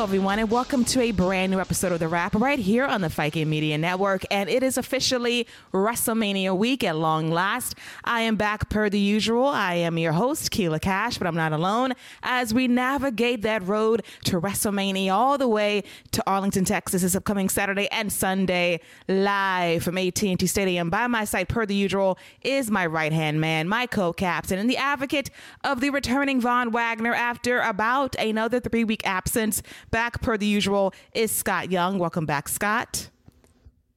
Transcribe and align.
Hello, 0.00 0.08
everyone, 0.08 0.38
and 0.38 0.50
welcome 0.50 0.82
to 0.86 1.02
a 1.02 1.10
brand 1.10 1.52
new 1.52 1.60
episode 1.60 1.92
of 1.92 1.98
The 1.98 2.08
Wrap 2.08 2.34
right 2.34 2.58
here 2.58 2.86
on 2.86 3.02
the 3.02 3.10
Fight 3.10 3.34
Game 3.34 3.50
Media 3.50 3.76
Network. 3.76 4.24
And 4.30 4.48
it 4.48 4.62
is 4.62 4.78
officially 4.78 5.46
WrestleMania 5.74 6.56
week 6.56 6.82
at 6.82 6.96
long 6.96 7.30
last. 7.30 7.74
I 8.02 8.22
am 8.22 8.36
back 8.36 8.70
per 8.70 8.88
the 8.88 8.98
usual. 8.98 9.46
I 9.46 9.74
am 9.74 9.98
your 9.98 10.12
host, 10.12 10.52
Keila 10.52 10.80
Cash, 10.80 11.18
but 11.18 11.26
I'm 11.26 11.34
not 11.34 11.52
alone 11.52 11.92
as 12.22 12.54
we 12.54 12.66
navigate 12.66 13.42
that 13.42 13.62
road 13.68 14.02
to 14.24 14.40
WrestleMania 14.40 15.12
all 15.12 15.36
the 15.36 15.46
way 15.46 15.84
to 16.12 16.22
Arlington, 16.26 16.64
Texas 16.64 17.02
this 17.02 17.14
upcoming 17.14 17.50
Saturday 17.50 17.86
and 17.88 18.10
Sunday 18.10 18.80
live 19.06 19.82
from 19.82 19.98
AT&T 19.98 20.46
Stadium. 20.46 20.88
By 20.88 21.08
my 21.08 21.26
side, 21.26 21.50
per 21.50 21.66
the 21.66 21.74
usual, 21.74 22.16
is 22.40 22.70
my 22.70 22.86
right-hand 22.86 23.38
man, 23.38 23.68
my 23.68 23.84
co-captain, 23.84 24.58
and 24.58 24.70
the 24.70 24.78
advocate 24.78 25.28
of 25.62 25.82
the 25.82 25.90
returning 25.90 26.40
Von 26.40 26.72
Wagner 26.72 27.12
after 27.12 27.60
about 27.60 28.14
another 28.18 28.60
three-week 28.60 29.06
absence 29.06 29.62
back 29.90 30.20
per 30.20 30.36
the 30.36 30.46
usual 30.46 30.92
is 31.12 31.30
Scott 31.30 31.70
Young. 31.70 31.98
Welcome 31.98 32.26
back, 32.26 32.48
Scott. 32.48 33.10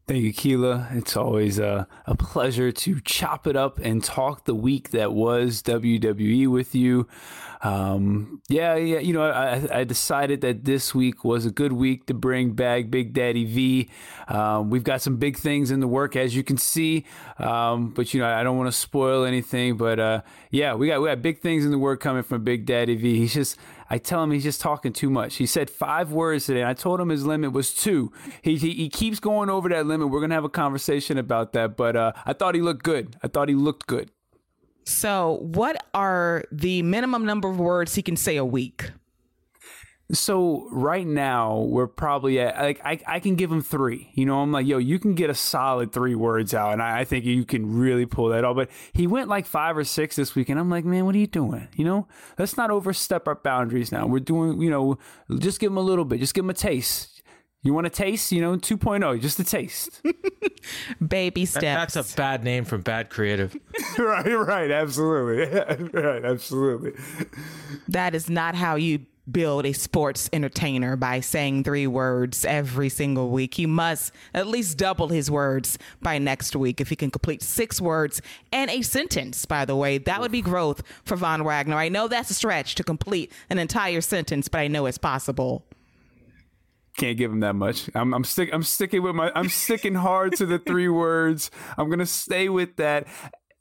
Thank 0.06 0.24
you, 0.24 0.34
Keila. 0.34 0.94
It's 0.98 1.16
always 1.16 1.60
a, 1.60 1.88
a 2.06 2.16
pleasure 2.16 2.74
to 2.74 3.00
chop 3.00 3.48
it 3.48 3.56
up 3.56 3.80
and 3.80 4.04
talk 4.04 4.44
the 4.44 4.54
week 4.54 4.90
that 4.90 5.14
was 5.14 5.64
WWE 5.64 6.48
with 6.48 6.76
you. 6.76 7.08
Um, 7.64 8.42
yeah, 8.50 8.76
yeah. 8.76 9.00
You 9.00 9.14
know, 9.14 9.24
I, 9.24 9.80
I 9.80 9.84
decided 9.86 10.42
that 10.42 10.66
this 10.66 10.94
week 10.94 11.24
was 11.24 11.46
a 11.46 11.52
good 11.52 11.72
week 11.72 12.08
to 12.08 12.14
bring 12.14 12.52
back 12.52 12.90
Big 12.90 13.14
Daddy 13.14 13.46
V. 13.46 13.90
Um, 14.28 14.70
we've 14.70 14.84
got 14.84 15.02
some 15.02 15.16
big 15.16 15.38
things 15.38 15.72
in 15.72 15.80
the 15.80 15.88
work, 15.88 16.16
as 16.18 16.36
you 16.36 16.44
can 16.44 16.58
see. 16.58 17.06
Um, 17.40 17.92
but 17.92 18.14
you 18.14 18.20
know, 18.20 18.28
I 18.28 18.44
don't 18.44 18.58
want 18.58 18.68
to 18.68 18.78
spoil 18.78 19.24
anything. 19.24 19.78
But 19.78 20.00
uh, 20.00 20.22
yeah, 20.52 20.74
we 20.76 20.88
got 20.88 21.02
we 21.02 21.08
got 21.08 21.22
big 21.22 21.40
things 21.40 21.64
in 21.64 21.72
the 21.72 21.78
work 21.78 22.02
coming 22.02 22.24
from 22.24 22.44
Big 22.44 22.66
Daddy 22.66 22.96
V. 22.96 23.18
He's 23.18 23.34
just 23.34 23.58
I 23.90 23.98
tell 23.98 24.22
him 24.24 24.32
he's 24.32 24.44
just 24.44 24.60
talking 24.60 24.92
too 24.92 25.10
much. 25.10 25.36
He 25.36 25.46
said 25.46 25.70
five 25.70 26.12
words 26.12 26.46
today. 26.48 26.66
I 26.66 26.74
told 26.74 27.00
him 27.00 27.10
his 27.10 27.26
limit 27.26 27.54
was 27.54 27.74
two. 27.74 28.12
He, 28.42 28.58
he, 28.58 28.74
he 28.74 28.90
keeps 28.90 29.20
going 29.20 29.50
over 29.50 29.70
that 29.70 29.86
limit. 29.86 30.10
We're 30.10 30.20
gonna 30.20 30.36
have 30.36 30.44
a 30.44 30.50
conversation 30.50 31.18
about 31.18 31.54
that. 31.54 31.78
But 31.78 31.96
uh, 31.96 32.12
I 32.26 32.34
thought 32.34 32.56
he 32.56 32.62
looked 32.62 32.84
good. 32.84 33.16
I 33.24 33.28
thought 33.30 33.48
he 33.48 33.56
looked 33.56 33.88
good. 33.88 34.12
So, 34.86 35.40
what 35.42 35.86
are 35.94 36.44
the 36.52 36.82
minimum 36.82 37.26
number 37.26 37.50
of 37.50 37.60
words 37.60 37.96
he 37.96 38.02
can 38.02 38.18
say 38.18 38.38
a 38.38 38.46
week? 38.46 38.92
So 40.12 40.68
right 40.70 41.08
now 41.08 41.60
we're 41.62 41.88
probably 41.88 42.40
at 42.40 42.58
like 42.58 42.82
I, 42.86 43.00
I 43.08 43.20
can 43.20 43.36
give 43.36 43.52
him 43.52 43.64
three. 43.64 44.12
You 44.14 44.26
know, 44.26 44.42
I'm 44.42 44.52
like, 44.52 44.68
yo, 44.68 44.78
you 44.78 45.00
can 45.00 45.16
get 45.16 45.30
a 45.30 45.34
solid 45.34 45.92
three 45.92 46.14
words 46.14 46.54
out, 46.54 46.74
and 46.74 46.84
I, 46.84 47.00
I 47.00 47.06
think 47.06 47.26
you 47.26 47.46
can 47.46 47.78
really 47.78 48.06
pull 48.06 48.30
that 48.30 48.44
off. 48.44 48.56
But 48.56 48.70
he 48.92 49.08
went 49.08 49.30
like 49.30 49.46
five 49.46 49.76
or 49.76 49.84
six 49.84 50.16
this 50.16 50.36
week, 50.36 50.50
and 50.50 50.60
I'm 50.60 50.70
like, 50.70 50.86
man, 50.86 51.06
what 51.06 51.16
are 51.16 51.20
you 51.20 51.28
doing? 51.28 51.68
You 51.76 51.86
know, 51.86 52.08
let's 52.38 52.58
not 52.58 52.70
overstep 52.70 53.28
our 53.28 53.36
boundaries 53.36 53.92
now. 53.92 54.06
We're 54.06 54.20
doing, 54.20 54.62
you 54.62 54.70
know, 54.70 55.00
just 55.40 55.60
give 55.60 55.72
him 55.72 55.78
a 55.78 55.82
little 55.82 56.06
bit, 56.06 56.20
just 56.20 56.34
give 56.34 56.44
him 56.44 56.52
a 56.52 56.56
taste. 56.56 57.13
You 57.64 57.74
want 57.74 57.88
a 57.88 57.90
taste? 57.90 58.34
You 58.34 58.42
know, 58.42 58.58
2.0, 58.58 59.22
just 59.22 59.40
a 59.40 59.44
taste. 59.44 60.02
Baby 61.08 61.46
steps. 61.46 61.94
That's 61.94 62.14
a 62.14 62.16
bad 62.16 62.44
name 62.44 62.66
from 62.66 62.82
bad 62.82 63.10
creative. 63.10 63.56
right, 63.98 64.26
right, 64.28 64.70
absolutely, 64.70 65.90
right, 66.02 66.26
absolutely. 66.26 66.92
That 67.88 68.16
is 68.16 68.30
not 68.30 68.56
how 68.56 68.76
you 68.76 69.06
build 69.32 69.66
a 69.66 69.72
sports 69.72 70.30
entertainer 70.34 70.98
by 70.98 71.22
saying 71.22 71.64
three 71.64 71.88
words 71.88 72.44
every 72.44 72.90
single 72.90 73.30
week. 73.30 73.54
He 73.54 73.66
must 73.66 74.12
at 74.34 74.48
least 74.48 74.78
double 74.78 75.08
his 75.08 75.32
words 75.32 75.78
by 76.02 76.18
next 76.18 76.58
week. 76.58 76.82
If 76.82 76.90
he 76.90 76.98
can 76.98 77.10
complete 77.10 77.42
six 77.42 77.80
words 77.80 78.22
and 78.52 78.70
a 78.70 78.82
sentence, 78.82 79.46
by 79.46 79.64
the 79.64 79.78
way, 79.78 79.98
that 80.00 80.20
would 80.20 80.34
be 80.34 80.42
growth 80.42 80.84
for 81.06 81.16
Von 81.16 81.46
Wagner. 81.46 81.78
I 81.78 81.88
know 81.88 82.10
that's 82.10 82.32
a 82.32 82.34
stretch 82.34 82.76
to 82.76 82.84
complete 82.84 83.32
an 83.50 83.58
entire 83.58 84.02
sentence, 84.02 84.50
but 84.50 84.60
I 84.60 84.68
know 84.68 84.86
it's 84.86 84.98
possible. 84.98 85.66
Can't 86.98 87.18
give 87.18 87.32
him 87.32 87.40
that 87.40 87.56
much. 87.56 87.90
I'm 87.96 88.14
I'm 88.14 88.24
stick 88.24 88.50
I'm 88.54 88.64
sticking 88.64 89.02
with 89.02 89.16
my 89.16 89.32
I'm 89.36 89.50
sticking 89.50 89.96
hard 89.96 90.36
to 90.38 90.46
the 90.46 90.60
three 90.60 90.90
words. 90.90 91.50
I'm 91.78 91.90
gonna 91.90 92.06
stay 92.06 92.50
with 92.50 92.76
that. 92.78 93.08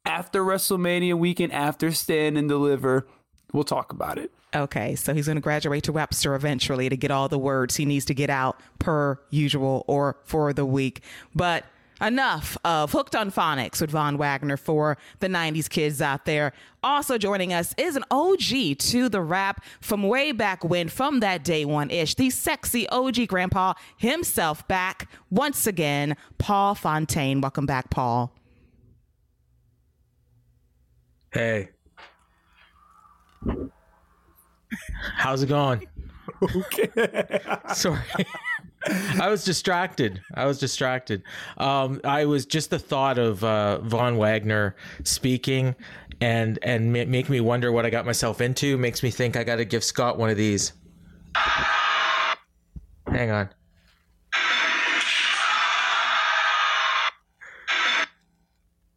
After 0.04 0.42
WrestleMania 0.42 1.14
weekend, 1.14 1.52
after 1.52 1.92
Stand 1.92 2.36
and 2.36 2.48
Deliver, 2.48 3.06
we'll 3.52 3.64
talk 3.64 3.92
about 3.92 4.18
it. 4.18 4.32
Okay, 4.54 4.96
so 4.96 5.14
he's 5.14 5.26
going 5.26 5.36
to 5.36 5.40
graduate 5.40 5.84
to 5.84 5.92
Webster 5.92 6.34
eventually 6.34 6.88
to 6.88 6.96
get 6.96 7.10
all 7.10 7.28
the 7.28 7.38
words 7.38 7.76
he 7.76 7.86
needs 7.86 8.04
to 8.06 8.14
get 8.14 8.28
out 8.28 8.60
per 8.78 9.18
usual 9.30 9.84
or 9.86 10.18
for 10.24 10.52
the 10.52 10.66
week. 10.66 11.02
But 11.34 11.64
enough 12.02 12.58
of 12.64 12.92
Hooked 12.92 13.14
on 13.14 13.30
Phonics 13.30 13.80
with 13.80 13.90
Von 13.90 14.18
Wagner 14.18 14.56
for 14.56 14.98
the 15.20 15.28
90s 15.28 15.70
kids 15.70 16.02
out 16.02 16.24
there. 16.24 16.52
Also 16.82 17.16
joining 17.16 17.52
us 17.52 17.74
is 17.78 17.96
an 17.96 18.04
OG 18.10 18.78
to 18.78 19.08
the 19.08 19.20
Wrap 19.20 19.64
from 19.80 20.02
way 20.02 20.32
back 20.32 20.64
when, 20.64 20.88
from 20.88 21.20
that 21.20 21.44
day 21.44 21.64
one 21.64 21.90
ish. 21.90 22.16
The 22.16 22.30
sexy 22.30 22.88
OG 22.88 23.28
grandpa 23.28 23.74
himself 23.96 24.66
back 24.68 25.08
once 25.30 25.66
again, 25.66 26.16
Paul 26.38 26.74
Fontaine. 26.74 27.40
Welcome 27.40 27.66
back, 27.66 27.90
Paul. 27.90 28.34
Hey. 31.32 31.70
How's 35.14 35.42
it 35.42 35.48
going? 35.48 35.86
Okay. 36.56 36.88
Sorry. 37.74 38.00
I 38.88 39.28
was 39.28 39.44
distracted. 39.44 40.20
I 40.34 40.46
was 40.46 40.58
distracted. 40.58 41.22
Um, 41.58 42.00
I 42.04 42.24
was 42.24 42.46
just 42.46 42.70
the 42.70 42.78
thought 42.78 43.18
of 43.18 43.42
uh, 43.44 43.78
Von 43.78 44.16
Wagner 44.16 44.76
speaking 45.04 45.74
and 46.20 46.58
and 46.62 46.92
ma- 46.92 47.04
make 47.04 47.28
me 47.28 47.40
wonder 47.40 47.72
what 47.72 47.86
I 47.86 47.90
got 47.90 48.06
myself 48.06 48.40
into. 48.40 48.76
Makes 48.78 49.02
me 49.02 49.10
think 49.10 49.36
I 49.36 49.44
got 49.44 49.56
to 49.56 49.64
give 49.64 49.84
Scott 49.84 50.18
one 50.18 50.30
of 50.30 50.36
these. 50.36 50.72
Hang 53.06 53.30
on. 53.30 53.50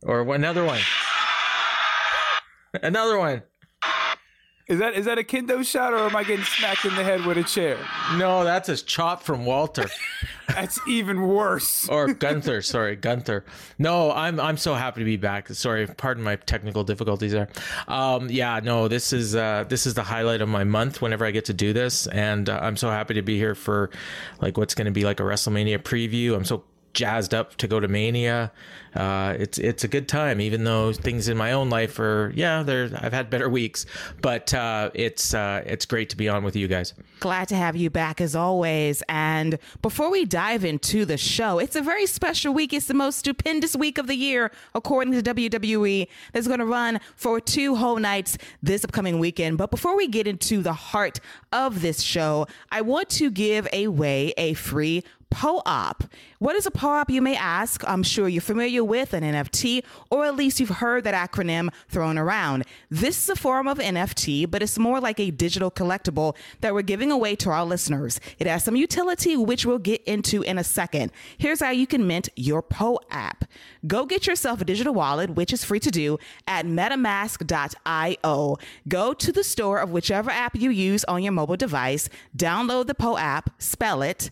Or 0.03 0.21
another 0.35 0.63
one. 0.63 0.81
Another 2.83 3.17
one. 3.17 3.41
Is 4.67 4.79
that 4.79 4.95
is 4.95 5.05
that 5.05 5.19
a 5.19 5.23
kendo 5.23 5.63
shot 5.63 5.93
or 5.93 5.97
am 5.99 6.15
I 6.15 6.23
getting 6.23 6.43
smacked 6.43 6.85
in 6.85 6.95
the 6.95 7.03
head 7.03 7.23
with 7.23 7.37
a 7.37 7.43
chair? 7.43 7.77
No, 8.17 8.43
that's 8.43 8.67
a 8.67 8.75
chop 8.75 9.21
from 9.21 9.45
Walter. 9.45 9.85
That's 10.47 10.79
even 10.87 11.27
worse. 11.27 11.89
or 11.89 12.13
Gunther, 12.13 12.61
sorry, 12.61 12.95
Gunther. 12.95 13.43
No, 13.79 14.11
I'm 14.11 14.39
I'm 14.39 14.57
so 14.57 14.75
happy 14.75 15.01
to 15.01 15.05
be 15.05 15.17
back. 15.17 15.49
Sorry, 15.49 15.87
pardon 15.87 16.23
my 16.23 16.35
technical 16.35 16.83
difficulties 16.83 17.31
there. 17.31 17.49
Um, 17.87 18.29
yeah, 18.29 18.59
no, 18.63 18.87
this 18.87 19.11
is 19.11 19.35
uh, 19.35 19.65
this 19.67 19.87
is 19.87 19.95
the 19.95 20.03
highlight 20.03 20.41
of 20.41 20.47
my 20.47 20.63
month 20.63 21.01
whenever 21.01 21.25
I 21.25 21.31
get 21.31 21.45
to 21.45 21.53
do 21.53 21.73
this, 21.73 22.05
and 22.07 22.47
uh, 22.47 22.59
I'm 22.61 22.77
so 22.77 22.89
happy 22.89 23.15
to 23.15 23.23
be 23.23 23.37
here 23.37 23.55
for 23.55 23.89
like 24.39 24.55
what's 24.55 24.75
going 24.75 24.85
to 24.85 24.91
be 24.91 25.03
like 25.03 25.19
a 25.19 25.23
WrestleMania 25.23 25.79
preview. 25.79 26.35
I'm 26.35 26.45
so 26.45 26.63
jazzed 26.95 27.33
up 27.33 27.55
to 27.57 27.67
go 27.67 27.79
to 27.79 27.87
Mania. 27.87 28.51
Uh, 28.95 29.35
it's 29.37 29.57
it's 29.57 29.83
a 29.83 29.87
good 29.87 30.07
time, 30.07 30.39
even 30.39 30.63
though 30.63 30.93
things 30.93 31.27
in 31.27 31.35
my 31.35 31.51
own 31.51 31.69
life 31.69 31.99
are 31.99 32.31
yeah, 32.33 32.63
there 32.63 32.89
I've 33.01 33.11
had 33.11 33.29
better 33.29 33.49
weeks, 33.49 33.85
but 34.21 34.53
uh, 34.53 34.89
it's 34.93 35.33
uh, 35.33 35.61
it's 35.65 35.85
great 35.85 36.09
to 36.11 36.17
be 36.17 36.29
on 36.29 36.43
with 36.43 36.55
you 36.55 36.67
guys. 36.67 36.93
Glad 37.19 37.49
to 37.49 37.55
have 37.55 37.75
you 37.75 37.89
back 37.89 38.21
as 38.21 38.35
always. 38.35 39.03
And 39.09 39.59
before 39.81 40.09
we 40.09 40.23
dive 40.23 40.63
into 40.63 41.03
the 41.03 41.17
show, 41.17 41.59
it's 41.59 41.75
a 41.75 41.81
very 41.81 42.05
special 42.05 42.53
week. 42.53 42.71
It's 42.71 42.87
the 42.87 42.93
most 42.93 43.19
stupendous 43.19 43.75
week 43.75 43.97
of 43.97 44.07
the 44.07 44.15
year, 44.15 44.51
according 44.73 45.13
to 45.21 45.33
WWE. 45.33 46.07
That's 46.31 46.47
going 46.47 46.59
to 46.59 46.65
run 46.65 47.01
for 47.17 47.41
two 47.41 47.75
whole 47.75 47.97
nights 47.97 48.37
this 48.63 48.85
upcoming 48.85 49.19
weekend. 49.19 49.57
But 49.57 49.71
before 49.71 49.97
we 49.97 50.07
get 50.07 50.25
into 50.25 50.61
the 50.61 50.73
heart 50.73 51.19
of 51.51 51.81
this 51.81 52.01
show, 52.01 52.47
I 52.71 52.81
want 52.81 53.09
to 53.09 53.29
give 53.29 53.67
away 53.73 54.33
a 54.37 54.53
free 54.53 55.03
POAP. 55.35 56.05
What 56.39 56.55
is 56.55 56.65
a 56.65 56.71
POAP, 56.71 57.09
you 57.09 57.21
may 57.21 57.35
ask? 57.35 57.83
I'm 57.85 58.03
sure 58.03 58.29
you're 58.29 58.41
familiar 58.41 58.85
with 58.85 59.13
an 59.13 59.21
NFT, 59.21 59.83
or 60.09 60.23
at 60.23 60.37
least 60.37 60.61
you've 60.61 60.69
heard 60.69 61.03
that 61.03 61.13
acronym 61.13 61.73
thrown 61.89 62.17
around. 62.17 62.63
This 62.89 63.21
is 63.21 63.27
a 63.27 63.35
form 63.35 63.67
of 63.67 63.77
NFT, 63.77 64.49
but 64.49 64.63
it's 64.63 64.79
more 64.79 65.01
like 65.01 65.19
a 65.19 65.31
digital 65.31 65.69
collectible 65.69 66.37
that 66.61 66.73
we're 66.73 66.83
giving 66.83 67.11
away 67.11 67.35
to 67.35 67.49
our 67.49 67.65
listeners. 67.65 68.21
It 68.39 68.47
has 68.47 68.63
some 68.63 68.77
utility, 68.77 69.35
which 69.35 69.65
we'll 69.65 69.77
get 69.77 70.01
into 70.03 70.41
in 70.41 70.57
a 70.57 70.63
second. 70.63 71.11
Here's 71.37 71.59
how 71.59 71.71
you 71.71 71.85
can 71.85 72.07
mint 72.07 72.29
your 72.37 72.61
POAP. 72.61 73.43
Go 73.85 74.05
get 74.05 74.27
yourself 74.27 74.61
a 74.61 74.65
digital 74.65 74.93
wallet, 74.93 75.31
which 75.31 75.51
is 75.51 75.65
free 75.65 75.81
to 75.81 75.91
do, 75.91 76.17
at 76.47 76.65
metamask.io. 76.65 78.57
Go 78.87 79.13
to 79.13 79.31
the 79.33 79.43
store 79.43 79.79
of 79.79 79.91
whichever 79.91 80.31
app 80.31 80.55
you 80.55 80.69
use 80.69 81.03
on 81.05 81.23
your 81.23 81.33
mobile 81.33 81.57
device, 81.57 82.07
download 82.37 82.87
the 82.87 82.95
POAP, 82.95 83.49
spell 83.59 84.01
it, 84.01 84.31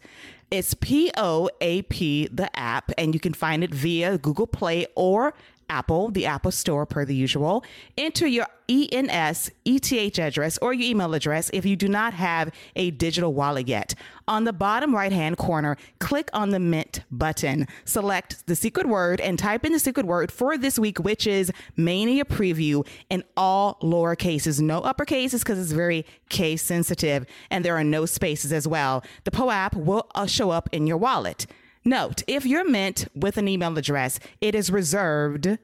it's 0.53 0.75
P 0.75 1.11
O 1.17 1.49
A 1.61 1.81
P, 1.81 2.27
the 2.31 2.55
app, 2.57 2.91
and 2.95 3.15
you 3.15 3.19
can 3.19 3.33
find 3.33 3.63
it 3.63 3.73
via 3.73 4.19
Google 4.19 4.45
Play 4.45 4.85
or 4.95 5.33
Apple, 5.73 6.11
the 6.11 6.27
Apple 6.27 6.51
Store, 6.51 6.85
per 6.85 7.03
the 7.03 7.15
usual. 7.15 7.63
Enter 7.97 8.27
your 8.27 8.45
ENS 8.69 9.49
ETH 9.65 10.19
address 10.19 10.59
or 10.59 10.71
your 10.71 10.87
email 10.87 11.15
address 11.15 11.49
if 11.51 11.65
you 11.65 11.75
do 11.75 11.87
not 11.87 12.13
have 12.13 12.51
a 12.75 12.91
digital 12.91 13.33
wallet 13.33 13.67
yet. 13.67 13.95
On 14.27 14.43
the 14.43 14.53
bottom 14.53 14.93
right 14.93 15.11
hand 15.11 15.37
corner, 15.37 15.75
click 15.99 16.29
on 16.31 16.51
the 16.51 16.59
Mint 16.59 17.01
button. 17.11 17.67
Select 17.85 18.45
the 18.45 18.55
secret 18.55 18.87
word 18.87 19.19
and 19.19 19.39
type 19.39 19.65
in 19.65 19.71
the 19.71 19.79
secret 19.79 20.05
word 20.05 20.31
for 20.31 20.57
this 20.59 20.77
week, 20.77 20.99
which 20.99 21.25
is 21.25 21.51
Mania 21.75 22.23
Preview 22.23 22.87
in 23.09 23.23
all 23.35 23.77
lower 23.81 24.15
cases. 24.15 24.61
No 24.61 24.79
upper 24.81 25.05
cases 25.05 25.41
because 25.41 25.59
it's 25.59 25.71
very 25.71 26.05
case 26.29 26.61
sensitive 26.61 27.25
and 27.49 27.65
there 27.65 27.75
are 27.75 27.83
no 27.83 28.05
spaces 28.05 28.53
as 28.53 28.67
well. 28.67 29.03
The 29.23 29.31
POAP 29.31 29.75
will 29.75 30.07
uh, 30.13 30.27
show 30.27 30.51
up 30.51 30.69
in 30.71 30.85
your 30.85 30.97
wallet. 30.97 31.47
Note, 31.85 32.23
if 32.27 32.45
you're 32.45 32.69
mint 32.69 33.07
with 33.13 33.37
an 33.37 33.47
email 33.47 33.77
address, 33.77 34.19
it 34.39 34.55
is 34.55 34.71
reserved 34.71 35.57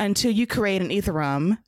until 0.00 0.32
you 0.32 0.46
create 0.46 0.82
an 0.82 0.88
Ethereum 0.88 1.58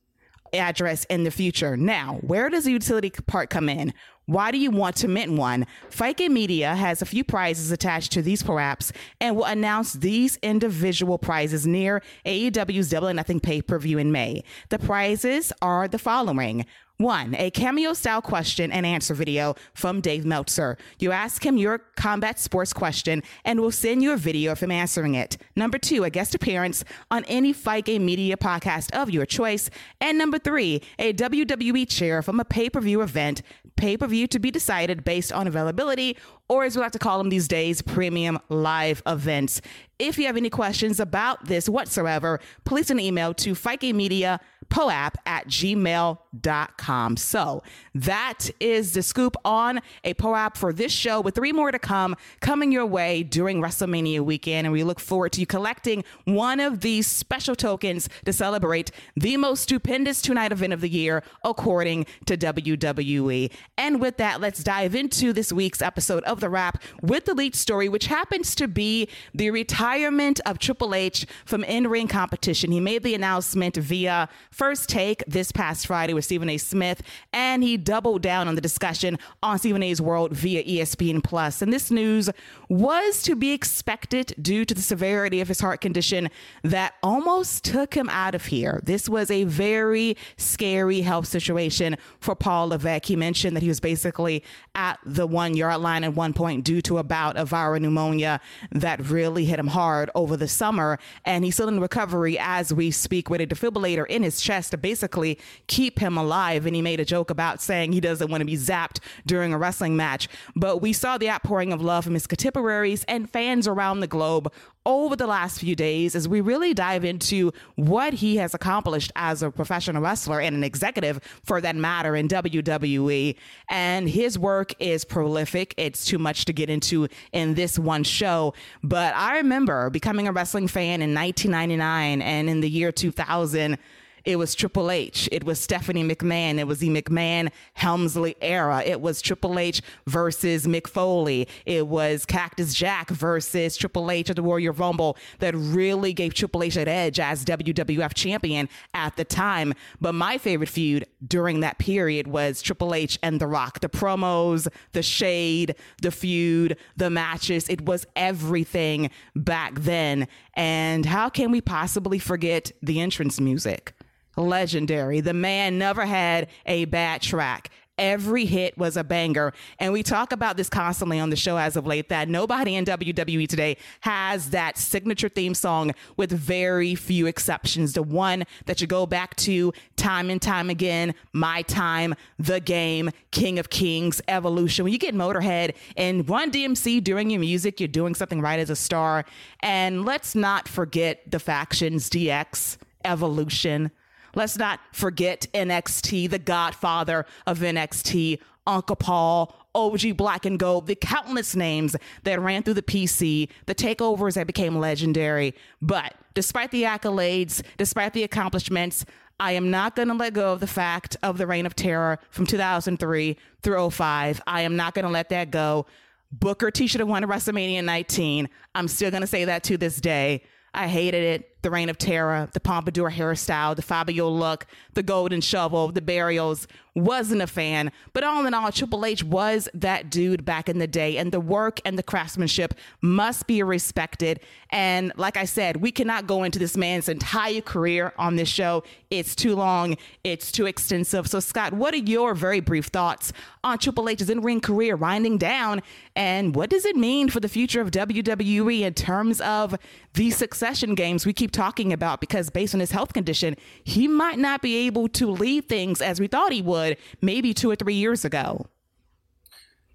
address 0.52 1.04
in 1.04 1.22
the 1.22 1.30
future. 1.30 1.76
Now, 1.76 2.18
where 2.22 2.48
does 2.48 2.64
the 2.64 2.72
utility 2.72 3.10
part 3.10 3.48
come 3.48 3.68
in? 3.68 3.94
Why 4.26 4.50
do 4.50 4.58
you 4.58 4.70
want 4.70 4.96
to 4.96 5.08
mint 5.08 5.32
one? 5.32 5.66
Fike 5.88 6.20
Media 6.20 6.74
has 6.74 7.02
a 7.02 7.06
few 7.06 7.24
prizes 7.24 7.70
attached 7.70 8.12
to 8.12 8.22
these 8.22 8.42
POAPs 8.42 8.92
and 9.20 9.36
will 9.36 9.44
announce 9.44 9.92
these 9.94 10.36
individual 10.36 11.18
prizes 11.18 11.66
near 11.66 12.02
AEW's 12.26 12.90
Double 12.90 13.08
or 13.08 13.14
Nothing 13.14 13.40
pay 13.40 13.62
per 13.62 13.78
view 13.78 13.98
in 13.98 14.12
May. 14.12 14.44
The 14.68 14.78
prizes 14.78 15.52
are 15.62 15.88
the 15.88 15.98
following 15.98 16.66
one, 17.00 17.34
a 17.34 17.50
cameo 17.50 17.94
style 17.94 18.22
question 18.22 18.70
and 18.70 18.84
answer 18.84 19.14
video 19.14 19.56
from 19.74 20.00
Dave 20.00 20.24
Meltzer. 20.24 20.76
You 20.98 21.12
ask 21.12 21.44
him 21.44 21.56
your 21.56 21.78
combat 21.96 22.38
sports 22.38 22.72
question 22.72 23.22
and 23.44 23.60
we'll 23.60 23.70
send 23.70 24.02
you 24.02 24.12
a 24.12 24.16
video 24.16 24.52
of 24.52 24.60
him 24.60 24.70
answering 24.70 25.14
it. 25.14 25.38
Number 25.56 25.78
two, 25.78 26.04
a 26.04 26.10
guest 26.10 26.34
appearance 26.34 26.84
on 27.10 27.24
any 27.24 27.52
Fight 27.52 27.86
Game 27.86 28.04
Media 28.04 28.36
podcast 28.36 28.92
of 28.92 29.10
your 29.10 29.26
choice. 29.26 29.70
And 30.00 30.18
number 30.18 30.38
three, 30.38 30.82
a 30.98 31.12
WWE 31.14 31.88
chair 31.88 32.22
from 32.22 32.38
a 32.38 32.44
pay 32.44 32.68
per 32.68 32.80
view 32.80 33.00
event, 33.00 33.42
pay 33.76 33.96
per 33.96 34.06
view 34.06 34.26
to 34.28 34.38
be 34.38 34.50
decided 34.50 35.02
based 35.02 35.32
on 35.32 35.46
availability, 35.46 36.16
or 36.48 36.64
as 36.64 36.76
we 36.76 36.82
like 36.82 36.92
to 36.92 36.98
call 36.98 37.18
them 37.18 37.30
these 37.30 37.48
days, 37.48 37.80
premium 37.80 38.38
live 38.48 39.02
events. 39.06 39.60
If 39.98 40.18
you 40.18 40.26
have 40.26 40.36
any 40.36 40.50
questions 40.50 40.98
about 40.98 41.46
this 41.46 41.68
whatsoever, 41.68 42.40
please 42.64 42.88
send 42.88 43.00
an 43.00 43.06
email 43.06 43.34
to 43.34 43.54
Media 43.92 44.40
poap 44.70 45.14
at 45.26 45.46
gmail.com. 45.48 47.16
So 47.16 47.62
that 47.94 48.50
is 48.60 48.92
the 48.92 49.02
scoop 49.02 49.36
on 49.44 49.80
a 50.04 50.14
poap 50.14 50.56
for 50.56 50.72
this 50.72 50.92
show 50.92 51.20
with 51.20 51.34
three 51.34 51.52
more 51.52 51.70
to 51.72 51.78
come 51.78 52.16
coming 52.40 52.72
your 52.72 52.86
way 52.86 53.22
during 53.22 53.60
WrestleMania 53.60 54.20
weekend. 54.20 54.66
And 54.66 54.72
we 54.72 54.84
look 54.84 55.00
forward 55.00 55.32
to 55.32 55.40
you 55.40 55.46
collecting 55.46 56.04
one 56.24 56.60
of 56.60 56.80
these 56.80 57.06
special 57.06 57.54
tokens 57.54 58.08
to 58.24 58.32
celebrate 58.32 58.90
the 59.16 59.36
most 59.36 59.62
stupendous 59.62 60.22
two 60.22 60.34
night 60.34 60.52
event 60.52 60.72
of 60.72 60.80
the 60.80 60.88
year, 60.88 61.22
according 61.44 62.06
to 62.26 62.36
WWE. 62.36 63.52
And 63.76 64.00
with 64.00 64.16
that, 64.18 64.40
let's 64.40 64.62
dive 64.62 64.94
into 64.94 65.32
this 65.32 65.52
week's 65.52 65.82
episode 65.82 66.22
of 66.24 66.40
The 66.40 66.48
Wrap 66.48 66.82
with 67.02 67.24
the 67.24 67.34
lead 67.34 67.54
story, 67.54 67.88
which 67.88 68.06
happens 68.06 68.54
to 68.54 68.68
be 68.68 69.08
the 69.34 69.50
retirement 69.50 70.40
of 70.46 70.58
Triple 70.58 70.94
H 70.94 71.26
from 71.44 71.64
in 71.64 71.88
ring 71.88 72.08
competition. 72.08 72.70
He 72.70 72.80
made 72.80 73.02
the 73.02 73.14
announcement 73.14 73.76
via 73.76 74.28
First 74.60 74.90
Take 74.90 75.24
this 75.26 75.52
past 75.52 75.86
Friday 75.86 76.12
with 76.12 76.26
Stephen 76.26 76.50
A. 76.50 76.58
Smith, 76.58 77.00
and 77.32 77.62
he 77.62 77.78
doubled 77.78 78.20
down 78.20 78.46
on 78.46 78.56
the 78.56 78.60
discussion 78.60 79.18
on 79.42 79.58
Stephen 79.58 79.82
A's 79.82 80.02
World 80.02 80.32
via 80.32 80.62
ESPN 80.62 81.24
Plus. 81.24 81.62
And 81.62 81.72
this 81.72 81.90
news 81.90 82.28
was 82.68 83.22
to 83.22 83.34
be 83.34 83.52
expected 83.52 84.34
due 84.38 84.66
to 84.66 84.74
the 84.74 84.82
severity 84.82 85.40
of 85.40 85.48
his 85.48 85.60
heart 85.60 85.80
condition 85.80 86.28
that 86.62 86.92
almost 87.02 87.64
took 87.64 87.94
him 87.94 88.10
out 88.10 88.34
of 88.34 88.44
here. 88.44 88.82
This 88.84 89.08
was 89.08 89.30
a 89.30 89.44
very 89.44 90.14
scary 90.36 91.00
health 91.00 91.26
situation 91.26 91.96
for 92.18 92.34
Paul 92.34 92.68
Levesque. 92.68 93.06
He 93.06 93.16
mentioned 93.16 93.56
that 93.56 93.62
he 93.62 93.68
was 93.68 93.80
basically 93.80 94.44
at 94.74 94.98
the 95.06 95.26
one 95.26 95.56
yard 95.56 95.80
line 95.80 96.04
at 96.04 96.12
one 96.12 96.34
point 96.34 96.64
due 96.64 96.82
to 96.82 96.98
a 96.98 97.02
bout 97.02 97.38
of 97.38 97.48
viral 97.48 97.80
pneumonia 97.80 98.42
that 98.72 99.00
really 99.08 99.46
hit 99.46 99.58
him 99.58 99.68
hard 99.68 100.10
over 100.14 100.36
the 100.36 100.48
summer. 100.48 100.98
And 101.24 101.46
he's 101.46 101.54
still 101.54 101.68
in 101.68 101.80
recovery 101.80 102.36
as 102.38 102.74
we 102.74 102.90
speak 102.90 103.30
with 103.30 103.40
a 103.40 103.46
defibrillator 103.46 104.06
in 104.06 104.22
his 104.22 104.38
chest 104.50 104.72
to 104.72 104.76
basically 104.76 105.38
keep 105.68 106.00
him 106.00 106.16
alive. 106.16 106.66
And 106.66 106.74
he 106.74 106.82
made 106.82 106.98
a 106.98 107.04
joke 107.04 107.30
about 107.30 107.62
saying 107.62 107.92
he 107.92 108.00
doesn't 108.00 108.30
want 108.30 108.40
to 108.40 108.44
be 108.44 108.56
zapped 108.56 108.98
during 109.24 109.52
a 109.52 109.58
wrestling 109.58 109.96
match. 109.96 110.28
But 110.56 110.82
we 110.82 110.92
saw 110.92 111.18
the 111.18 111.30
outpouring 111.30 111.72
of 111.72 111.80
love 111.80 112.02
from 112.02 112.14
his 112.14 112.26
contemporaries 112.26 113.04
and 113.04 113.30
fans 113.30 113.68
around 113.68 114.00
the 114.00 114.08
globe 114.08 114.52
over 114.86 115.14
the 115.14 115.26
last 115.26 115.60
few 115.60 115.76
days 115.76 116.16
as 116.16 116.26
we 116.26 116.40
really 116.40 116.72
dive 116.74 117.04
into 117.04 117.52
what 117.76 118.14
he 118.14 118.36
has 118.36 118.54
accomplished 118.54 119.12
as 119.14 119.42
a 119.42 119.50
professional 119.50 120.02
wrestler 120.02 120.40
and 120.40 120.56
an 120.56 120.64
executive 120.64 121.20
for 121.44 121.60
that 121.60 121.76
matter 121.76 122.16
in 122.16 122.26
WWE. 122.26 123.36
And 123.68 124.08
his 124.08 124.38
work 124.38 124.74
is 124.80 125.04
prolific. 125.04 125.74
It's 125.76 126.04
too 126.04 126.18
much 126.18 126.46
to 126.46 126.52
get 126.52 126.70
into 126.70 127.08
in 127.32 127.54
this 127.54 127.78
one 127.78 128.02
show. 128.04 128.54
But 128.82 129.14
I 129.14 129.36
remember 129.36 129.90
becoming 129.90 130.26
a 130.26 130.32
wrestling 130.32 130.66
fan 130.66 131.02
in 131.02 131.14
1999 131.14 132.22
and 132.22 132.50
in 132.50 132.60
the 132.60 132.70
year 132.70 132.90
2000 132.90 133.78
it 134.24 134.36
was 134.36 134.54
Triple 134.54 134.90
H. 134.90 135.28
It 135.32 135.44
was 135.44 135.60
Stephanie 135.60 136.04
McMahon. 136.04 136.58
It 136.58 136.66
was 136.66 136.80
the 136.80 136.88
McMahon 136.88 137.50
Helmsley 137.74 138.36
era. 138.40 138.82
It 138.84 139.00
was 139.00 139.20
Triple 139.22 139.58
H 139.58 139.82
versus 140.06 140.66
Mick 140.66 140.86
Foley. 140.86 141.48
It 141.66 141.86
was 141.86 142.26
Cactus 142.26 142.74
Jack 142.74 143.10
versus 143.10 143.76
Triple 143.76 144.10
H 144.10 144.30
at 144.30 144.36
the 144.36 144.42
Royal 144.42 144.72
Rumble 144.72 145.16
that 145.38 145.54
really 145.54 146.12
gave 146.12 146.34
Triple 146.34 146.62
H 146.62 146.74
that 146.74 146.88
edge 146.88 147.18
as 147.18 147.44
WWF 147.44 148.14
champion 148.14 148.68
at 148.94 149.16
the 149.16 149.24
time. 149.24 149.74
But 150.00 150.14
my 150.14 150.38
favorite 150.38 150.68
feud 150.68 151.06
during 151.26 151.60
that 151.60 151.78
period 151.78 152.26
was 152.26 152.62
Triple 152.62 152.94
H 152.94 153.18
and 153.22 153.40
The 153.40 153.46
Rock. 153.46 153.80
The 153.80 153.88
promos, 153.88 154.68
the 154.92 155.02
shade, 155.02 155.74
the 156.02 156.10
feud, 156.10 156.76
the 156.96 157.10
matches. 157.10 157.68
It 157.68 157.84
was 157.86 158.06
everything 158.16 159.10
back 159.34 159.74
then. 159.76 160.28
And 160.54 161.06
how 161.06 161.28
can 161.28 161.50
we 161.50 161.60
possibly 161.60 162.18
forget 162.18 162.72
the 162.82 163.00
entrance 163.00 163.40
music? 163.40 163.94
Legendary. 164.40 165.20
The 165.20 165.34
man 165.34 165.78
never 165.78 166.06
had 166.06 166.48
a 166.66 166.86
bad 166.86 167.22
track. 167.22 167.70
Every 168.00 168.46
hit 168.46 168.78
was 168.78 168.96
a 168.96 169.04
banger. 169.04 169.52
And 169.78 169.92
we 169.92 170.02
talk 170.02 170.32
about 170.32 170.56
this 170.56 170.70
constantly 170.70 171.20
on 171.20 171.28
the 171.28 171.36
show 171.36 171.58
as 171.58 171.76
of 171.76 171.86
late 171.86 172.08
that 172.08 172.30
nobody 172.30 172.74
in 172.74 172.86
WWE 172.86 173.46
today 173.46 173.76
has 174.00 174.50
that 174.50 174.78
signature 174.78 175.28
theme 175.28 175.52
song 175.52 175.92
with 176.16 176.32
very 176.32 176.94
few 176.94 177.26
exceptions. 177.26 177.92
The 177.92 178.02
one 178.02 178.44
that 178.64 178.80
you 178.80 178.86
go 178.86 179.04
back 179.04 179.36
to 179.36 179.74
time 179.96 180.30
and 180.30 180.40
time 180.40 180.70
again 180.70 181.14
My 181.34 181.60
Time, 181.60 182.14
The 182.38 182.58
Game, 182.58 183.10
King 183.32 183.58
of 183.58 183.68
Kings, 183.68 184.22
Evolution. 184.28 184.84
When 184.84 184.94
you 184.94 184.98
get 184.98 185.14
Motorhead 185.14 185.74
and 185.94 186.26
Run 186.26 186.50
DMC 186.50 187.04
during 187.04 187.28
your 187.28 187.40
music, 187.40 187.80
you're 187.80 187.88
doing 187.88 188.14
something 188.14 188.40
right 188.40 188.58
as 188.58 188.70
a 188.70 188.76
star. 188.76 189.26
And 189.60 190.06
let's 190.06 190.34
not 190.34 190.68
forget 190.68 191.30
the 191.30 191.38
factions 191.38 192.08
DX, 192.08 192.78
Evolution, 193.04 193.90
Let's 194.34 194.56
not 194.56 194.80
forget 194.92 195.46
NXT, 195.54 196.30
the 196.30 196.38
godfather 196.38 197.26
of 197.46 197.58
NXT, 197.58 198.38
Uncle 198.66 198.96
Paul, 198.96 199.54
OG 199.74 200.16
Black 200.16 200.44
and 200.44 200.58
Gold, 200.58 200.86
the 200.86 200.94
countless 200.94 201.54
names 201.56 201.96
that 202.24 202.40
ran 202.40 202.62
through 202.62 202.74
the 202.74 202.82
PC, 202.82 203.48
the 203.66 203.74
takeovers 203.74 204.34
that 204.34 204.46
became 204.46 204.78
legendary. 204.78 205.54
But 205.80 206.14
despite 206.34 206.70
the 206.70 206.84
accolades, 206.84 207.62
despite 207.76 208.12
the 208.12 208.24
accomplishments, 208.24 209.04
I 209.38 209.52
am 209.52 209.70
not 209.70 209.96
going 209.96 210.08
to 210.08 210.14
let 210.14 210.34
go 210.34 210.52
of 210.52 210.60
the 210.60 210.66
fact 210.66 211.16
of 211.22 211.38
the 211.38 211.46
reign 211.46 211.66
of 211.66 211.74
terror 211.74 212.18
from 212.30 212.46
2003 212.46 213.36
through 213.62 213.90
05. 213.90 214.42
I 214.46 214.62
am 214.62 214.76
not 214.76 214.94
going 214.94 215.06
to 215.06 215.10
let 215.10 215.30
that 215.30 215.50
go. 215.50 215.86
Booker 216.30 216.70
T 216.70 216.86
should 216.86 217.00
have 217.00 217.08
won 217.08 217.24
WrestleMania 217.24 217.82
19. 217.82 218.48
I'm 218.74 218.86
still 218.86 219.10
going 219.10 219.22
to 219.22 219.26
say 219.26 219.46
that 219.46 219.64
to 219.64 219.76
this 219.76 220.00
day. 220.00 220.42
I 220.74 220.86
hated 220.86 221.22
it 221.22 221.49
the 221.62 221.70
Reign 221.70 221.88
of 221.88 221.98
Terror, 221.98 222.48
the 222.52 222.60
Pompadour 222.60 223.10
hairstyle, 223.10 223.76
the 223.76 223.82
Fabio 223.82 224.28
look, 224.28 224.66
the 224.94 225.02
golden 225.02 225.40
shovel, 225.40 225.92
the 225.92 226.02
burials. 226.02 226.66
Wasn't 226.96 227.40
a 227.40 227.46
fan, 227.46 227.92
but 228.12 228.24
all 228.24 228.44
in 228.46 228.52
all, 228.52 228.72
Triple 228.72 229.04
H 229.04 229.22
was 229.22 229.68
that 229.74 230.10
dude 230.10 230.44
back 230.44 230.68
in 230.68 230.78
the 230.78 230.88
day, 230.88 231.18
and 231.18 231.30
the 231.30 231.38
work 231.38 231.80
and 231.84 231.96
the 231.96 232.02
craftsmanship 232.02 232.74
must 233.00 233.46
be 233.46 233.62
respected. 233.62 234.40
And 234.70 235.12
like 235.16 235.36
I 235.36 235.44
said, 235.44 235.76
we 235.76 235.92
cannot 235.92 236.26
go 236.26 236.42
into 236.42 236.58
this 236.58 236.76
man's 236.76 237.08
entire 237.08 237.60
career 237.60 238.12
on 238.18 238.34
this 238.34 238.48
show. 238.48 238.82
It's 239.08 239.36
too 239.36 239.54
long, 239.54 239.98
it's 240.24 240.50
too 240.50 240.66
extensive. 240.66 241.28
So, 241.28 241.38
Scott, 241.38 241.72
what 241.72 241.94
are 241.94 241.98
your 241.98 242.34
very 242.34 242.58
brief 242.58 242.86
thoughts 242.86 243.32
on 243.62 243.78
Triple 243.78 244.08
H's 244.08 244.28
in 244.28 244.40
ring 244.40 244.60
career 244.60 244.96
winding 244.96 245.38
down? 245.38 245.82
And 246.16 246.56
what 246.56 246.70
does 246.70 246.84
it 246.84 246.96
mean 246.96 247.28
for 247.28 247.38
the 247.38 247.48
future 247.48 247.80
of 247.80 247.92
WWE 247.92 248.80
in 248.80 248.94
terms 248.94 249.40
of 249.40 249.76
the 250.14 250.30
succession 250.30 250.96
games 250.96 251.24
we 251.24 251.32
keep 251.32 251.49
keep 251.50 251.52
talking 251.52 251.92
about 251.92 252.20
because 252.20 252.50
based 252.50 252.74
on 252.74 252.80
his 252.80 252.90
health 252.90 253.12
condition, 253.12 253.56
he 253.84 254.08
might 254.08 254.38
not 254.38 254.62
be 254.62 254.86
able 254.86 255.08
to 255.08 255.30
lead 255.30 255.68
things 255.68 256.00
as 256.00 256.20
we 256.20 256.26
thought 256.26 256.52
he 256.52 256.62
would 256.62 256.96
maybe 257.20 257.54
two 257.54 257.70
or 257.70 257.76
three 257.76 257.94
years 257.94 258.24
ago. 258.24 258.66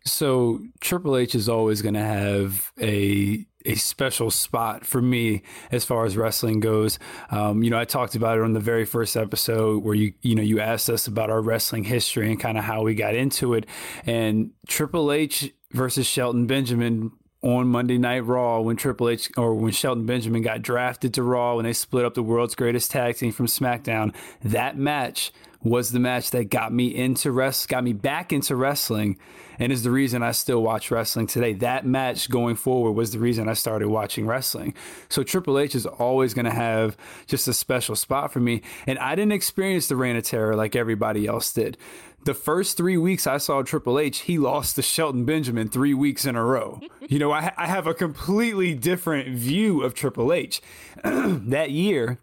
So 0.07 0.59
Triple 0.81 1.17
H 1.17 1.33
is 1.33 1.49
always 1.49 1.81
going 1.81 1.95
to 1.95 2.01
have 2.01 2.71
a 2.79 3.45
a 3.67 3.73
special 3.73 4.29
spot 4.29 4.85
for 4.85 5.01
me 5.01 5.41
as 5.71 5.83
far 5.83 6.05
as 6.05 6.15
wrestling 6.15 6.59
goes. 6.59 6.99
Um, 7.31 7.63
you 7.63 7.71
know, 7.71 7.79
I 7.79 7.85
talked 7.85 8.13
about 8.13 8.37
it 8.37 8.43
on 8.43 8.53
the 8.53 8.59
very 8.59 8.85
first 8.85 9.17
episode 9.17 9.83
where 9.83 9.95
you 9.95 10.13
you 10.21 10.35
know 10.35 10.43
you 10.43 10.59
asked 10.59 10.89
us 10.89 11.07
about 11.07 11.31
our 11.31 11.41
wrestling 11.41 11.83
history 11.83 12.29
and 12.29 12.39
kind 12.39 12.59
of 12.59 12.63
how 12.63 12.83
we 12.83 12.93
got 12.93 13.15
into 13.15 13.55
it. 13.55 13.65
And 14.05 14.51
Triple 14.67 15.11
H 15.11 15.51
versus 15.71 16.05
Shelton 16.05 16.45
Benjamin 16.45 17.11
on 17.45 17.67
Monday 17.67 17.99
Night 17.99 18.25
Raw 18.25 18.59
when 18.61 18.75
Triple 18.75 19.07
H 19.07 19.29
or 19.37 19.53
when 19.53 19.71
Shelton 19.71 20.07
Benjamin 20.07 20.41
got 20.41 20.63
drafted 20.63 21.13
to 21.13 21.23
Raw 21.23 21.55
when 21.55 21.65
they 21.65 21.73
split 21.73 22.03
up 22.03 22.15
the 22.15 22.23
world's 22.23 22.55
greatest 22.55 22.89
tag 22.89 23.17
team 23.17 23.31
from 23.31 23.45
SmackDown. 23.45 24.15
That 24.43 24.77
match 24.77 25.31
was 25.61 25.91
the 25.91 25.99
match 25.99 26.31
that 26.31 26.49
got 26.49 26.73
me 26.73 26.87
into 26.87 27.31
rest, 27.31 27.69
got 27.69 27.83
me 27.83 27.93
back 27.93 28.33
into 28.33 28.55
wrestling, 28.55 29.17
and 29.59 29.71
is 29.71 29.83
the 29.83 29.91
reason 29.91 30.21
I 30.21 30.31
still 30.31 30.61
watch 30.61 30.91
wrestling 30.91 31.27
today. 31.27 31.53
That 31.53 31.85
match 31.85 32.29
going 32.29 32.55
forward 32.55 32.91
was 32.91 33.11
the 33.11 33.19
reason 33.19 33.47
I 33.47 33.53
started 33.53 33.89
watching 33.89 34.27
wrestling. 34.27 34.73
So 35.09 35.23
Triple 35.23 35.57
H 35.57 35.75
is 35.75 35.85
always 35.85 36.33
going 36.33 36.45
to 36.45 36.51
have 36.51 36.97
just 37.25 37.47
a 37.47 37.53
special 37.53 37.95
spot 37.95 38.33
for 38.33 38.39
me, 38.39 38.61
and 38.85 38.99
I 38.99 39.15
didn't 39.15 39.33
experience 39.33 39.87
the 39.87 39.95
Reign 39.95 40.15
of 40.15 40.23
Terror 40.23 40.55
like 40.55 40.75
everybody 40.75 41.25
else 41.25 41.53
did 41.53 41.77
the 42.25 42.33
first 42.33 42.75
three 42.75 42.97
weeks 42.97 43.27
I 43.27 43.37
saw 43.37 43.61
Triple 43.61 43.99
H, 43.99 44.21
he 44.21 44.37
lost 44.37 44.75
to 44.75 44.81
Shelton 44.81 45.25
Benjamin 45.25 45.69
three 45.69 45.93
weeks 45.93 46.25
in 46.25 46.35
a 46.35 46.43
row. 46.43 46.81
you 47.07 47.19
know, 47.19 47.31
I, 47.31 47.53
I 47.55 47.67
have 47.67 47.87
a 47.87 47.93
completely 47.93 48.73
different 48.73 49.35
view 49.35 49.83
of 49.83 49.93
Triple 49.93 50.33
H. 50.33 50.61
that 51.03 51.71
year, 51.71 52.19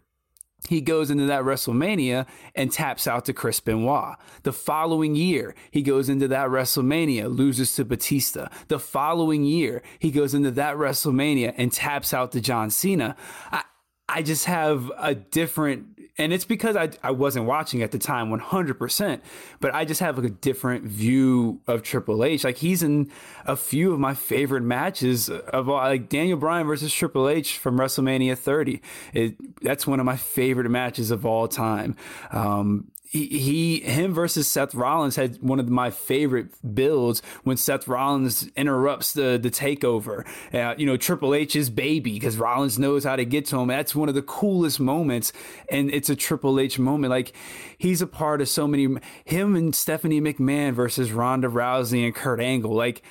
he 0.69 0.81
goes 0.81 1.09
into 1.09 1.25
that 1.25 1.43
WrestleMania 1.43 2.25
and 2.53 2.71
taps 2.71 3.07
out 3.07 3.25
to 3.25 3.33
Chris 3.33 3.59
Benoit. 3.59 4.17
The 4.43 4.53
following 4.53 5.15
year, 5.15 5.55
he 5.71 5.81
goes 5.81 6.09
into 6.09 6.27
that 6.27 6.47
WrestleMania, 6.47 7.33
loses 7.33 7.73
to 7.75 7.85
Batista. 7.85 8.47
The 8.67 8.79
following 8.79 9.43
year, 9.45 9.81
he 9.99 10.11
goes 10.11 10.33
into 10.33 10.51
that 10.51 10.75
WrestleMania 10.75 11.53
and 11.57 11.71
taps 11.71 12.13
out 12.13 12.31
to 12.33 12.41
John 12.41 12.69
Cena. 12.69 13.15
I, 13.51 13.63
I 14.07 14.21
just 14.21 14.45
have 14.45 14.91
a 14.97 15.15
different 15.15 15.92
and 16.17 16.31
it's 16.31 16.45
because 16.45 16.75
I, 16.75 16.91
I 17.01 17.11
wasn't 17.11 17.45
watching 17.45 17.81
at 17.81 17.91
the 17.91 17.99
time 17.99 18.29
100% 18.29 19.21
but 19.59 19.73
i 19.73 19.85
just 19.85 19.99
have 19.99 20.17
like 20.17 20.27
a 20.27 20.29
different 20.29 20.85
view 20.85 21.61
of 21.67 21.83
triple 21.83 22.23
h. 22.23 22.43
Like 22.43 22.57
he's 22.57 22.83
in 22.83 23.11
a 23.45 23.55
few 23.55 23.93
of 23.93 23.99
my 23.99 24.13
favorite 24.13 24.63
matches 24.63 25.29
of 25.29 25.69
all 25.69 25.77
like 25.77 26.09
daniel 26.09 26.37
bryan 26.37 26.67
versus 26.67 26.93
triple 26.93 27.27
h 27.29 27.57
from 27.57 27.77
wrestlemania 27.77 28.37
30 28.37 28.81
it, 29.13 29.35
that's 29.63 29.87
one 29.87 29.99
of 29.99 30.05
my 30.05 30.17
favorite 30.17 30.69
matches 30.69 31.11
of 31.11 31.25
all 31.25 31.47
time. 31.47 31.95
Um, 32.31 32.91
he, 33.13 33.79
him 33.81 34.11
versus 34.11 34.47
Seth 34.47 34.73
Rollins 34.73 35.15
had 35.15 35.37
one 35.41 35.59
of 35.59 35.69
my 35.69 35.91
favorite 35.91 36.47
builds 36.73 37.21
when 37.43 37.57
Seth 37.57 37.87
Rollins 37.87 38.47
interrupts 38.55 39.13
the 39.13 39.39
the 39.41 39.51
takeover. 39.51 40.25
Uh, 40.51 40.73
you 40.77 40.87
know, 40.87 40.97
Triple 40.97 41.35
H's 41.35 41.69
baby 41.69 42.13
because 42.13 42.37
Rollins 42.37 42.79
knows 42.79 43.03
how 43.03 43.15
to 43.15 43.23
get 43.23 43.45
to 43.47 43.59
him. 43.59 43.67
That's 43.67 43.93
one 43.93 44.09
of 44.09 44.15
the 44.15 44.23
coolest 44.23 44.79
moments, 44.79 45.31
and 45.69 45.93
it's 45.93 46.09
a 46.09 46.15
Triple 46.15 46.59
H 46.59 46.79
moment. 46.79 47.11
Like 47.11 47.33
he's 47.77 48.01
a 48.01 48.07
part 48.07 48.41
of 48.41 48.49
so 48.49 48.67
many. 48.67 48.87
Him 49.25 49.55
and 49.55 49.75
Stephanie 49.75 50.19
McMahon 50.19 50.73
versus 50.73 51.11
Ronda 51.11 51.49
Rousey 51.49 52.03
and 52.05 52.15
Kurt 52.15 52.41
Angle. 52.41 52.73
Like. 52.73 53.03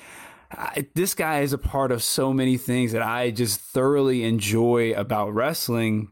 I, 0.55 0.85
this 0.93 1.15
guy 1.15 1.39
is 1.39 1.51
a 1.51 1.57
part 1.57 1.91
of 1.91 2.03
so 2.03 2.31
many 2.31 2.57
things 2.57 2.91
that 2.91 3.01
I 3.01 3.31
just 3.31 3.59
thoroughly 3.59 4.23
enjoy 4.23 4.93
about 4.93 5.33
wrestling 5.33 6.11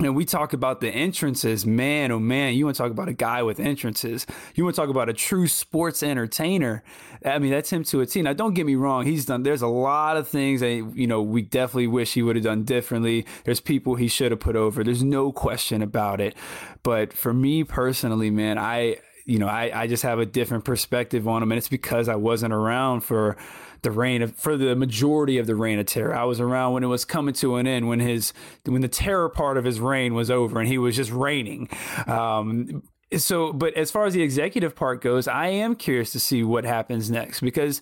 and 0.00 0.16
we 0.16 0.24
talk 0.24 0.52
about 0.52 0.80
the 0.80 0.90
entrances, 0.90 1.64
man, 1.64 2.10
oh 2.10 2.18
man, 2.18 2.54
you 2.54 2.64
want 2.64 2.76
to 2.76 2.82
talk 2.82 2.90
about 2.90 3.08
a 3.08 3.12
guy 3.12 3.44
with 3.44 3.60
entrances. 3.60 4.26
You 4.56 4.64
want 4.64 4.74
to 4.74 4.82
talk 4.82 4.90
about 4.90 5.08
a 5.08 5.12
true 5.12 5.46
sports 5.46 6.02
entertainer. 6.02 6.82
I 7.24 7.38
mean, 7.38 7.52
that's 7.52 7.70
him 7.70 7.84
to 7.84 8.00
a 8.00 8.06
T. 8.06 8.20
Now, 8.20 8.32
don't 8.32 8.54
get 8.54 8.66
me 8.66 8.74
wrong. 8.74 9.04
He's 9.06 9.24
done, 9.24 9.44
there's 9.44 9.62
a 9.62 9.68
lot 9.68 10.16
of 10.16 10.26
things 10.26 10.60
that, 10.60 10.92
you 10.96 11.06
know, 11.06 11.22
we 11.22 11.42
definitely 11.42 11.86
wish 11.86 12.12
he 12.12 12.22
would 12.22 12.34
have 12.34 12.44
done 12.44 12.64
differently. 12.64 13.24
There's 13.44 13.60
people 13.60 13.94
he 13.94 14.08
should 14.08 14.32
have 14.32 14.40
put 14.40 14.56
over. 14.56 14.82
There's 14.82 15.04
no 15.04 15.30
question 15.30 15.80
about 15.80 16.20
it. 16.20 16.34
But 16.82 17.12
for 17.12 17.32
me 17.32 17.62
personally, 17.62 18.30
man, 18.30 18.58
I, 18.58 18.96
you 19.24 19.38
know, 19.38 19.48
I, 19.48 19.82
I 19.82 19.86
just 19.86 20.02
have 20.02 20.18
a 20.18 20.26
different 20.26 20.64
perspective 20.64 21.26
on 21.26 21.42
him. 21.42 21.52
And 21.52 21.58
it's 21.58 21.68
because 21.68 22.08
I 22.08 22.16
wasn't 22.16 22.52
around 22.52 23.00
for, 23.00 23.36
the 23.84 23.90
reign 23.90 24.22
of 24.22 24.34
for 24.34 24.56
the 24.56 24.74
majority 24.74 25.38
of 25.38 25.46
the 25.46 25.54
reign 25.54 25.78
of 25.78 25.86
terror. 25.86 26.16
I 26.16 26.24
was 26.24 26.40
around 26.40 26.72
when 26.72 26.82
it 26.82 26.88
was 26.88 27.04
coming 27.04 27.34
to 27.34 27.56
an 27.56 27.66
end, 27.68 27.86
when 27.86 28.00
his 28.00 28.32
when 28.64 28.80
the 28.80 28.88
terror 28.88 29.28
part 29.28 29.56
of 29.56 29.64
his 29.64 29.78
reign 29.78 30.14
was 30.14 30.30
over, 30.30 30.58
and 30.58 30.66
he 30.66 30.78
was 30.78 30.96
just 30.96 31.12
reigning. 31.12 31.68
Um, 32.08 32.82
so, 33.16 33.52
but 33.52 33.74
as 33.74 33.92
far 33.92 34.06
as 34.06 34.14
the 34.14 34.22
executive 34.22 34.74
part 34.74 35.00
goes, 35.00 35.28
I 35.28 35.48
am 35.48 35.76
curious 35.76 36.10
to 36.12 36.20
see 36.20 36.42
what 36.42 36.64
happens 36.64 37.10
next 37.10 37.40
because 37.40 37.80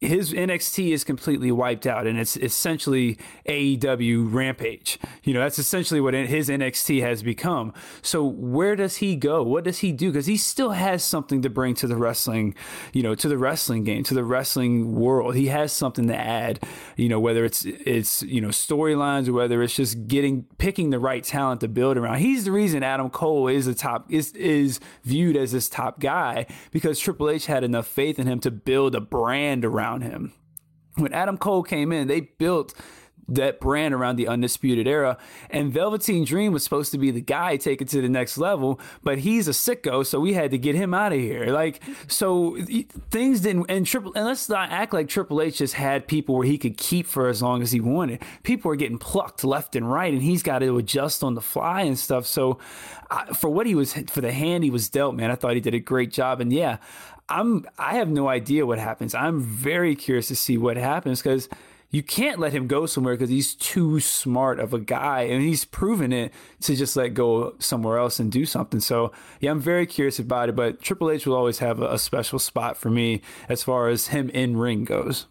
his 0.00 0.32
NXT 0.32 0.92
is 0.92 1.04
completely 1.04 1.52
wiped 1.52 1.86
out, 1.86 2.06
and 2.06 2.18
it's 2.18 2.34
essentially 2.38 3.18
AEW 3.46 4.32
Rampage. 4.32 4.98
You 5.24 5.34
know, 5.34 5.40
that's 5.40 5.58
essentially 5.58 6.00
what 6.00 6.14
his 6.14 6.48
NXT 6.48 7.02
has 7.02 7.22
become. 7.22 7.74
So, 8.00 8.24
where 8.24 8.76
does 8.76 8.96
he 8.96 9.14
go? 9.14 9.42
What 9.42 9.64
does 9.64 9.80
he 9.80 9.92
do? 9.92 10.10
Because 10.10 10.24
he 10.24 10.38
still 10.38 10.70
has 10.70 11.04
something 11.04 11.42
to 11.42 11.50
bring 11.50 11.74
to 11.74 11.86
the 11.86 11.96
wrestling, 11.96 12.54
you 12.94 13.02
know, 13.02 13.14
to 13.14 13.28
the 13.28 13.36
wrestling 13.36 13.84
game, 13.84 14.02
to 14.04 14.14
the 14.14 14.24
wrestling 14.24 14.94
world. 14.94 15.34
He 15.34 15.48
has 15.48 15.70
something 15.70 16.08
to 16.08 16.16
add. 16.16 16.64
You 16.96 17.10
know, 17.10 17.20
whether 17.20 17.44
it's 17.44 17.66
it's 17.66 18.22
you 18.22 18.40
know 18.40 18.48
storylines 18.48 19.28
or 19.28 19.34
whether 19.34 19.62
it's 19.62 19.76
just 19.76 20.08
getting 20.08 20.44
picking 20.56 20.88
the 20.88 20.98
right 20.98 21.22
talent 21.22 21.60
to 21.60 21.68
build 21.68 21.98
around. 21.98 22.20
He's 22.20 22.46
the 22.46 22.52
reason 22.52 22.82
Adam 22.82 23.10
Cole 23.10 23.48
is 23.48 23.66
the 23.66 23.74
top 23.74 24.10
is 24.10 24.32
is 24.32 24.80
viewed 25.04 25.36
as 25.36 25.52
this 25.52 25.68
top 25.68 26.00
guy 26.00 26.46
because 26.70 26.98
Triple 26.98 27.28
H 27.28 27.44
had 27.44 27.64
enough 27.64 27.86
faith 27.86 28.18
in 28.18 28.26
him 28.26 28.40
to 28.40 28.50
build 28.50 28.94
a 28.94 29.00
brand 29.00 29.62
around 29.62 29.89
around 29.90 30.02
him. 30.02 30.32
When 30.96 31.12
Adam 31.12 31.38
Cole 31.38 31.62
came 31.62 31.92
in, 31.92 32.08
they 32.08 32.20
built 32.20 32.74
that 33.28 33.60
brand 33.60 33.94
around 33.94 34.16
the 34.16 34.26
Undisputed 34.26 34.88
Era. 34.88 35.16
And 35.50 35.72
Velveteen 35.72 36.24
Dream 36.24 36.52
was 36.52 36.64
supposed 36.64 36.90
to 36.92 36.98
be 36.98 37.12
the 37.12 37.20
guy 37.20 37.56
take 37.56 37.80
it 37.80 37.86
to 37.88 38.02
the 38.02 38.08
next 38.08 38.38
level, 38.38 38.80
but 39.04 39.18
he's 39.18 39.46
a 39.46 39.52
sicko, 39.52 40.04
so 40.04 40.18
we 40.18 40.32
had 40.32 40.50
to 40.50 40.58
get 40.58 40.74
him 40.74 40.92
out 40.92 41.12
of 41.12 41.20
here. 41.20 41.46
Like, 41.46 41.80
so 42.08 42.58
things 43.10 43.40
didn't, 43.40 43.66
and 43.70 43.86
Triple, 43.86 44.12
and 44.16 44.26
let's 44.26 44.48
not 44.48 44.72
act 44.72 44.92
like 44.92 45.08
Triple 45.08 45.40
H 45.40 45.58
just 45.58 45.74
had 45.74 46.08
people 46.08 46.34
where 46.34 46.46
he 46.46 46.58
could 46.58 46.76
keep 46.76 47.06
for 47.06 47.28
as 47.28 47.40
long 47.40 47.62
as 47.62 47.70
he 47.70 47.80
wanted. 47.80 48.20
People 48.42 48.68
were 48.68 48.76
getting 48.76 48.98
plucked 48.98 49.44
left 49.44 49.76
and 49.76 49.90
right, 49.90 50.12
and 50.12 50.22
he's 50.22 50.42
got 50.42 50.58
to 50.58 50.76
adjust 50.78 51.22
on 51.22 51.34
the 51.34 51.40
fly 51.40 51.82
and 51.82 51.96
stuff. 51.96 52.26
So, 52.26 52.58
uh, 53.12 53.32
for 53.34 53.48
what 53.48 53.66
he 53.66 53.76
was, 53.76 53.92
for 53.92 54.20
the 54.20 54.32
hand 54.32 54.64
he 54.64 54.70
was 54.70 54.88
dealt, 54.88 55.14
man, 55.14 55.30
I 55.30 55.36
thought 55.36 55.54
he 55.54 55.60
did 55.60 55.74
a 55.74 55.80
great 55.80 56.10
job. 56.10 56.40
And 56.40 56.52
yeah, 56.52 56.78
I'm 57.30 57.66
I 57.78 57.94
have 57.94 58.08
no 58.08 58.28
idea 58.28 58.66
what 58.66 58.78
happens. 58.78 59.14
I'm 59.14 59.40
very 59.40 59.94
curious 59.94 60.28
to 60.28 60.36
see 60.36 60.58
what 60.58 60.76
happens 60.76 61.22
because 61.22 61.48
you 61.90 62.02
can't 62.02 62.38
let 62.38 62.52
him 62.52 62.66
go 62.66 62.86
somewhere 62.86 63.14
because 63.14 63.30
he's 63.30 63.54
too 63.54 63.98
smart 64.00 64.60
of 64.60 64.72
a 64.72 64.78
guy 64.78 65.22
and 65.22 65.42
he's 65.42 65.64
proven 65.64 66.12
it 66.12 66.32
to 66.60 66.76
just 66.76 66.96
let 66.96 67.14
go 67.14 67.54
somewhere 67.58 67.98
else 67.98 68.20
and 68.20 68.30
do 68.30 68.46
something. 68.46 68.80
So 68.80 69.12
yeah, 69.40 69.50
I'm 69.50 69.60
very 69.60 69.86
curious 69.86 70.18
about 70.18 70.48
it. 70.48 70.56
But 70.56 70.82
Triple 70.82 71.10
H 71.10 71.26
will 71.26 71.34
always 71.34 71.58
have 71.58 71.80
a, 71.80 71.94
a 71.94 71.98
special 71.98 72.38
spot 72.38 72.76
for 72.76 72.90
me 72.90 73.22
as 73.48 73.62
far 73.62 73.88
as 73.88 74.08
him 74.08 74.30
in 74.30 74.56
ring 74.56 74.84
goes. 74.84 75.26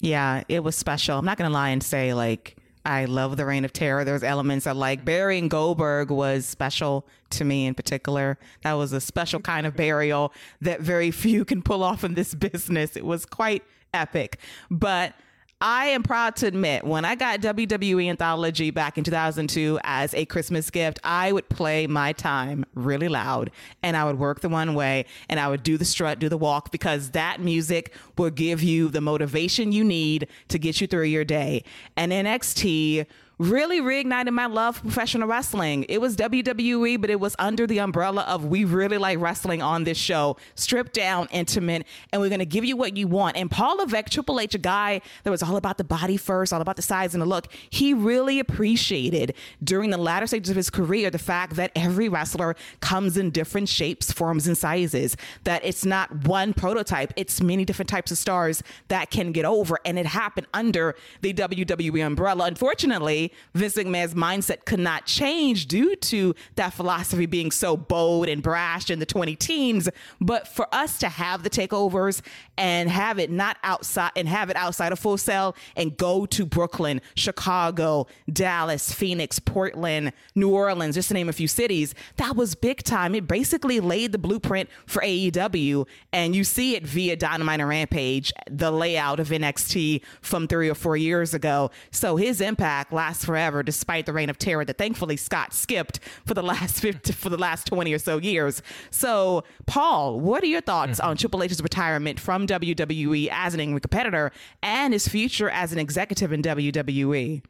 Yeah, 0.00 0.44
it 0.48 0.62
was 0.62 0.76
special. 0.76 1.18
I'm 1.18 1.24
not 1.24 1.38
gonna 1.38 1.50
lie 1.50 1.70
and 1.70 1.82
say 1.82 2.14
like 2.14 2.56
I 2.88 3.04
love 3.04 3.36
the 3.36 3.44
Reign 3.44 3.66
of 3.66 3.72
Terror. 3.74 4.02
There's 4.02 4.22
elements 4.22 4.66
I 4.66 4.72
like. 4.72 5.04
Burying 5.04 5.48
Goldberg 5.48 6.10
was 6.10 6.46
special 6.46 7.06
to 7.30 7.44
me 7.44 7.66
in 7.66 7.74
particular. 7.74 8.38
That 8.62 8.72
was 8.72 8.94
a 8.94 9.00
special 9.00 9.40
kind 9.40 9.66
of 9.66 9.76
burial 9.76 10.32
that 10.62 10.80
very 10.80 11.10
few 11.10 11.44
can 11.44 11.60
pull 11.60 11.82
off 11.82 12.02
in 12.02 12.14
this 12.14 12.34
business. 12.50 12.96
It 12.96 13.04
was 13.04 13.26
quite 13.26 13.62
epic. 13.92 14.38
But 14.70 15.12
I 15.60 15.86
am 15.86 16.04
proud 16.04 16.36
to 16.36 16.46
admit 16.46 16.84
when 16.84 17.04
I 17.04 17.16
got 17.16 17.40
WWE 17.40 18.08
Anthology 18.08 18.70
back 18.70 18.96
in 18.96 19.02
2002 19.02 19.80
as 19.82 20.14
a 20.14 20.24
Christmas 20.24 20.70
gift, 20.70 21.00
I 21.02 21.32
would 21.32 21.48
play 21.48 21.88
my 21.88 22.12
time 22.12 22.64
really 22.74 23.08
loud 23.08 23.50
and 23.82 23.96
I 23.96 24.04
would 24.04 24.20
work 24.20 24.40
the 24.40 24.48
one 24.48 24.74
way 24.74 25.04
and 25.28 25.40
I 25.40 25.48
would 25.48 25.64
do 25.64 25.76
the 25.76 25.84
strut, 25.84 26.20
do 26.20 26.28
the 26.28 26.38
walk 26.38 26.70
because 26.70 27.10
that 27.10 27.40
music 27.40 27.92
will 28.16 28.30
give 28.30 28.62
you 28.62 28.88
the 28.88 29.00
motivation 29.00 29.72
you 29.72 29.82
need 29.82 30.28
to 30.46 30.60
get 30.60 30.80
you 30.80 30.86
through 30.86 31.04
your 31.04 31.24
day. 31.24 31.64
And 31.96 32.12
NXT 32.12 33.06
really 33.38 33.80
reignited 33.80 34.32
my 34.32 34.46
love 34.46 34.76
for 34.76 34.82
professional 34.82 35.28
wrestling. 35.28 35.84
It 35.88 36.00
was 36.00 36.16
WWE, 36.16 37.00
but 37.00 37.08
it 37.08 37.20
was 37.20 37.36
under 37.38 37.66
the 37.66 37.78
umbrella 37.78 38.22
of 38.22 38.44
we 38.44 38.64
really 38.64 38.98
like 38.98 39.20
wrestling 39.20 39.62
on 39.62 39.84
this 39.84 39.96
show, 39.96 40.36
stripped 40.56 40.92
down, 40.92 41.28
intimate, 41.30 41.86
and 42.12 42.20
we're 42.20 42.28
going 42.28 42.40
to 42.40 42.46
give 42.46 42.64
you 42.64 42.76
what 42.76 42.96
you 42.96 43.06
want. 43.06 43.36
And 43.36 43.50
Paul 43.50 43.76
Levesque, 43.76 44.10
Triple 44.10 44.40
H, 44.40 44.54
a 44.54 44.58
guy 44.58 45.00
that 45.22 45.30
was 45.30 45.42
all 45.42 45.56
about 45.56 45.78
the 45.78 45.84
body 45.84 46.16
first, 46.16 46.52
all 46.52 46.60
about 46.60 46.76
the 46.76 46.82
size 46.82 47.14
and 47.14 47.22
the 47.22 47.26
look, 47.26 47.46
he 47.70 47.94
really 47.94 48.40
appreciated 48.40 49.34
during 49.62 49.90
the 49.90 49.98
latter 49.98 50.26
stages 50.26 50.50
of 50.50 50.56
his 50.56 50.70
career 50.70 51.10
the 51.10 51.18
fact 51.18 51.54
that 51.54 51.70
every 51.76 52.08
wrestler 52.08 52.56
comes 52.80 53.16
in 53.16 53.30
different 53.30 53.68
shapes, 53.68 54.10
forms, 54.10 54.48
and 54.48 54.58
sizes, 54.58 55.16
that 55.44 55.64
it's 55.64 55.84
not 55.84 56.26
one 56.26 56.52
prototype, 56.52 57.12
it's 57.14 57.40
many 57.40 57.64
different 57.64 57.88
types 57.88 58.10
of 58.10 58.18
stars 58.18 58.62
that 58.88 59.10
can 59.10 59.30
get 59.30 59.44
over. 59.44 59.78
And 59.84 59.98
it 59.98 60.06
happened 60.06 60.48
under 60.52 60.96
the 61.20 61.32
WWE 61.32 62.04
umbrella. 62.04 62.46
Unfortunately, 62.46 63.27
Vince 63.54 63.74
McMahon's 63.74 64.14
mindset 64.14 64.64
could 64.64 64.80
not 64.80 65.06
change 65.06 65.66
due 65.66 65.96
to 65.96 66.34
that 66.56 66.72
philosophy 66.72 67.26
being 67.26 67.50
so 67.50 67.76
bold 67.76 68.28
and 68.28 68.42
brash 68.42 68.90
in 68.90 68.98
the 68.98 69.06
20 69.06 69.36
teens. 69.36 69.88
But 70.20 70.48
for 70.48 70.66
us 70.72 70.98
to 70.98 71.08
have 71.08 71.42
the 71.42 71.50
takeovers 71.50 72.20
and 72.56 72.88
have 72.88 73.18
it 73.18 73.30
not 73.30 73.56
outside 73.62 74.12
and 74.16 74.28
have 74.28 74.50
it 74.50 74.56
outside 74.56 74.92
of 74.92 74.98
Full 74.98 75.18
Sail 75.18 75.54
and 75.76 75.96
go 75.96 76.26
to 76.26 76.44
Brooklyn, 76.44 77.00
Chicago, 77.14 78.06
Dallas, 78.32 78.92
Phoenix, 78.92 79.38
Portland, 79.38 80.12
New 80.34 80.50
Orleans, 80.50 80.94
just 80.94 81.08
to 81.08 81.14
name 81.14 81.28
a 81.28 81.32
few 81.32 81.48
cities, 81.48 81.94
that 82.16 82.36
was 82.36 82.54
big 82.54 82.82
time. 82.82 83.14
It 83.14 83.26
basically 83.28 83.80
laid 83.80 84.12
the 84.12 84.18
blueprint 84.18 84.68
for 84.86 85.02
AEW. 85.02 85.86
And 86.12 86.34
you 86.34 86.44
see 86.44 86.76
it 86.76 86.86
via 86.86 87.16
Dynamite 87.16 87.60
and 87.60 87.68
Rampage, 87.68 88.32
the 88.50 88.70
layout 88.70 89.20
of 89.20 89.28
NXT 89.28 90.02
from 90.20 90.46
three 90.48 90.68
or 90.68 90.74
four 90.74 90.96
years 90.96 91.34
ago. 91.34 91.70
So 91.90 92.16
his 92.16 92.40
impact 92.40 92.92
last 92.92 93.17
last 93.18 93.26
forever, 93.26 93.62
despite 93.62 94.06
the 94.06 94.12
reign 94.12 94.30
of 94.30 94.38
terror 94.38 94.64
that 94.64 94.78
thankfully 94.78 95.16
Scott 95.16 95.52
skipped 95.52 96.00
for 96.24 96.34
the 96.34 96.42
last 96.54 96.80
50, 96.80 97.12
for 97.12 97.28
the 97.28 97.36
last 97.36 97.66
20 97.66 97.92
or 97.92 97.98
so 97.98 98.18
years. 98.18 98.62
So, 98.90 99.44
Paul, 99.66 100.20
what 100.20 100.42
are 100.42 100.46
your 100.46 100.60
thoughts 100.60 100.98
mm-hmm. 100.98 101.08
on 101.08 101.16
Triple 101.16 101.42
H's 101.42 101.62
retirement 101.62 102.20
from 102.20 102.46
WWE 102.46 103.28
as 103.30 103.54
an 103.54 103.60
in 103.60 103.78
competitor 103.80 104.32
and 104.62 104.92
his 104.92 105.08
future 105.08 105.50
as 105.50 105.72
an 105.72 105.78
executive 105.78 106.32
in 106.32 106.42
WWE? 106.42 107.42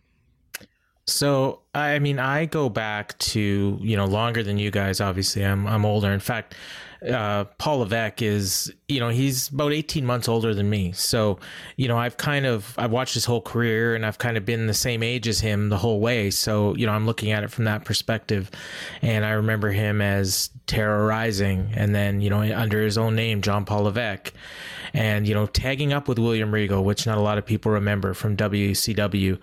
So, 1.06 1.62
I 1.78 1.98
mean, 1.98 2.18
I 2.18 2.46
go 2.46 2.68
back 2.68 3.18
to, 3.18 3.78
you 3.80 3.96
know, 3.96 4.06
longer 4.06 4.42
than 4.42 4.58
you 4.58 4.70
guys, 4.70 5.00
obviously. 5.00 5.44
I'm, 5.44 5.66
I'm 5.66 5.84
older. 5.84 6.10
In 6.10 6.20
fact, 6.20 6.54
uh, 7.08 7.44
Paul 7.58 7.78
Levesque 7.78 8.22
is, 8.22 8.72
you 8.88 8.98
know, 8.98 9.08
he's 9.08 9.48
about 9.48 9.72
18 9.72 10.04
months 10.04 10.28
older 10.28 10.54
than 10.54 10.68
me. 10.68 10.92
So, 10.92 11.38
you 11.76 11.86
know, 11.86 11.96
I've 11.96 12.16
kind 12.16 12.44
of, 12.44 12.74
I've 12.76 12.90
watched 12.90 13.14
his 13.14 13.24
whole 13.24 13.40
career 13.40 13.94
and 13.94 14.04
I've 14.04 14.18
kind 14.18 14.36
of 14.36 14.44
been 14.44 14.66
the 14.66 14.74
same 14.74 15.02
age 15.02 15.28
as 15.28 15.40
him 15.40 15.68
the 15.68 15.76
whole 15.78 16.00
way. 16.00 16.30
So, 16.30 16.74
you 16.74 16.86
know, 16.86 16.92
I'm 16.92 17.06
looking 17.06 17.30
at 17.30 17.44
it 17.44 17.50
from 17.50 17.64
that 17.64 17.84
perspective. 17.84 18.50
And 19.00 19.24
I 19.24 19.30
remember 19.30 19.70
him 19.70 20.00
as 20.00 20.50
Terra 20.66 21.08
Ryzing 21.08 21.72
and 21.74 21.94
then, 21.94 22.20
you 22.20 22.30
know, 22.30 22.40
under 22.40 22.82
his 22.82 22.98
own 22.98 23.14
name, 23.14 23.42
Jean-Paul 23.42 23.84
Levesque 23.84 24.32
and 24.94 25.26
you 25.26 25.34
know 25.34 25.46
tagging 25.46 25.92
up 25.92 26.08
with 26.08 26.18
William 26.18 26.52
Regal, 26.52 26.84
which 26.84 27.06
not 27.06 27.18
a 27.18 27.20
lot 27.20 27.38
of 27.38 27.46
people 27.46 27.72
remember 27.72 28.14
from 28.14 28.36
WCW, 28.36 29.38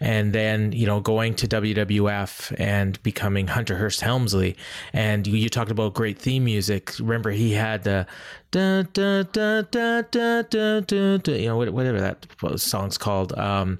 and 0.00 0.32
then 0.32 0.72
you 0.72 0.86
know 0.86 1.00
going 1.00 1.34
to 1.36 1.48
WWF 1.86 2.54
and 2.58 3.02
becoming 3.02 3.46
Hunter 3.46 3.76
Hearst 3.76 4.00
Helmsley. 4.00 4.56
And 4.92 5.26
you, 5.26 5.36
you 5.36 5.48
talked 5.48 5.70
about 5.70 5.94
great 5.94 6.18
theme 6.18 6.44
music. 6.44 6.92
Remember 6.98 7.30
he 7.30 7.52
had 7.52 7.84
the 7.84 8.06
da, 8.50 8.82
da, 8.82 9.22
da, 9.22 9.62
da, 9.62 10.02
da, 10.02 10.42
da, 10.42 10.80
da, 10.80 11.16
da, 11.18 11.32
you 11.32 11.46
know, 11.46 11.56
whatever 11.56 12.00
that 12.00 12.26
song's 12.56 12.98
called, 12.98 13.36
um, 13.38 13.78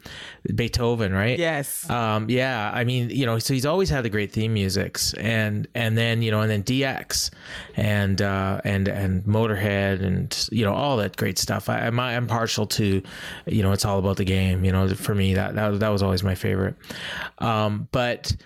Beethoven, 0.54 1.12
right? 1.12 1.38
Yes. 1.38 1.88
Um, 1.90 2.30
yeah. 2.30 2.70
I 2.72 2.84
mean, 2.84 3.10
you 3.10 3.26
know, 3.26 3.38
so 3.40 3.52
he's 3.52 3.66
always 3.66 3.90
had 3.90 4.04
the 4.04 4.08
great 4.08 4.32
theme 4.32 4.54
musics 4.54 5.12
and, 5.14 5.66
and 5.74 5.98
then, 5.98 6.22
you 6.22 6.30
know, 6.30 6.40
and 6.40 6.50
then 6.50 6.62
DX 6.62 7.30
and, 7.74 8.22
uh, 8.22 8.60
and, 8.64 8.86
and 8.86 9.24
Motorhead 9.24 10.04
and, 10.04 10.48
you 10.52 10.64
know, 10.64 10.74
all 10.74 10.96
that 10.98 11.16
great 11.16 11.38
stuff. 11.38 11.68
I, 11.68 11.86
I'm, 11.86 11.98
I'm 11.98 12.26
partial 12.28 12.66
to, 12.68 13.02
you 13.46 13.62
know, 13.62 13.72
it's 13.72 13.84
all 13.84 13.98
about 13.98 14.18
the 14.18 14.24
game, 14.24 14.64
you 14.64 14.70
know, 14.70 14.88
for 14.88 15.14
me, 15.14 15.34
that, 15.34 15.56
that, 15.56 15.80
that 15.80 15.88
was 15.88 16.02
always 16.02 16.22
my 16.22 16.36
favorite. 16.36 16.76
Um, 17.38 17.88
but, 17.90 18.36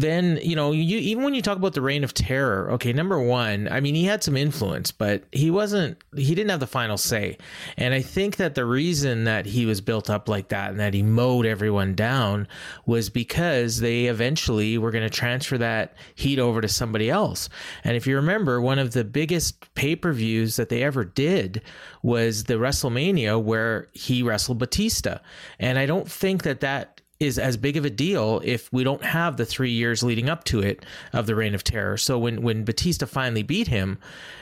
then 0.00 0.38
you 0.42 0.54
know 0.54 0.70
you 0.70 0.98
even 0.98 1.24
when 1.24 1.34
you 1.34 1.42
talk 1.42 1.56
about 1.56 1.74
the 1.74 1.82
reign 1.82 2.04
of 2.04 2.14
terror 2.14 2.70
okay 2.70 2.92
number 2.92 3.20
one 3.20 3.68
i 3.68 3.80
mean 3.80 3.94
he 3.96 4.04
had 4.04 4.22
some 4.22 4.36
influence 4.36 4.92
but 4.92 5.24
he 5.32 5.50
wasn't 5.50 5.98
he 6.16 6.34
didn't 6.34 6.50
have 6.50 6.60
the 6.60 6.66
final 6.66 6.96
say. 6.96 7.36
And 7.76 7.92
i 7.92 8.00
think 8.00 8.36
that 8.36 8.54
the 8.54 8.64
reason 8.64 9.24
that 9.24 9.46
he 9.46 9.66
was 9.66 9.80
built 9.80 10.08
up 10.08 10.28
like 10.28 10.48
that 10.48 10.70
and 10.70 10.80
that 10.80 10.94
he 10.94 11.02
mowed 11.02 11.46
everyone 11.46 11.94
down 11.94 12.46
was 12.86 13.10
because 13.10 13.80
they 13.80 14.06
eventually 14.06 14.78
were 14.78 14.90
going 14.90 15.04
to 15.04 15.10
transfer 15.10 15.58
that 15.58 15.96
heat 16.14 16.38
over 16.38 16.60
to 16.60 16.68
somebody 16.68 17.10
else. 17.10 17.48
And 17.82 17.96
if 17.96 18.06
you 18.06 18.16
remember 18.16 18.60
one 18.60 18.78
of 18.78 18.92
the 18.92 19.04
biggest 19.04 19.74
pay-per-views 19.74 20.56
that 20.56 20.68
they 20.68 20.82
ever 20.82 21.04
did 21.04 21.62
was 22.02 22.44
the 22.44 22.54
wrestlemania 22.54 23.42
where 23.42 23.88
he 23.92 24.22
wrestled 24.22 24.58
batista. 24.58 25.18
And 25.58 25.78
i 25.78 25.86
don't 25.86 26.10
think 26.10 26.44
that 26.44 26.60
that 26.60 26.97
is 27.20 27.36
as 27.36 27.56
big 27.56 27.76
of 27.76 27.84
a 27.84 27.90
deal 27.90 28.40
if 28.44 28.72
we 28.72 28.84
don't 28.84 29.02
have 29.02 29.36
the 29.36 29.44
three 29.44 29.72
years 29.72 30.04
leading 30.04 30.28
up 30.28 30.44
to 30.44 30.60
it 30.60 30.86
of 31.12 31.26
the 31.26 31.34
reign 31.34 31.52
of 31.52 31.64
terror. 31.64 31.96
So 31.96 32.16
when 32.16 32.42
when 32.42 32.64
Batista 32.64 33.06
finally 33.06 33.42
beat 33.42 33.66
him, 33.66 33.98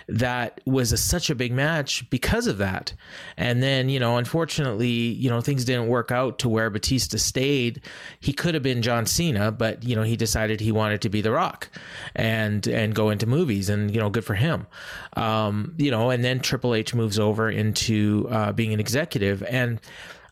that 0.08 0.60
was 0.66 0.92
a, 0.92 0.98
such 0.98 1.30
a 1.30 1.34
big 1.34 1.52
match 1.52 2.08
because 2.10 2.46
of 2.46 2.58
that. 2.58 2.92
And 3.38 3.62
then 3.62 3.88
you 3.88 3.98
know, 3.98 4.18
unfortunately, 4.18 4.88
you 4.88 5.30
know, 5.30 5.40
things 5.40 5.64
didn't 5.64 5.88
work 5.88 6.10
out 6.10 6.38
to 6.40 6.50
where 6.50 6.68
Batista 6.68 7.16
stayed. 7.16 7.80
He 8.20 8.34
could 8.34 8.52
have 8.52 8.62
been 8.62 8.82
John 8.82 9.06
Cena, 9.06 9.50
but 9.52 9.82
you 9.82 9.96
know, 9.96 10.02
he 10.02 10.16
decided 10.16 10.60
he 10.60 10.72
wanted 10.72 11.00
to 11.00 11.08
be 11.08 11.22
The 11.22 11.30
Rock, 11.30 11.70
and 12.14 12.66
and 12.66 12.94
go 12.94 13.08
into 13.08 13.26
movies, 13.26 13.70
and 13.70 13.90
you 13.90 13.98
know, 13.98 14.10
good 14.10 14.24
for 14.24 14.34
him. 14.34 14.66
Um, 15.14 15.74
you 15.78 15.90
know, 15.90 16.10
and 16.10 16.22
then 16.22 16.40
Triple 16.40 16.74
H 16.74 16.94
moves 16.94 17.18
over 17.18 17.48
into 17.50 18.28
uh, 18.30 18.52
being 18.52 18.74
an 18.74 18.80
executive 18.80 19.42
and 19.44 19.80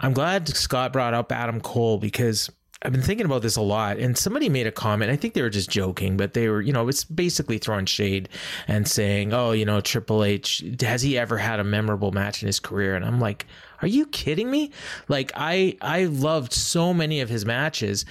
I'm 0.05 0.13
glad 0.13 0.47
Scott 0.49 0.93
brought 0.93 1.15
up 1.15 1.33
Adam 1.33 1.63
Cole 1.63 1.97
because 1.97 2.51
I've 2.83 2.93
been 2.93 3.01
thinking 3.01 3.25
about 3.25 3.41
this 3.41 3.57
a 3.57 3.63
lot, 3.63 3.97
and 3.97 4.19
somebody 4.19 4.51
made 4.51 4.67
a 4.67 4.71
comment. 4.71 5.11
I 5.11 5.17
think 5.17 5.33
they 5.33 5.41
were 5.41 5.49
just 5.49 5.71
joking, 5.71 6.19
but 6.19 6.35
they 6.35 6.51
were, 6.51 6.61
you 6.61 6.75
know, 6.75 6.87
it's 6.89 7.05
basically 7.05 7.57
throwing 7.57 7.87
shade 7.87 8.29
and 8.69 8.87
saying, 8.87 9.33
"Oh, 9.33 9.53
you 9.53 9.65
know, 9.65 9.81
Triple 9.81 10.23
H 10.23 10.63
has 10.83 11.01
he 11.01 11.17
ever 11.17 11.39
had 11.39 11.59
a 11.59 11.65
memorable 11.65 12.13
match 12.13 12.43
in 12.43 12.49
his 12.49 12.61
career?" 12.61 12.95
And 12.95 13.03
I'm 13.03 13.19
like, 13.19 13.47
"Are 13.81 13.89
you 13.89 14.05
kidding 14.05 14.51
me?" 14.51 14.73
Like 15.09 15.33
I 15.35 15.79
I 15.81 16.05
loved 16.05 16.53
so 16.53 16.93
many 16.93 17.23
of 17.23 17.31
his 17.31 17.47
matches, 17.47 18.05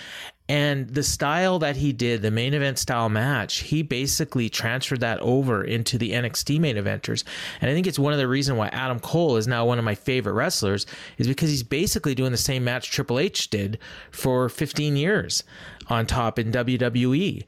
and 0.49 0.89
the 0.89 1.03
style 1.03 1.59
that 1.59 1.77
he 1.77 1.93
did, 1.93 2.21
the 2.21 2.31
main 2.31 2.53
event 2.53 2.77
style 2.77 3.07
match, 3.07 3.59
he 3.59 3.81
basically 3.81 4.49
transferred 4.49 4.99
that 4.99 5.19
over 5.21 5.63
into 5.63 5.97
the 5.97 6.11
NXT 6.11 6.59
main 6.59 6.75
eventers. 6.75 7.23
And 7.61 7.71
I 7.71 7.73
think 7.73 7.87
it's 7.87 7.97
one 7.97 8.11
of 8.11 8.19
the 8.19 8.27
reasons 8.27 8.57
why 8.57 8.67
Adam 8.67 8.99
Cole 8.99 9.37
is 9.37 9.47
now 9.47 9.65
one 9.65 9.79
of 9.79 9.85
my 9.85 9.95
favorite 9.95 10.33
wrestlers 10.33 10.85
is 11.17 11.27
because 11.27 11.49
he's 11.49 11.63
basically 11.63 12.13
doing 12.13 12.31
the 12.31 12.37
same 12.37 12.65
match 12.65 12.91
Triple 12.91 13.19
H 13.19 13.49
did 13.49 13.79
for 14.11 14.49
15 14.49 14.97
years 14.97 15.43
on 15.87 16.05
top 16.05 16.37
in 16.37 16.51
WWE. 16.51 17.45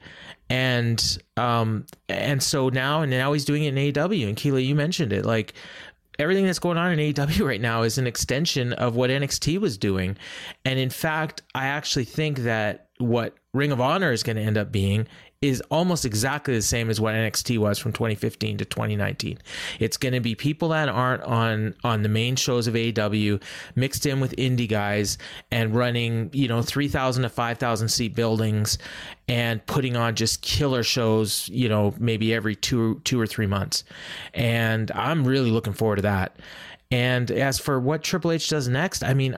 And 0.48 1.18
um 1.36 1.84
and 2.08 2.40
so 2.40 2.68
now 2.68 3.02
and 3.02 3.10
now 3.10 3.32
he's 3.32 3.44
doing 3.44 3.64
it 3.64 3.76
in 3.76 3.92
AEW 3.92 4.28
and 4.28 4.36
Keila 4.36 4.64
you 4.64 4.76
mentioned 4.76 5.12
it 5.12 5.24
like 5.24 5.54
everything 6.18 6.46
that's 6.46 6.58
going 6.58 6.78
on 6.78 6.92
in 6.92 6.98
AEW 6.98 7.44
right 7.46 7.60
now 7.60 7.82
is 7.82 7.98
an 7.98 8.06
extension 8.06 8.72
of 8.74 8.94
what 8.96 9.10
NXT 9.10 9.58
was 9.58 9.76
doing. 9.76 10.16
And 10.64 10.78
in 10.78 10.90
fact, 10.90 11.42
I 11.54 11.66
actually 11.66 12.04
think 12.04 12.38
that 12.40 12.85
what 12.98 13.34
Ring 13.52 13.72
of 13.72 13.80
Honor 13.80 14.12
is 14.12 14.22
going 14.22 14.36
to 14.36 14.42
end 14.42 14.56
up 14.56 14.72
being 14.72 15.06
is 15.42 15.60
almost 15.70 16.06
exactly 16.06 16.54
the 16.54 16.62
same 16.62 16.88
as 16.88 16.98
what 16.98 17.14
NXT 17.14 17.58
was 17.58 17.78
from 17.78 17.92
2015 17.92 18.58
to 18.58 18.64
2019. 18.64 19.38
It's 19.78 19.98
going 19.98 20.14
to 20.14 20.20
be 20.20 20.34
people 20.34 20.70
that 20.70 20.88
aren't 20.88 21.22
on 21.24 21.74
on 21.84 22.02
the 22.02 22.08
main 22.08 22.36
shows 22.36 22.66
of 22.66 22.74
AEW 22.74 23.42
mixed 23.74 24.06
in 24.06 24.18
with 24.18 24.34
indie 24.36 24.68
guys 24.68 25.18
and 25.50 25.74
running, 25.74 26.30
you 26.32 26.48
know, 26.48 26.62
3,000 26.62 27.24
to 27.24 27.28
5,000 27.28 27.88
seat 27.88 28.14
buildings 28.14 28.78
and 29.28 29.64
putting 29.66 29.94
on 29.94 30.14
just 30.14 30.40
killer 30.40 30.82
shows, 30.82 31.48
you 31.50 31.68
know, 31.68 31.94
maybe 31.98 32.32
every 32.32 32.56
2 32.56 33.02
2 33.04 33.20
or 33.20 33.26
3 33.26 33.46
months. 33.46 33.84
And 34.32 34.90
I'm 34.92 35.26
really 35.26 35.50
looking 35.50 35.74
forward 35.74 35.96
to 35.96 36.02
that. 36.02 36.36
And 36.90 37.30
as 37.30 37.58
for 37.58 37.78
what 37.78 38.02
Triple 38.02 38.32
H 38.32 38.48
does 38.48 38.68
next, 38.68 39.04
I 39.04 39.12
mean, 39.12 39.36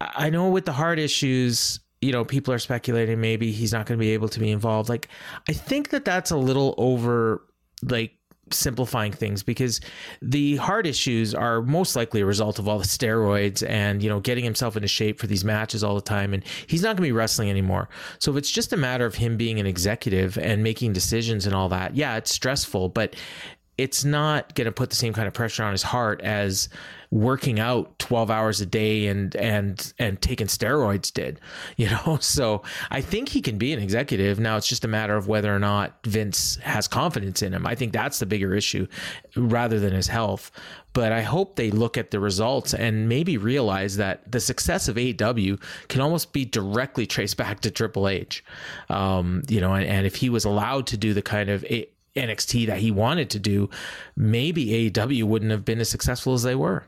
I 0.00 0.30
know 0.30 0.48
with 0.48 0.64
the 0.64 0.72
heart 0.72 0.98
issues, 0.98 1.78
you 2.02 2.10
know, 2.12 2.24
people 2.24 2.52
are 2.52 2.58
speculating 2.58 3.20
maybe 3.20 3.52
he's 3.52 3.72
not 3.72 3.86
going 3.86 3.96
to 3.98 4.00
be 4.00 4.10
able 4.10 4.28
to 4.28 4.40
be 4.40 4.50
involved. 4.50 4.88
Like, 4.88 5.08
I 5.48 5.52
think 5.52 5.90
that 5.90 6.04
that's 6.04 6.32
a 6.32 6.36
little 6.36 6.74
over, 6.76 7.46
like, 7.82 8.12
simplifying 8.50 9.12
things 9.12 9.42
because 9.42 9.80
the 10.20 10.56
heart 10.56 10.86
issues 10.86 11.34
are 11.34 11.62
most 11.62 11.96
likely 11.96 12.20
a 12.20 12.26
result 12.26 12.58
of 12.58 12.68
all 12.68 12.78
the 12.78 12.84
steroids 12.84 13.66
and 13.66 14.02
you 14.02 14.10
know 14.10 14.20
getting 14.20 14.44
himself 14.44 14.76
into 14.76 14.88
shape 14.88 15.18
for 15.18 15.26
these 15.26 15.44
matches 15.44 15.82
all 15.82 15.94
the 15.94 16.02
time 16.02 16.34
and 16.34 16.44
he's 16.66 16.82
not 16.82 16.88
going 16.88 16.96
to 16.96 17.02
be 17.02 17.12
wrestling 17.12 17.48
anymore 17.48 17.88
so 18.18 18.32
if 18.32 18.36
it's 18.36 18.50
just 18.50 18.72
a 18.72 18.76
matter 18.76 19.06
of 19.06 19.14
him 19.14 19.38
being 19.38 19.58
an 19.58 19.64
executive 19.64 20.36
and 20.36 20.62
making 20.62 20.92
decisions 20.92 21.46
and 21.46 21.54
all 21.54 21.68
that 21.68 21.96
yeah 21.96 22.16
it's 22.16 22.30
stressful 22.30 22.90
but 22.90 23.16
it's 23.78 24.04
not 24.04 24.54
going 24.54 24.66
to 24.66 24.72
put 24.72 24.90
the 24.90 24.96
same 24.96 25.14
kind 25.14 25.26
of 25.26 25.32
pressure 25.32 25.62
on 25.62 25.72
his 25.72 25.82
heart 25.82 26.20
as 26.20 26.68
working 27.12 27.60
out 27.60 27.98
12 27.98 28.30
hours 28.30 28.62
a 28.62 28.66
day 28.66 29.06
and 29.06 29.36
and 29.36 29.92
and 29.98 30.20
taking 30.22 30.46
steroids 30.46 31.12
did 31.12 31.38
you 31.76 31.88
know? 31.88 32.16
So 32.20 32.62
i 32.90 33.02
think 33.02 33.28
he 33.28 33.42
can 33.42 33.58
be 33.58 33.72
an 33.72 33.80
executive. 33.80 34.40
Now 34.40 34.56
it's 34.56 34.66
just 34.66 34.84
a 34.84 34.88
matter 34.88 35.14
of 35.14 35.28
whether 35.28 35.54
or 35.54 35.58
not 35.58 35.98
vince 36.06 36.56
has 36.56 36.88
confidence 36.88 37.42
in 37.42 37.52
him. 37.52 37.66
I 37.66 37.74
think 37.74 37.92
that's 37.92 38.18
the 38.18 38.26
bigger 38.26 38.54
issue 38.54 38.86
rather 39.36 39.78
than 39.78 39.92
his 39.92 40.08
health. 40.08 40.50
But 40.94 41.12
i 41.12 41.20
hope 41.20 41.56
they 41.56 41.70
look 41.70 41.98
at 41.98 42.10
the 42.10 42.20
results 42.20 42.72
and 42.72 43.08
maybe 43.08 43.36
realize 43.36 43.96
that 43.98 44.30
the 44.30 44.40
success 44.40 44.88
of 44.88 44.96
AEW 44.96 45.62
can 45.88 46.00
almost 46.00 46.32
be 46.32 46.46
directly 46.46 47.06
traced 47.06 47.36
back 47.36 47.60
to 47.60 47.70
Triple 47.70 48.08
H. 48.08 48.42
Um, 48.88 49.42
you 49.48 49.60
know 49.60 49.74
and, 49.74 49.84
and 49.84 50.06
if 50.06 50.16
he 50.16 50.30
was 50.30 50.46
allowed 50.46 50.86
to 50.88 50.96
do 50.96 51.12
the 51.12 51.22
kind 51.22 51.50
of 51.50 51.62
NXT 52.16 52.66
that 52.66 52.78
he 52.78 52.90
wanted 52.90 53.30
to 53.30 53.38
do, 53.38 53.70
maybe 54.16 54.90
AEW 54.90 55.24
wouldn't 55.24 55.50
have 55.50 55.64
been 55.64 55.80
as 55.80 55.88
successful 55.88 56.34
as 56.34 56.42
they 56.42 56.54
were. 56.54 56.86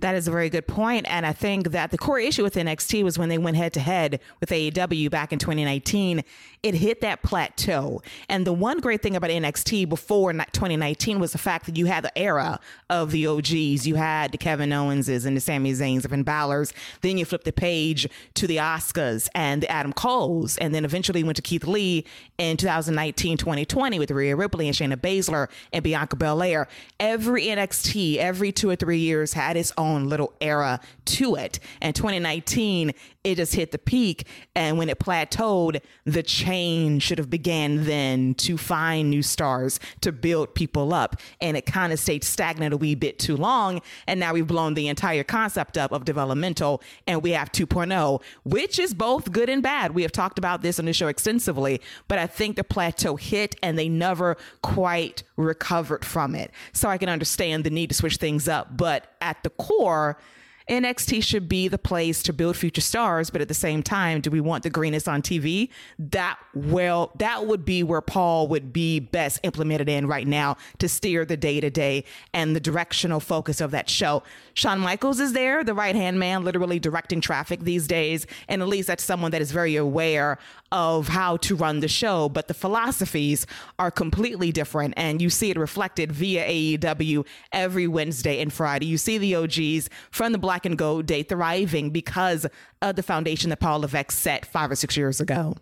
That 0.00 0.14
is 0.14 0.28
a 0.28 0.30
very 0.30 0.50
good 0.50 0.66
point. 0.66 1.06
And 1.08 1.26
I 1.26 1.32
think 1.32 1.70
that 1.70 1.90
the 1.90 1.98
core 1.98 2.18
issue 2.18 2.42
with 2.42 2.54
NXT 2.54 3.02
was 3.02 3.18
when 3.18 3.28
they 3.28 3.38
went 3.38 3.56
head 3.56 3.72
to 3.74 3.80
head 3.80 4.20
with 4.40 4.50
AEW 4.50 5.10
back 5.10 5.32
in 5.32 5.38
2019, 5.38 6.24
it 6.62 6.74
hit 6.74 7.02
that 7.02 7.22
plateau. 7.22 8.00
And 8.28 8.46
the 8.46 8.52
one 8.52 8.80
great 8.80 9.02
thing 9.02 9.16
about 9.16 9.30
NXT 9.30 9.88
before 9.88 10.32
2019 10.32 11.20
was 11.20 11.32
the 11.32 11.38
fact 11.38 11.66
that 11.66 11.76
you 11.76 11.86
had 11.86 12.04
the 12.04 12.18
era 12.18 12.58
of 12.88 13.10
the 13.10 13.26
OGs. 13.26 13.86
You 13.86 13.96
had 13.96 14.32
the 14.32 14.38
Kevin 14.38 14.70
Owenses 14.70 15.26
and 15.26 15.36
the 15.36 15.40
Sami 15.40 15.72
Zayns 15.72 16.10
and 16.10 16.24
Balor's. 16.24 16.72
Then 17.02 17.18
you 17.18 17.26
flip 17.26 17.44
the 17.44 17.52
page 17.52 18.08
to 18.34 18.46
the 18.46 18.56
Oscars 18.56 19.28
and 19.34 19.62
the 19.62 19.70
Adam 19.70 19.92
Coles. 19.92 20.56
And 20.56 20.74
then 20.74 20.86
eventually 20.86 21.22
went 21.22 21.36
to 21.36 21.42
Keith 21.42 21.66
Lee 21.66 22.06
in 22.38 22.56
2019, 22.56 23.36
2020 23.36 23.98
with 23.98 24.10
Rhea 24.10 24.34
Ripley 24.34 24.66
and 24.66 24.74
Shayna 24.74 24.96
Baszler 24.96 25.48
and 25.72 25.82
Bianca 25.82 26.16
Belair. 26.16 26.68
Every 26.98 27.44
NXT, 27.44 28.16
every 28.16 28.52
two 28.52 28.70
or 28.70 28.76
three 28.76 28.98
years 28.98 29.34
had 29.34 29.58
its 29.58 29.73
own 29.76 30.08
little 30.08 30.32
era 30.40 30.80
to 31.06 31.36
it. 31.36 31.60
And 31.80 31.94
2019, 31.94 32.92
it 33.24 33.36
just 33.36 33.54
hit 33.54 33.72
the 33.72 33.78
peak. 33.78 34.26
And 34.54 34.78
when 34.78 34.88
it 34.88 34.98
plateaued, 34.98 35.80
the 36.04 36.22
chain 36.22 36.98
should 37.00 37.18
have 37.18 37.30
began 37.30 37.84
then 37.84 38.34
to 38.34 38.56
find 38.56 39.10
new 39.10 39.22
stars, 39.22 39.80
to 40.02 40.12
build 40.12 40.54
people 40.54 40.92
up. 40.92 41.16
And 41.40 41.56
it 41.56 41.66
kind 41.66 41.92
of 41.92 41.98
stayed 41.98 42.22
stagnant 42.22 42.74
a 42.74 42.76
wee 42.76 42.94
bit 42.94 43.18
too 43.18 43.36
long. 43.36 43.80
And 44.06 44.20
now 44.20 44.34
we've 44.34 44.46
blown 44.46 44.74
the 44.74 44.88
entire 44.88 45.24
concept 45.24 45.78
up 45.78 45.90
of 45.90 46.04
developmental 46.04 46.82
and 47.06 47.22
we 47.22 47.30
have 47.30 47.50
2.0, 47.50 48.22
which 48.44 48.78
is 48.78 48.92
both 48.94 49.32
good 49.32 49.48
and 49.48 49.62
bad. 49.62 49.94
We 49.94 50.02
have 50.02 50.12
talked 50.12 50.38
about 50.38 50.62
this 50.62 50.78
on 50.78 50.84
the 50.84 50.92
show 50.92 51.08
extensively, 51.08 51.80
but 52.08 52.18
I 52.18 52.26
think 52.26 52.56
the 52.56 52.64
plateau 52.64 53.16
hit 53.16 53.56
and 53.62 53.78
they 53.78 53.88
never 53.88 54.36
quite 54.62 55.22
recovered 55.36 56.04
from 56.04 56.34
it. 56.34 56.50
So 56.72 56.88
I 56.90 56.98
can 56.98 57.08
understand 57.08 57.64
the 57.64 57.70
need 57.70 57.88
to 57.88 57.94
switch 57.94 58.16
things 58.16 58.48
up. 58.48 58.76
But 58.76 59.14
at 59.20 59.42
the 59.42 59.50
core, 59.50 60.18
NXT 60.68 61.22
should 61.22 61.48
be 61.48 61.68
the 61.68 61.78
place 61.78 62.22
to 62.22 62.32
build 62.32 62.56
future 62.56 62.80
stars, 62.80 63.28
but 63.28 63.42
at 63.42 63.48
the 63.48 63.54
same 63.54 63.82
time, 63.82 64.22
do 64.22 64.30
we 64.30 64.40
want 64.40 64.62
the 64.62 64.70
greenest 64.70 65.06
on 65.06 65.20
TV? 65.20 65.68
That 65.98 66.38
well, 66.54 67.12
that 67.18 67.46
would 67.46 67.64
be 67.64 67.82
where 67.82 68.00
Paul 68.00 68.48
would 68.48 68.72
be 68.72 68.98
best 68.98 69.40
implemented 69.42 69.88
in 69.88 70.06
right 70.06 70.26
now 70.26 70.56
to 70.78 70.88
steer 70.88 71.24
the 71.24 71.36
day 71.36 71.60
to 71.60 71.68
day 71.68 72.04
and 72.32 72.56
the 72.56 72.60
directional 72.60 73.20
focus 73.20 73.60
of 73.60 73.72
that 73.72 73.90
show. 73.90 74.22
Shawn 74.54 74.80
Michaels 74.80 75.20
is 75.20 75.32
there, 75.34 75.64
the 75.64 75.74
right 75.74 75.94
hand 75.94 76.18
man, 76.18 76.44
literally 76.44 76.78
directing 76.78 77.20
traffic 77.20 77.60
these 77.60 77.86
days, 77.86 78.26
and 78.48 78.62
at 78.62 78.68
least 78.68 78.86
that's 78.86 79.04
someone 79.04 79.32
that 79.32 79.42
is 79.42 79.52
very 79.52 79.76
aware 79.76 80.38
of 80.72 81.08
how 81.08 81.36
to 81.36 81.54
run 81.54 81.78
the 81.78 81.88
show, 81.88 82.28
but 82.28 82.48
the 82.48 82.54
philosophies 82.54 83.46
are 83.78 83.92
completely 83.92 84.50
different. 84.50 84.92
And 84.96 85.22
you 85.22 85.30
see 85.30 85.50
it 85.50 85.56
reflected 85.56 86.10
via 86.10 86.44
AEW 86.44 87.24
every 87.52 87.86
Wednesday 87.86 88.40
and 88.40 88.52
Friday. 88.52 88.86
You 88.86 88.98
see 88.98 89.16
the 89.16 89.36
OGs 89.36 89.88
from 90.10 90.32
the 90.32 90.38
Black 90.38 90.53
and 90.64 90.78
Gold 90.78 91.06
day 91.06 91.22
thriving 91.22 91.90
because 91.90 92.46
of 92.80 92.96
the 92.96 93.02
foundation 93.02 93.50
that 93.50 93.60
Paul 93.60 93.80
Levesque 93.80 94.12
set 94.12 94.46
five 94.46 94.70
or 94.70 94.76
six 94.76 94.96
years 94.96 95.20
ago. 95.20 95.56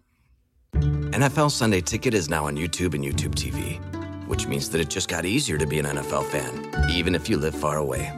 NFL 0.74 1.50
Sunday 1.50 1.81
Ticket 1.81 2.14
is 2.14 2.28
now 2.28 2.46
on 2.46 2.57
YouTube 2.57 2.94
and 2.94 3.05
YouTube 3.05 3.35
TV, 3.35 3.78
which 4.26 4.46
means 4.46 4.70
that 4.70 4.81
it 4.81 4.88
just 4.88 5.09
got 5.09 5.24
easier 5.24 5.59
to 5.59 5.66
be 5.66 5.78
an 5.78 5.85
NFL 5.85 6.24
fan, 6.26 6.90
even 6.90 7.14
if 7.14 7.28
you 7.28 7.37
live 7.37 7.55
far 7.55 7.76
away. 7.78 8.12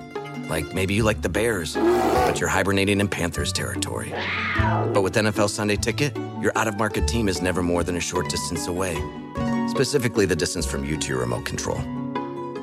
Like 0.49 0.75
maybe 0.75 0.95
you 0.95 1.03
like 1.03 1.23
the 1.23 1.29
Bears, 1.29 1.75
but 1.75 2.39
you're 2.39 2.49
hibernating 2.49 3.01
in 3.01 3.09
Panthers 3.09 3.53
territory. 3.53 4.13
But 4.93 5.03
with 5.03 5.15
NFL 5.15 5.51
Sunday 5.51 5.77
Ticket, 5.77 6.17
your 6.41 6.53
out 6.57 6.69
of 6.69 6.77
market 6.77 7.09
team 7.09 7.29
is 7.29 7.43
never 7.43 7.63
more 7.63 7.83
than 7.83 7.97
a 7.97 8.01
short 8.01 8.29
distance 8.29 8.67
away, 8.67 8.95
specifically 9.69 10.27
the 10.27 10.37
distance 10.37 10.67
from 10.67 10.85
you 10.85 10.97
to 10.97 11.09
your 11.09 11.21
remote 11.21 11.45
control. 11.45 11.79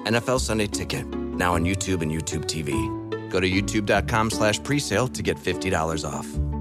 NFL 0.06 0.40
Sunday 0.40 0.68
Ticket, 0.68 1.06
now 1.08 1.56
on 1.56 1.64
YouTube 1.64 2.02
and 2.02 2.12
YouTube 2.12 2.46
TV. 2.46 3.01
Go 3.32 3.40
to 3.40 3.50
youtube.com 3.50 4.30
slash 4.30 4.60
presale 4.62 5.12
to 5.14 5.24
get 5.24 5.38
$50 5.38 6.06
off. 6.06 6.61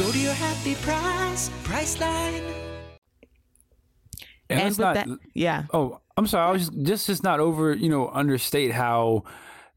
Go 0.00 0.10
to 0.10 0.18
your 0.18 0.32
happy 0.32 0.76
price, 0.76 1.50
Priceline. 1.62 2.42
And, 4.48 4.58
And 4.60 4.68
with 4.70 4.78
not, 4.78 4.94
that- 4.94 5.08
yeah. 5.34 5.64
Oh, 5.74 6.00
I'm 6.16 6.26
sorry. 6.26 6.48
I 6.48 6.52
was 6.52 6.70
just, 6.70 6.82
just 6.86 7.06
just 7.06 7.22
not 7.22 7.38
over. 7.38 7.74
You 7.74 7.90
know, 7.90 8.08
understate 8.08 8.72
how 8.72 9.24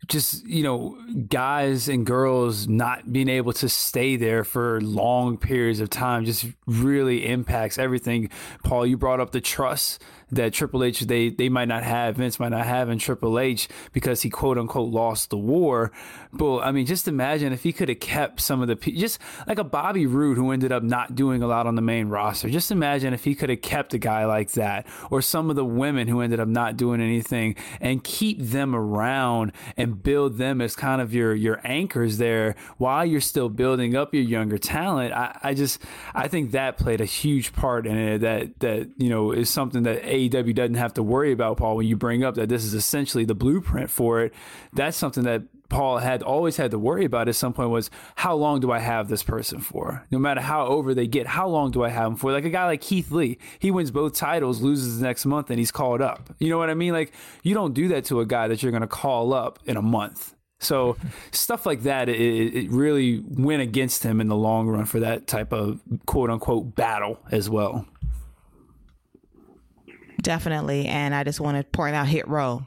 just 0.07 0.45
you 0.47 0.63
know 0.63 0.97
guys 1.27 1.89
and 1.89 2.05
girls 2.05 2.69
not 2.69 3.11
being 3.11 3.27
able 3.27 3.51
to 3.51 3.67
stay 3.67 4.15
there 4.15 4.45
for 4.45 4.79
long 4.79 5.35
periods 5.37 5.81
of 5.81 5.89
time 5.89 6.23
just 6.23 6.45
really 6.67 7.25
impacts 7.25 7.77
everything. 7.77 8.29
Paul, 8.63 8.87
you 8.87 8.95
brought 8.95 9.19
up 9.19 9.31
the 9.33 9.41
trust 9.41 10.01
that 10.31 10.53
Triple 10.53 10.83
H 10.83 11.01
they 11.01 11.29
they 11.29 11.49
might 11.49 11.67
not 11.67 11.83
have, 11.83 12.17
Vince 12.17 12.39
might 12.39 12.49
not 12.49 12.65
have 12.65 12.89
in 12.89 12.99
Triple 12.99 13.39
H 13.39 13.67
because 13.91 14.21
he 14.21 14.29
quote 14.29 14.57
unquote 14.57 14.91
lost 14.91 15.29
the 15.29 15.37
war. 15.37 15.91
But 16.31 16.59
I 16.59 16.71
mean, 16.71 16.85
just 16.85 17.07
imagine 17.07 17.53
if 17.53 17.63
he 17.63 17.73
could 17.73 17.89
have 17.89 17.99
kept 17.99 18.41
some 18.41 18.61
of 18.61 18.67
the 18.67 18.75
just 18.75 19.19
like 19.47 19.59
a 19.59 19.63
Bobby 19.63 20.05
Roode 20.05 20.37
who 20.37 20.51
ended 20.51 20.71
up 20.71 20.83
not 20.83 21.15
doing 21.15 21.43
a 21.43 21.47
lot 21.47 21.67
on 21.67 21.75
the 21.75 21.81
main 21.81 22.07
roster. 22.07 22.49
Just 22.49 22.71
imagine 22.71 23.13
if 23.13 23.23
he 23.23 23.35
could 23.35 23.49
have 23.49 23.61
kept 23.61 23.93
a 23.93 23.97
guy 23.97 24.25
like 24.25 24.51
that, 24.53 24.87
or 25.11 25.21
some 25.21 25.49
of 25.49 25.55
the 25.55 25.65
women 25.65 26.07
who 26.07 26.21
ended 26.21 26.39
up 26.39 26.47
not 26.47 26.77
doing 26.77 27.01
anything, 27.01 27.55
and 27.79 28.03
keep 28.03 28.39
them 28.39 28.75
around 28.75 29.51
and 29.77 30.01
build 30.01 30.37
them 30.37 30.61
as 30.61 30.75
kind 30.75 31.01
of 31.01 31.13
your 31.13 31.33
your 31.33 31.61
anchors 31.63 32.17
there 32.17 32.55
while 32.77 33.05
you're 33.05 33.21
still 33.21 33.49
building 33.49 33.95
up 33.95 34.13
your 34.13 34.23
younger 34.23 34.57
talent. 34.57 35.13
I, 35.13 35.37
I 35.43 35.53
just 35.53 35.81
I 36.13 36.27
think 36.27 36.51
that 36.51 36.77
played 36.77 37.01
a 37.01 37.05
huge 37.05 37.53
part 37.53 37.85
in 37.85 37.97
it. 37.97 38.19
That 38.19 38.59
that 38.59 38.89
you 38.97 39.09
know 39.09 39.31
is 39.31 39.49
something 39.49 39.83
that 39.83 40.03
AEW 40.13 40.53
doesn't 40.53 40.75
have 40.75 40.93
to 40.95 41.03
worry 41.03 41.31
about, 41.31 41.57
Paul. 41.57 41.75
When 41.77 41.87
you 41.87 41.95
bring 41.95 42.23
up 42.23 42.35
that 42.35 42.49
this 42.49 42.63
is 42.63 42.73
essentially 42.73 43.25
the 43.25 43.35
blueprint 43.35 43.89
for 43.89 44.21
it, 44.21 44.33
that's 44.71 44.95
something 44.95 45.23
that 45.23 45.43
Paul 45.69 45.97
had 45.97 46.21
always 46.21 46.57
had 46.57 46.69
to 46.71 46.77
worry 46.77 47.03
about 47.03 47.27
at 47.27 47.35
some 47.35 47.51
point 47.51 47.71
was 47.71 47.89
how 48.15 48.35
long 48.35 48.59
do 48.59 48.71
I 48.71 48.77
have 48.77 49.07
this 49.07 49.23
person 49.23 49.59
for? 49.59 50.05
No 50.11 50.19
matter 50.19 50.39
how 50.39 50.67
over 50.67 50.93
they 50.93 51.07
get, 51.07 51.25
how 51.25 51.47
long 51.47 51.71
do 51.71 51.83
I 51.83 51.89
have 51.89 52.11
him 52.11 52.15
for? 52.15 52.31
Like 52.31 52.45
a 52.45 52.51
guy 52.51 52.65
like 52.65 52.81
Keith 52.81 53.09
Lee, 53.11 53.39
he 53.57 53.71
wins 53.71 53.89
both 53.89 54.13
titles, 54.13 54.61
loses 54.61 54.99
the 54.99 55.05
next 55.07 55.25
month, 55.25 55.49
and 55.49 55.57
he's 55.57 55.71
called 55.71 55.99
up. 55.99 56.29
You 56.37 56.49
know 56.49 56.59
what 56.59 56.69
I 56.69 56.75
mean? 56.75 56.93
Like 56.93 57.11
you 57.41 57.55
don't 57.55 57.73
do 57.73 57.87
that 57.87 58.05
to 58.05 58.19
a 58.19 58.25
guy 58.25 58.47
that 58.49 58.61
you're 58.61 58.71
going 58.71 58.81
to 58.81 58.87
call 58.87 59.33
up 59.33 59.59
in 59.65 59.75
a 59.75 59.81
month. 59.81 60.35
So 60.59 60.95
stuff 61.31 61.65
like 61.65 61.83
that, 61.83 62.07
it, 62.07 62.19
it 62.55 62.69
really 62.69 63.23
went 63.27 63.63
against 63.63 64.03
him 64.03 64.21
in 64.21 64.27
the 64.27 64.35
long 64.35 64.67
run 64.67 64.85
for 64.85 64.99
that 64.99 65.25
type 65.25 65.51
of 65.51 65.81
quote 66.05 66.29
unquote 66.29 66.75
battle 66.75 67.19
as 67.31 67.49
well. 67.49 67.87
Definitely. 70.23 70.87
And 70.87 71.13
I 71.13 71.23
just 71.23 71.39
want 71.39 71.57
to 71.57 71.63
point 71.63 71.95
out 71.95 72.07
Hit 72.07 72.27
Row. 72.27 72.65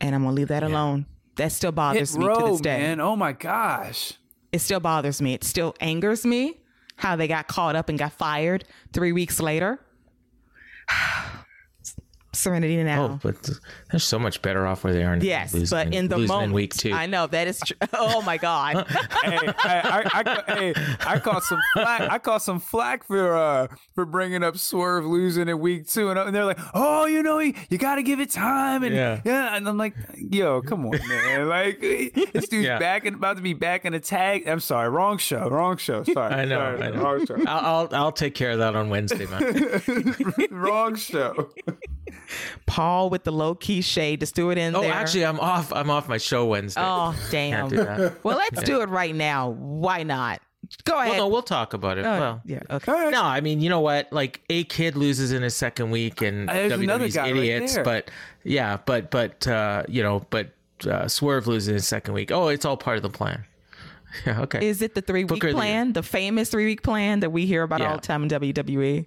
And 0.00 0.14
I'm 0.14 0.22
going 0.22 0.34
to 0.34 0.38
leave 0.38 0.48
that 0.48 0.62
alone. 0.62 1.06
That 1.36 1.50
still 1.52 1.72
bothers 1.72 2.12
Hit 2.14 2.20
me 2.20 2.26
to 2.34 2.46
this 2.52 2.60
day. 2.60 2.78
man. 2.78 3.00
Oh 3.00 3.16
my 3.16 3.32
gosh. 3.32 4.12
it 4.52 4.60
still 4.60 4.80
bothers 4.80 5.20
me. 5.22 5.34
It 5.34 5.42
still 5.44 5.74
angers 5.80 6.24
me 6.26 6.60
how 6.96 7.16
they 7.16 7.26
got 7.26 7.48
caught 7.48 7.76
up 7.76 7.88
and 7.88 7.98
got 7.98 8.12
fired 8.12 8.64
three 8.92 9.12
weeks 9.12 9.40
later. 9.40 9.80
Serenity 12.32 12.82
now. 12.84 13.04
Oh, 13.04 13.20
but 13.22 13.50
they're 13.90 14.00
so 14.00 14.18
much 14.18 14.40
better 14.42 14.66
off 14.66 14.84
where 14.84 14.92
they 14.92 15.02
are. 15.04 15.16
yes, 15.16 15.52
losing 15.54 15.76
but 15.76 15.94
in 15.94 16.08
the 16.08 16.16
losing 16.16 16.28
moment, 16.28 16.48
in 16.50 16.54
week 16.54 16.74
two. 16.74 16.92
I 16.92 17.06
know 17.06 17.26
that 17.26 17.46
is 17.48 17.60
true. 17.60 17.76
Oh 17.92 18.22
my 18.22 18.36
god. 18.38 18.86
hey, 19.22 19.38
I, 19.48 20.02
I, 20.14 20.42
I, 20.48 20.54
hey, 20.54 20.74
I 21.06 21.18
caught 21.18 21.42
some 21.42 21.60
flack. 21.74 22.00
I 22.10 22.18
caught 22.18 22.42
some 22.42 22.60
flack 22.60 23.06
for 23.06 23.36
uh 23.36 23.66
for 23.94 24.04
bringing 24.06 24.42
up 24.42 24.56
Swerve 24.56 25.04
losing 25.04 25.48
in 25.48 25.58
week 25.58 25.88
two, 25.88 26.08
and, 26.10 26.18
and 26.18 26.34
they're 26.34 26.44
like, 26.44 26.58
"Oh, 26.74 27.06
you 27.06 27.22
know, 27.22 27.38
you, 27.40 27.54
you 27.68 27.78
got 27.78 27.96
to 27.96 28.02
give 28.02 28.20
it 28.20 28.30
time." 28.30 28.82
And 28.84 28.94
Yeah. 28.94 29.20
yeah. 29.24 29.56
and 29.56 29.68
I'm 29.68 29.76
like, 29.76 29.94
"Yo, 30.16 30.62
come 30.62 30.86
on, 30.86 30.98
man! 31.08 31.48
Like 31.48 31.80
this 31.80 32.48
dude's 32.48 32.66
Yeah. 32.66 32.78
back 32.78 33.04
and 33.06 33.16
about 33.16 33.36
to 33.36 33.42
be 33.42 33.54
back 33.54 33.84
in 33.84 33.92
a 33.94 34.00
tag." 34.00 34.46
I'm 34.48 34.60
sorry, 34.60 34.88
wrong 34.88 35.18
show, 35.18 35.48
wrong 35.48 35.76
show. 35.76 36.04
Sorry, 36.04 36.32
I 36.34 36.44
know, 36.44 36.58
sorry, 36.58 36.82
I 36.82 36.90
know. 36.90 37.02
wrong 37.02 37.26
show, 37.26 37.36
I'll, 37.46 37.88
I'll 37.92 37.94
I'll 38.04 38.12
take 38.12 38.34
care 38.34 38.52
of 38.52 38.58
that 38.58 38.74
on 38.76 38.88
Wednesday, 38.88 39.26
man. 39.26 40.14
wrong 40.50 40.94
show. 40.96 41.50
Paul 42.66 43.10
with 43.10 43.24
the 43.24 43.32
low 43.32 43.54
key 43.54 43.79
shade. 43.86 44.20
Just 44.20 44.34
do 44.34 44.50
it 44.50 44.58
in 44.58 44.72
there. 44.72 44.80
oh, 44.80 44.84
there. 44.84 44.92
actually, 44.92 45.24
I'm 45.26 45.40
off. 45.40 45.72
I'm 45.72 45.90
off 45.90 46.08
my 46.08 46.18
show 46.18 46.46
Wednesday. 46.46 46.80
Oh 46.84 47.14
damn. 47.30 47.68
Can't 47.68 47.70
do 47.70 47.76
that. 47.84 48.24
Well, 48.24 48.36
let's 48.36 48.62
do 48.62 48.80
it 48.82 48.88
right 48.88 49.14
now. 49.14 49.50
Why 49.50 50.02
not? 50.02 50.40
Go 50.84 50.98
ahead. 50.98 51.10
Well, 51.12 51.18
no, 51.20 51.28
we'll 51.28 51.42
talk 51.42 51.72
about 51.74 51.98
it. 51.98 52.04
Oh, 52.06 52.20
well, 52.20 52.40
yeah. 52.44 52.60
Okay. 52.70 53.10
no, 53.10 53.22
I 53.24 53.40
mean, 53.40 53.60
you 53.60 53.68
know 53.68 53.80
what? 53.80 54.12
Like 54.12 54.40
A-Kid 54.50 54.94
loses 54.96 55.32
in 55.32 55.42
his 55.42 55.56
second 55.56 55.90
week, 55.90 56.22
and 56.22 56.48
There's 56.48 56.72
another 56.72 57.06
WWE's 57.06 57.14
guy 57.16 57.22
right 57.32 57.36
idiots. 57.36 57.74
there. 57.74 57.82
but 57.84 58.10
yeah, 58.44 58.76
but 58.84 59.10
but 59.10 59.46
uh, 59.48 59.82
you 59.88 60.02
know, 60.02 60.24
but 60.30 60.50
uh, 60.86 61.08
Swerve 61.08 61.46
loses 61.48 61.68
in 61.68 61.74
his 61.74 61.88
second 61.88 62.14
week. 62.14 62.30
Oh, 62.30 62.48
it's 62.48 62.64
all 62.64 62.76
part 62.76 62.96
of 62.96 63.02
the 63.02 63.10
plan. 63.10 63.44
Yeah. 64.26 64.40
Okay. 64.40 64.66
Is 64.66 64.82
it 64.82 64.96
the 64.96 65.02
three 65.02 65.22
week 65.22 65.28
Booker 65.28 65.48
of 65.48 65.52
the 65.54 65.58
plan, 65.58 65.92
the 65.92 66.02
famous 66.02 66.50
three 66.50 66.64
week 66.66 66.82
plan 66.82 67.20
that 67.20 67.30
we 67.30 67.46
hear 67.46 67.62
about 67.62 67.78
Yeah. 67.78 67.90
all 67.90 67.94
the 67.96 68.00
time 68.02 68.24
in? 68.24 68.28
WWE? 68.28 69.06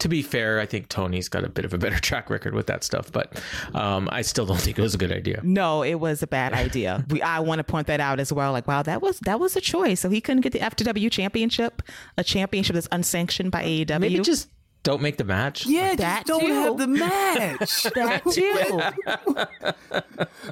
To 0.00 0.08
be 0.08 0.22
fair, 0.22 0.58
I 0.60 0.66
think 0.66 0.88
Tony's 0.88 1.28
got 1.28 1.44
a 1.44 1.48
bit 1.48 1.64
of 1.64 1.72
a 1.72 1.78
better 1.78 1.98
track 2.00 2.30
record 2.30 2.54
with 2.54 2.66
that 2.66 2.82
stuff, 2.82 3.12
but 3.12 3.40
um, 3.74 4.08
I 4.10 4.22
still 4.22 4.46
don't 4.46 4.60
think 4.60 4.78
it 4.78 4.82
was 4.82 4.94
a 4.94 4.98
good 4.98 5.12
idea. 5.12 5.40
No, 5.42 5.82
it 5.82 5.94
was 5.94 6.22
a 6.22 6.26
bad 6.26 6.52
idea. 6.52 7.04
we, 7.08 7.22
I 7.22 7.40
want 7.40 7.58
to 7.60 7.64
point 7.64 7.86
that 7.86 8.00
out 8.00 8.18
as 8.18 8.32
well. 8.32 8.52
Like, 8.52 8.66
wow, 8.66 8.82
that 8.82 9.00
was 9.00 9.20
that 9.20 9.38
was 9.38 9.56
a 9.56 9.60
choice. 9.60 10.00
So 10.00 10.10
he 10.10 10.20
couldn't 10.20 10.40
get 10.42 10.52
the 10.52 10.58
FTW 10.58 11.10
championship, 11.10 11.82
a 12.16 12.24
championship 12.24 12.74
that's 12.74 12.88
unsanctioned 12.90 13.50
by 13.50 13.62
AEW. 13.62 14.00
Maybe 14.00 14.18
just 14.20 14.48
don't 14.82 15.02
make 15.02 15.18
the 15.18 15.24
match. 15.24 15.66
Yeah, 15.66 15.94
That 15.94 16.26
just 16.26 16.26
don't 16.26 16.40
too. 16.40 16.54
have 16.54 16.76
the 16.78 16.86
match. 16.86 17.82
that 17.94 18.24
too. 18.32 20.02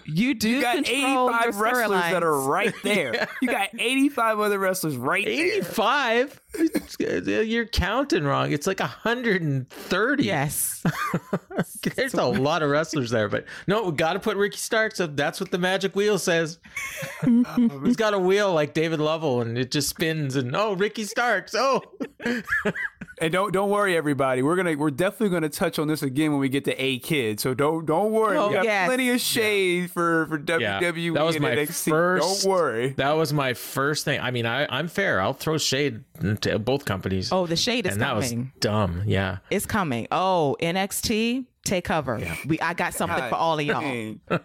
you 0.04 0.34
do 0.34 0.48
You 0.50 0.60
got 0.60 0.78
85 0.78 1.54
your 1.54 1.62
wrestlers 1.62 2.00
that 2.02 2.22
are 2.22 2.40
right 2.40 2.74
there. 2.82 3.26
You 3.42 3.48
got 3.48 3.68
85 3.78 4.40
other 4.40 4.58
wrestlers 4.58 4.96
right 4.96 5.24
there. 5.24 5.56
85 5.56 6.40
you're 7.46 7.66
counting 7.66 8.24
wrong 8.24 8.52
it's 8.52 8.66
like 8.66 8.80
130 8.80 10.24
Yes. 10.24 10.82
there's 11.96 12.14
a 12.14 12.24
lot 12.24 12.62
of 12.62 12.70
wrestlers 12.70 13.10
there 13.10 13.28
but 13.28 13.44
no 13.66 13.84
we 13.84 13.92
got 13.92 14.12
to 14.14 14.20
put 14.20 14.36
ricky 14.36 14.56
starks 14.58 15.00
up 15.00 15.16
that's 15.16 15.40
what 15.40 15.50
the 15.50 15.58
magic 15.58 15.94
wheel 15.96 16.18
says 16.18 16.58
he's 17.84 17.96
got 17.96 18.14
a 18.14 18.18
wheel 18.18 18.52
like 18.52 18.74
david 18.74 19.00
lovell 19.00 19.40
and 19.42 19.58
it 19.58 19.70
just 19.70 19.88
spins 19.88 20.36
and 20.36 20.54
oh 20.54 20.74
ricky 20.74 21.04
starks 21.04 21.54
oh 21.56 21.80
And 23.20 23.32
don't 23.32 23.52
don't 23.52 23.68
worry, 23.68 23.96
everybody. 23.96 24.42
We're 24.42 24.54
gonna 24.54 24.76
we're 24.76 24.92
definitely 24.92 25.30
gonna 25.30 25.48
touch 25.48 25.80
on 25.80 25.88
this 25.88 26.04
again 26.04 26.30
when 26.30 26.38
we 26.38 26.48
get 26.48 26.64
to 26.66 26.80
A-Kid. 26.80 27.40
So 27.40 27.52
don't 27.52 27.84
don't 27.84 28.12
worry. 28.12 28.36
Oh, 28.36 28.46
we 28.46 28.54
got 28.54 28.64
yes. 28.64 28.86
plenty 28.86 29.10
of 29.10 29.20
shade 29.20 29.90
for 29.90 30.26
for 30.26 30.38
yeah 30.60 30.80
WWE 30.80 31.14
that 31.14 31.24
was 31.24 31.34
and 31.34 31.42
my 31.42 31.50
NXT. 31.50 31.88
first 31.90 32.44
Don't 32.44 32.50
worry. 32.52 32.90
that 32.90 33.12
was 33.16 33.32
my 33.32 33.54
first 33.54 34.04
thing 34.04 34.20
i 34.20 34.30
mean 34.30 34.46
I, 34.46 34.66
i'm 34.70 34.86
fair 34.86 35.20
i'll 35.20 35.32
throw 35.32 35.58
shade 35.58 36.04
to 36.42 36.60
both 36.60 36.84
companies 36.84 37.32
Oh, 37.32 37.46
the 37.48 37.56
shade 37.56 37.86
is 37.86 37.94
and 37.94 38.02
that 38.02 38.14
was 38.14 38.30
coming. 38.30 38.52
dumb 38.60 39.02
yeah 39.04 39.38
It's 39.50 39.66
coming. 39.66 40.06
Oh, 40.12 40.56
NXT, 40.60 41.46
take 41.68 41.84
cover. 41.84 42.20
We 42.46 42.60
I 42.60 42.74
got 42.74 42.94
something 42.94 43.28
for 43.28 43.34
all 43.34 43.58
of 43.58 43.64
y'all. 43.64 44.16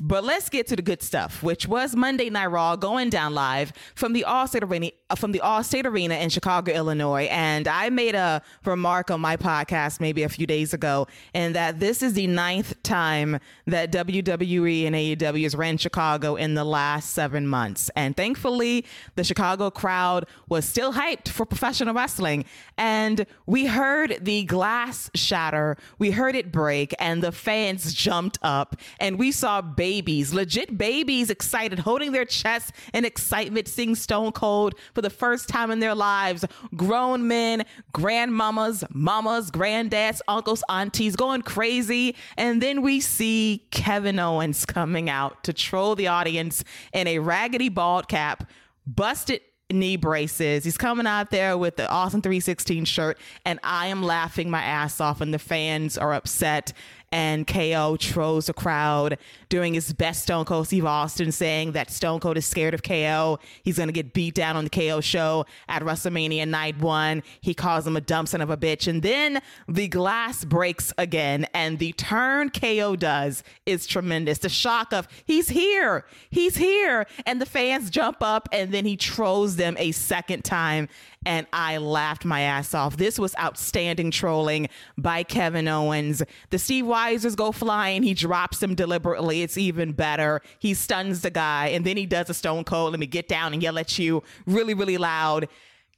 But 0.00 0.22
let's 0.22 0.48
get 0.48 0.68
to 0.68 0.76
the 0.76 0.82
good 0.82 1.02
stuff, 1.02 1.42
which 1.42 1.66
was 1.66 1.96
Monday 1.96 2.30
Night 2.30 2.46
Raw 2.46 2.76
going 2.76 3.10
down 3.10 3.34
live 3.34 3.72
from 3.96 4.12
the 4.12 4.24
Allstate 4.28 4.62
Arena 4.62 4.92
uh, 5.10 5.14
from 5.16 5.32
the 5.32 5.40
Allstate 5.42 5.86
Arena 5.86 6.14
in 6.16 6.28
Chicago, 6.28 6.70
Illinois. 6.70 7.24
And 7.30 7.66
I 7.66 7.88
made 7.90 8.14
a 8.14 8.42
remark 8.64 9.10
on 9.10 9.20
my 9.20 9.36
podcast 9.36 10.00
maybe 10.00 10.22
a 10.22 10.28
few 10.28 10.46
days 10.46 10.72
ago, 10.72 11.08
and 11.34 11.54
that 11.56 11.80
this 11.80 12.02
is 12.02 12.12
the 12.12 12.26
ninth 12.26 12.80
time 12.82 13.40
that 13.66 13.90
WWE 13.90 14.86
and 14.86 14.94
AEW 14.94 15.42
has 15.42 15.56
ran 15.56 15.78
Chicago 15.78 16.36
in 16.36 16.54
the 16.54 16.64
last 16.64 17.10
seven 17.10 17.48
months. 17.48 17.90
And 17.96 18.16
thankfully, 18.16 18.84
the 19.16 19.24
Chicago 19.24 19.70
crowd 19.70 20.26
was 20.48 20.64
still 20.64 20.92
hyped 20.92 21.28
for 21.28 21.44
professional 21.44 21.94
wrestling. 21.94 22.44
And 22.76 23.26
we 23.46 23.66
heard 23.66 24.18
the 24.20 24.44
glass 24.44 25.10
shatter, 25.14 25.76
we 25.98 26.12
heard 26.12 26.36
it 26.36 26.52
break, 26.52 26.94
and 27.00 27.22
the 27.22 27.32
fans 27.32 27.92
jumped 27.94 28.38
up, 28.42 28.76
and 29.00 29.18
we 29.18 29.32
saw 29.32 29.60
babies, 29.88 30.34
legit 30.34 30.76
babies, 30.76 31.30
excited, 31.30 31.78
holding 31.78 32.12
their 32.12 32.26
chests 32.26 32.72
in 32.92 33.06
excitement, 33.06 33.66
seeing 33.66 33.94
Stone 33.94 34.32
Cold 34.32 34.74
for 34.94 35.00
the 35.00 35.08
first 35.08 35.48
time 35.48 35.70
in 35.70 35.80
their 35.80 35.94
lives. 35.94 36.44
Grown 36.76 37.26
men, 37.26 37.64
grandmamas, 37.94 38.84
mamas, 38.92 39.50
granddads, 39.50 40.20
uncles, 40.28 40.62
aunties 40.68 41.16
going 41.16 41.40
crazy. 41.40 42.14
And 42.36 42.62
then 42.62 42.82
we 42.82 43.00
see 43.00 43.66
Kevin 43.70 44.18
Owens 44.18 44.66
coming 44.66 45.08
out 45.08 45.42
to 45.44 45.54
troll 45.54 45.94
the 45.94 46.08
audience 46.08 46.64
in 46.92 47.06
a 47.06 47.18
raggedy 47.18 47.70
bald 47.70 48.08
cap, 48.08 48.46
busted 48.86 49.40
knee 49.70 49.96
braces. 49.96 50.64
He's 50.64 50.78
coming 50.78 51.06
out 51.06 51.30
there 51.30 51.56
with 51.58 51.76
the 51.76 51.88
Austin 51.88 52.22
316 52.22 52.84
shirt, 52.86 53.18
and 53.44 53.58
I 53.62 53.88
am 53.88 54.02
laughing 54.02 54.50
my 54.50 54.62
ass 54.62 55.00
off, 55.00 55.20
and 55.20 55.32
the 55.32 55.38
fans 55.38 55.98
are 55.98 56.14
upset. 56.14 56.72
And 57.10 57.46
KO 57.46 57.96
trolls 57.98 58.46
the 58.46 58.52
crowd 58.52 59.18
doing 59.48 59.74
his 59.74 59.92
best 59.92 60.22
Stone 60.24 60.44
Cold 60.44 60.66
Steve 60.66 60.84
Austin, 60.84 61.32
saying 61.32 61.72
that 61.72 61.90
Stone 61.90 62.20
Cold 62.20 62.36
is 62.36 62.44
scared 62.44 62.74
of 62.74 62.82
KO. 62.82 63.38
He's 63.62 63.76
going 63.78 63.88
to 63.88 63.92
get 63.92 64.12
beat 64.12 64.34
down 64.34 64.56
on 64.56 64.64
the 64.64 64.70
KO 64.70 65.00
show 65.00 65.46
at 65.68 65.82
WrestleMania 65.82 66.46
Night 66.46 66.78
One. 66.78 67.22
He 67.40 67.54
calls 67.54 67.86
him 67.86 67.96
a 67.96 68.00
dumb 68.00 68.26
son 68.26 68.40
of 68.40 68.50
a 68.50 68.56
bitch. 68.56 68.86
And 68.86 69.02
then 69.02 69.40
the 69.66 69.88
glass 69.88 70.44
breaks 70.44 70.92
again, 70.98 71.46
and 71.54 71.78
the 71.78 71.92
turn 71.92 72.50
KO 72.50 72.96
does 72.96 73.42
is 73.64 73.86
tremendous. 73.86 74.38
The 74.38 74.48
shock 74.48 74.92
of 74.92 75.08
he's 75.24 75.48
here, 75.48 76.04
he's 76.30 76.56
here, 76.56 77.06
and 77.24 77.40
the 77.40 77.46
fans 77.46 77.90
jump 77.90 78.18
up, 78.20 78.48
and 78.52 78.72
then 78.72 78.84
he 78.84 78.96
trolls 78.96 79.56
them 79.56 79.76
a 79.78 79.92
second 79.92 80.44
time. 80.44 80.88
And 81.26 81.46
I 81.52 81.78
laughed 81.78 82.24
my 82.24 82.42
ass 82.42 82.74
off. 82.74 82.96
This 82.96 83.18
was 83.18 83.34
outstanding 83.36 84.10
trolling 84.10 84.68
by 84.96 85.24
Kevin 85.24 85.66
Owens. 85.68 86.22
The 86.50 86.58
Steve 86.58 86.84
Weisers 86.84 87.36
go 87.36 87.52
flying. 87.52 88.02
He 88.02 88.14
drops 88.14 88.58
them 88.58 88.74
deliberately. 88.74 89.42
It's 89.42 89.58
even 89.58 89.92
better. 89.92 90.40
He 90.58 90.74
stuns 90.74 91.22
the 91.22 91.30
guy, 91.30 91.68
and 91.68 91.84
then 91.84 91.96
he 91.96 92.06
does 92.06 92.30
a 92.30 92.34
Stone 92.34 92.64
Cold. 92.64 92.92
Let 92.92 93.00
me 93.00 93.06
get 93.06 93.28
down 93.28 93.52
and 93.52 93.62
yell 93.62 93.78
at 93.78 93.98
you 93.98 94.22
really, 94.46 94.74
really 94.74 94.96
loud. 94.96 95.48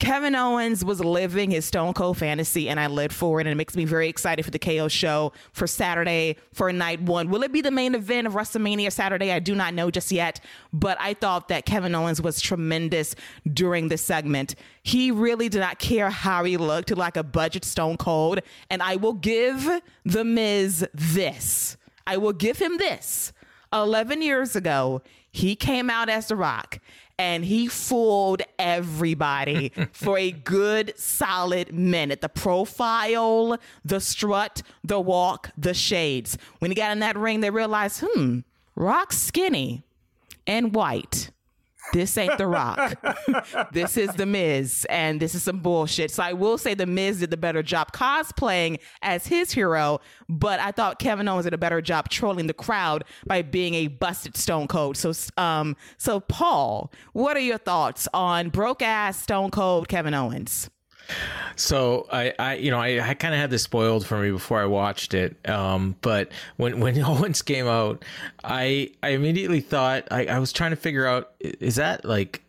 Kevin 0.00 0.34
Owens 0.34 0.82
was 0.82 0.98
living 0.98 1.50
his 1.50 1.66
Stone 1.66 1.92
Cold 1.92 2.16
fantasy, 2.16 2.70
and 2.70 2.80
I 2.80 2.86
lived 2.86 3.12
for 3.12 3.38
it. 3.38 3.46
And 3.46 3.52
it 3.52 3.54
makes 3.56 3.76
me 3.76 3.84
very 3.84 4.08
excited 4.08 4.42
for 4.44 4.50
the 4.50 4.58
KO 4.58 4.88
show 4.88 5.32
for 5.52 5.66
Saturday 5.66 6.36
for 6.54 6.72
night 6.72 7.02
one. 7.02 7.28
Will 7.28 7.42
it 7.42 7.52
be 7.52 7.60
the 7.60 7.70
main 7.70 7.94
event 7.94 8.26
of 8.26 8.32
WrestleMania 8.32 8.90
Saturday? 8.90 9.30
I 9.30 9.40
do 9.40 9.54
not 9.54 9.74
know 9.74 9.90
just 9.90 10.10
yet, 10.10 10.40
but 10.72 10.96
I 10.98 11.12
thought 11.12 11.48
that 11.48 11.66
Kevin 11.66 11.94
Owens 11.94 12.22
was 12.22 12.40
tremendous 12.40 13.14
during 13.52 13.88
this 13.88 14.00
segment. 14.00 14.54
He 14.82 15.10
really 15.10 15.50
did 15.50 15.60
not 15.60 15.78
care 15.78 16.08
how 16.08 16.44
he 16.44 16.56
looked, 16.56 16.96
like 16.96 17.18
a 17.18 17.22
budget 17.22 17.66
Stone 17.66 17.98
Cold. 17.98 18.40
And 18.70 18.82
I 18.82 18.96
will 18.96 19.12
give 19.12 19.68
The 20.06 20.24
Miz 20.24 20.86
this. 20.94 21.76
I 22.06 22.16
will 22.16 22.32
give 22.32 22.58
him 22.58 22.78
this. 22.78 23.34
11 23.70 24.22
years 24.22 24.56
ago, 24.56 25.02
he 25.30 25.54
came 25.54 25.90
out 25.90 26.08
as 26.08 26.28
The 26.28 26.36
Rock 26.36 26.80
and 27.20 27.44
he 27.44 27.68
fooled 27.68 28.40
everybody 28.58 29.72
for 29.92 30.16
a 30.16 30.30
good 30.30 30.94
solid 30.96 31.70
minute. 31.70 32.22
The 32.22 32.30
profile, 32.30 33.58
the 33.84 34.00
strut, 34.00 34.62
the 34.82 34.98
walk, 34.98 35.50
the 35.56 35.74
shades. 35.74 36.38
When 36.60 36.70
he 36.70 36.74
got 36.74 36.92
in 36.92 37.00
that 37.00 37.18
ring, 37.18 37.40
they 37.40 37.50
realized, 37.50 38.02
hmm, 38.06 38.38
Rock's 38.74 39.18
skinny 39.18 39.84
and 40.46 40.74
white. 40.74 41.30
This 41.92 42.16
ain't 42.16 42.38
The 42.38 42.46
Rock. 42.46 42.94
this 43.72 43.96
is 43.96 44.12
The 44.14 44.26
Miz, 44.26 44.86
and 44.88 45.20
this 45.20 45.34
is 45.34 45.42
some 45.42 45.60
bullshit. 45.60 46.10
So 46.10 46.22
I 46.22 46.32
will 46.32 46.58
say 46.58 46.74
The 46.74 46.86
Miz 46.86 47.20
did 47.20 47.30
the 47.30 47.36
better 47.36 47.62
job 47.62 47.92
cosplaying 47.92 48.78
as 49.02 49.26
his 49.26 49.52
hero, 49.52 50.00
but 50.28 50.60
I 50.60 50.72
thought 50.72 50.98
Kevin 50.98 51.28
Owens 51.28 51.44
did 51.44 51.54
a 51.54 51.58
better 51.58 51.80
job 51.80 52.08
trolling 52.08 52.46
the 52.46 52.54
crowd 52.54 53.04
by 53.26 53.42
being 53.42 53.74
a 53.74 53.88
busted 53.88 54.36
Stone 54.36 54.68
Cold. 54.68 54.96
So, 54.96 55.12
um, 55.36 55.76
so 55.98 56.20
Paul, 56.20 56.92
what 57.12 57.36
are 57.36 57.40
your 57.40 57.58
thoughts 57.58 58.08
on 58.14 58.50
broke 58.50 58.82
ass 58.82 59.20
Stone 59.22 59.50
Cold 59.50 59.88
Kevin 59.88 60.14
Owens? 60.14 60.70
So 61.56 62.06
I, 62.10 62.32
I 62.38 62.54
you 62.54 62.70
know, 62.70 62.78
I, 62.78 63.10
I 63.10 63.14
kind 63.14 63.34
of 63.34 63.40
had 63.40 63.50
this 63.50 63.62
spoiled 63.62 64.06
for 64.06 64.18
me 64.18 64.30
before 64.30 64.60
I 64.60 64.66
watched 64.66 65.14
it. 65.14 65.36
Um, 65.48 65.96
but 66.00 66.30
when 66.56 66.80
when 66.80 66.98
Owens 67.04 67.42
came 67.42 67.66
out, 67.66 68.04
I 68.42 68.92
I 69.02 69.10
immediately 69.10 69.60
thought 69.60 70.08
I, 70.10 70.26
I 70.26 70.38
was 70.38 70.52
trying 70.52 70.70
to 70.70 70.76
figure 70.76 71.06
out 71.06 71.32
is 71.40 71.76
that 71.76 72.04
like 72.04 72.42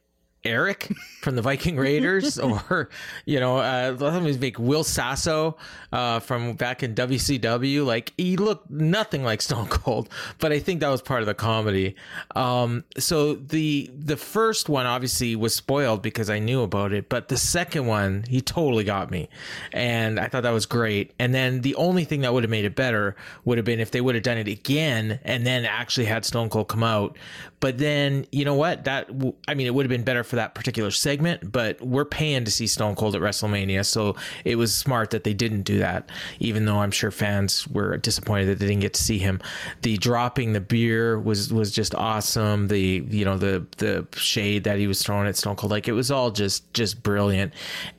Erik 0.44 0.92
from 1.22 1.36
the 1.36 1.42
Viking 1.42 1.78
Raiders, 1.78 2.40
or 2.70 2.90
you 3.26 3.40
know, 3.40 3.58
uh, 3.58 3.96
let 4.00 4.24
me 4.24 4.36
make 4.38 4.58
Will 4.58 4.84
Sasso 4.84 5.58
uh, 5.92 6.20
from 6.20 6.54
back 6.54 6.84
in 6.84 6.96
WCW. 6.96 7.86
Like 7.86 8.14
he 8.18 8.38
looked 8.38 8.70
nothing 8.70 9.24
like 9.24 9.42
Stone 9.42 9.68
Cold, 9.68 10.10
but 10.40 10.52
I 10.52 10.60
think 10.60 10.80
that 10.80 10.90
was 10.90 11.02
part 11.02 11.22
of 11.22 11.28
the 11.28 11.34
comedy. 11.34 11.96
Um, 12.36 12.84
so 12.98 13.36
the 13.36 13.90
the 13.94 14.18
first 14.18 14.70
one 14.70 14.86
obviously 14.86 15.36
was 15.36 15.54
spoiled 15.54 16.02
because 16.02 16.30
I 16.30 16.40
knew 16.40 16.62
about 16.62 16.92
it, 16.92 17.10
but 17.10 17.28
the 17.28 17.38
second 17.38 17.86
one 17.86 18.24
he 18.28 18.42
totally 18.42 18.84
got 18.84 19.12
me, 19.12 19.30
and 19.74 20.20
I 20.20 20.28
thought 20.28 20.44
that 20.44 20.52
was 20.52 20.66
great. 20.66 21.14
And 21.20 21.34
then 21.36 21.62
the 21.62 21.76
only 21.76 22.04
thing 22.04 22.22
that 22.22 22.34
would 22.34 22.44
have 22.44 22.52
made 22.52 22.66
it 22.66 22.76
better 22.76 23.16
would 23.46 23.58
have 23.58 23.66
been 23.66 23.80
if 23.80 23.92
they 23.92 24.02
would 24.02 24.16
have 24.16 24.24
done 24.24 24.38
it 24.38 24.48
again 24.48 25.20
and 25.24 25.46
then 25.46 25.66
actually 25.66 26.06
had 26.06 26.26
Stone 26.26 26.50
Cold 26.50 26.68
come 26.68 26.84
out. 26.84 27.18
But 27.60 27.78
then 27.78 28.26
you 28.32 28.44
know 28.44 28.56
what? 28.56 28.86
That 28.86 29.10
I 29.48 29.54
mean, 29.54 29.68
it 29.68 29.76
would 29.76 29.86
have 29.86 29.90
been 29.90 30.04
better 30.04 30.24
for 30.32 30.38
that 30.38 30.56
particular 30.56 30.92
segment. 30.92 31.52
But 31.52 31.80
we're 31.82 32.06
paying 32.06 32.46
to 32.46 32.52
see 32.52 32.66
Stone 32.66 32.96
Cold 32.96 33.16
at 33.16 33.22
WrestleMania, 33.22 33.86
so 33.86 34.16
it 34.46 34.56
was 34.56 34.74
smart 34.74 35.12
that 35.12 35.26
they 35.26 35.34
didn't 35.34 35.64
do 35.64 35.78
that. 35.80 36.10
Even 36.40 36.64
though 36.64 36.80
I'm 36.80 36.90
sure 36.90 37.12
fans 37.12 37.68
were 37.68 37.98
disappointed 37.98 38.46
that 38.48 38.60
they 38.60 38.68
didn't 38.68 38.80
get 38.80 38.94
to 38.94 39.04
see 39.04 39.20
him. 39.20 39.42
The 39.82 39.98
dropping 39.98 40.54
the 40.54 40.62
beer 40.62 41.20
was 41.20 41.52
was 41.52 41.70
just 41.70 41.94
awesome. 41.94 42.70
The 42.70 43.06
you 43.10 43.26
know 43.26 43.38
the 43.38 43.68
the 43.78 44.08
shade 44.16 44.64
that 44.64 44.80
he 44.80 44.88
was 44.88 45.04
throwing 45.04 45.28
at 45.28 45.36
Stone 45.36 45.58
Cold, 45.58 45.70
like 45.70 45.90
it 45.90 45.94
was 45.94 46.10
all 46.10 46.32
just 46.32 46.74
just 46.74 47.04
brilliant, 47.04 47.54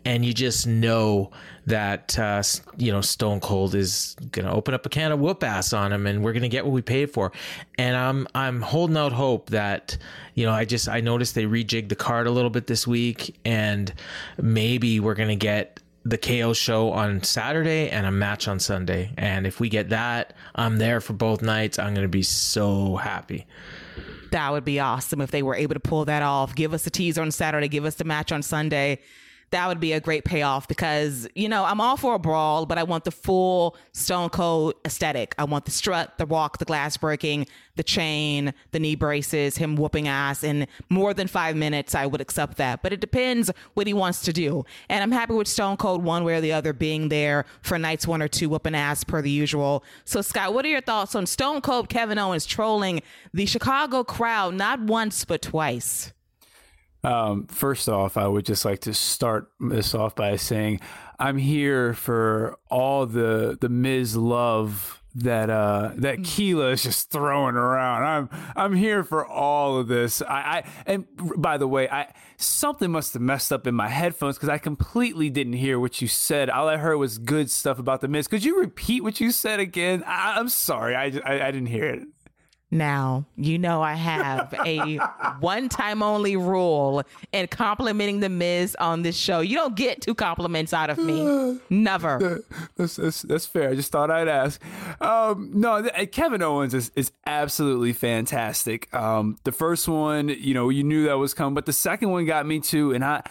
and 0.07 0.25
you 0.25 0.33
just 0.33 0.67
know 0.67 1.31
that 1.67 2.19
uh, 2.19 2.43
you 2.77 2.93
know 2.93 3.01
Stone 3.01 3.41
Cold 3.41 3.75
is 3.75 4.17
gonna 4.33 4.53
open 4.53 4.75
up 4.75 4.85
a 4.87 4.89
can 4.89 5.13
of 5.13 5.21
whoop 5.21 5.43
ass 5.45 5.73
on 5.73 5.93
him, 5.93 6.07
and 6.07 6.23
we're 6.25 6.33
gonna 6.33 6.49
get 6.49 6.65
what 6.65 6.73
we 6.73 6.83
paid 6.83 7.11
for. 7.11 7.33
And 7.79 7.97
I'm 7.97 8.27
I'm 8.35 8.61
holding 8.61 8.97
out 8.97 9.13
hope 9.13 9.51
that 9.51 9.97
you 10.35 10.45
know 10.45 10.53
I 10.53 10.65
just 10.65 10.89
I 10.89 11.01
noticed 11.01 11.35
they 11.35 11.45
rejigged 11.45 11.89
the 11.89 11.97
card 11.97 12.27
a 12.27 12.31
little 12.31 12.51
bit 12.51 12.67
this 12.67 12.87
week, 12.87 13.37
and 13.45 13.93
maybe 14.41 15.01
we're 15.01 15.15
gonna 15.15 15.37
get 15.37 15.81
the 16.05 16.19
KO 16.19 16.53
show 16.53 16.91
on 16.91 17.23
Saturday 17.23 17.89
and 17.91 18.07
a 18.07 18.11
match 18.11 18.49
on 18.49 18.59
Sunday. 18.59 19.13
And 19.17 19.47
if 19.47 19.61
we 19.61 19.69
get 19.69 19.91
that, 19.91 20.35
I'm 20.57 20.79
there 20.79 21.01
for 21.01 21.13
both 21.13 21.43
nights. 21.43 21.79
I'm 21.79 21.95
gonna 21.95 22.09
be 22.09 22.25
so 22.25 22.97
happy. 22.97 23.47
That 24.33 24.51
would 24.51 24.65
be 24.65 24.81
awesome 24.81 25.21
if 25.21 25.31
they 25.31 25.43
were 25.43 25.55
able 25.55 25.75
to 25.75 25.81
pull 25.81 26.07
that 26.07 26.23
off. 26.23 26.55
Give 26.55 26.73
us 26.73 26.87
a 26.87 26.91
teaser 26.91 27.23
on 27.23 27.31
Saturday, 27.31 27.69
give 27.69 27.85
us 27.85 27.97
the 27.97 28.05
match 28.05 28.33
on 28.33 28.43
Sunday 28.43 28.99
that 29.53 29.69
would 29.69 29.81
be 29.81 29.93
a 29.93 30.01
great 30.01 30.25
payoff 30.25 30.67
because, 30.67 31.29
you 31.35 31.49
know, 31.49 31.65
I'm 31.65 31.81
all 31.81 31.97
for 31.97 32.15
a 32.15 32.19
brawl, 32.19 32.67
but 32.67 32.79
I 32.79 32.83
want 32.83 33.05
the 33.05 33.11
full 33.11 33.77
Stone 33.93 34.31
Cold 34.31 34.75
aesthetic. 34.85 35.35
I 35.39 35.45
want 35.45 35.67
the 35.67 35.71
strut, 35.71 36.19
the 36.19 36.27
walk, 36.27 36.59
the 36.59 36.65
glass 36.65 36.97
breaking, 36.97 37.47
the 37.77 37.83
chain, 37.83 38.55
the 38.73 38.79
knee 38.79 38.95
braces, 38.95 39.59
him 39.59 39.77
whooping 39.77 40.09
ass. 40.09 40.43
In 40.43 40.67
more 40.89 41.15
than 41.15 41.29
five 41.29 41.55
minutes, 41.55 41.95
I 41.95 42.07
would 42.07 42.21
accept 42.21 42.57
that. 42.57 42.83
But 42.83 42.93
it 42.93 43.01
depends 43.01 43.51
what 43.75 43.87
he 43.87 43.95
wants 43.95 44.23
to 44.23 44.33
do. 44.33 44.65
And 44.89 45.03
I'm 45.03 45.13
happy 45.13 45.35
with 45.35 45.49
Stone 45.49 45.77
Cold 45.77 46.03
one 46.03 46.25
way 46.25 46.35
or 46.35 46.41
the 46.41 46.53
other 46.53 46.73
being 46.73 47.09
there 47.09 47.45
for 47.61 47.79
nights 47.79 48.07
one 48.07 48.23
or 48.23 48.29
two 48.29 48.49
whooping 48.49 48.75
ass 48.75 49.05
per 49.05 49.23
the 49.23 49.31
usual. 49.31 49.85
So, 50.05 50.23
Scott, 50.23 50.55
what 50.55 50.65
are 50.65 50.69
your 50.69 50.81
thoughts 50.81 51.15
on 51.15 51.27
Stone 51.27 51.61
Cold 51.61 51.89
Kevin 51.89 52.19
Owens 52.19 52.47
trolling 52.47 53.03
the 53.35 53.47
Chicago 53.47 54.03
crowd 54.03 54.55
not 54.55 54.81
once, 54.81 55.25
but 55.25 55.43
twice? 55.43 56.13
Um, 57.05 57.47
first 57.49 57.89
off, 57.89 58.17
I 58.17 58.29
would 58.29 58.47
just 58.47 58.65
like 58.65 58.81
to 58.81 58.95
start 58.95 59.51
this 59.59 59.95
off 59.95 60.15
by 60.15 60.37
saying 60.37 60.81
I'm 61.19 61.37
here 61.37 61.95
for 61.95 62.59
all 62.71 63.07
the 63.07 63.59
the 63.61 63.69
Miz 63.69 64.17
love 64.17 65.03
that 65.15 65.51
uh 65.51 65.91
that 65.97 66.19
mm. 66.19 66.25
Keila 66.25 66.73
is 66.73 66.83
just 66.83 67.11
throwing 67.11 67.57
around. 67.57 68.05
I'm 68.05 68.41
I'm 68.57 68.75
here 68.75 69.03
for 69.03 69.27
all 69.27 69.79
of 69.79 69.89
this. 69.89 70.23
I, 70.23 70.35
I 70.35 70.65
and 70.87 71.07
by 71.37 71.59
the 71.59 71.69
way, 71.69 71.89
I 71.89 72.13
something 72.37 72.91
must 72.91 73.13
have 73.15 73.23
messed 73.23 73.53
up 73.53 73.67
in 73.67 73.75
my 73.75 73.89
headphones 73.89 74.37
because 74.37 74.49
I 74.49 74.59
completely 74.59 75.29
didn't 75.29 75.55
hear 75.55 75.79
what 75.79 76.01
you 76.01 76.09
said. 76.09 76.51
All 76.51 76.69
I 76.69 76.77
heard 76.77 76.97
was 76.97 77.19
good 77.19 77.51
stuff 77.51 77.79
about 77.79 78.01
the 78.01 78.09
Miz. 78.09 78.29
Could 78.29 78.45
you 78.45 78.61
repeat 78.61 79.03
what 79.03 79.21
you 79.21 79.33
said 79.33 79.61
again? 79.61 80.03
I, 80.07 80.39
am 80.39 80.49
sorry, 80.49 80.95
I, 80.95 81.21
I 81.25 81.49
I 81.49 81.51
didn't 81.51 81.67
hear 81.67 81.87
it. 81.87 82.03
Now, 82.73 83.27
you 83.37 83.59
know 83.59 83.83
I 83.83 83.93
have 83.93 84.55
a 84.65 84.97
one 85.41 85.69
time 85.69 86.03
only 86.03 86.37
rule 86.37 87.03
in 87.31 87.47
complimenting 87.49 88.21
the 88.21 88.31
Miz 88.31 88.75
on 88.81 89.03
this 89.03 89.15
show. 89.15 89.41
You 89.41 89.57
don't 89.57 89.77
get 89.77 90.01
two 90.01 90.15
compliments 90.15 90.73
out 90.73 90.89
of 90.89 90.97
me. 90.97 91.61
Never. 91.71 92.43
That's, 92.77 92.97
that's, 92.97 93.23
that's 93.23 93.45
fair. 93.45 93.69
I 93.69 93.75
just 93.75 93.93
thought 93.93 94.11
I'd 94.11 94.27
ask. 94.27 94.59
Um, 95.03 95.51
no, 95.53 95.87
Kevin 96.13 96.41
Owens 96.41 96.73
is, 96.73 96.91
is 96.97 97.13
absolutely 97.27 97.93
fantastic. 97.93 98.93
Um, 98.95 99.37
the 99.45 99.53
first 99.53 99.87
one, 99.87 100.31
you 100.31 100.55
know, 100.55 100.71
you 100.71 100.83
knew 100.83 101.05
that 101.05 101.19
was 101.19 101.35
coming, 101.35 101.55
but 101.55 101.67
the 101.67 101.75
second 101.75 102.09
one 102.09 102.25
got 102.25 102.47
me 102.47 102.59
too. 102.59 102.93
And 102.95 103.05
I, 103.05 103.23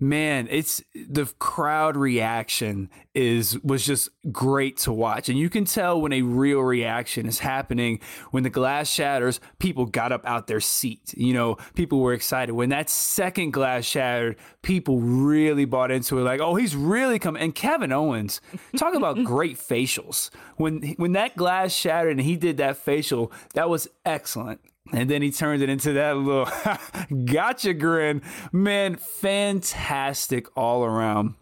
man, 0.00 0.48
it's 0.50 0.82
the 0.94 1.26
crowd 1.38 1.96
reaction 1.96 2.90
is 3.14 3.58
was 3.62 3.84
just 3.84 4.08
great 4.30 4.76
to 4.78 4.92
watch. 4.92 5.28
And 5.28 5.38
you 5.38 5.48
can 5.48 5.64
tell 5.64 6.00
when 6.00 6.12
a 6.12 6.22
real 6.22 6.60
reaction 6.60 7.26
is 7.26 7.38
happening 7.38 8.00
when 8.30 8.42
the 8.42 8.50
glass 8.50 8.90
shatters, 8.90 9.40
people 9.58 9.86
got 9.86 10.12
up 10.12 10.24
out 10.26 10.46
their 10.46 10.60
seat. 10.60 11.14
You 11.16 11.34
know, 11.34 11.56
people 11.74 12.00
were 12.00 12.12
excited. 12.12 12.52
When 12.52 12.68
that 12.70 12.90
second 12.90 13.52
glass 13.52 13.84
shattered, 13.84 14.36
people 14.62 15.00
really 15.00 15.64
bought 15.64 15.90
into 15.90 16.18
it 16.18 16.22
like, 16.22 16.40
"Oh, 16.40 16.54
he's 16.54 16.76
really 16.76 17.18
coming." 17.18 17.42
And 17.42 17.54
Kevin 17.54 17.92
Owens, 17.92 18.40
talk 18.76 18.94
about 18.94 19.22
great 19.24 19.56
facials. 19.56 20.30
When 20.56 20.94
when 20.96 21.12
that 21.12 21.36
glass 21.36 21.72
shattered 21.72 22.12
and 22.12 22.20
he 22.20 22.36
did 22.36 22.58
that 22.58 22.76
facial, 22.76 23.32
that 23.54 23.68
was 23.68 23.88
excellent. 24.04 24.60
And 24.92 25.10
then 25.10 25.22
he 25.22 25.30
turned 25.30 25.62
it 25.62 25.68
into 25.68 25.92
that 25.94 26.16
little 26.16 26.48
gotcha 27.24 27.74
grin. 27.74 28.22
Man, 28.52 28.96
fantastic 28.96 30.46
all 30.56 30.84
around. 30.84 31.34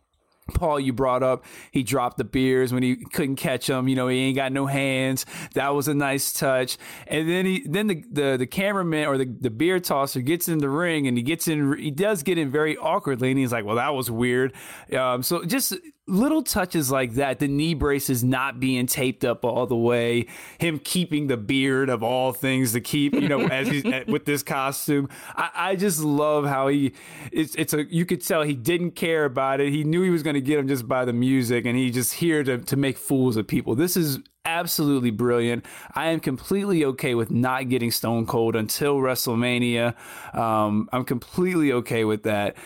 Paul, 0.52 0.78
you 0.78 0.92
brought 0.92 1.22
up 1.22 1.44
he 1.70 1.82
dropped 1.82 2.18
the 2.18 2.24
beers 2.24 2.72
when 2.72 2.82
he 2.82 2.96
couldn't 2.96 3.36
catch 3.36 3.66
them. 3.66 3.88
You 3.88 3.96
know, 3.96 4.08
he 4.08 4.18
ain't 4.18 4.36
got 4.36 4.52
no 4.52 4.66
hands. 4.66 5.24
That 5.54 5.74
was 5.74 5.88
a 5.88 5.94
nice 5.94 6.32
touch. 6.34 6.76
And 7.06 7.28
then 7.28 7.46
he, 7.46 7.66
then 7.66 7.86
the 7.86 8.04
the, 8.10 8.36
the 8.36 8.46
cameraman 8.46 9.06
or 9.06 9.16
the, 9.16 9.24
the 9.24 9.50
beer 9.50 9.80
tosser 9.80 10.20
gets 10.20 10.48
in 10.48 10.58
the 10.58 10.68
ring 10.68 11.06
and 11.06 11.16
he 11.16 11.22
gets 11.22 11.48
in. 11.48 11.78
He 11.78 11.90
does 11.90 12.22
get 12.22 12.36
in 12.36 12.50
very 12.50 12.76
awkwardly, 12.76 13.30
and 13.30 13.38
he's 13.38 13.52
like, 13.52 13.64
"Well, 13.64 13.76
that 13.76 13.94
was 13.94 14.10
weird." 14.10 14.52
Um, 14.92 15.22
so 15.22 15.44
just 15.44 15.74
little 16.06 16.42
touches 16.42 16.90
like 16.90 17.14
that 17.14 17.38
the 17.38 17.48
knee 17.48 17.72
braces 17.72 18.22
not 18.22 18.60
being 18.60 18.86
taped 18.86 19.24
up 19.24 19.42
all 19.42 19.66
the 19.66 19.76
way 19.76 20.26
him 20.58 20.78
keeping 20.78 21.28
the 21.28 21.36
beard 21.36 21.88
of 21.88 22.02
all 22.02 22.32
things 22.32 22.72
to 22.72 22.80
keep 22.80 23.14
you 23.14 23.26
know 23.26 23.46
as 23.46 23.68
he's 23.68 23.84
with 24.06 24.26
this 24.26 24.42
costume 24.42 25.08
I, 25.34 25.50
I, 25.54 25.76
just 25.76 26.00
love 26.00 26.44
how 26.44 26.68
he 26.68 26.92
it's 27.32 27.54
it's 27.54 27.72
a 27.72 27.84
you 27.84 28.04
could 28.04 28.20
tell 28.20 28.42
he 28.42 28.54
didn't 28.54 28.92
care 28.92 29.24
about 29.24 29.60
it 29.60 29.72
he 29.72 29.82
knew 29.82 30.02
he 30.02 30.10
was 30.10 30.22
going 30.22 30.34
to 30.34 30.42
get 30.42 30.58
him 30.58 30.68
just 30.68 30.86
by 30.86 31.06
the 31.06 31.14
music 31.14 31.64
and 31.64 31.76
he 31.76 31.90
just 31.90 32.14
here 32.14 32.44
to, 32.44 32.58
to 32.58 32.76
make 32.76 32.98
fools 32.98 33.38
of 33.38 33.46
people 33.46 33.74
this 33.74 33.96
is 33.96 34.18
absolutely 34.46 35.10
brilliant. 35.10 35.64
I 35.94 36.08
am 36.08 36.20
completely 36.20 36.84
okay 36.84 37.14
with 37.14 37.30
not 37.30 37.70
getting 37.70 37.90
Stone 37.90 38.26
Cold 38.26 38.54
until 38.54 38.98
WrestleMania. 38.98 39.94
Um, 40.34 40.88
I'm 40.92 41.06
completely 41.06 41.72
okay 41.72 42.04
with 42.04 42.24
that. 42.24 42.56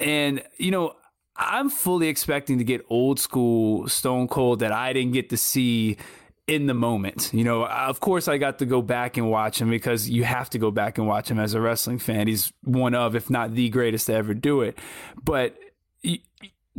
And, 0.00 0.42
you 0.56 0.72
know, 0.72 0.96
I'm 1.38 1.70
fully 1.70 2.08
expecting 2.08 2.58
to 2.58 2.64
get 2.64 2.84
old 2.90 3.20
school 3.20 3.88
Stone 3.88 4.28
Cold 4.28 4.60
that 4.60 4.72
I 4.72 4.92
didn't 4.92 5.12
get 5.12 5.30
to 5.30 5.36
see 5.36 5.96
in 6.48 6.66
the 6.66 6.74
moment. 6.74 7.30
You 7.32 7.44
know, 7.44 7.64
of 7.66 8.00
course, 8.00 8.26
I 8.26 8.38
got 8.38 8.58
to 8.58 8.66
go 8.66 8.82
back 8.82 9.16
and 9.16 9.30
watch 9.30 9.60
him 9.60 9.70
because 9.70 10.10
you 10.10 10.24
have 10.24 10.50
to 10.50 10.58
go 10.58 10.70
back 10.70 10.98
and 10.98 11.06
watch 11.06 11.30
him 11.30 11.38
as 11.38 11.54
a 11.54 11.60
wrestling 11.60 11.98
fan. 11.98 12.26
He's 12.26 12.52
one 12.64 12.94
of, 12.94 13.14
if 13.14 13.30
not 13.30 13.54
the 13.54 13.68
greatest 13.68 14.06
to 14.06 14.14
ever 14.14 14.34
do 14.34 14.62
it. 14.62 14.78
But 15.22 15.56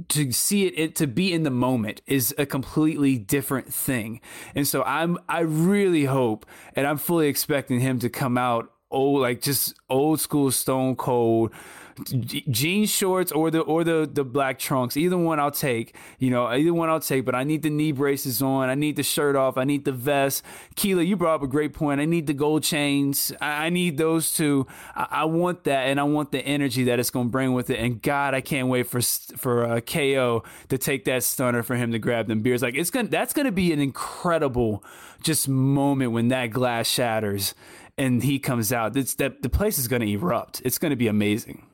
to 0.07 0.31
see 0.31 0.65
it, 0.65 0.73
it, 0.77 0.95
to 0.95 1.07
be 1.07 1.33
in 1.33 1.43
the 1.43 1.49
moment 1.49 2.01
is 2.07 2.33
a 2.37 2.45
completely 2.45 3.17
different 3.17 3.73
thing 3.73 4.21
and 4.55 4.65
so 4.65 4.81
i'm 4.83 5.17
i 5.27 5.41
really 5.41 6.05
hope 6.05 6.45
and 6.73 6.87
i'm 6.87 6.97
fully 6.97 7.27
expecting 7.27 7.81
him 7.81 7.99
to 7.99 8.09
come 8.09 8.37
out 8.37 8.71
old 8.91 9.21
like 9.21 9.41
just 9.41 9.75
old 9.89 10.19
school 10.19 10.51
stone 10.51 10.95
cold 10.95 11.51
jean 12.03 12.85
shorts 12.85 13.31
or 13.31 13.51
the 13.51 13.59
or 13.61 13.83
the 13.83 14.09
the 14.11 14.23
black 14.23 14.59
trunks. 14.59 14.97
Either 14.97 15.17
one 15.17 15.39
I'll 15.39 15.51
take. 15.51 15.95
You 16.17 16.29
know, 16.29 16.45
either 16.47 16.73
one 16.73 16.89
I'll 16.89 16.99
take. 16.99 17.25
But 17.25 17.35
I 17.35 17.43
need 17.43 17.61
the 17.61 17.69
knee 17.69 17.91
braces 17.91 18.41
on. 18.41 18.69
I 18.69 18.75
need 18.75 18.95
the 18.95 19.03
shirt 19.03 19.35
off. 19.35 19.57
I 19.57 19.63
need 19.63 19.85
the 19.85 19.91
vest. 19.91 20.43
Keila, 20.75 21.05
you 21.05 21.15
brought 21.15 21.35
up 21.35 21.43
a 21.43 21.47
great 21.47 21.73
point. 21.73 22.01
I 22.01 22.05
need 22.05 22.27
the 22.27 22.33
gold 22.33 22.63
chains. 22.63 23.31
I, 23.41 23.69
need 23.69 23.97
those 23.97 24.33
two. 24.33 24.67
I, 24.95 25.07
I, 25.11 25.25
want 25.25 25.65
that, 25.65 25.87
and 25.87 25.99
I 25.99 26.03
want 26.03 26.31
the 26.31 26.39
energy 26.39 26.85
that 26.85 26.99
it's 26.99 27.09
going 27.09 27.27
to 27.27 27.31
bring 27.31 27.53
with 27.53 27.69
it. 27.69 27.79
And 27.79 28.01
God, 28.01 28.33
I 28.33 28.41
can't 28.41 28.67
wait 28.67 28.87
for 28.87 29.01
for 29.01 29.65
uh, 29.65 29.81
KO 29.81 30.43
to 30.69 30.77
take 30.77 31.05
that 31.05 31.23
stunner 31.23 31.63
for 31.63 31.75
him 31.75 31.91
to 31.91 31.99
grab 31.99 32.27
them 32.27 32.41
beers. 32.41 32.61
Like 32.61 32.75
it's 32.75 32.89
gonna 32.89 33.09
that's 33.09 33.33
gonna 33.33 33.51
be 33.51 33.71
an 33.73 33.79
incredible 33.79 34.83
just 35.21 35.47
moment 35.47 36.11
when 36.11 36.29
that 36.29 36.47
glass 36.47 36.87
shatters 36.87 37.53
and 37.99 38.23
he 38.23 38.39
comes 38.39 38.73
out. 38.73 38.97
It's 38.97 39.15
that 39.15 39.43
the 39.43 39.49
place 39.49 39.77
is 39.77 39.87
going 39.87 40.01
to 40.01 40.11
erupt. 40.11 40.61
It's 40.65 40.79
going 40.79 40.91
to 40.91 40.95
be 40.95 41.07
amazing 41.07 41.65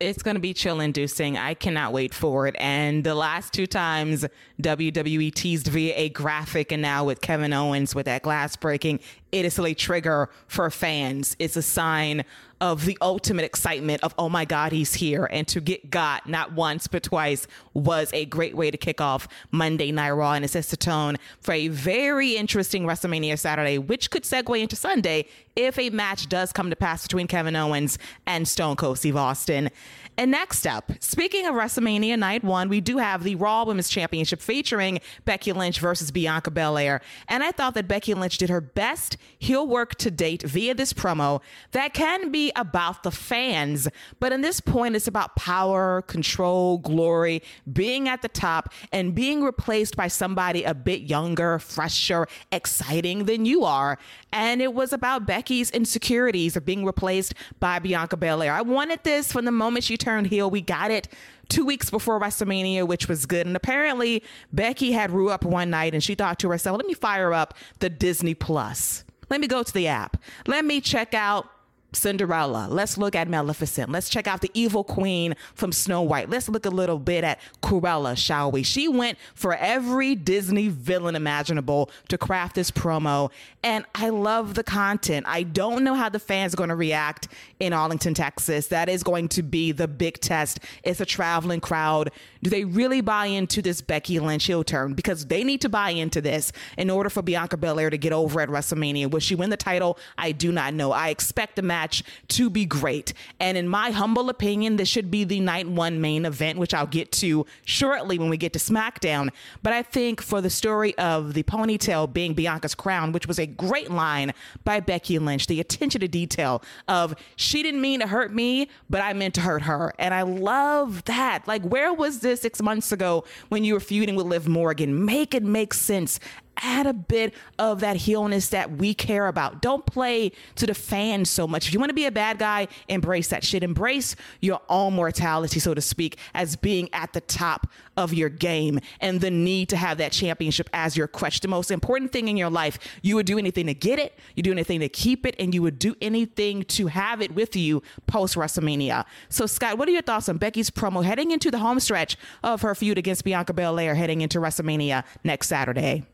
it's 0.00 0.22
going 0.22 0.34
to 0.34 0.40
be 0.40 0.52
chill 0.52 0.80
inducing. 0.80 1.38
I 1.38 1.54
cannot 1.54 1.92
wait 1.92 2.14
for 2.14 2.46
it. 2.46 2.56
And 2.58 3.04
the 3.04 3.14
last 3.14 3.52
two 3.52 3.66
times 3.66 4.24
WWE 4.60 5.32
teased 5.32 5.68
via 5.68 5.94
a 5.96 6.08
graphic 6.10 6.72
and 6.72 6.82
now 6.82 7.04
with 7.04 7.20
Kevin 7.20 7.52
Owens 7.52 7.94
with 7.94 8.06
that 8.06 8.22
glass 8.22 8.56
breaking, 8.56 9.00
it 9.34 9.44
is 9.44 9.58
a 9.58 9.74
trigger 9.74 10.30
for 10.46 10.70
fans. 10.70 11.34
It's 11.40 11.56
a 11.56 11.62
sign 11.62 12.24
of 12.60 12.84
the 12.84 12.96
ultimate 13.02 13.44
excitement 13.44 14.00
of, 14.04 14.14
oh 14.16 14.28
my 14.28 14.44
God, 14.44 14.70
he's 14.70 14.94
here. 14.94 15.24
And 15.24 15.46
to 15.48 15.60
get 15.60 15.90
got 15.90 16.28
not 16.28 16.52
once, 16.52 16.86
but 16.86 17.02
twice 17.02 17.48
was 17.74 18.10
a 18.12 18.26
great 18.26 18.56
way 18.56 18.70
to 18.70 18.76
kick 18.78 19.00
off 19.00 19.26
Monday 19.50 19.90
Night 19.90 20.12
Raw. 20.12 20.34
And 20.34 20.44
it 20.44 20.48
sets 20.48 20.70
the 20.70 20.76
tone 20.76 21.16
for 21.40 21.52
a 21.52 21.66
very 21.66 22.36
interesting 22.36 22.84
WrestleMania 22.84 23.36
Saturday, 23.36 23.76
which 23.76 24.10
could 24.12 24.22
segue 24.22 24.62
into 24.62 24.76
Sunday 24.76 25.26
if 25.56 25.80
a 25.80 25.90
match 25.90 26.28
does 26.28 26.52
come 26.52 26.70
to 26.70 26.76
pass 26.76 27.02
between 27.02 27.26
Kevin 27.26 27.56
Owens 27.56 27.98
and 28.26 28.46
Stone 28.46 28.76
Cold 28.76 28.98
Steve 28.98 29.16
Austin. 29.16 29.68
And 30.16 30.30
next 30.30 30.64
up, 30.64 30.92
speaking 31.00 31.44
of 31.46 31.56
WrestleMania 31.56 32.16
Night 32.16 32.44
1, 32.44 32.68
we 32.68 32.80
do 32.80 32.98
have 32.98 33.24
the 33.24 33.34
Raw 33.34 33.64
Women's 33.64 33.88
Championship 33.88 34.40
featuring 34.40 35.00
Becky 35.24 35.52
Lynch 35.52 35.80
versus 35.80 36.12
Bianca 36.12 36.52
Belair. 36.52 37.00
And 37.28 37.42
I 37.42 37.50
thought 37.50 37.74
that 37.74 37.88
Becky 37.88 38.14
Lynch 38.14 38.38
did 38.38 38.48
her 38.48 38.60
best 38.60 39.16
heel 39.38 39.66
work 39.66 39.96
to 39.96 40.12
date 40.12 40.42
via 40.42 40.72
this 40.72 40.92
promo 40.92 41.42
that 41.72 41.94
can 41.94 42.30
be 42.30 42.52
about 42.54 43.02
the 43.02 43.10
fans, 43.10 43.88
but 44.20 44.32
in 44.32 44.40
this 44.40 44.60
point, 44.60 44.94
it's 44.94 45.08
about 45.08 45.34
power, 45.34 46.02
control, 46.02 46.78
glory, 46.78 47.42
being 47.72 48.08
at 48.08 48.22
the 48.22 48.28
top, 48.28 48.72
and 48.92 49.14
being 49.16 49.42
replaced 49.42 49.96
by 49.96 50.06
somebody 50.06 50.62
a 50.62 50.74
bit 50.74 51.02
younger, 51.02 51.58
fresher, 51.58 52.28
exciting 52.52 53.24
than 53.24 53.46
you 53.46 53.64
are. 53.64 53.98
And 54.32 54.62
it 54.62 54.74
was 54.74 54.92
about 54.92 55.26
Becky's 55.26 55.70
insecurities 55.70 56.56
of 56.56 56.64
being 56.64 56.84
replaced 56.84 57.34
by 57.58 57.80
Bianca 57.80 58.16
Belair. 58.16 58.52
I 58.52 58.62
wanted 58.62 59.00
this 59.02 59.32
from 59.32 59.44
the 59.44 59.52
moment 59.52 59.84
she 59.84 59.96
turned 60.04 60.26
heel. 60.28 60.50
We 60.50 60.60
got 60.60 60.90
it 60.90 61.08
two 61.48 61.64
weeks 61.64 61.90
before 61.90 62.20
WrestleMania, 62.20 62.86
which 62.86 63.08
was 63.08 63.26
good. 63.26 63.46
And 63.46 63.56
apparently, 63.56 64.22
Becky 64.52 64.92
had 64.92 65.10
Rue 65.10 65.30
up 65.30 65.44
one 65.44 65.70
night 65.70 65.94
and 65.94 66.02
she 66.02 66.14
thought 66.14 66.38
to 66.40 66.50
herself, 66.50 66.76
let 66.76 66.86
me 66.86 66.94
fire 66.94 67.32
up 67.32 67.54
the 67.80 67.90
Disney 67.90 68.34
Plus. 68.34 69.04
Let 69.30 69.40
me 69.40 69.46
go 69.46 69.62
to 69.62 69.72
the 69.72 69.88
app. 69.88 70.18
Let 70.46 70.64
me 70.64 70.80
check 70.80 71.14
out 71.14 71.48
Cinderella. 71.94 72.68
Let's 72.70 72.98
look 72.98 73.14
at 73.14 73.28
Maleficent. 73.28 73.90
Let's 73.90 74.08
check 74.08 74.26
out 74.26 74.40
the 74.40 74.50
evil 74.54 74.84
queen 74.84 75.34
from 75.54 75.72
Snow 75.72 76.02
White. 76.02 76.30
Let's 76.30 76.48
look 76.48 76.66
a 76.66 76.70
little 76.70 76.98
bit 76.98 77.24
at 77.24 77.40
Cruella, 77.62 78.16
shall 78.16 78.50
we? 78.50 78.62
She 78.62 78.88
went 78.88 79.18
for 79.34 79.54
every 79.54 80.14
Disney 80.14 80.68
villain 80.68 81.16
imaginable 81.16 81.90
to 82.08 82.18
craft 82.18 82.54
this 82.54 82.70
promo. 82.70 83.30
And 83.62 83.84
I 83.94 84.10
love 84.10 84.54
the 84.54 84.64
content. 84.64 85.26
I 85.28 85.42
don't 85.42 85.84
know 85.84 85.94
how 85.94 86.08
the 86.08 86.18
fans 86.18 86.54
are 86.54 86.56
going 86.56 86.68
to 86.68 86.76
react 86.76 87.28
in 87.60 87.72
Arlington, 87.72 88.14
Texas. 88.14 88.66
That 88.68 88.88
is 88.88 89.02
going 89.02 89.28
to 89.28 89.42
be 89.42 89.72
the 89.72 89.88
big 89.88 90.20
test. 90.20 90.60
It's 90.82 91.00
a 91.00 91.06
traveling 91.06 91.60
crowd. 91.60 92.10
Do 92.44 92.50
they 92.50 92.64
really 92.66 93.00
buy 93.00 93.24
into 93.24 93.62
this 93.62 93.80
Becky 93.80 94.20
Lynch 94.20 94.44
heel 94.44 94.62
turn? 94.62 94.92
Because 94.92 95.24
they 95.24 95.42
need 95.44 95.62
to 95.62 95.70
buy 95.70 95.90
into 95.90 96.20
this 96.20 96.52
in 96.76 96.90
order 96.90 97.08
for 97.08 97.22
Bianca 97.22 97.56
Belair 97.56 97.88
to 97.88 97.96
get 97.96 98.12
over 98.12 98.38
at 98.42 98.50
WrestleMania. 98.50 99.10
Will 99.10 99.20
she 99.20 99.34
win 99.34 99.48
the 99.48 99.56
title? 99.56 99.98
I 100.18 100.32
do 100.32 100.52
not 100.52 100.74
know. 100.74 100.92
I 100.92 101.08
expect 101.08 101.56
the 101.56 101.62
match 101.62 102.02
to 102.28 102.50
be 102.50 102.66
great. 102.66 103.14
And 103.40 103.56
in 103.56 103.66
my 103.66 103.92
humble 103.92 104.28
opinion, 104.28 104.76
this 104.76 104.90
should 104.90 105.10
be 105.10 105.24
the 105.24 105.40
night 105.40 105.66
one 105.66 106.02
main 106.02 106.26
event, 106.26 106.58
which 106.58 106.74
I'll 106.74 106.86
get 106.86 107.10
to 107.12 107.46
shortly 107.64 108.18
when 108.18 108.28
we 108.28 108.36
get 108.36 108.52
to 108.52 108.58
SmackDown. 108.58 109.30
But 109.62 109.72
I 109.72 109.82
think 109.82 110.20
for 110.20 110.42
the 110.42 110.50
story 110.50 110.94
of 110.98 111.32
the 111.32 111.44
ponytail 111.44 112.12
being 112.12 112.34
Bianca's 112.34 112.74
crown, 112.74 113.12
which 113.12 113.26
was 113.26 113.38
a 113.38 113.46
great 113.46 113.90
line 113.90 114.34
by 114.64 114.80
Becky 114.80 115.18
Lynch, 115.18 115.46
the 115.46 115.60
attention 115.60 116.02
to 116.02 116.08
detail 116.08 116.62
of 116.88 117.14
she 117.36 117.62
didn't 117.62 117.80
mean 117.80 118.00
to 118.00 118.06
hurt 118.06 118.34
me, 118.34 118.68
but 118.90 119.00
I 119.00 119.14
meant 119.14 119.32
to 119.36 119.40
hurt 119.40 119.62
her. 119.62 119.94
And 119.98 120.12
I 120.12 120.20
love 120.22 121.04
that. 121.04 121.48
Like, 121.48 121.62
where 121.62 121.94
was 121.94 122.20
this 122.20 122.33
six 122.36 122.60
months 122.62 122.92
ago 122.92 123.24
when 123.48 123.64
you 123.64 123.74
were 123.74 123.80
feuding 123.80 124.16
with 124.16 124.26
Liv 124.26 124.48
Morgan? 124.48 125.04
Make 125.04 125.34
it 125.34 125.42
make 125.42 125.74
sense 125.74 126.20
add 126.62 126.86
a 126.86 126.92
bit 126.92 127.34
of 127.58 127.80
that 127.80 127.96
heelness 127.96 128.48
that 128.50 128.72
we 128.72 128.94
care 128.94 129.26
about. 129.26 129.62
Don't 129.62 129.84
play 129.86 130.32
to 130.56 130.66
the 130.66 130.74
fans 130.74 131.30
so 131.30 131.46
much. 131.46 131.66
If 131.66 131.74
you 131.74 131.80
want 131.80 131.90
to 131.90 131.94
be 131.94 132.06
a 132.06 132.12
bad 132.12 132.38
guy, 132.38 132.68
embrace 132.88 133.28
that 133.28 133.44
shit. 133.44 133.62
Embrace 133.62 134.16
your 134.40 134.60
own 134.68 134.94
mortality, 134.94 135.60
so 135.60 135.74
to 135.74 135.80
speak, 135.80 136.18
as 136.34 136.56
being 136.56 136.88
at 136.92 137.12
the 137.12 137.20
top 137.20 137.68
of 137.96 138.12
your 138.12 138.28
game 138.28 138.80
and 139.00 139.20
the 139.20 139.30
need 139.30 139.68
to 139.68 139.76
have 139.76 139.98
that 139.98 140.12
championship 140.12 140.68
as 140.72 140.96
your 140.96 141.06
crutch. 141.06 141.40
The 141.40 141.48
most 141.48 141.70
important 141.70 142.12
thing 142.12 142.28
in 142.28 142.36
your 142.36 142.50
life, 142.50 142.78
you 143.02 143.16
would 143.16 143.26
do 143.26 143.38
anything 143.38 143.66
to 143.66 143.74
get 143.74 143.98
it, 143.98 144.18
you 144.34 144.42
do 144.42 144.52
anything 144.52 144.80
to 144.80 144.88
keep 144.88 145.26
it, 145.26 145.34
and 145.38 145.54
you 145.54 145.62
would 145.62 145.78
do 145.78 145.94
anything 146.00 146.64
to 146.64 146.88
have 146.88 147.22
it 147.22 147.34
with 147.34 147.56
you 147.56 147.82
post 148.06 148.34
WrestleMania. 148.36 149.04
So, 149.28 149.46
Scott, 149.46 149.78
what 149.78 149.88
are 149.88 149.92
your 149.92 150.02
thoughts 150.02 150.28
on 150.28 150.38
Becky's 150.38 150.70
promo 150.70 151.04
heading 151.04 151.30
into 151.30 151.50
the 151.50 151.58
home 151.58 151.80
stretch 151.80 152.16
of 152.42 152.62
her 152.62 152.74
feud 152.74 152.98
against 152.98 153.24
Bianca 153.24 153.52
Belair 153.52 153.94
heading 153.94 154.20
into 154.20 154.38
WrestleMania 154.38 155.04
next 155.22 155.48
Saturday? 155.48 156.04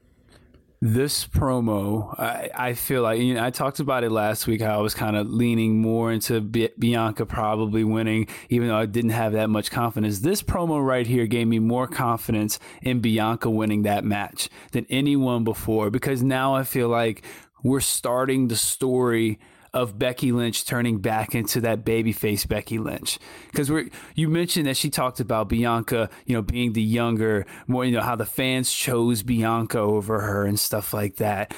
This 0.83 1.27
promo, 1.27 2.19
I, 2.19 2.49
I 2.55 2.73
feel 2.73 3.03
like 3.03 3.21
you 3.21 3.35
know, 3.35 3.45
I 3.45 3.51
talked 3.51 3.81
about 3.81 4.03
it 4.03 4.11
last 4.11 4.47
week. 4.47 4.63
How 4.63 4.79
I 4.79 4.81
was 4.81 4.95
kind 4.95 5.15
of 5.15 5.29
leaning 5.29 5.79
more 5.79 6.11
into 6.11 6.41
B- 6.41 6.71
Bianca 6.79 7.27
probably 7.27 7.85
winning, 7.85 8.29
even 8.49 8.69
though 8.69 8.79
I 8.79 8.87
didn't 8.87 9.11
have 9.11 9.33
that 9.33 9.51
much 9.51 9.71
confidence. 9.71 10.21
This 10.21 10.43
promo 10.43 10.83
right 10.83 11.07
here 11.07 11.27
gave 11.27 11.47
me 11.49 11.59
more 11.59 11.87
confidence 11.87 12.59
in 12.81 13.01
Bianca 13.01 13.51
winning 13.51 13.83
that 13.83 14.05
match 14.05 14.49
than 14.73 14.87
anyone 14.89 15.45
before 15.45 15.91
because 15.91 16.23
now 16.23 16.55
I 16.55 16.65
feel 16.65 16.89
like 16.89 17.27
we're 17.63 17.81
starting 17.81 18.49
the 18.49 18.57
story 18.57 19.39
of 19.73 19.99
Becky 19.99 20.33
Lynch 20.33 20.65
turning 20.65 20.99
back 20.99 21.35
into 21.35 21.61
that 21.63 21.85
babyface 21.85 22.47
Becky 22.47 22.79
Lynch. 22.79 23.19
Because 23.51 23.71
we 23.71 23.91
you 24.15 24.29
mentioned 24.29 24.67
that 24.67 24.77
she 24.77 24.91
talked 24.91 25.21
about 25.21 25.49
Bianca, 25.49 26.11
you 26.27 26.35
know, 26.35 26.43
being 26.43 26.73
the 26.73 26.83
younger, 26.83 27.47
more, 27.67 27.85
you 27.85 27.93
know, 27.93 28.03
how 28.03 28.17
the 28.17 28.27
fans 28.27 28.73
chose 28.73 29.23
Bianca 29.23 29.79
over 29.79 30.21
her 30.21 30.45
and 30.45 30.59
stuff 30.59 30.93
like 30.93 31.17
that 31.17 31.55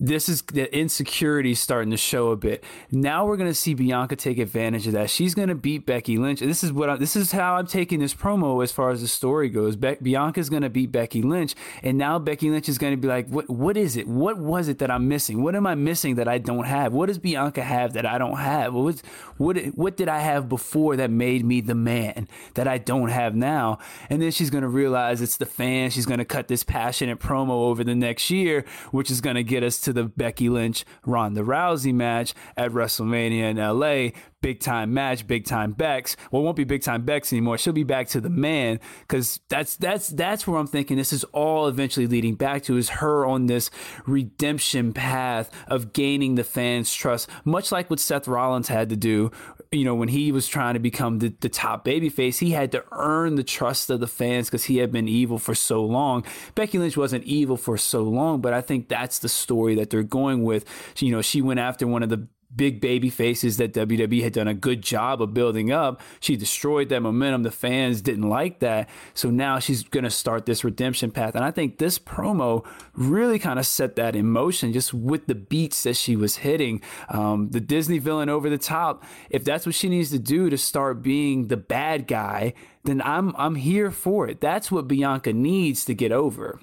this 0.00 0.28
is 0.28 0.42
the 0.42 0.74
insecurity 0.76 1.54
starting 1.54 1.90
to 1.90 1.96
show 1.96 2.30
a 2.30 2.36
bit. 2.36 2.62
Now 2.90 3.26
we're 3.26 3.36
going 3.36 3.50
to 3.50 3.54
see 3.54 3.74
Bianca 3.74 4.16
take 4.16 4.38
advantage 4.38 4.86
of 4.86 4.92
that. 4.92 5.10
She's 5.10 5.34
going 5.34 5.48
to 5.48 5.54
beat 5.54 5.86
Becky 5.86 6.16
Lynch. 6.16 6.40
This 6.40 6.62
is 6.62 6.72
what 6.72 6.88
I, 6.88 6.96
this 6.96 7.16
is 7.16 7.32
how 7.32 7.56
I'm 7.56 7.66
taking 7.66 8.00
this 8.00 8.14
promo 8.14 8.62
as 8.62 8.72
far 8.72 8.90
as 8.90 9.00
the 9.00 9.08
story 9.08 9.48
goes. 9.48 9.76
Be- 9.76 9.98
Bianca's 10.00 10.48
going 10.48 10.62
to 10.62 10.70
beat 10.70 10.92
Becky 10.92 11.22
Lynch, 11.22 11.54
and 11.82 11.98
now 11.98 12.18
Becky 12.18 12.50
Lynch 12.50 12.68
is 12.68 12.78
going 12.78 12.92
to 12.92 12.96
be 12.96 13.08
like, 13.08 13.28
"What? 13.28 13.50
What 13.50 13.76
is 13.76 13.96
it? 13.96 14.06
What 14.06 14.38
was 14.38 14.68
it 14.68 14.78
that 14.78 14.90
I'm 14.90 15.08
missing? 15.08 15.42
What 15.42 15.54
am 15.54 15.66
I 15.66 15.74
missing 15.74 16.14
that 16.14 16.28
I 16.28 16.38
don't 16.38 16.64
have? 16.64 16.92
What 16.92 17.06
does 17.06 17.18
Bianca 17.18 17.62
have 17.62 17.92
that 17.94 18.06
I 18.06 18.18
don't 18.18 18.38
have? 18.38 18.74
What 18.74 18.84
was, 18.84 19.02
what 19.36 19.56
what 19.74 19.96
did 19.96 20.08
I 20.08 20.20
have 20.20 20.48
before 20.48 20.96
that 20.96 21.10
made 21.10 21.44
me 21.44 21.60
the 21.60 21.74
man 21.74 22.28
that 22.54 22.68
I 22.68 22.78
don't 22.78 23.08
have 23.08 23.34
now?" 23.34 23.78
And 24.08 24.22
then 24.22 24.30
she's 24.30 24.50
going 24.50 24.62
to 24.62 24.68
realize 24.68 25.20
it's 25.20 25.36
the 25.36 25.46
fans. 25.46 25.94
She's 25.94 26.06
going 26.06 26.18
to 26.18 26.24
cut 26.24 26.48
this 26.48 26.62
passionate 26.62 27.18
promo 27.18 27.50
over 27.50 27.84
the 27.84 27.94
next 27.94 28.30
year, 28.30 28.64
which 28.90 29.10
is 29.10 29.20
going 29.20 29.36
to 29.36 29.44
get 29.44 29.62
us 29.62 29.67
to 29.76 29.92
the 29.92 30.04
Becky 30.04 30.48
Lynch 30.48 30.84
Ronda 31.04 31.42
Rousey 31.42 31.92
match 31.92 32.34
at 32.56 32.70
WrestleMania 32.70 33.50
in 33.50 33.56
LA. 33.56 34.18
Big 34.40 34.60
time 34.60 34.94
match, 34.94 35.26
big 35.26 35.44
time 35.44 35.72
Bex. 35.72 36.16
Well, 36.30 36.42
it 36.42 36.44
won't 36.44 36.56
be 36.56 36.62
big 36.62 36.82
time 36.82 37.04
Bex 37.04 37.32
anymore. 37.32 37.58
She'll 37.58 37.72
be 37.72 37.82
back 37.82 38.06
to 38.10 38.20
the 38.20 38.30
man 38.30 38.78
because 39.00 39.40
that's 39.48 39.76
that's 39.76 40.08
that's 40.10 40.46
where 40.46 40.60
I'm 40.60 40.68
thinking 40.68 40.96
this 40.96 41.12
is 41.12 41.24
all 41.24 41.66
eventually 41.66 42.06
leading 42.06 42.36
back 42.36 42.62
to 42.64 42.76
is 42.76 42.88
her 42.88 43.26
on 43.26 43.46
this 43.46 43.68
redemption 44.06 44.92
path 44.92 45.50
of 45.66 45.92
gaining 45.92 46.36
the 46.36 46.44
fans' 46.44 46.94
trust, 46.94 47.28
much 47.44 47.72
like 47.72 47.90
what 47.90 47.98
Seth 47.98 48.28
Rollins 48.28 48.68
had 48.68 48.90
to 48.90 48.96
do. 48.96 49.32
You 49.72 49.84
know, 49.84 49.96
when 49.96 50.08
he 50.08 50.30
was 50.30 50.46
trying 50.46 50.74
to 50.74 50.80
become 50.80 51.18
the, 51.18 51.34
the 51.40 51.48
top 51.48 51.84
babyface, 51.84 52.38
he 52.38 52.52
had 52.52 52.70
to 52.72 52.84
earn 52.92 53.34
the 53.34 53.42
trust 53.42 53.90
of 53.90 53.98
the 53.98 54.06
fans 54.06 54.46
because 54.46 54.64
he 54.64 54.78
had 54.78 54.92
been 54.92 55.08
evil 55.08 55.38
for 55.38 55.54
so 55.54 55.84
long. 55.84 56.24
Becky 56.54 56.78
Lynch 56.78 56.96
wasn't 56.96 57.24
evil 57.24 57.56
for 57.56 57.76
so 57.76 58.04
long, 58.04 58.40
but 58.40 58.54
I 58.54 58.60
think 58.60 58.88
that's 58.88 59.18
the 59.18 59.28
story 59.28 59.57
that 59.66 59.90
they're 59.90 60.02
going 60.02 60.42
with. 60.42 60.64
You 60.98 61.12
know, 61.12 61.22
she 61.22 61.42
went 61.42 61.60
after 61.60 61.86
one 61.86 62.02
of 62.02 62.08
the 62.08 62.28
big 62.54 62.80
baby 62.80 63.10
faces 63.10 63.58
that 63.58 63.74
WWE 63.74 64.22
had 64.22 64.32
done 64.32 64.48
a 64.48 64.54
good 64.54 64.82
job 64.82 65.20
of 65.20 65.34
building 65.34 65.70
up. 65.70 66.00
She 66.20 66.36
destroyed 66.36 66.88
that 66.88 67.00
momentum. 67.00 67.42
The 67.42 67.50
fans 67.50 68.00
didn't 68.00 68.28
like 68.28 68.60
that. 68.60 68.88
So 69.14 69.30
now 69.30 69.58
she's 69.58 69.82
going 69.82 70.04
to 70.04 70.10
start 70.10 70.46
this 70.46 70.64
redemption 70.64 71.10
path. 71.10 71.34
And 71.34 71.44
I 71.44 71.50
think 71.50 71.78
this 71.78 71.98
promo 71.98 72.66
really 72.94 73.38
kind 73.38 73.58
of 73.58 73.66
set 73.66 73.96
that 73.96 74.16
in 74.16 74.26
motion 74.26 74.72
just 74.72 74.94
with 74.94 75.26
the 75.26 75.34
beats 75.34 75.82
that 75.82 75.96
she 75.96 76.16
was 76.16 76.36
hitting. 76.36 76.80
Um, 77.08 77.50
the 77.50 77.60
Disney 77.60 77.98
villain 77.98 78.28
over 78.28 78.48
the 78.48 78.58
top. 78.58 79.04
If 79.30 79.44
that's 79.44 79.66
what 79.66 79.74
she 79.74 79.88
needs 79.88 80.10
to 80.10 80.18
do 80.18 80.48
to 80.48 80.58
start 80.58 81.02
being 81.02 81.48
the 81.48 81.56
bad 81.56 82.06
guy, 82.06 82.54
then 82.84 83.02
I'm 83.02 83.34
I'm 83.36 83.56
here 83.56 83.90
for 83.90 84.26
it. 84.28 84.40
That's 84.40 84.70
what 84.70 84.88
Bianca 84.88 85.32
needs 85.32 85.84
to 85.84 85.94
get 85.94 86.12
over 86.12 86.60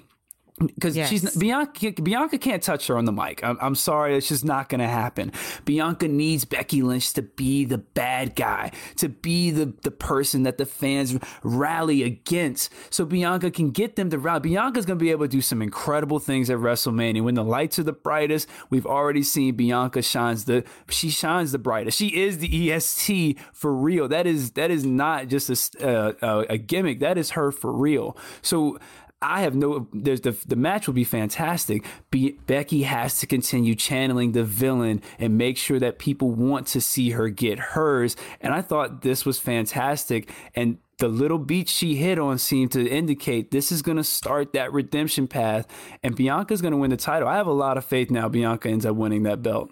because 0.58 0.96
yes. 0.96 1.10
she's 1.10 1.36
Bianca. 1.36 1.92
Bianca 1.92 2.38
can't 2.38 2.62
touch 2.62 2.86
her 2.86 2.96
on 2.96 3.04
the 3.04 3.12
mic. 3.12 3.44
I'm, 3.44 3.58
I'm 3.60 3.74
sorry, 3.74 4.16
it's 4.16 4.28
just 4.28 4.44
not 4.44 4.70
going 4.70 4.80
to 4.80 4.88
happen. 4.88 5.32
Bianca 5.66 6.08
needs 6.08 6.46
Becky 6.46 6.80
Lynch 6.80 7.12
to 7.14 7.22
be 7.22 7.66
the 7.66 7.78
bad 7.78 8.34
guy, 8.34 8.72
to 8.96 9.08
be 9.08 9.50
the 9.50 9.74
the 9.82 9.90
person 9.90 10.44
that 10.44 10.56
the 10.56 10.64
fans 10.64 11.18
rally 11.42 12.02
against, 12.02 12.72
so 12.90 13.04
Bianca 13.04 13.50
can 13.50 13.70
get 13.70 13.96
them 13.96 14.08
to 14.10 14.18
rally. 14.18 14.40
Bianca's 14.40 14.86
going 14.86 14.98
to 14.98 15.04
be 15.04 15.10
able 15.10 15.26
to 15.26 15.30
do 15.30 15.42
some 15.42 15.60
incredible 15.60 16.18
things 16.18 16.48
at 16.48 16.56
WrestleMania 16.56 17.22
when 17.22 17.34
the 17.34 17.44
lights 17.44 17.78
are 17.78 17.82
the 17.84 17.92
brightest. 17.92 18.48
We've 18.70 18.86
already 18.86 19.22
seen 19.22 19.56
Bianca 19.56 20.00
shines 20.00 20.46
the 20.46 20.64
she 20.88 21.10
shines 21.10 21.52
the 21.52 21.58
brightest. 21.58 21.98
She 21.98 22.08
is 22.08 22.38
the 22.38 22.72
EST 22.72 23.38
for 23.52 23.74
real. 23.74 24.08
That 24.08 24.26
is 24.26 24.52
that 24.52 24.70
is 24.70 24.86
not 24.86 25.28
just 25.28 25.74
a, 25.76 26.24
uh, 26.24 26.44
a 26.48 26.56
gimmick. 26.56 27.00
That 27.00 27.18
is 27.18 27.30
her 27.30 27.52
for 27.52 27.72
real. 27.72 28.16
So 28.40 28.78
I 29.22 29.40
have 29.40 29.54
no. 29.54 29.88
There's 29.92 30.20
the 30.20 30.36
the 30.46 30.56
match 30.56 30.86
will 30.86 30.94
be 30.94 31.04
fantastic. 31.04 31.84
Be, 32.10 32.32
Becky 32.46 32.82
has 32.82 33.18
to 33.20 33.26
continue 33.26 33.74
channeling 33.74 34.32
the 34.32 34.44
villain 34.44 35.00
and 35.18 35.38
make 35.38 35.56
sure 35.56 35.78
that 35.78 35.98
people 35.98 36.30
want 36.30 36.66
to 36.68 36.80
see 36.82 37.10
her 37.10 37.28
get 37.30 37.58
hers. 37.58 38.14
And 38.42 38.52
I 38.52 38.60
thought 38.60 39.00
this 39.00 39.24
was 39.24 39.38
fantastic. 39.38 40.30
And 40.54 40.78
the 40.98 41.08
little 41.08 41.38
beat 41.38 41.68
she 41.68 41.96
hit 41.96 42.18
on 42.18 42.38
seemed 42.38 42.72
to 42.72 42.86
indicate 42.86 43.50
this 43.50 43.70
is 43.72 43.82
going 43.82 43.98
to 43.98 44.04
start 44.04 44.52
that 44.52 44.72
redemption 44.72 45.28
path, 45.28 45.66
and 46.02 46.14
Bianca's 46.14 46.62
going 46.62 46.72
to 46.72 46.78
win 46.78 46.90
the 46.90 46.96
title. 46.96 47.28
I 47.28 47.36
have 47.36 47.46
a 47.46 47.52
lot 47.52 47.76
of 47.78 47.84
faith 47.84 48.10
now. 48.10 48.28
Bianca 48.28 48.68
ends 48.68 48.86
up 48.86 48.96
winning 48.96 49.22
that 49.24 49.42
belt. 49.42 49.70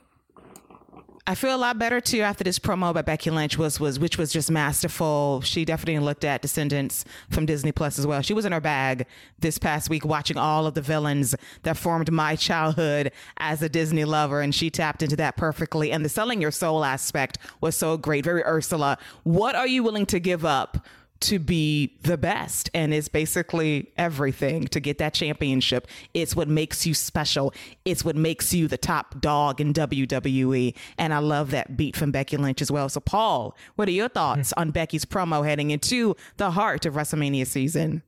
I 1.27 1.35
feel 1.35 1.55
a 1.55 1.57
lot 1.57 1.79
better 1.79 2.03
too 2.03 2.21
after 2.21 2.45
this 2.45 2.59
promo 2.59 2.93
by 2.93 3.01
Becky 3.01 3.31
Lynch 3.31 3.57
was 3.57 3.81
was 3.81 3.99
which 3.99 4.19
was 4.19 4.31
just 4.31 4.51
masterful. 4.51 5.41
She 5.41 5.65
definitely 5.65 5.99
looked 6.01 6.23
at 6.23 6.43
Descendants 6.43 7.07
from 7.31 7.47
Disney 7.47 7.73
Plus 7.73 7.99
as 7.99 8.07
well. 8.07 8.21
She 8.21 8.35
was 8.35 8.45
in 8.45 8.53
her 8.53 8.61
bag 8.61 9.07
this 9.39 9.57
past 9.57 9.89
week 9.89 10.05
watching 10.05 10.37
all 10.37 10.67
of 10.67 10.75
the 10.75 10.83
villains 10.83 11.35
that 11.63 11.79
formed 11.79 12.13
my 12.13 12.37
childhood 12.37 13.11
as 13.39 13.63
a 13.63 13.71
Disney 13.71 14.05
lover, 14.05 14.43
and 14.43 14.55
she 14.55 14.69
tapped 14.69 15.03
into 15.03 15.17
that 15.17 15.39
perfectly. 15.39 15.91
And 15.91 16.05
the 16.05 16.11
selling 16.11 16.43
your 16.43 16.51
soul 16.51 16.85
aspect 16.85 17.39
was 17.63 17.75
so 17.75 17.97
great, 17.97 18.23
very 18.23 18.45
Ursula. 18.45 18.99
What 19.23 19.55
are 19.55 19.67
you 19.67 19.83
willing 19.83 20.05
to 20.07 20.21
give 20.21 20.45
up? 20.45 20.87
To 21.25 21.39
be 21.39 21.97
the 22.03 22.17
best. 22.17 22.71
And 22.75 22.93
it's 22.93 23.09
basically 23.09 23.93
everything 23.97 24.67
to 24.69 24.81
get 24.81 24.99
that 24.99 25.15
championship. 25.15 25.87
It's 26.13 26.37
what 26.37 26.49
makes 26.49 26.87
you 26.87 26.95
special. 26.95 27.53
It's 27.85 28.05
what 28.05 28.17
makes 28.17 28.53
you 28.53 28.69
the 28.69 28.79
top 28.79 29.21
dog 29.21 29.61
in 29.61 29.73
WWE. 29.73 30.75
And 30.99 31.15
I 31.15 31.19
love 31.19 31.51
that 31.51 31.77
beat 31.77 31.97
from 31.97 32.13
Becky 32.13 32.37
Lynch 32.37 32.63
as 32.63 32.71
well. 32.71 32.89
So, 32.89 33.01
Paul, 33.01 33.57
what 33.77 33.89
are 33.89 33.93
your 33.93 34.09
thoughts 34.09 34.53
on 34.55 34.71
Becky's 34.71 35.05
promo 35.05 35.45
heading 35.45 35.71
into 35.71 36.15
the 36.37 36.51
heart 36.51 36.87
of 36.87 36.95
WrestleMania 36.95 37.47
season? 37.47 38.03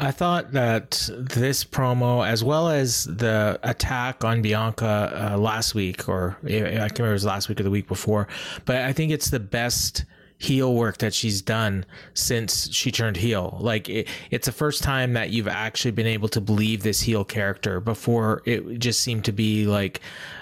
I 0.00 0.10
thought 0.10 0.50
that 0.52 1.08
this 1.16 1.64
promo, 1.64 2.26
as 2.26 2.42
well 2.42 2.68
as 2.68 3.04
the 3.04 3.60
attack 3.62 4.24
on 4.24 4.42
Bianca 4.42 5.32
uh, 5.34 5.38
last 5.38 5.76
week, 5.76 6.08
or 6.08 6.36
I 6.42 6.48
can't 6.48 6.98
remember 6.98 7.10
it 7.10 7.12
was 7.12 7.24
last 7.24 7.48
week 7.48 7.60
or 7.60 7.62
the 7.62 7.70
week 7.70 7.86
before, 7.86 8.26
but 8.64 8.78
I 8.78 8.92
think 8.92 9.12
it's 9.12 9.30
the 9.30 9.38
best 9.38 10.04
heel 10.42 10.74
work 10.74 10.98
that 10.98 11.14
she's 11.14 11.40
done 11.40 11.84
since 12.14 12.68
she 12.72 12.90
turned 12.90 13.16
heel. 13.16 13.56
Like 13.60 13.88
it, 13.88 14.08
it's 14.30 14.46
the 14.46 14.52
first 14.52 14.82
time 14.82 15.12
that 15.12 15.30
you've 15.30 15.46
actually 15.46 15.92
been 15.92 16.06
able 16.06 16.28
to 16.30 16.40
believe 16.40 16.82
this 16.82 17.00
heel 17.00 17.24
character. 17.24 17.78
Before 17.78 18.42
it 18.44 18.80
just 18.80 19.00
seemed 19.00 19.24
to 19.26 19.32
be 19.32 19.66
like, 19.66 20.00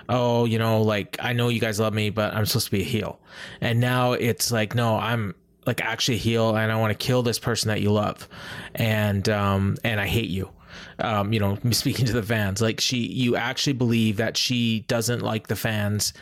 oh, 0.09 0.47
you 0.47 0.59
know, 0.59 0.81
like 0.81 1.19
I 1.21 1.35
know 1.35 1.49
you 1.49 1.61
guys 1.61 1.79
love 1.79 1.93
me, 1.93 2.09
but 2.09 2.35
I'm 2.35 2.47
supposed 2.47 2.67
to 2.67 2.73
be 2.73 2.81
a 2.81 2.85
heel. 2.85 3.21
And 3.61 3.79
now 3.79 4.13
it's 4.13 4.51
like, 4.51 4.75
no, 4.75 4.97
I'm 4.97 5.35
like 5.67 5.83
actually 5.83 6.15
a 6.15 6.21
heel, 6.21 6.57
and 6.57 6.73
I 6.73 6.77
want 6.77 6.99
to 6.99 7.07
kill 7.07 7.23
this 7.23 7.39
person 7.39 7.69
that 7.69 7.83
you 7.83 7.93
love, 7.93 8.27
and 8.75 9.29
um, 9.29 9.77
and 9.85 10.01
I 10.01 10.07
hate 10.07 10.31
you 10.31 10.51
um, 10.99 11.33
you 11.33 11.41
know, 11.41 11.59
speaking 11.71 12.07
to 12.07 12.13
the 12.13 12.23
fans. 12.23 12.61
Like 12.61 12.81
she, 12.81 12.99
you 12.99 13.37
actually 13.37 13.75
believe 13.75 14.17
that 14.17 14.37
she 14.37 14.81
doesn't 14.81 15.21
like 15.21 15.49
the 15.49 15.57
fans, 15.57 16.13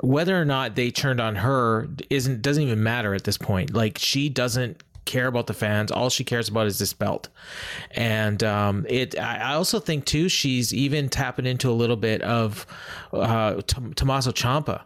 whether 0.00 0.40
or 0.40 0.44
not 0.44 0.74
they 0.74 0.90
turned 0.90 1.20
on 1.20 1.36
her 1.36 1.88
isn't 2.10 2.42
doesn't 2.42 2.62
even 2.62 2.82
matter 2.82 3.14
at 3.14 3.24
this 3.24 3.38
point. 3.38 3.72
Like 3.72 3.98
she 3.98 4.28
doesn't 4.28 4.82
care 5.04 5.26
about 5.26 5.46
the 5.46 5.54
fans. 5.54 5.90
All 5.90 6.08
she 6.10 6.24
cares 6.24 6.48
about 6.48 6.66
is 6.66 6.78
this 6.78 6.92
belt. 6.92 7.28
And 7.92 8.42
um, 8.42 8.86
it. 8.88 9.18
I 9.18 9.54
also 9.54 9.80
think 9.80 10.04
too 10.06 10.28
she's 10.28 10.72
even 10.72 11.08
tapping 11.08 11.46
into 11.46 11.70
a 11.70 11.72
little 11.72 11.96
bit 11.96 12.22
of 12.22 12.66
uh, 13.12 13.60
T- 13.66 13.92
Tommaso 13.94 14.32
Ciampa 14.32 14.82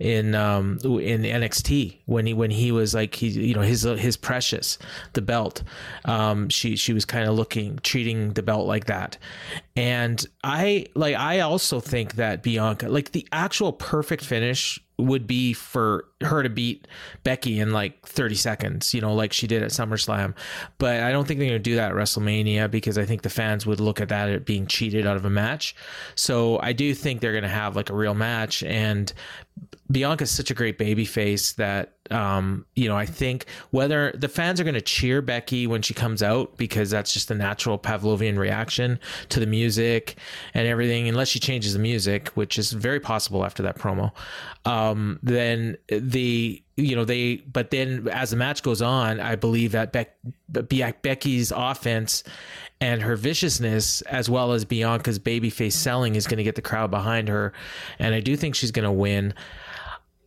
in 0.00 0.34
um 0.34 0.78
in 0.82 1.22
NXT 1.22 1.98
when 2.06 2.26
he 2.26 2.32
when 2.32 2.50
he 2.50 2.72
was 2.72 2.94
like 2.94 3.14
he 3.14 3.28
you 3.28 3.54
know 3.54 3.60
his 3.60 3.82
his 3.82 4.16
precious 4.16 4.78
the 5.12 5.20
belt 5.20 5.62
um 6.06 6.48
she 6.48 6.74
she 6.74 6.94
was 6.94 7.04
kind 7.04 7.28
of 7.28 7.34
looking 7.34 7.78
treating 7.82 8.32
the 8.32 8.42
belt 8.42 8.66
like 8.66 8.86
that 8.86 9.18
and 9.76 10.26
I 10.42 10.86
like 10.94 11.16
I 11.16 11.40
also 11.40 11.80
think 11.80 12.14
that 12.14 12.42
Bianca 12.42 12.88
like 12.88 13.12
the 13.12 13.28
actual 13.30 13.72
perfect 13.72 14.24
finish 14.24 14.80
would 15.00 15.26
be 15.26 15.52
for 15.52 16.06
her 16.20 16.42
to 16.42 16.48
beat 16.48 16.86
Becky 17.24 17.58
in 17.58 17.72
like 17.72 18.06
30 18.06 18.34
seconds, 18.34 18.94
you 18.94 19.00
know, 19.00 19.14
like 19.14 19.32
she 19.32 19.46
did 19.46 19.62
at 19.62 19.70
SummerSlam. 19.70 20.34
But 20.78 21.00
I 21.00 21.10
don't 21.10 21.26
think 21.26 21.40
they're 21.40 21.48
going 21.48 21.62
to 21.62 21.70
do 21.70 21.76
that 21.76 21.90
at 21.90 21.96
WrestleMania 21.96 22.70
because 22.70 22.98
I 22.98 23.04
think 23.04 23.22
the 23.22 23.30
fans 23.30 23.66
would 23.66 23.80
look 23.80 24.00
at 24.00 24.10
that 24.10 24.28
as 24.28 24.42
being 24.42 24.66
cheated 24.66 25.06
out 25.06 25.16
of 25.16 25.24
a 25.24 25.30
match. 25.30 25.74
So 26.14 26.60
I 26.60 26.72
do 26.72 26.94
think 26.94 27.20
they're 27.20 27.32
going 27.32 27.42
to 27.42 27.48
have 27.48 27.76
like 27.76 27.90
a 27.90 27.94
real 27.94 28.14
match. 28.14 28.62
And 28.62 29.12
Bianca's 29.90 30.30
such 30.30 30.50
a 30.50 30.54
great 30.54 30.78
baby 30.78 31.04
face 31.04 31.52
that 31.54 31.94
um, 32.10 32.66
you 32.74 32.88
know, 32.88 32.96
I 32.96 33.06
think 33.06 33.46
whether 33.70 34.12
the 34.12 34.28
fans 34.28 34.60
are 34.60 34.64
going 34.64 34.74
to 34.74 34.80
cheer 34.80 35.22
Becky 35.22 35.66
when 35.66 35.82
she 35.82 35.94
comes 35.94 36.22
out 36.22 36.56
because 36.56 36.90
that's 36.90 37.12
just 37.12 37.28
the 37.28 37.34
natural 37.34 37.78
Pavlovian 37.78 38.36
reaction 38.36 38.98
to 39.28 39.40
the 39.40 39.46
music 39.46 40.16
and 40.52 40.66
everything, 40.66 41.08
unless 41.08 41.28
she 41.28 41.38
changes 41.38 41.72
the 41.72 41.78
music, 41.78 42.28
which 42.30 42.58
is 42.58 42.72
very 42.72 42.98
possible 43.00 43.44
after 43.44 43.62
that 43.62 43.78
promo. 43.78 44.10
Um, 44.64 45.20
then 45.22 45.76
the 45.88 46.62
you 46.76 46.96
know 46.96 47.04
they, 47.04 47.36
but 47.36 47.70
then 47.70 48.08
as 48.08 48.30
the 48.30 48.36
match 48.36 48.62
goes 48.62 48.82
on, 48.82 49.20
I 49.20 49.36
believe 49.36 49.72
that 49.72 49.92
Be- 49.92 50.92
Becky's 51.02 51.52
offense 51.54 52.24
and 52.80 53.02
her 53.02 53.16
viciousness, 53.16 54.00
as 54.02 54.30
well 54.30 54.52
as 54.52 54.64
Bianca's 54.64 55.18
babyface 55.18 55.72
selling, 55.72 56.14
is 56.14 56.26
going 56.26 56.38
to 56.38 56.44
get 56.44 56.54
the 56.54 56.62
crowd 56.62 56.90
behind 56.90 57.28
her, 57.28 57.52
and 57.98 58.14
I 58.14 58.20
do 58.20 58.36
think 58.36 58.54
she's 58.54 58.70
going 58.70 58.86
to 58.86 58.92
win. 58.92 59.34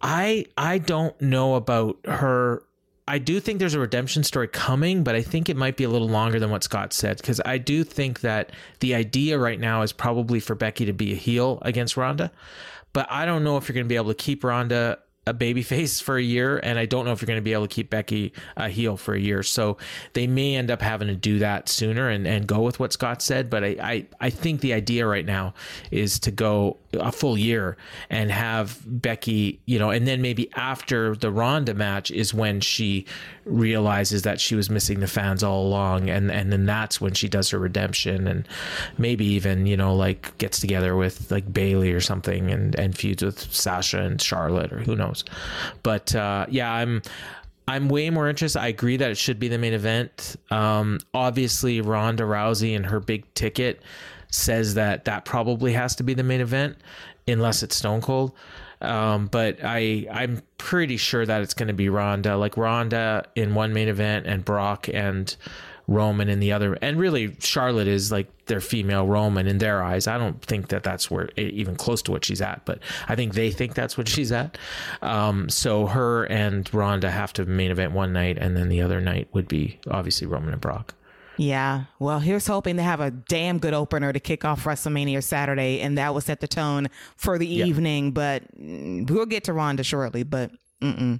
I 0.01 0.45
I 0.57 0.77
don't 0.77 1.19
know 1.21 1.55
about 1.55 1.97
her. 2.05 2.63
I 3.07 3.17
do 3.17 3.39
think 3.39 3.59
there's 3.59 3.73
a 3.73 3.79
redemption 3.79 4.23
story 4.23 4.47
coming, 4.47 5.03
but 5.03 5.15
I 5.15 5.21
think 5.21 5.49
it 5.49 5.57
might 5.57 5.75
be 5.75 5.83
a 5.83 5.89
little 5.89 6.07
longer 6.07 6.39
than 6.39 6.51
what 6.51 6.63
Scott 6.63 6.93
said 6.93 7.17
because 7.17 7.41
I 7.43 7.57
do 7.57 7.83
think 7.83 8.21
that 8.21 8.51
the 8.79 8.95
idea 8.95 9.37
right 9.37 9.59
now 9.59 9.81
is 9.81 9.91
probably 9.91 10.39
for 10.39 10.55
Becky 10.55 10.85
to 10.85 10.93
be 10.93 11.11
a 11.11 11.15
heel 11.15 11.59
against 11.63 11.97
Ronda, 11.97 12.31
but 12.93 13.07
I 13.09 13.25
don't 13.25 13.43
know 13.43 13.57
if 13.57 13.67
you're 13.67 13.73
going 13.73 13.85
to 13.85 13.89
be 13.89 13.95
able 13.95 14.13
to 14.13 14.15
keep 14.15 14.43
Ronda 14.43 14.99
a 15.25 15.33
baby 15.33 15.63
face 15.63 15.99
for 15.99 16.17
a 16.17 16.21
year, 16.21 16.59
and 16.63 16.77
I 16.77 16.85
don't 16.85 17.05
know 17.05 17.11
if 17.11 17.21
you're 17.21 17.27
going 17.27 17.37
to 17.37 17.41
be 17.41 17.53
able 17.53 17.67
to 17.67 17.73
keep 17.73 17.89
Becky 17.89 18.33
a 18.57 18.69
heel 18.69 18.97
for 18.97 19.13
a 19.13 19.19
year. 19.19 19.41
So 19.43 19.77
they 20.13 20.27
may 20.27 20.55
end 20.55 20.69
up 20.69 20.81
having 20.81 21.07
to 21.07 21.15
do 21.15 21.39
that 21.39 21.69
sooner 21.69 22.09
and, 22.09 22.27
and 22.27 22.45
go 22.45 22.61
with 22.61 22.79
what 22.79 22.91
Scott 22.91 23.21
said. 23.21 23.49
But 23.49 23.63
I, 23.63 23.67
I, 23.81 24.05
I 24.19 24.29
think 24.29 24.61
the 24.61 24.73
idea 24.73 25.07
right 25.07 25.25
now 25.25 25.53
is 25.91 26.19
to 26.19 26.31
go 26.31 26.77
a 26.93 27.11
full 27.11 27.37
year 27.37 27.77
and 28.09 28.31
have 28.31 28.79
Becky, 28.85 29.61
you 29.65 29.79
know, 29.79 29.89
and 29.89 30.07
then 30.07 30.21
maybe 30.21 30.51
after 30.55 31.15
the 31.15 31.31
Ronda 31.31 31.73
match 31.73 32.11
is 32.11 32.33
when 32.33 32.59
she 32.59 33.05
realizes 33.45 34.23
that 34.23 34.39
she 34.39 34.55
was 34.55 34.69
missing 34.69 34.99
the 34.99 35.07
fans 35.07 35.43
all 35.43 35.65
along, 35.67 36.09
and 36.09 36.31
and 36.31 36.51
then 36.51 36.65
that's 36.65 37.01
when 37.01 37.13
she 37.13 37.27
does 37.27 37.49
her 37.49 37.59
redemption, 37.59 38.27
and 38.27 38.47
maybe 38.97 39.25
even 39.25 39.65
you 39.65 39.77
know 39.77 39.95
like 39.95 40.37
gets 40.37 40.59
together 40.59 40.95
with 40.95 41.31
like 41.31 41.51
Bayley 41.51 41.91
or 41.91 42.01
something, 42.01 42.51
and 42.51 42.75
and 42.75 42.97
feuds 42.97 43.23
with 43.23 43.39
Sasha 43.53 44.01
and 44.01 44.21
Charlotte 44.21 44.71
or 44.71 44.79
who 44.79 44.95
knows, 44.95 45.23
but 45.83 46.13
uh, 46.15 46.45
yeah, 46.49 46.71
I'm. 46.71 47.01
I'm 47.65 47.87
way 47.87 48.09
more 48.09 48.27
interested. 48.27 48.59
I 48.59 48.67
agree 48.67 48.97
that 48.97 49.09
it 49.09 49.17
should 49.17 49.39
be 49.39 49.47
the 49.47 49.57
main 49.57 49.71
event. 49.71 50.35
Um, 50.51 50.99
obviously, 51.13 51.79
Ronda 51.79 52.23
Rousey 52.23 52.75
and 52.75 52.85
her 52.85 52.99
big 52.99 53.23
ticket 53.35 53.81
says 54.29 54.73
that 54.73 55.05
that 55.05 55.23
probably 55.23 55.71
has 55.71 55.95
to 55.95 56.03
be 56.03 56.13
the 56.13 56.23
main 56.23 56.41
event 56.41 56.75
unless 57.25 57.63
it's 57.63 57.77
Stone 57.77 58.01
Cold. 58.01 58.33
Um, 58.83 59.27
but 59.27 59.59
I 59.63 60.07
I'm 60.11 60.41
pretty 60.57 60.97
sure 60.97 61.25
that 61.25 61.41
it's 61.41 61.53
going 61.53 61.67
to 61.67 61.73
be 61.73 61.89
Ronda, 61.89 62.37
like 62.37 62.57
Ronda 62.57 63.25
in 63.35 63.55
one 63.55 63.73
main 63.73 63.87
event 63.87 64.27
and 64.27 64.43
Brock 64.43 64.89
and 64.93 65.35
Roman 65.87 66.29
in 66.29 66.39
the 66.39 66.51
other. 66.53 66.77
And 66.81 66.97
really, 66.97 67.35
Charlotte 67.39 67.87
is 67.87 68.11
like 68.11 68.27
their 68.45 68.61
female 68.61 69.05
Roman 69.05 69.47
in 69.47 69.57
their 69.57 69.83
eyes. 69.83 70.07
I 70.07 70.17
don't 70.17 70.41
think 70.41 70.69
that 70.69 70.83
that's 70.83 71.11
where 71.11 71.29
even 71.37 71.75
close 71.75 72.01
to 72.03 72.11
what 72.11 72.25
she's 72.25 72.41
at, 72.41 72.61
but 72.65 72.79
I 73.07 73.15
think 73.15 73.33
they 73.33 73.51
think 73.51 73.73
that's 73.73 73.97
what 73.97 74.07
she's 74.07 74.31
at. 74.31 74.57
Um, 75.01 75.49
so 75.49 75.87
her 75.87 76.25
and 76.25 76.71
Ronda 76.73 77.11
have 77.11 77.33
to 77.33 77.45
main 77.45 77.71
event 77.71 77.91
one 77.91 78.13
night, 78.13 78.37
and 78.37 78.55
then 78.55 78.69
the 78.69 78.81
other 78.81 79.01
night 79.01 79.27
would 79.33 79.47
be 79.47 79.79
obviously 79.89 80.27
Roman 80.27 80.53
and 80.53 80.61
Brock. 80.61 80.95
Yeah. 81.37 81.85
Well, 81.99 82.19
here's 82.19 82.47
hoping 82.47 82.77
to 82.77 82.83
have 82.83 82.99
a 82.99 83.11
damn 83.11 83.59
good 83.59 83.73
opener 83.73 84.13
to 84.13 84.19
kick 84.19 84.45
off 84.45 84.63
WrestleMania 84.63 85.23
Saturday, 85.23 85.81
and 85.81 85.97
that 85.97 86.13
will 86.13 86.21
set 86.21 86.39
the 86.39 86.47
tone 86.47 86.89
for 87.15 87.37
the 87.37 87.47
yeah. 87.47 87.65
evening. 87.65 88.11
But 88.11 88.43
mm, 88.57 89.09
we'll 89.09 89.25
get 89.25 89.45
to 89.45 89.53
Ronda 89.53 89.83
shortly. 89.83 90.23
But 90.23 90.51
mm-mm. 90.81 91.19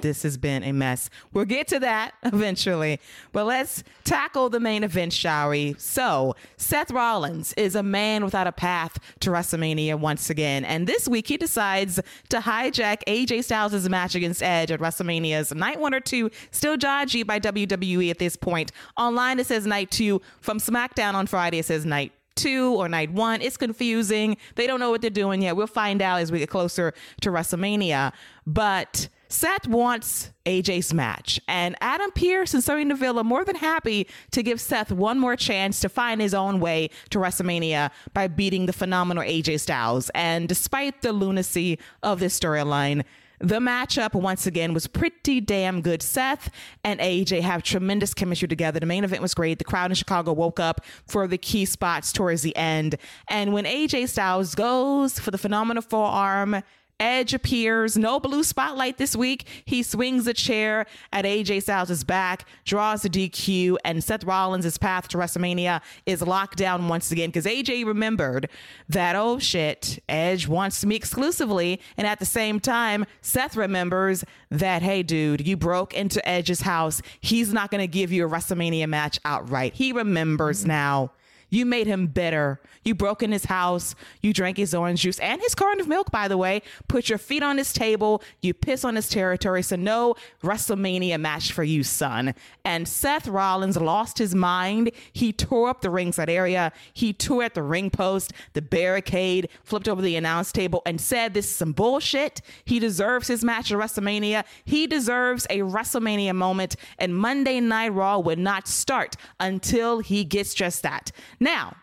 This 0.00 0.22
has 0.22 0.36
been 0.36 0.62
a 0.62 0.72
mess. 0.72 1.10
We'll 1.32 1.44
get 1.44 1.68
to 1.68 1.78
that 1.80 2.14
eventually, 2.22 3.00
but 3.32 3.44
let's 3.46 3.82
tackle 4.04 4.48
the 4.50 4.60
main 4.60 4.84
event, 4.84 5.12
shall 5.12 5.50
we? 5.50 5.74
So, 5.78 6.34
Seth 6.56 6.90
Rollins 6.90 7.52
is 7.54 7.74
a 7.74 7.82
man 7.82 8.24
without 8.24 8.46
a 8.46 8.52
path 8.52 8.98
to 9.20 9.30
WrestleMania 9.30 9.98
once 9.98 10.30
again, 10.30 10.64
and 10.64 10.86
this 10.86 11.08
week 11.08 11.28
he 11.28 11.36
decides 11.36 12.00
to 12.28 12.38
hijack 12.38 13.02
AJ 13.06 13.44
Styles' 13.44 13.88
match 13.88 14.14
against 14.14 14.42
Edge 14.42 14.70
at 14.70 14.80
WrestleMania's 14.80 15.54
night 15.54 15.80
one 15.80 15.94
or 15.94 16.00
two, 16.00 16.30
still 16.50 16.76
judged 16.76 17.26
by 17.26 17.40
WWE 17.40 18.10
at 18.10 18.18
this 18.18 18.36
point. 18.36 18.72
Online 18.96 19.38
it 19.40 19.46
says 19.46 19.66
night 19.66 19.90
two. 19.90 20.20
From 20.40 20.58
SmackDown 20.58 21.14
on 21.14 21.26
Friday 21.26 21.58
it 21.58 21.64
says 21.66 21.84
night 21.84 22.12
two 22.40 22.74
or 22.74 22.88
night 22.88 23.12
one. 23.12 23.42
It's 23.42 23.56
confusing. 23.56 24.36
They 24.54 24.66
don't 24.66 24.80
know 24.80 24.90
what 24.90 25.00
they're 25.02 25.10
doing 25.10 25.42
yet. 25.42 25.56
We'll 25.56 25.66
find 25.66 26.00
out 26.00 26.20
as 26.20 26.32
we 26.32 26.38
get 26.38 26.48
closer 26.48 26.94
to 27.20 27.30
WrestleMania. 27.30 28.12
But 28.46 29.08
Seth 29.28 29.68
wants 29.68 30.30
AJ's 30.44 30.92
match, 30.92 31.40
and 31.46 31.76
Adam 31.80 32.10
Pearce 32.10 32.52
and 32.52 32.64
Sonya 32.64 32.86
Deville 32.86 33.20
are 33.20 33.24
more 33.24 33.44
than 33.44 33.54
happy 33.54 34.08
to 34.32 34.42
give 34.42 34.60
Seth 34.60 34.90
one 34.90 35.20
more 35.20 35.36
chance 35.36 35.78
to 35.80 35.88
find 35.88 36.20
his 36.20 36.34
own 36.34 36.58
way 36.58 36.90
to 37.10 37.18
WrestleMania 37.18 37.92
by 38.12 38.26
beating 38.26 38.66
the 38.66 38.72
phenomenal 38.72 39.22
AJ 39.22 39.60
Styles. 39.60 40.10
And 40.16 40.48
despite 40.48 41.02
the 41.02 41.12
lunacy 41.12 41.78
of 42.02 42.18
this 42.18 42.38
storyline, 42.38 43.04
the 43.40 43.58
matchup 43.58 44.14
once 44.14 44.46
again 44.46 44.74
was 44.74 44.86
pretty 44.86 45.40
damn 45.40 45.80
good. 45.80 46.02
Seth 46.02 46.50
and 46.84 47.00
AJ 47.00 47.40
have 47.40 47.62
tremendous 47.62 48.12
chemistry 48.12 48.46
together. 48.46 48.78
The 48.78 48.86
main 48.86 49.02
event 49.02 49.22
was 49.22 49.34
great. 49.34 49.58
The 49.58 49.64
crowd 49.64 49.90
in 49.90 49.94
Chicago 49.94 50.32
woke 50.32 50.60
up 50.60 50.84
for 51.06 51.26
the 51.26 51.38
key 51.38 51.64
spots 51.64 52.12
towards 52.12 52.42
the 52.42 52.54
end. 52.54 52.96
And 53.28 53.52
when 53.52 53.64
AJ 53.64 54.08
Styles 54.10 54.54
goes 54.54 55.18
for 55.18 55.30
the 55.30 55.38
phenomenal 55.38 55.82
forearm, 55.82 56.62
Edge 57.00 57.32
appears. 57.32 57.96
No 57.96 58.20
blue 58.20 58.44
spotlight 58.44 58.98
this 58.98 59.16
week. 59.16 59.46
He 59.64 59.82
swings 59.82 60.26
a 60.26 60.34
chair 60.34 60.86
at 61.12 61.24
AJ 61.24 61.62
Styles' 61.62 62.04
back, 62.04 62.46
draws 62.64 63.04
a 63.04 63.08
DQ, 63.08 63.78
and 63.84 64.04
Seth 64.04 64.22
Rollins' 64.24 64.78
path 64.78 65.08
to 65.08 65.18
WrestleMania 65.18 65.80
is 66.04 66.20
locked 66.22 66.58
down 66.58 66.88
once 66.88 67.10
again 67.10 67.30
because 67.30 67.46
AJ 67.46 67.86
remembered 67.86 68.50
that, 68.88 69.16
oh 69.16 69.38
shit, 69.38 69.98
Edge 70.08 70.46
wants 70.46 70.84
me 70.84 70.94
exclusively. 70.94 71.80
And 71.96 72.06
at 72.06 72.18
the 72.18 72.26
same 72.26 72.60
time, 72.60 73.06
Seth 73.22 73.56
remembers 73.56 74.24
that, 74.50 74.82
hey, 74.82 75.02
dude, 75.02 75.46
you 75.46 75.56
broke 75.56 75.94
into 75.94 76.26
Edge's 76.28 76.60
house. 76.60 77.00
He's 77.20 77.52
not 77.52 77.70
going 77.70 77.80
to 77.80 77.88
give 77.88 78.12
you 78.12 78.26
a 78.26 78.30
WrestleMania 78.30 78.88
match 78.88 79.18
outright. 79.24 79.74
He 79.74 79.92
remembers 79.92 80.60
mm-hmm. 80.60 80.68
now. 80.68 81.12
You 81.50 81.66
made 81.66 81.86
him 81.86 82.06
bitter. 82.06 82.60
You 82.84 82.94
broke 82.94 83.22
in 83.22 83.32
his 83.32 83.44
house. 83.44 83.94
You 84.22 84.32
drank 84.32 84.56
his 84.56 84.74
orange 84.74 85.02
juice 85.02 85.18
and 85.18 85.40
his 85.42 85.54
carton 85.54 85.80
of 85.80 85.88
milk, 85.88 86.10
by 86.10 86.28
the 86.28 86.38
way. 86.38 86.62
Put 86.88 87.08
your 87.08 87.18
feet 87.18 87.42
on 87.42 87.58
his 87.58 87.72
table. 87.72 88.22
You 88.40 88.54
piss 88.54 88.84
on 88.84 88.96
his 88.96 89.08
territory. 89.08 89.62
So, 89.62 89.76
no 89.76 90.14
WrestleMania 90.42 91.20
match 91.20 91.52
for 91.52 91.64
you, 91.64 91.82
son. 91.82 92.34
And 92.64 92.88
Seth 92.88 93.26
Rollins 93.26 93.76
lost 93.76 94.18
his 94.18 94.34
mind. 94.34 94.92
He 95.12 95.32
tore 95.32 95.68
up 95.68 95.82
the 95.82 95.90
ringside 95.90 96.30
area. 96.30 96.72
He 96.94 97.12
tore 97.12 97.42
at 97.42 97.54
the 97.54 97.62
ring 97.62 97.90
post, 97.90 98.32
the 98.54 98.62
barricade, 98.62 99.48
flipped 99.64 99.88
over 99.88 100.00
the 100.00 100.16
announce 100.16 100.52
table, 100.52 100.82
and 100.86 101.00
said, 101.00 101.34
This 101.34 101.46
is 101.46 101.54
some 101.54 101.72
bullshit. 101.72 102.40
He 102.64 102.78
deserves 102.78 103.28
his 103.28 103.44
match 103.44 103.72
at 103.72 103.78
WrestleMania. 103.78 104.44
He 104.64 104.86
deserves 104.86 105.46
a 105.50 105.58
WrestleMania 105.58 106.34
moment. 106.34 106.76
And 106.98 107.16
Monday 107.16 107.60
Night 107.60 107.92
Raw 107.92 108.18
would 108.20 108.38
not 108.38 108.68
start 108.68 109.16
until 109.38 109.98
he 109.98 110.24
gets 110.24 110.54
just 110.54 110.82
that. 110.82 111.10
Now, 111.40 111.76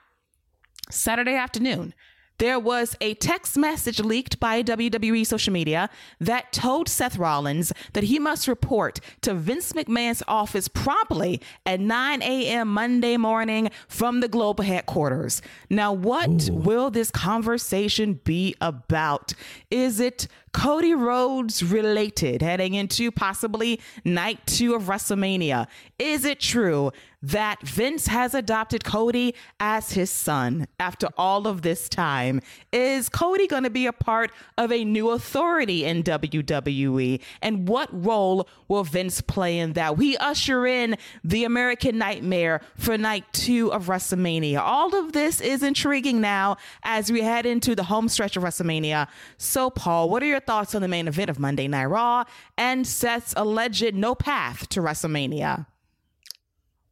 Saturday 0.92 1.34
afternoon, 1.34 1.96
there 2.38 2.60
was 2.60 2.96
a 3.02 3.16
text 3.16 3.58
message 3.58 4.00
leaked 4.00 4.40
by 4.40 4.62
WWE 4.62 5.26
social 5.26 5.52
media 5.52 5.90
that 6.20 6.54
told 6.54 6.88
Seth 6.88 7.18
Rollins 7.18 7.74
that 7.94 8.04
he 8.04 8.20
must 8.20 8.48
report 8.48 9.00
to 9.22 9.34
Vince 9.34 9.74
McMahon's 9.74 10.22
office 10.28 10.68
promptly 10.68 11.42
at 11.66 11.80
9 11.80 12.22
a.m. 12.22 12.68
Monday 12.68 13.18
morning 13.18 13.72
from 13.88 14.20
the 14.20 14.28
global 14.28 14.64
headquarters. 14.64 15.42
Now, 15.72 15.92
what 15.92 16.48
Ooh. 16.48 16.54
will 16.54 16.92
this 16.92 17.10
conversation 17.10 18.20
be 18.24 18.54
about? 18.62 19.34
Is 19.72 20.00
it 20.00 20.28
Cody 20.54 20.96
Rhodes 20.96 21.64
related 21.64 22.42
heading 22.42 22.74
into 22.74 23.12
possibly 23.12 23.80
night 24.04 24.40
two 24.46 24.76
of 24.76 24.84
WrestleMania? 24.84 25.68
Is 26.00 26.26
it 26.26 26.40
true 26.40 26.92
that 27.22 27.62
Vince 27.62 28.08
has 28.08 28.34
adopted 28.34 28.84
Cody 28.84 29.34
as 29.60 29.94
his 29.94 30.10
son 30.10 30.68
after 30.80 31.10
all 31.18 31.48
of 31.48 31.64
this 31.64 31.90
time? 31.90 32.42
Is 32.72 33.10
Cody 33.10 33.48
going 33.48 33.64
to 33.64 33.70
be 33.70 33.88
a 33.88 33.94
part 33.94 34.32
of 34.58 34.72
a 34.72 34.86
new 34.86 35.10
authority 35.10 35.84
in 35.84 36.04
WWE? 36.04 37.22
And 37.42 37.68
what 37.68 37.90
role 37.92 38.48
will 38.68 38.84
Vince 38.84 39.22
play 39.22 39.58
in 39.58 39.74
that? 39.74 39.98
We 39.98 40.16
usher 40.18 40.68
in 40.68 40.96
the 41.24 41.44
American 41.44 41.98
Nightmare 41.98 42.62
for 42.76 42.98
night 42.98 43.26
two 43.34 43.74
of 43.74 43.88
WrestleMania. 43.88 44.60
All 44.60 44.96
of 44.96 45.14
this 45.14 45.42
is 45.42 45.64
intriguing 45.64 46.22
now 46.22 46.58
as 46.84 47.12
we 47.12 47.22
head 47.22 47.46
into 47.46 47.76
the 47.76 47.84
home 47.84 48.10
stretch 48.10 48.38
of 48.38 48.44
WrestleMania. 48.44 49.08
So, 49.38 49.70
Paul, 49.70 50.10
what 50.10 50.22
are 50.22 50.28
your 50.28 50.37
thoughts 50.40 50.76
on 50.76 50.82
the 50.82 50.88
main 50.88 51.08
event 51.08 51.30
of 51.30 51.40
Monday 51.40 51.68
Night 51.68 51.86
Raw 51.86 52.24
and 52.58 52.86
Seth's 52.86 53.34
alleged 53.38 53.96
no 53.96 54.16
path 54.16 54.70
to 54.70 54.82
WrestleMania? 54.82 55.66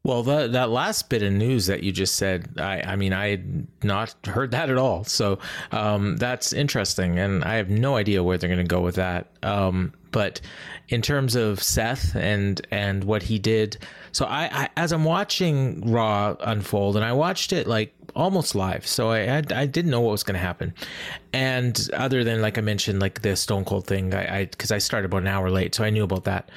Well, 0.06 0.22
the, 0.22 0.48
that 0.50 0.70
last 0.70 1.10
bit 1.10 1.24
of 1.24 1.34
news 1.34 1.66
that 1.66 1.82
you 1.82 1.92
just 1.92 2.16
said, 2.16 2.60
I, 2.60 2.80
I 2.82 2.96
mean, 2.96 3.12
I 3.12 3.30
had 3.30 3.68
not 3.84 4.14
heard 4.28 4.52
that 4.52 4.70
at 4.70 4.78
all. 4.78 5.04
So 5.04 5.40
um, 5.72 6.18
that's 6.18 6.54
interesting. 6.54 7.18
And 7.18 7.44
I 7.44 7.56
have 7.56 7.72
no 7.72 7.96
idea 7.96 8.22
where 8.22 8.38
they're 8.38 8.48
going 8.48 8.60
to 8.60 8.64
go 8.64 8.82
with 8.82 8.96
that. 8.96 9.32
Um, 9.42 9.94
but 10.16 10.40
in 10.88 11.02
terms 11.02 11.36
of 11.36 11.62
Seth 11.62 12.16
and 12.16 12.66
and 12.72 13.04
what 13.04 13.24
he 13.24 13.38
did, 13.38 13.78
so 14.14 14.24
I, 14.24 14.44
I, 14.50 14.70
as 14.78 14.94
I'm 14.94 15.04
watching 15.04 15.92
Raw 15.92 16.38
unfold, 16.40 16.96
and 16.96 17.04
I 17.04 17.12
watched 17.12 17.52
it 17.52 17.68
like 17.68 17.94
almost 18.16 18.56
live, 18.56 18.88
so 18.88 19.10
I 19.10 19.40
I, 19.40 19.44
I 19.54 19.66
didn't 19.66 19.92
know 19.92 20.00
what 20.00 20.12
was 20.12 20.24
going 20.24 20.36
to 20.36 20.40
happen, 20.40 20.74
and 21.34 21.90
other 21.92 22.24
than 22.24 22.42
like 22.42 22.58
I 22.58 22.62
mentioned, 22.62 23.02
like 23.02 23.24
the 23.24 23.36
Stone 23.36 23.66
Cold 23.66 23.88
thing, 23.88 24.14
I 24.14 24.46
because 24.46 24.72
I, 24.72 24.78
I 24.78 24.80
started 24.80 25.08
about 25.08 25.24
an 25.24 25.28
hour 25.28 25.52
late, 25.52 25.76
so 25.76 25.84
I 25.84 25.90
knew 25.90 26.06
about 26.06 26.24
that, 26.24 26.50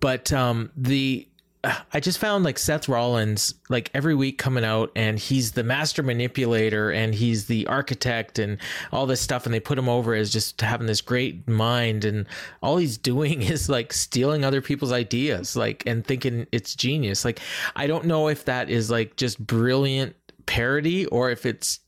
but 0.00 0.32
um, 0.32 0.70
the 0.74 1.28
I 1.64 2.00
just 2.00 2.18
found 2.18 2.42
like 2.42 2.58
Seth 2.58 2.88
Rollins 2.88 3.54
like 3.68 3.90
every 3.94 4.16
week 4.16 4.36
coming 4.36 4.64
out 4.64 4.90
and 4.96 5.16
he's 5.16 5.52
the 5.52 5.62
master 5.62 6.02
manipulator 6.02 6.90
and 6.90 7.14
he's 7.14 7.46
the 7.46 7.68
architect 7.68 8.40
and 8.40 8.58
all 8.90 9.06
this 9.06 9.20
stuff 9.20 9.44
and 9.46 9.54
they 9.54 9.60
put 9.60 9.78
him 9.78 9.88
over 9.88 10.12
as 10.14 10.32
just 10.32 10.60
having 10.60 10.88
this 10.88 11.00
great 11.00 11.46
mind 11.48 12.04
and 12.04 12.26
all 12.62 12.78
he's 12.78 12.98
doing 12.98 13.42
is 13.42 13.68
like 13.68 13.92
stealing 13.92 14.44
other 14.44 14.60
people's 14.60 14.92
ideas 14.92 15.54
like 15.54 15.84
and 15.86 16.04
thinking 16.04 16.48
it's 16.50 16.74
genius. 16.74 17.24
Like 17.24 17.38
I 17.76 17.86
don't 17.86 18.06
know 18.06 18.28
if 18.28 18.44
that 18.46 18.68
is 18.68 18.90
like 18.90 19.14
just 19.14 19.44
brilliant 19.44 20.16
parody 20.46 21.06
or 21.06 21.30
if 21.30 21.46
it's 21.46 21.78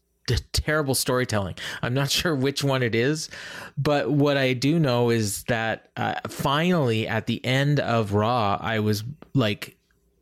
terrible 0.52 0.94
storytelling. 0.94 1.54
I'm 1.82 1.94
not 1.94 2.10
sure 2.10 2.34
which 2.34 2.64
one 2.64 2.82
it 2.82 2.94
is, 2.94 3.28
but 3.76 4.10
what 4.10 4.36
I 4.36 4.52
do 4.52 4.78
know 4.78 5.10
is 5.10 5.44
that 5.44 5.88
uh, 5.96 6.14
finally 6.28 7.06
at 7.06 7.26
the 7.26 7.44
end 7.44 7.80
of 7.80 8.12
Raw, 8.12 8.58
I 8.60 8.80
was 8.80 9.04
like 9.34 9.73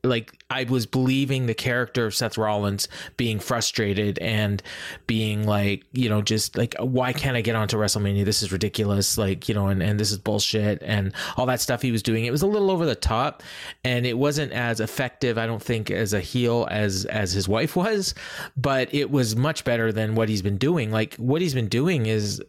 like 0.05 0.33
I 0.51 0.65
was 0.65 0.85
believing 0.85 1.47
the 1.47 1.55
character 1.55 2.07
of 2.07 2.15
Seth 2.15 2.37
Rollins 2.37 2.89
being 3.17 3.39
frustrated 3.39 4.19
and 4.19 4.61
being 5.07 5.47
like, 5.47 5.85
you 5.93 6.09
know, 6.09 6.23
just 6.23 6.57
like, 6.57 6.75
why 6.81 7.13
can't 7.13 7.37
I 7.37 7.41
get 7.41 7.55
onto 7.55 7.77
WrestleMania? 7.77 8.25
This 8.25 8.43
is 8.43 8.51
ridiculous. 8.51 9.17
Like, 9.17 9.49
you 9.49 9.55
know, 9.55 9.69
and, 9.69 9.83
and 9.83 10.01
this 10.01 10.11
is 10.11 10.19
bullshit 10.19 10.83
and 10.83 11.13
all 11.37 11.47
that 11.47 11.61
stuff 11.61 11.83
he 11.83 11.93
was 11.93 12.03
doing. 12.03 12.25
It 12.25 12.33
was 12.33 12.43
a 12.43 12.49
little 12.49 12.71
over 12.71 12.85
the 12.85 12.97
top 12.97 13.45
and 13.85 14.05
it 14.05 14.19
wasn't 14.19 14.53
as 14.53 14.81
effective, 14.81 15.39
I 15.39 15.47
don't 15.47 15.63
think, 15.63 15.91
as 15.91 16.13
a 16.13 16.21
heel 16.21 16.67
as 16.71 17.05
as 17.05 17.33
his 17.33 17.49
wife 17.49 17.77
was, 17.77 18.15
but 18.57 18.93
it 18.93 19.11
was 19.11 19.37
much 19.37 19.63
better 19.63 19.93
than 19.93 20.17
what 20.17 20.29
he's 20.29 20.43
been 20.43 20.59
doing. 20.59 20.91
Like 20.91 21.15
what 21.15 21.41
he's 21.41 21.55
been 21.55 21.69
doing 21.69 22.07
is 22.07 22.43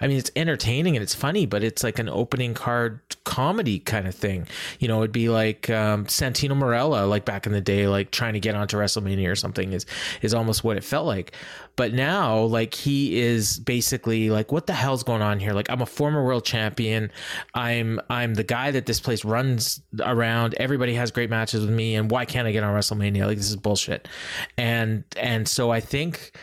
I 0.00 0.06
mean, 0.06 0.18
it's 0.18 0.30
entertaining 0.36 0.96
and 0.96 1.02
it's 1.02 1.14
funny, 1.14 1.46
but 1.46 1.62
it's 1.62 1.82
like 1.82 1.98
an 1.98 2.08
opening 2.08 2.54
card 2.54 3.00
comedy 3.24 3.78
kind 3.78 4.06
of 4.06 4.14
thing. 4.14 4.46
You 4.78 4.88
know, 4.88 4.98
it'd 4.98 5.12
be 5.12 5.28
like 5.28 5.70
um, 5.70 6.06
Santino 6.06 6.52
Marella, 6.52 7.08
like 7.08 7.24
back 7.24 7.46
in 7.46 7.52
the 7.52 7.60
day, 7.60 7.88
like 7.88 8.10
trying 8.10 8.34
to 8.34 8.40
get 8.40 8.54
onto 8.54 8.76
WrestleMania 8.76 9.30
or 9.30 9.36
something 9.36 9.72
is 9.72 9.86
is 10.22 10.34
almost 10.34 10.64
what 10.64 10.76
it 10.76 10.84
felt 10.84 11.06
like. 11.06 11.32
But 11.76 11.92
now, 11.92 12.40
like 12.40 12.74
he 12.74 13.18
is 13.18 13.58
basically 13.58 14.30
like, 14.30 14.52
what 14.52 14.66
the 14.66 14.72
hell's 14.72 15.02
going 15.02 15.22
on 15.22 15.40
here? 15.40 15.52
Like, 15.52 15.70
I'm 15.70 15.82
a 15.82 15.86
former 15.86 16.24
world 16.24 16.44
champion. 16.44 17.10
I'm 17.54 18.00
I'm 18.08 18.34
the 18.34 18.44
guy 18.44 18.70
that 18.70 18.86
this 18.86 19.00
place 19.00 19.24
runs 19.24 19.80
around. 20.00 20.54
Everybody 20.54 20.94
has 20.94 21.10
great 21.10 21.30
matches 21.30 21.62
with 21.62 21.74
me, 21.74 21.96
and 21.96 22.10
why 22.10 22.24
can't 22.24 22.46
I 22.46 22.52
get 22.52 22.62
on 22.62 22.74
WrestleMania? 22.74 23.26
Like, 23.26 23.38
this 23.38 23.48
is 23.48 23.56
bullshit. 23.56 24.08
And 24.56 25.04
and 25.16 25.48
so 25.48 25.70
I 25.70 25.80
think 25.80 26.36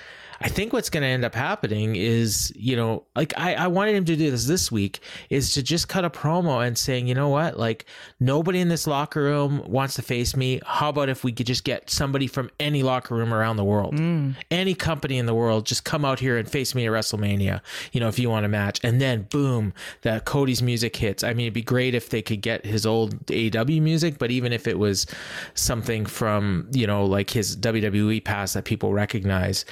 I 0.44 0.50
think 0.50 0.74
what's 0.74 0.90
going 0.90 1.04
to 1.04 1.08
end 1.08 1.24
up 1.24 1.36
happening 1.36 1.96
is, 1.96 2.52
you 2.56 2.76
know, 2.76 3.04
like 3.16 3.32
I, 3.38 3.54
I 3.54 3.68
wanted 3.68 3.94
him 3.94 4.06
to 4.06 4.16
do 4.16 4.32
this 4.32 4.46
this 4.48 4.72
week 4.72 5.00
is 5.30 5.54
to 5.54 5.62
just 5.62 5.88
cut 5.88 6.04
a 6.04 6.10
promo 6.10 6.66
and 6.66 6.76
saying, 6.76 7.08
you 7.08 7.14
know 7.14 7.30
what, 7.30 7.60
like 7.60 7.86
nobody 8.20 8.60
in 8.60 8.68
this 8.68 8.88
locker 8.88 9.22
room 9.22 9.64
wants 9.68 9.96
to 9.96 10.02
face 10.02 10.36
me. 10.36 10.60
How 10.66 10.90
about 10.90 11.10
if 11.10 11.24
we 11.24 11.32
could 11.32 11.46
just 11.46 11.64
get 11.64 11.92
somebody 11.92 12.26
from 12.26 12.50
any 12.60 12.82
locker 12.82 13.16
room 13.16 13.34
around 13.34 13.58
the 13.58 13.64
world, 13.64 13.96
mm. 13.96 14.36
any 14.50 14.74
company 14.74 15.20
in 15.20 15.28
the 15.28 15.36
world, 15.36 15.68
just 15.68 15.84
come 15.84 16.04
out 16.04 16.20
here 16.20 16.38
and 16.38 16.50
face 16.50 16.74
me 16.74 16.88
at 16.88 16.92
WrestleMania, 16.92 17.62
you 17.92 18.00
know, 18.00 18.08
if 18.08 18.18
you 18.18 18.30
want 18.30 18.44
a 18.44 18.50
match. 18.50 18.80
And 18.84 19.00
then 19.00 19.28
boom, 19.30 19.74
that 20.02 20.26
Cody's 20.26 20.64
music 20.64 20.96
hits. 20.96 21.24
I 21.24 21.36
mean, 21.36 21.46
it'd 21.46 21.54
be 21.54 21.62
great 21.62 21.94
if 21.94 22.10
they 22.10 22.24
could 22.24 22.42
get 22.42 22.66
his 22.66 22.88
old 22.88 23.14
AW 23.32 23.64
music, 23.66 24.18
but 24.18 24.32
even 24.32 24.54
if 24.54 24.68
it 24.68 24.80
was 24.80 25.06
something 25.54 26.08
from, 26.08 26.68
you 26.72 26.88
know, 26.88 27.06
like 27.06 27.30
his 27.30 27.56
WWE 27.56 28.24
past 28.24 28.56
that 28.56 28.66
people 28.66 28.92
recognize. 28.92 29.66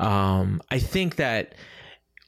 Um, 0.00 0.15
um, 0.16 0.62
I 0.70 0.78
think 0.78 1.16
that 1.16 1.54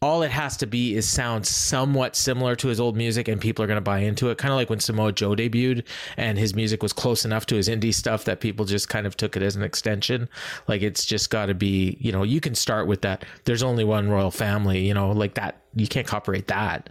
all 0.01 0.23
it 0.23 0.31
has 0.31 0.57
to 0.57 0.67
be 0.67 0.95
is 0.95 1.09
sound 1.09 1.45
somewhat 1.45 2.15
similar 2.15 2.55
to 2.55 2.69
his 2.69 2.79
old 2.79 2.97
music 2.97 3.27
and 3.27 3.41
people 3.41 3.65
are 3.65 3.67
going 3.67 3.79
to 3.79 3.81
buy 3.81 3.99
into 3.99 4.31
it. 4.31 4.39
Kind 4.39 4.53
of 4.53 4.57
like 4.57 4.71
when 4.71 4.79
Samoa 4.79 5.11
Joe 5.11 5.35
debuted 5.35 5.85
and 6.17 6.39
his 6.39 6.55
music 6.55 6.85
was 6.85 6.93
close 6.93 7.25
enough 7.25 7.47
to 7.47 7.57
his 7.57 7.69
indie 7.69 7.93
stuff 7.93 8.25
that 8.25 8.39
people 8.41 8.65
just 8.65 8.89
kind 8.89 9.09
of 9.09 9.17
took 9.17 9.37
it 9.37 9.43
as 9.43 9.57
an 9.57 9.63
extension. 9.65 10.29
Like 10.69 10.83
it's 10.83 11.05
just 11.05 11.31
got 11.31 11.47
to 11.47 11.55
be 11.55 11.97
you 11.99 12.13
know 12.13 12.23
you 12.23 12.41
can 12.41 12.55
start 12.55 12.87
with 12.87 13.01
that. 13.03 13.25
There's 13.45 13.65
only 13.65 13.83
one 13.83 14.09
royal 14.09 14.31
family 14.31 14.87
you 14.87 14.95
know 14.95 15.11
like 15.11 15.35
that 15.35 15.63
you 15.75 15.87
can't 15.87 16.07
copyright 16.07 16.49
that. 16.49 16.89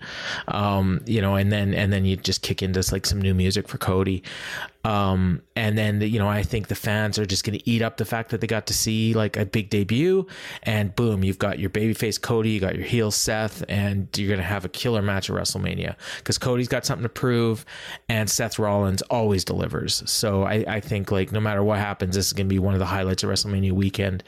Um, 0.47 1.01
you 1.05 1.21
know, 1.21 1.35
and 1.35 1.51
then 1.51 1.73
and 1.73 1.91
then 1.91 2.05
you 2.05 2.15
just 2.15 2.41
kick 2.41 2.61
into 2.61 2.83
like 2.91 3.05
some 3.05 3.21
new 3.21 3.33
music 3.33 3.67
for 3.67 3.77
Cody. 3.77 4.23
Um, 4.83 5.41
and 5.55 5.77
then 5.77 5.99
you 5.99 6.17
know, 6.17 6.29
I 6.29 6.43
think 6.43 6.67
the 6.67 6.75
fans 6.75 7.19
are 7.19 7.25
just 7.25 7.43
going 7.43 7.59
to 7.59 7.69
eat 7.69 7.81
up 7.81 7.97
the 7.97 8.05
fact 8.05 8.29
that 8.29 8.39
they 8.39 8.47
got 8.47 8.67
to 8.67 8.73
see 8.73 9.13
like 9.13 9.35
a 9.35 9.45
big 9.45 9.69
debut, 9.69 10.25
and 10.63 10.95
boom, 10.95 11.23
you've 11.23 11.39
got 11.39 11.59
your 11.59 11.69
babyface 11.69 12.21
Cody, 12.21 12.51
you 12.51 12.59
got 12.59 12.75
your 12.75 12.85
heel 12.85 13.11
Seth, 13.11 13.65
and 13.67 14.07
you're 14.15 14.29
going 14.29 14.39
to 14.39 14.45
have 14.45 14.63
a 14.63 14.69
killer 14.69 15.01
match 15.01 15.29
at 15.29 15.35
WrestleMania 15.35 15.95
because 16.19 16.37
Cody's 16.37 16.69
got 16.69 16.85
something 16.85 17.03
to 17.03 17.09
prove, 17.09 17.65
and 18.07 18.29
Seth 18.29 18.59
Rollins 18.59 19.01
always 19.03 19.43
delivers. 19.43 20.09
So 20.09 20.43
I, 20.43 20.63
I 20.67 20.79
think 20.79 21.11
like 21.11 21.31
no 21.33 21.41
matter 21.41 21.63
what 21.63 21.79
happens, 21.79 22.15
this 22.15 22.27
is 22.27 22.33
going 22.33 22.47
to 22.47 22.53
be 22.53 22.59
one 22.59 22.73
of 22.73 22.79
the 22.79 22.85
highlights 22.85 23.23
of 23.23 23.29
WrestleMania 23.29 23.73
weekend 23.73 24.23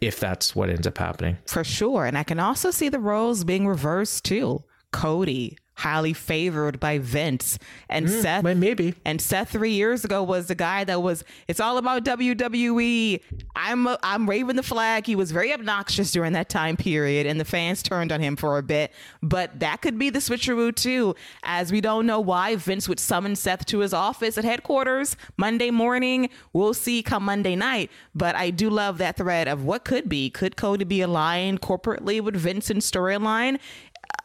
if 0.00 0.20
that's 0.20 0.54
what 0.54 0.70
ends 0.70 0.86
up 0.86 0.98
happening. 0.98 1.38
For 1.46 1.64
sure. 1.64 2.04
And 2.06 2.16
I 2.16 2.22
can 2.22 2.40
also 2.40 2.70
see 2.70 2.88
the 2.88 2.98
roles 2.98 3.44
being 3.44 3.66
reversed 3.66 4.24
too. 4.24 4.64
Cody, 4.92 5.58
highly 5.78 6.12
favored 6.12 6.80
by 6.80 6.98
Vince 6.98 7.58
and 7.88 8.06
Mm, 8.06 8.22
Seth. 8.22 8.44
Maybe. 8.44 8.94
And 9.04 9.20
Seth 9.20 9.50
three 9.50 9.70
years 9.72 10.04
ago 10.04 10.22
was 10.22 10.48
the 10.48 10.54
guy 10.54 10.84
that 10.84 11.02
was. 11.02 11.24
It's 11.46 11.60
all 11.60 11.78
about 11.78 12.04
WWE. 12.04 13.20
I'm 13.54 13.86
a, 13.86 13.98
I'm 14.02 14.26
waving 14.26 14.56
the 14.56 14.62
flag. 14.62 15.06
He 15.06 15.14
was 15.16 15.30
very 15.30 15.52
obnoxious 15.52 16.10
during 16.12 16.32
that 16.32 16.48
time 16.48 16.76
period, 16.76 17.26
and 17.26 17.38
the 17.40 17.44
fans 17.44 17.82
turned 17.82 18.10
on 18.12 18.20
him 18.20 18.36
for 18.36 18.58
a 18.58 18.62
bit. 18.62 18.92
But 19.22 19.60
that 19.60 19.80
could 19.80 19.98
be 19.98 20.10
the 20.10 20.18
switcheroo 20.18 20.74
too, 20.74 21.14
as 21.42 21.70
we 21.72 21.80
don't 21.80 22.06
know 22.06 22.20
why 22.20 22.56
Vince 22.56 22.88
would 22.88 23.00
summon 23.00 23.36
Seth 23.36 23.64
to 23.66 23.78
his 23.78 23.94
office 23.94 24.36
at 24.38 24.44
headquarters 24.44 25.16
Monday 25.36 25.70
morning. 25.70 26.28
We'll 26.52 26.74
see 26.74 27.02
come 27.02 27.24
Monday 27.24 27.56
night. 27.56 27.90
But 28.14 28.34
I 28.34 28.50
do 28.50 28.68
love 28.70 28.98
that 28.98 29.16
thread 29.16 29.46
of 29.48 29.64
what 29.64 29.84
could 29.84 30.08
be. 30.08 30.28
Could 30.30 30.56
Cody 30.56 30.84
be 30.84 31.00
aligned 31.00 31.60
corporately 31.60 32.20
with 32.20 32.34
Vincent's 32.36 32.90
storyline? 32.90 33.58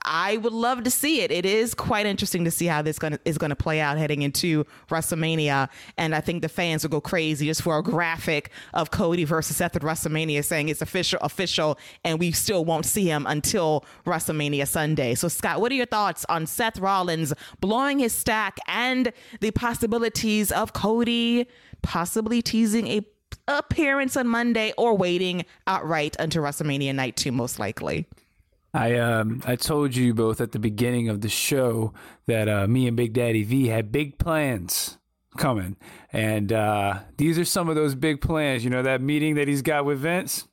I 0.05 0.38
would 0.38 0.53
love 0.53 0.84
to 0.84 0.91
see 0.91 1.21
it. 1.21 1.31
It 1.31 1.45
is 1.45 1.73
quite 1.73 2.05
interesting 2.05 2.43
to 2.45 2.51
see 2.51 2.65
how 2.65 2.81
this 2.81 2.99
gonna, 2.99 3.19
is 3.23 3.38
going 3.38 3.51
to 3.51 3.55
play 3.55 3.79
out 3.79 3.97
heading 3.97 4.21
into 4.21 4.65
WrestleMania, 4.89 5.69
and 5.97 6.13
I 6.13 6.19
think 6.19 6.41
the 6.41 6.49
fans 6.49 6.84
will 6.84 6.89
go 6.89 7.01
crazy 7.01 7.45
just 7.45 7.61
for 7.61 7.77
a 7.77 7.84
graphic 7.84 8.51
of 8.73 8.91
Cody 8.91 9.23
versus 9.23 9.57
Seth 9.57 9.75
at 9.75 9.81
WrestleMania, 9.81 10.43
saying 10.43 10.69
it's 10.69 10.81
official, 10.81 11.19
official, 11.21 11.79
and 12.03 12.19
we 12.19 12.31
still 12.31 12.65
won't 12.65 12.86
see 12.86 13.05
him 13.05 13.25
until 13.27 13.86
WrestleMania 14.05 14.67
Sunday. 14.67 15.15
So, 15.15 15.29
Scott, 15.29 15.61
what 15.61 15.71
are 15.71 15.75
your 15.75 15.86
thoughts 15.86 16.25
on 16.27 16.47
Seth 16.47 16.79
Rollins 16.79 17.34
blowing 17.61 17.99
his 17.99 18.13
stack 18.13 18.57
and 18.67 19.13
the 19.39 19.51
possibilities 19.51 20.51
of 20.51 20.73
Cody 20.73 21.47
possibly 21.81 22.41
teasing 22.41 22.88
a 22.88 23.01
appearance 23.47 24.15
on 24.15 24.27
Monday 24.27 24.73
or 24.77 24.95
waiting 24.95 25.43
outright 25.65 26.15
until 26.19 26.43
WrestleMania 26.43 26.93
night 26.93 27.15
two, 27.15 27.31
most 27.31 27.57
likely? 27.57 28.05
I 28.74 28.97
um 28.97 29.41
I 29.45 29.55
told 29.55 29.95
you 29.95 30.13
both 30.13 30.41
at 30.41 30.51
the 30.51 30.59
beginning 30.59 31.07
of 31.09 31.21
the 31.21 31.30
show 31.30 31.93
that 32.26 32.49
uh, 32.49 32.67
me 32.67 32.88
and 32.88 32.97
Big 32.97 33.13
Daddy 33.13 33.43
V 33.43 33.67
had 33.67 33.91
big 33.91 34.17
plans 34.17 34.97
coming, 35.38 35.78
and 36.11 36.51
uh, 36.51 36.99
these 37.17 37.38
are 37.38 37.45
some 37.45 37.69
of 37.69 37.76
those 37.76 37.95
big 37.95 38.21
plans. 38.21 38.63
You 38.63 38.69
know 38.71 38.82
that 38.82 39.01
meeting 39.01 39.36
that 39.36 39.47
he's 39.47 39.61
got 39.61 39.86
with 39.86 39.99
Vince. 39.99 40.47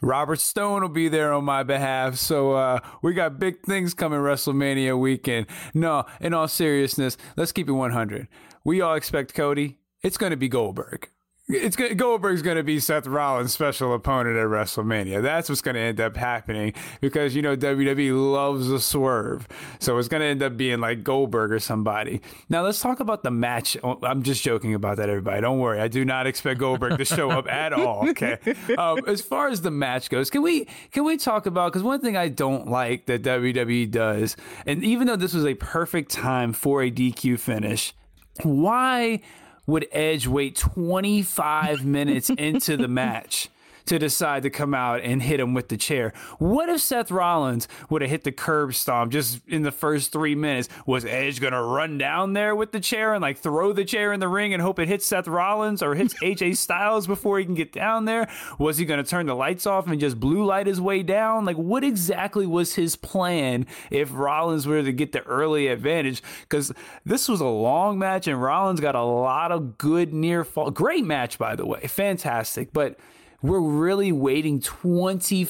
Robert 0.00 0.38
Stone 0.38 0.82
will 0.82 0.88
be 0.88 1.08
there 1.08 1.32
on 1.32 1.44
my 1.44 1.64
behalf, 1.64 2.16
so 2.16 2.52
uh, 2.52 2.78
we 3.02 3.14
got 3.14 3.40
big 3.40 3.62
things 3.62 3.94
coming 3.94 4.20
WrestleMania 4.20 4.98
weekend. 4.98 5.46
No, 5.74 6.04
in 6.20 6.32
all 6.34 6.46
seriousness, 6.46 7.16
let's 7.36 7.50
keep 7.50 7.68
it 7.68 7.72
100. 7.72 8.28
We 8.64 8.80
all 8.80 8.94
expect 8.94 9.34
Cody. 9.34 9.78
It's 10.02 10.16
going 10.16 10.30
to 10.30 10.36
be 10.36 10.48
Goldberg. 10.48 11.08
It's 11.50 11.76
gonna, 11.76 11.94
Goldberg's 11.94 12.42
going 12.42 12.58
to 12.58 12.62
be 12.62 12.78
Seth 12.78 13.06
Rollins' 13.06 13.54
special 13.54 13.94
opponent 13.94 14.36
at 14.36 14.46
WrestleMania. 14.48 15.22
That's 15.22 15.48
what's 15.48 15.62
going 15.62 15.76
to 15.76 15.80
end 15.80 15.98
up 15.98 16.14
happening 16.14 16.74
because 17.00 17.34
you 17.34 17.40
know 17.40 17.56
WWE 17.56 18.32
loves 18.32 18.68
a 18.70 18.78
swerve, 18.78 19.48
so 19.78 19.96
it's 19.96 20.08
going 20.08 20.20
to 20.20 20.26
end 20.26 20.42
up 20.42 20.58
being 20.58 20.78
like 20.80 21.02
Goldberg 21.02 21.50
or 21.50 21.58
somebody. 21.58 22.20
Now 22.50 22.64
let's 22.64 22.80
talk 22.80 23.00
about 23.00 23.22
the 23.22 23.30
match. 23.30 23.78
Oh, 23.82 23.98
I'm 24.02 24.22
just 24.22 24.42
joking 24.42 24.74
about 24.74 24.98
that, 24.98 25.08
everybody. 25.08 25.40
Don't 25.40 25.58
worry. 25.58 25.80
I 25.80 25.88
do 25.88 26.04
not 26.04 26.26
expect 26.26 26.60
Goldberg 26.60 26.98
to 26.98 27.06
show 27.06 27.30
up 27.30 27.48
at 27.48 27.72
all. 27.72 28.06
Okay. 28.10 28.38
Um, 28.78 29.00
as 29.06 29.22
far 29.22 29.48
as 29.48 29.62
the 29.62 29.70
match 29.70 30.10
goes, 30.10 30.30
can 30.30 30.42
we 30.42 30.66
can 30.92 31.04
we 31.04 31.16
talk 31.16 31.46
about? 31.46 31.72
Because 31.72 31.82
one 31.82 32.00
thing 32.00 32.16
I 32.16 32.28
don't 32.28 32.68
like 32.68 33.06
that 33.06 33.22
WWE 33.22 33.90
does, 33.90 34.36
and 34.66 34.84
even 34.84 35.06
though 35.06 35.16
this 35.16 35.32
was 35.32 35.44
a 35.46 35.54
perfect 35.54 36.10
time 36.10 36.52
for 36.52 36.82
a 36.82 36.90
DQ 36.90 37.38
finish, 37.38 37.94
why? 38.42 39.20
Would 39.68 39.86
Edge 39.92 40.26
wait 40.26 40.56
25 40.56 41.84
minutes 41.84 42.30
into 42.30 42.76
the 42.76 42.88
match 42.88 43.48
to 43.88 43.98
decide 43.98 44.42
to 44.42 44.50
come 44.50 44.74
out 44.74 45.00
and 45.02 45.22
hit 45.22 45.40
him 45.40 45.54
with 45.54 45.68
the 45.68 45.76
chair? 45.76 46.12
What 46.38 46.68
if 46.68 46.80
Seth 46.80 47.10
Rollins 47.10 47.68
would 47.90 48.02
have 48.02 48.10
hit 48.10 48.24
the 48.24 48.32
curb 48.32 48.74
stomp 48.74 49.12
just 49.12 49.40
in 49.48 49.62
the 49.62 49.72
first 49.72 50.12
three 50.12 50.34
minutes? 50.34 50.68
Was 50.86 51.04
Edge 51.04 51.40
going 51.40 51.52
to 51.52 51.62
run 51.62 51.98
down 51.98 52.32
there 52.32 52.54
with 52.54 52.72
the 52.72 52.80
chair 52.80 53.14
and 53.14 53.22
like 53.22 53.38
throw 53.38 53.72
the 53.72 53.84
chair 53.84 54.12
in 54.12 54.20
the 54.20 54.28
ring 54.28 54.52
and 54.52 54.62
hope 54.62 54.78
it 54.78 54.88
hits 54.88 55.06
Seth 55.06 55.26
Rollins 55.26 55.82
or 55.82 55.94
hits 55.94 56.14
AJ 56.22 56.56
Styles 56.68 57.06
before 57.06 57.38
he 57.38 57.44
can 57.44 57.54
get 57.54 57.72
down 57.72 58.04
there? 58.04 58.28
Was 58.58 58.78
he 58.78 58.84
going 58.84 59.02
to 59.02 59.08
turn 59.08 59.26
the 59.26 59.34
lights 59.34 59.66
off 59.66 59.86
and 59.86 60.00
just 60.00 60.20
blue 60.20 60.44
light 60.44 60.66
his 60.66 60.80
way 60.80 61.02
down? 61.02 61.44
Like, 61.44 61.56
what 61.56 61.84
exactly 61.84 62.46
was 62.46 62.74
his 62.74 62.96
plan 62.96 63.66
if 63.90 64.10
Rollins 64.12 64.66
were 64.66 64.82
to 64.82 64.92
get 64.92 65.12
the 65.12 65.22
early 65.22 65.68
advantage? 65.68 66.22
Because 66.42 66.72
this 67.04 67.28
was 67.28 67.40
a 67.40 67.46
long 67.46 67.98
match 67.98 68.26
and 68.26 68.40
Rollins 68.40 68.80
got 68.80 68.94
a 68.94 69.02
lot 69.02 69.52
of 69.52 69.78
good 69.78 70.12
near 70.12 70.44
fall. 70.44 70.70
Great 70.70 71.04
match, 71.04 71.38
by 71.38 71.56
the 71.56 71.66
way. 71.66 71.80
Fantastic. 71.86 72.72
But 72.72 72.98
we're 73.42 73.60
really 73.60 74.12
waiting 74.12 74.60
20 74.60 75.44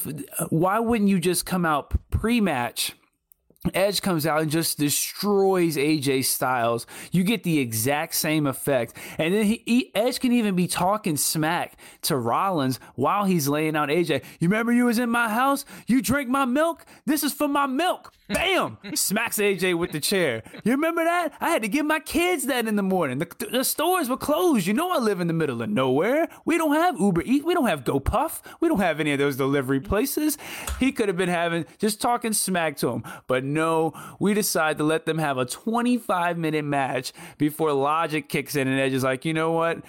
why 0.49 0.79
wouldn't 0.79 1.09
you 1.09 1.19
just 1.19 1.45
come 1.45 1.65
out 1.65 1.93
pre-match 2.11 2.93
Edge 3.73 4.01
comes 4.01 4.25
out 4.25 4.41
and 4.41 4.49
just 4.49 4.77
destroys 4.77 5.75
AJ 5.75 6.23
Styles. 6.25 6.87
You 7.11 7.25
get 7.25 7.43
the 7.43 7.59
exact 7.59 8.15
same 8.15 8.47
effect. 8.47 8.95
And 9.17 9.33
then 9.33 9.45
he, 9.45 9.63
he, 9.65 9.91
Edge 9.93 10.21
can 10.21 10.31
even 10.31 10.55
be 10.55 10.65
talking 10.65 11.17
smack 11.17 11.77
to 12.03 12.15
Rollins 12.15 12.79
while 12.95 13.25
he's 13.25 13.49
laying 13.49 13.75
out 13.75 13.89
AJ. 13.89 14.23
You 14.39 14.47
remember 14.47 14.71
you 14.71 14.85
was 14.85 14.97
in 14.97 15.09
my 15.09 15.27
house? 15.27 15.65
You 15.87 16.01
drink 16.01 16.29
my 16.29 16.45
milk? 16.45 16.85
This 17.05 17.21
is 17.21 17.33
for 17.33 17.49
my 17.49 17.65
milk. 17.65 18.13
Bam! 18.29 18.77
Smacks 18.93 19.37
AJ 19.37 19.77
with 19.77 19.91
the 19.91 19.99
chair. 19.99 20.43
You 20.63 20.71
remember 20.73 21.03
that? 21.03 21.33
I 21.41 21.49
had 21.49 21.63
to 21.63 21.67
give 21.67 21.85
my 21.85 21.99
kids 21.99 22.45
that 22.45 22.67
in 22.67 22.75
the 22.75 22.83
morning. 22.83 23.17
The, 23.17 23.27
the 23.51 23.63
stores 23.63 24.07
were 24.07 24.17
closed. 24.17 24.67
You 24.67 24.73
know 24.73 24.91
I 24.91 24.99
live 24.99 25.19
in 25.19 25.27
the 25.27 25.33
middle 25.33 25.61
of 25.61 25.69
nowhere. 25.69 26.29
We 26.45 26.57
don't 26.57 26.73
have 26.73 26.99
Uber 26.99 27.23
Eat. 27.25 27.43
We 27.43 27.53
don't 27.53 27.67
have 27.67 27.83
GoPuff. 27.83 28.41
We 28.59 28.67
don't 28.67 28.79
have 28.79 28.99
any 28.99 29.11
of 29.13 29.19
those 29.19 29.35
delivery 29.35 29.79
places. 29.79 30.37
He 30.79 30.91
could 30.91 31.07
have 31.07 31.17
been 31.17 31.29
having 31.29 31.65
just 31.79 31.99
talking 31.99 32.33
smack 32.33 32.77
to 32.77 32.89
him. 32.89 33.03
But 33.27 33.43
no, 33.43 33.93
we 34.19 34.33
decide 34.33 34.77
to 34.77 34.83
let 34.83 35.05
them 35.05 35.17
have 35.17 35.37
a 35.37 35.45
25 35.45 36.37
minute 36.37 36.65
match 36.65 37.13
before 37.37 37.73
logic 37.73 38.29
kicks 38.29 38.55
in 38.55 38.67
and 38.67 38.79
Edge 38.79 38.93
is 38.93 39.03
like, 39.03 39.25
you 39.25 39.33
know 39.33 39.51
what? 39.51 39.79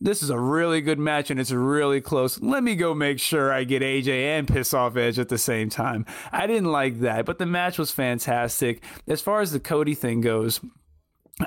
This 0.00 0.22
is 0.22 0.30
a 0.30 0.38
really 0.38 0.80
good 0.80 0.98
match 1.00 1.30
and 1.30 1.40
it's 1.40 1.50
really 1.50 2.00
close. 2.00 2.40
Let 2.40 2.62
me 2.62 2.76
go 2.76 2.94
make 2.94 3.18
sure 3.18 3.52
I 3.52 3.64
get 3.64 3.82
AJ 3.82 4.08
and 4.08 4.46
piss 4.46 4.72
off 4.72 4.96
Edge 4.96 5.18
at 5.18 5.28
the 5.28 5.38
same 5.38 5.70
time. 5.70 6.06
I 6.30 6.46
didn't 6.46 6.70
like 6.70 7.00
that, 7.00 7.26
but 7.26 7.38
the 7.38 7.46
match 7.46 7.78
was 7.78 7.90
fantastic. 7.90 8.82
As 9.08 9.20
far 9.20 9.40
as 9.40 9.50
the 9.50 9.58
Cody 9.58 9.94
thing 9.94 10.20
goes, 10.20 10.60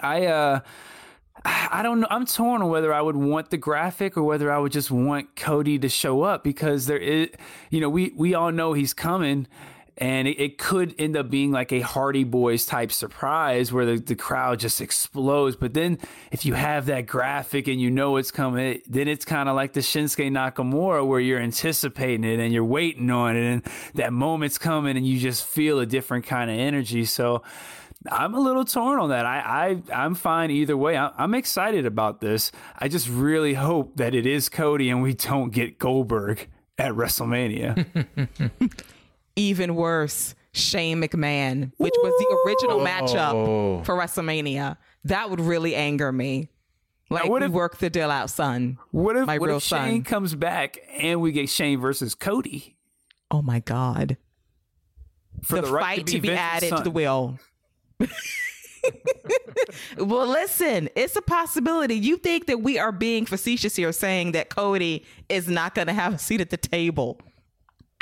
I 0.02 0.26
uh 0.26 0.60
I 1.44 1.82
don't 1.82 2.02
know. 2.02 2.08
I'm 2.10 2.26
torn 2.26 2.62
on 2.62 2.70
whether 2.70 2.94
I 2.94 3.02
would 3.02 3.16
want 3.16 3.50
the 3.50 3.58
graphic 3.58 4.16
or 4.16 4.24
whether 4.24 4.52
I 4.52 4.60
would 4.60 4.72
just 4.72 4.92
want 4.92 5.36
Cody 5.36 5.80
to 5.80 5.90
show 5.90 6.22
up 6.22 6.44
because 6.44 6.86
there 6.86 6.98
is, 6.98 7.30
you 7.70 7.80
know, 7.80 7.90
we 7.90 8.14
we 8.16 8.34
all 8.34 8.52
know 8.52 8.74
he's 8.74 8.94
coming, 8.94 9.48
and 9.98 10.28
it, 10.28 10.40
it 10.40 10.58
could 10.58 10.96
end 10.98 11.16
up 11.18 11.30
being 11.30 11.52
like 11.52 11.72
a 11.72 11.82
Hardy 11.82 12.24
Boys 12.24 12.66
type 12.66 12.92
surprise 12.92 13.72
where 13.72 13.86
the, 13.86 13.98
the 13.98 14.16
crowd 14.16 14.60
just 14.60 14.82
explodes. 14.82 15.56
But 15.56 15.74
then 15.74 16.00
if 16.32 16.46
you 16.46 16.54
have 16.54 16.88
that 16.88 17.06
graphic 17.06 17.68
and 17.68 17.80
you 17.80 17.92
know 17.92 18.18
it's 18.18 18.32
coming, 18.32 18.82
then 18.88 19.08
it's 19.08 19.26
kind 19.26 19.50
of 19.50 19.56
like 19.56 19.74
the 19.74 19.82
Shinsuke 19.82 20.32
Nakamura 20.32 21.06
where 21.06 21.20
you're 21.20 21.40
anticipating 21.40 22.24
it 22.24 22.40
and 22.40 22.54
you're 22.54 22.66
waiting 22.66 23.12
on 23.12 23.36
it, 23.36 23.44
and 23.44 23.64
that 23.96 24.14
moment's 24.14 24.58
coming 24.58 24.98
and 24.98 25.06
you 25.06 25.20
just 25.20 25.46
feel 25.46 25.80
a 25.80 25.86
different 25.86 26.26
kind 26.26 26.50
of 26.50 26.58
energy. 26.58 27.06
So. 27.06 27.44
I'm 28.12 28.34
a 28.34 28.40
little 28.40 28.66
torn 28.66 28.98
on 28.98 29.10
that. 29.10 29.28
I, 29.28 29.78
I 29.94 30.04
I'm 30.04 30.16
fine 30.16 30.50
either 30.50 30.76
way. 30.76 30.98
I, 30.98 31.12
I'm 31.20 31.36
excited 31.36 31.86
about 31.86 32.20
this. 32.20 32.52
I 32.76 32.88
just 32.88 33.08
really 33.08 33.54
hope 33.54 33.98
that 33.98 34.16
it 34.16 34.26
is 34.26 34.50
Cody 34.50 34.90
and 34.90 35.04
we 35.04 35.14
don't 35.14 35.52
get 35.52 35.78
Goldberg 35.78 36.48
at 36.80 36.94
WrestleMania. 36.94 37.86
Even 39.36 39.76
worse, 39.76 40.36
Shane 40.54 41.02
McMahon, 41.02 41.72
which 41.78 41.94
was 41.98 42.14
the 42.20 42.38
original 42.46 42.80
matchup 42.80 43.34
oh. 43.34 43.84
for 43.84 43.96
WrestleMania. 43.96 44.78
That 45.06 45.30
would 45.30 45.40
really 45.40 45.76
anger 45.76 46.12
me. 46.12 46.50
Like 47.10 47.28
what 47.28 47.42
we 47.42 47.48
if- 47.48 47.52
work 47.52 47.78
the 47.78 47.90
deal 47.90 48.10
out, 48.10 48.30
son. 48.30 48.78
What 48.92 49.18
if, 49.18 49.28
My 49.28 49.38
what 49.38 49.48
real 49.48 49.58
if 49.58 49.64
Shane 49.64 50.04
son. 50.04 50.04
comes 50.04 50.36
back 50.36 50.78
and 50.98 51.20
we 51.22 51.32
get 51.32 51.50
Shane 51.50 51.80
versus 51.80 52.16
Cody 52.16 52.78
Oh 53.32 53.42
my 53.42 53.62
God. 53.62 54.18
for 55.42 55.56
the, 55.56 55.62
the, 55.68 55.74
right 55.74 55.98
fight 55.98 56.08
to 56.08 56.20
be, 56.20 56.28
Vince's 56.28 56.38
added 56.40 56.78
to 56.78 56.84
the 56.84 56.92
will. 56.92 57.40
well, 59.98 60.28
listen, 60.28 60.90
it's 60.96 61.16
a 61.16 61.22
possibility. 61.22 61.96
You 61.96 62.18
think 62.18 62.48
that 62.48 62.62
we 62.62 62.78
are 62.78 62.92
being 62.92 63.26
facetious 63.26 63.76
here 63.76 63.94
saying 63.94 64.34
that 64.34 64.50
Cody 64.50 65.06
is 65.30 65.48
not 65.48 65.76
going 65.76 65.88
to 65.88 65.94
have 65.94 66.16
a 66.16 66.18
seat 66.18 66.42
at 66.42 66.50
the 66.50 66.58
table. 66.58 67.20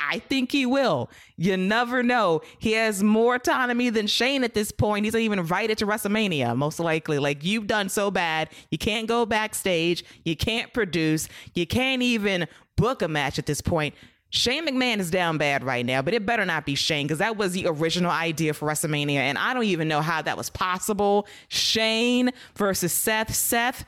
I 0.08 0.18
think 0.18 0.52
he 0.52 0.66
will. 0.66 1.10
You 1.36 1.56
never 1.56 2.02
know. 2.02 2.42
He 2.58 2.72
has 2.72 3.02
more 3.02 3.36
autonomy 3.36 3.90
than 3.90 4.06
Shane 4.06 4.44
at 4.44 4.54
this 4.54 4.72
point. 4.72 5.04
He's 5.04 5.14
even 5.14 5.38
invited 5.38 5.78
to 5.78 5.86
WrestleMania, 5.86 6.56
most 6.56 6.80
likely. 6.80 7.18
Like, 7.18 7.44
you've 7.44 7.66
done 7.66 7.88
so 7.88 8.10
bad. 8.10 8.50
You 8.70 8.78
can't 8.78 9.06
go 9.06 9.26
backstage. 9.26 10.04
You 10.24 10.36
can't 10.36 10.72
produce. 10.72 11.28
You 11.54 11.66
can't 11.66 12.02
even 12.02 12.46
book 12.76 13.02
a 13.02 13.08
match 13.08 13.38
at 13.38 13.46
this 13.46 13.60
point. 13.60 13.94
Shane 14.32 14.64
McMahon 14.66 14.98
is 14.98 15.10
down 15.10 15.38
bad 15.38 15.64
right 15.64 15.84
now, 15.84 16.02
but 16.02 16.14
it 16.14 16.24
better 16.24 16.44
not 16.44 16.64
be 16.64 16.76
Shane 16.76 17.06
because 17.06 17.18
that 17.18 17.36
was 17.36 17.52
the 17.52 17.66
original 17.66 18.12
idea 18.12 18.54
for 18.54 18.68
WrestleMania. 18.68 19.16
And 19.16 19.36
I 19.36 19.52
don't 19.52 19.64
even 19.64 19.88
know 19.88 20.00
how 20.00 20.22
that 20.22 20.36
was 20.36 20.50
possible. 20.50 21.26
Shane 21.48 22.30
versus 22.54 22.92
Seth. 22.92 23.34
Seth 23.34 23.84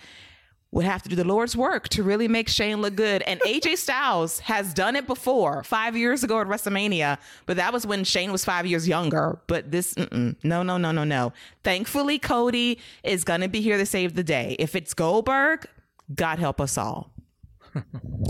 would 0.72 0.86
have 0.86 1.02
to 1.02 1.08
do 1.08 1.14
the 1.14 1.24
Lord's 1.24 1.56
work 1.56 1.88
to 1.90 2.02
really 2.02 2.26
make 2.26 2.48
Shane 2.48 2.80
look 2.80 2.96
good. 2.96 3.22
And 3.22 3.40
AJ 3.46 3.76
Styles 3.76 4.40
has 4.40 4.74
done 4.74 4.96
it 4.96 5.06
before, 5.06 5.62
five 5.62 5.96
years 5.96 6.24
ago 6.24 6.40
at 6.40 6.48
WrestleMania, 6.48 7.18
but 7.46 7.56
that 7.58 7.72
was 7.72 7.86
when 7.86 8.04
Shane 8.04 8.32
was 8.32 8.44
five 8.44 8.66
years 8.66 8.88
younger. 8.88 9.38
But 9.46 9.70
this, 9.70 9.94
no, 9.96 10.34
no, 10.42 10.62
no, 10.62 10.90
no, 10.90 11.04
no. 11.04 11.32
Thankfully, 11.62 12.18
Cody 12.18 12.78
is 13.04 13.22
going 13.22 13.42
to 13.42 13.48
be 13.48 13.60
here 13.60 13.76
to 13.76 13.86
save 13.86 14.14
the 14.14 14.24
day. 14.24 14.56
If 14.58 14.74
it's 14.74 14.94
Goldberg, 14.94 15.66
God 16.14 16.38
help 16.38 16.60
us 16.60 16.76
all. 16.76 17.11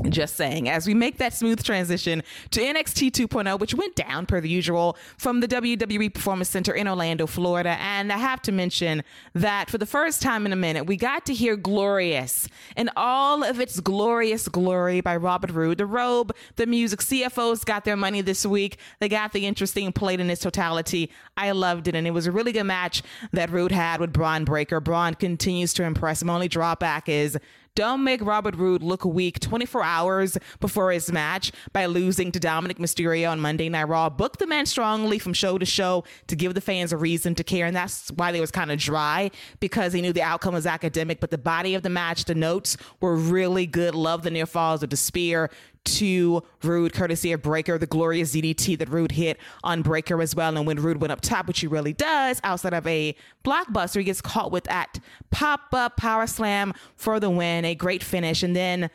Just 0.08 0.36
saying, 0.36 0.68
as 0.68 0.86
we 0.86 0.94
make 0.94 1.18
that 1.18 1.34
smooth 1.34 1.62
transition 1.62 2.22
to 2.50 2.60
NXT 2.60 3.10
2.0, 3.10 3.58
which 3.58 3.74
went 3.74 3.94
down 3.96 4.26
per 4.26 4.40
the 4.40 4.48
usual 4.48 4.96
from 5.16 5.40
the 5.40 5.48
WWE 5.48 6.12
Performance 6.12 6.48
Center 6.48 6.72
in 6.72 6.86
Orlando, 6.86 7.26
Florida. 7.26 7.76
And 7.80 8.12
I 8.12 8.18
have 8.18 8.42
to 8.42 8.52
mention 8.52 9.02
that 9.34 9.70
for 9.70 9.78
the 9.78 9.86
first 9.86 10.22
time 10.22 10.46
in 10.46 10.52
a 10.52 10.56
minute, 10.56 10.86
we 10.86 10.96
got 10.96 11.26
to 11.26 11.34
hear 11.34 11.56
Glorious 11.56 12.48
in 12.76 12.90
all 12.96 13.42
of 13.42 13.60
its 13.60 13.80
glorious 13.80 14.48
glory 14.48 15.00
by 15.00 15.16
Robert 15.16 15.50
Roode. 15.50 15.78
The 15.78 15.86
robe, 15.86 16.34
the 16.56 16.66
music, 16.66 17.00
CFOs 17.00 17.64
got 17.64 17.84
their 17.84 17.96
money 17.96 18.20
this 18.20 18.46
week. 18.46 18.78
They 19.00 19.08
got 19.08 19.32
the 19.32 19.46
interesting 19.46 19.92
plate 19.92 20.20
in 20.20 20.30
its 20.30 20.42
totality. 20.42 21.10
I 21.36 21.50
loved 21.52 21.88
it. 21.88 21.94
And 21.94 22.06
it 22.06 22.12
was 22.12 22.26
a 22.26 22.32
really 22.32 22.52
good 22.52 22.64
match 22.64 23.02
that 23.32 23.50
Roode 23.50 23.72
had 23.72 24.00
with 24.00 24.12
Bron 24.12 24.44
Breakker. 24.44 24.80
Bron 24.80 25.14
continues 25.14 25.74
to 25.74 25.84
impress. 25.84 26.22
My 26.22 26.34
only 26.34 26.48
drawback 26.48 27.08
is 27.08 27.38
don't 27.74 28.04
make 28.04 28.20
Robert 28.20 28.54
Roode 28.54 28.82
look 28.82 29.04
weak 29.04 29.40
24 29.40 29.82
hours 29.82 30.36
before 30.60 30.92
his 30.92 31.10
match 31.10 31.52
by 31.72 31.86
losing 31.86 32.30
to 32.32 32.38
Dominik 32.38 32.78
Mysterio 32.78 33.30
on 33.30 33.40
Monday 33.40 33.70
Night 33.70 33.88
Raw. 33.88 34.10
Book 34.10 34.36
the 34.36 34.46
man 34.46 34.66
strongly 34.66 35.18
from 35.18 35.32
show 35.32 35.56
to 35.56 35.64
show 35.64 36.04
to 36.26 36.36
give 36.36 36.52
the 36.52 36.60
fans 36.60 36.92
a 36.92 36.98
reason 36.98 37.34
to 37.34 37.44
care. 37.44 37.64
And 37.64 37.74
that's 37.74 38.10
why 38.10 38.30
they 38.30 38.40
was 38.40 38.50
kind 38.50 38.70
of 38.70 38.78
dry 38.78 39.30
because 39.58 39.94
he 39.94 40.02
knew 40.02 40.12
the 40.12 40.22
outcome 40.22 40.52
was 40.52 40.66
academic, 40.66 41.18
but 41.18 41.30
the 41.30 41.38
body 41.38 41.74
of 41.74 41.82
the 41.82 41.88
match, 41.88 42.26
the 42.26 42.34
notes 42.34 42.76
were 43.00 43.16
really 43.16 43.66
good. 43.66 43.94
Love 43.94 44.22
the 44.22 44.30
near 44.30 44.46
falls 44.46 44.82
of 44.82 44.90
the 44.90 44.96
spear 44.96 45.48
to 45.84 46.42
Roode, 46.62 46.92
courtesy 46.92 47.32
of 47.32 47.42
Breakker, 47.42 47.78
the 47.78 47.86
glorious 47.86 48.34
DDT 48.34 48.78
that 48.78 48.88
Roode 48.88 49.12
hit 49.12 49.38
on 49.64 49.82
Breakker 49.82 50.20
as 50.20 50.34
well. 50.34 50.56
And 50.56 50.66
when 50.66 50.80
Roode 50.80 51.00
went 51.00 51.12
up 51.12 51.20
top, 51.20 51.46
which 51.46 51.60
he 51.60 51.66
really 51.66 51.92
does, 51.92 52.40
outside 52.44 52.74
of 52.74 52.86
a 52.86 53.14
blockbuster, 53.44 53.98
he 53.98 54.04
gets 54.04 54.20
caught 54.20 54.52
with 54.52 54.64
that 54.64 54.98
pop 55.30 55.60
up 55.72 55.96
power 55.96 56.26
slam 56.26 56.72
for 56.96 57.20
the 57.20 57.30
win. 57.30 57.64
A 57.64 57.74
great 57.74 58.02
finish. 58.02 58.42
And 58.42 58.54
then 58.54 58.90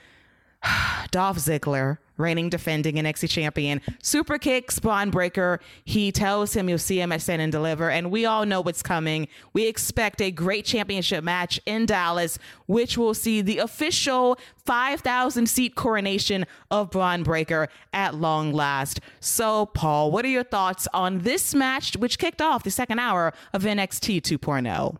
Dolph 1.12 1.38
Ziggler, 1.38 1.98
reigning 2.18 2.50
defending 2.50 2.96
NXT 2.96 3.30
champion, 3.30 3.82
super 4.02 4.38
kicks 4.38 4.80
Bron 4.80 5.10
Breakker. 5.10 5.60
He 5.86 6.12
tells 6.12 6.54
him 6.54 6.68
you'll 6.70 6.78
see 6.78 7.00
him 7.00 7.12
at 7.12 7.22
Stand 7.22 7.42
and 7.42 7.52
Deliver, 7.52 7.90
and 7.90 8.12
we 8.12 8.26
all 8.26 8.46
know 8.46 8.62
what's 8.62 8.82
coming. 8.82 9.28
We 9.54 9.68
expect 9.68 10.22
a 10.22 10.32
great 10.32 10.66
championship 10.66 11.24
match 11.24 11.60
in 11.66 11.86
Dallas, 11.86 12.40
which 12.66 12.98
will 12.98 13.14
see 13.14 13.42
the 13.42 13.60
official 13.60 14.38
5,000 14.66 15.48
seat 15.48 15.76
coronation 15.76 16.46
of 16.72 16.92
Bron 16.92 17.24
Breakker 17.24 17.70
at 17.94 18.16
long 18.16 18.52
last. 18.54 19.00
So, 19.20 19.68
Paul, 19.68 20.12
what 20.12 20.26
are 20.26 20.30
your 20.30 20.44
thoughts 20.44 20.88
on 20.94 21.20
this 21.20 21.54
match, 21.54 21.96
which 21.96 22.20
kicked 22.20 22.42
off 22.42 22.64
the 22.64 22.72
second 22.72 23.00
hour 23.00 23.34
of 23.54 23.64
NXT 23.64 24.22
2.0? 24.22 24.98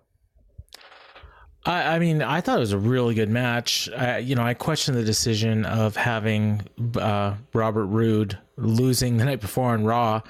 I, 1.68 1.96
I 1.96 2.00
mean, 2.00 2.22
I 2.22 2.40
thought 2.40 2.58
it 2.58 2.62
was 2.62 2.72
a 2.72 2.78
really 2.78 3.14
good 3.14 3.30
match. 3.30 3.90
I, 3.90 4.20
you 4.20 4.36
know, 4.36 4.42
I 4.42 4.54
questioned 4.54 4.98
the 4.98 5.04
decision 5.04 5.66
of 5.66 5.98
having 5.98 6.62
uh, 6.98 7.36
Robert 7.54 7.88
Roode 7.88 8.38
losing 8.56 9.18
the 9.18 9.26
night 9.26 9.42
before 9.42 9.72
on 9.72 9.84
Raw. 9.84 10.22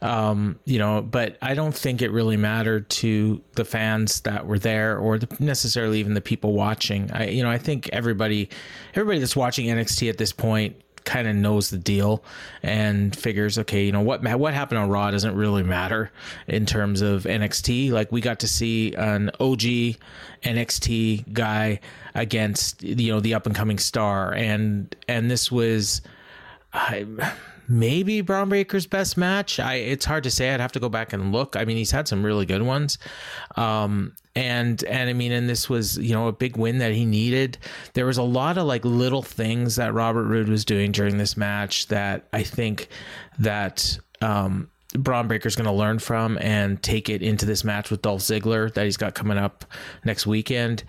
Um, 0.00 0.58
you 0.64 0.78
know, 0.78 1.02
but 1.02 1.36
I 1.42 1.54
don't 1.54 1.74
think 1.74 2.00
it 2.00 2.10
really 2.10 2.38
mattered 2.38 2.88
to 2.90 3.42
the 3.52 3.64
fans 3.66 4.22
that 4.22 4.46
were 4.46 4.58
there 4.58 4.98
or 4.98 5.18
the, 5.18 5.28
necessarily 5.38 6.00
even 6.00 6.14
the 6.14 6.22
people 6.22 6.54
watching. 6.54 7.10
I, 7.12 7.28
you 7.28 7.42
know, 7.42 7.50
I 7.50 7.58
think 7.58 7.90
everybody, 7.92 8.48
everybody 8.94 9.18
that's 9.18 9.36
watching 9.36 9.66
NXT 9.66 10.08
at 10.08 10.16
this 10.16 10.32
point 10.32 10.76
kind 11.06 11.26
of 11.26 11.34
knows 11.34 11.70
the 11.70 11.78
deal 11.78 12.22
and 12.62 13.16
figures, 13.16 13.58
okay, 13.58 13.86
you 13.86 13.92
know 13.92 14.02
what 14.02 14.22
what 14.38 14.52
happened 14.52 14.78
on 14.78 14.90
Raw 14.90 15.10
doesn't 15.10 15.34
really 15.34 15.62
matter 15.62 16.10
in 16.46 16.66
terms 16.66 17.00
of 17.00 17.22
NXT. 17.22 17.90
Like 17.92 18.12
we 18.12 18.20
got 18.20 18.40
to 18.40 18.48
see 18.48 18.92
an 18.94 19.30
OG 19.40 19.96
NXT 20.42 21.32
guy 21.32 21.80
against 22.14 22.82
you 22.82 23.12
know 23.12 23.20
the 23.20 23.32
up 23.32 23.46
and 23.46 23.54
coming 23.54 23.78
star, 23.78 24.34
and 24.34 24.94
and 25.08 25.30
this 25.30 25.50
was. 25.50 26.02
I, 26.72 27.06
maybe 27.68 28.20
Bron 28.20 28.48
Breakker's 28.48 28.86
best 28.86 29.16
match. 29.16 29.58
I 29.58 29.74
it's 29.74 30.04
hard 30.04 30.24
to 30.24 30.30
say. 30.30 30.52
I'd 30.52 30.60
have 30.60 30.72
to 30.72 30.80
go 30.80 30.88
back 30.88 31.12
and 31.12 31.32
look. 31.32 31.56
I 31.56 31.64
mean, 31.64 31.76
he's 31.76 31.90
had 31.90 32.06
some 32.06 32.22
really 32.22 32.44
good 32.44 32.62
ones. 32.62 32.98
Um, 33.56 34.14
and 34.36 34.84
and 34.84 35.08
I 35.08 35.14
mean, 35.14 35.32
and 35.32 35.48
this 35.48 35.68
was 35.68 35.96
you 35.98 36.14
know 36.14 36.28
a 36.28 36.32
big 36.32 36.56
win 36.56 36.78
that 36.78 36.92
he 36.92 37.04
needed. 37.04 37.58
There 37.94 38.06
was 38.06 38.18
a 38.18 38.22
lot 38.22 38.58
of 38.58 38.66
like 38.66 38.84
little 38.84 39.22
things 39.22 39.76
that 39.76 39.94
Robert 39.94 40.24
Roode 40.24 40.48
was 40.48 40.64
doing 40.64 40.92
during 40.92 41.16
this 41.16 41.36
match 41.36 41.88
that 41.88 42.28
I 42.32 42.42
think 42.42 42.88
that 43.38 43.98
um, 44.20 44.70
Bron 44.92 45.26
Breakker's 45.26 45.56
going 45.56 45.66
to 45.66 45.72
learn 45.72 45.98
from 45.98 46.36
and 46.38 46.82
take 46.82 47.08
it 47.08 47.22
into 47.22 47.46
this 47.46 47.64
match 47.64 47.90
with 47.90 48.02
Dolph 48.02 48.20
Ziggler 48.20 48.72
that 48.74 48.84
he's 48.84 48.98
got 48.98 49.14
coming 49.14 49.38
up 49.38 49.64
next 50.04 50.26
weekend, 50.26 50.84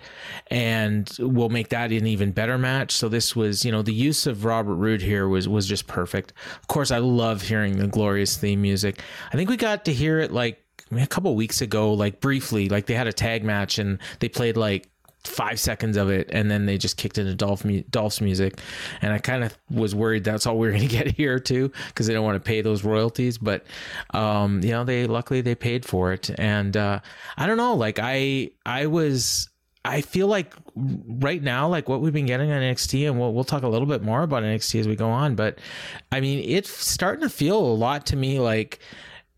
and 0.48 1.10
we'll 1.18 1.48
make 1.48 1.70
that 1.70 1.90
an 1.90 2.06
even 2.06 2.32
better 2.32 2.58
match. 2.58 2.92
So 2.92 3.08
this 3.08 3.34
was, 3.34 3.64
you 3.64 3.72
know, 3.72 3.80
the 3.80 3.94
use 3.94 4.26
of 4.26 4.44
Robert 4.44 4.74
Roode 4.74 5.00
here 5.00 5.26
was 5.26 5.48
was 5.48 5.66
just 5.66 5.86
perfect. 5.86 6.34
Of 6.60 6.68
course, 6.68 6.90
I 6.90 6.98
love 6.98 7.40
hearing 7.40 7.78
the 7.78 7.86
glorious 7.86 8.36
theme 8.36 8.60
music. 8.60 9.00
I 9.32 9.36
think 9.36 9.48
we 9.48 9.56
got 9.56 9.86
to 9.86 9.94
hear 9.94 10.18
it 10.20 10.32
like 10.32 10.62
I 10.90 10.94
mean, 10.94 11.04
a 11.04 11.08
couple 11.08 11.34
weeks 11.34 11.60
ago, 11.60 11.92
like 11.92 12.20
briefly, 12.20 12.68
like 12.68 12.86
they 12.86 12.94
had 12.94 13.06
a 13.06 13.12
tag 13.12 13.44
match 13.44 13.78
and 13.78 13.98
they 14.20 14.28
played 14.28 14.56
like 14.56 14.88
five 15.24 15.58
seconds 15.60 15.96
of 15.96 16.08
it 16.08 16.28
and 16.32 16.50
then 16.50 16.64
they 16.64 16.78
just 16.78 16.96
kicked 16.96 17.18
into 17.18 17.34
Dolph 17.34 17.64
Dolph's 17.90 18.20
music. 18.20 18.60
And 19.02 19.12
I 19.12 19.18
kind 19.18 19.44
of 19.44 19.56
was 19.70 19.94
worried 19.94 20.24
that's 20.24 20.46
all 20.46 20.58
we 20.58 20.68
are 20.68 20.70
going 20.70 20.88
to 20.88 20.88
get 20.88 21.08
here 21.08 21.38
too 21.38 21.70
because 21.88 22.06
they 22.06 22.14
don't 22.14 22.24
want 22.24 22.42
to 22.42 22.46
pay 22.46 22.62
those 22.62 22.84
royalties. 22.84 23.38
But 23.38 23.66
um 24.14 24.62
you 24.62 24.70
know 24.70 24.84
they 24.84 25.06
luckily 25.06 25.40
they 25.40 25.54
paid 25.54 25.84
for 25.84 26.12
it. 26.12 26.30
And 26.38 26.76
uh 26.76 27.00
I 27.36 27.46
don't 27.46 27.56
know 27.56 27.74
like 27.74 27.98
I 28.00 28.50
I 28.64 28.86
was 28.86 29.48
I 29.84 30.02
feel 30.02 30.26
like 30.26 30.54
right 30.74 31.42
now, 31.42 31.68
like 31.68 31.88
what 31.88 32.00
we've 32.00 32.12
been 32.12 32.26
getting 32.26 32.50
on 32.50 32.60
NXT, 32.60 33.08
and 33.08 33.18
we'll 33.18 33.32
we'll 33.32 33.44
talk 33.44 33.62
a 33.62 33.68
little 33.68 33.86
bit 33.86 34.02
more 34.02 34.22
about 34.22 34.42
NXT 34.42 34.80
as 34.80 34.88
we 34.88 34.96
go 34.96 35.08
on. 35.08 35.34
But 35.34 35.60
I 36.12 36.20
mean, 36.20 36.44
it's 36.46 36.68
starting 36.68 37.22
to 37.22 37.30
feel 37.30 37.58
a 37.58 37.72
lot 37.72 38.04
to 38.06 38.16
me 38.16 38.38
like 38.38 38.80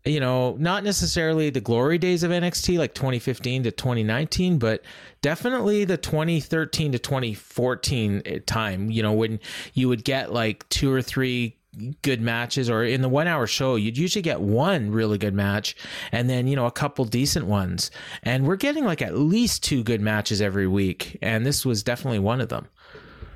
you 0.05 0.19
know, 0.19 0.55
not 0.57 0.83
necessarily 0.83 1.49
the 1.49 1.61
glory 1.61 1.97
days 1.97 2.23
of 2.23 2.31
NXT 2.31 2.77
like 2.77 2.93
2015 2.93 3.63
to 3.63 3.71
2019, 3.71 4.57
but 4.57 4.83
definitely 5.21 5.85
the 5.85 5.97
2013 5.97 6.93
to 6.93 6.99
2014 6.99 8.21
eh, 8.25 8.39
time, 8.45 8.89
you 8.89 9.03
know, 9.03 9.13
when 9.13 9.39
you 9.73 9.87
would 9.89 10.03
get 10.03 10.33
like 10.33 10.67
two 10.69 10.91
or 10.91 11.01
three 11.01 11.55
good 12.01 12.19
matches 12.19 12.69
or 12.69 12.83
in 12.83 13.01
the 13.01 13.07
one 13.07 13.27
hour 13.27 13.47
show 13.47 13.77
you'd 13.77 13.97
usually 13.97 14.21
get 14.21 14.41
one 14.41 14.91
really 14.91 15.17
good 15.17 15.33
match 15.33 15.73
and 16.11 16.29
then 16.29 16.45
you 16.45 16.53
know 16.53 16.65
a 16.65 16.71
couple 16.71 17.05
decent 17.05 17.45
ones. 17.45 17.91
And 18.23 18.45
we're 18.45 18.57
getting 18.57 18.83
like 18.83 19.01
at 19.01 19.15
least 19.15 19.63
two 19.63 19.83
good 19.83 20.01
matches 20.01 20.41
every 20.41 20.67
week 20.67 21.17
and 21.21 21.45
this 21.45 21.65
was 21.65 21.83
definitely 21.83 22.19
one 22.19 22.41
of 22.41 22.49
them 22.49 22.67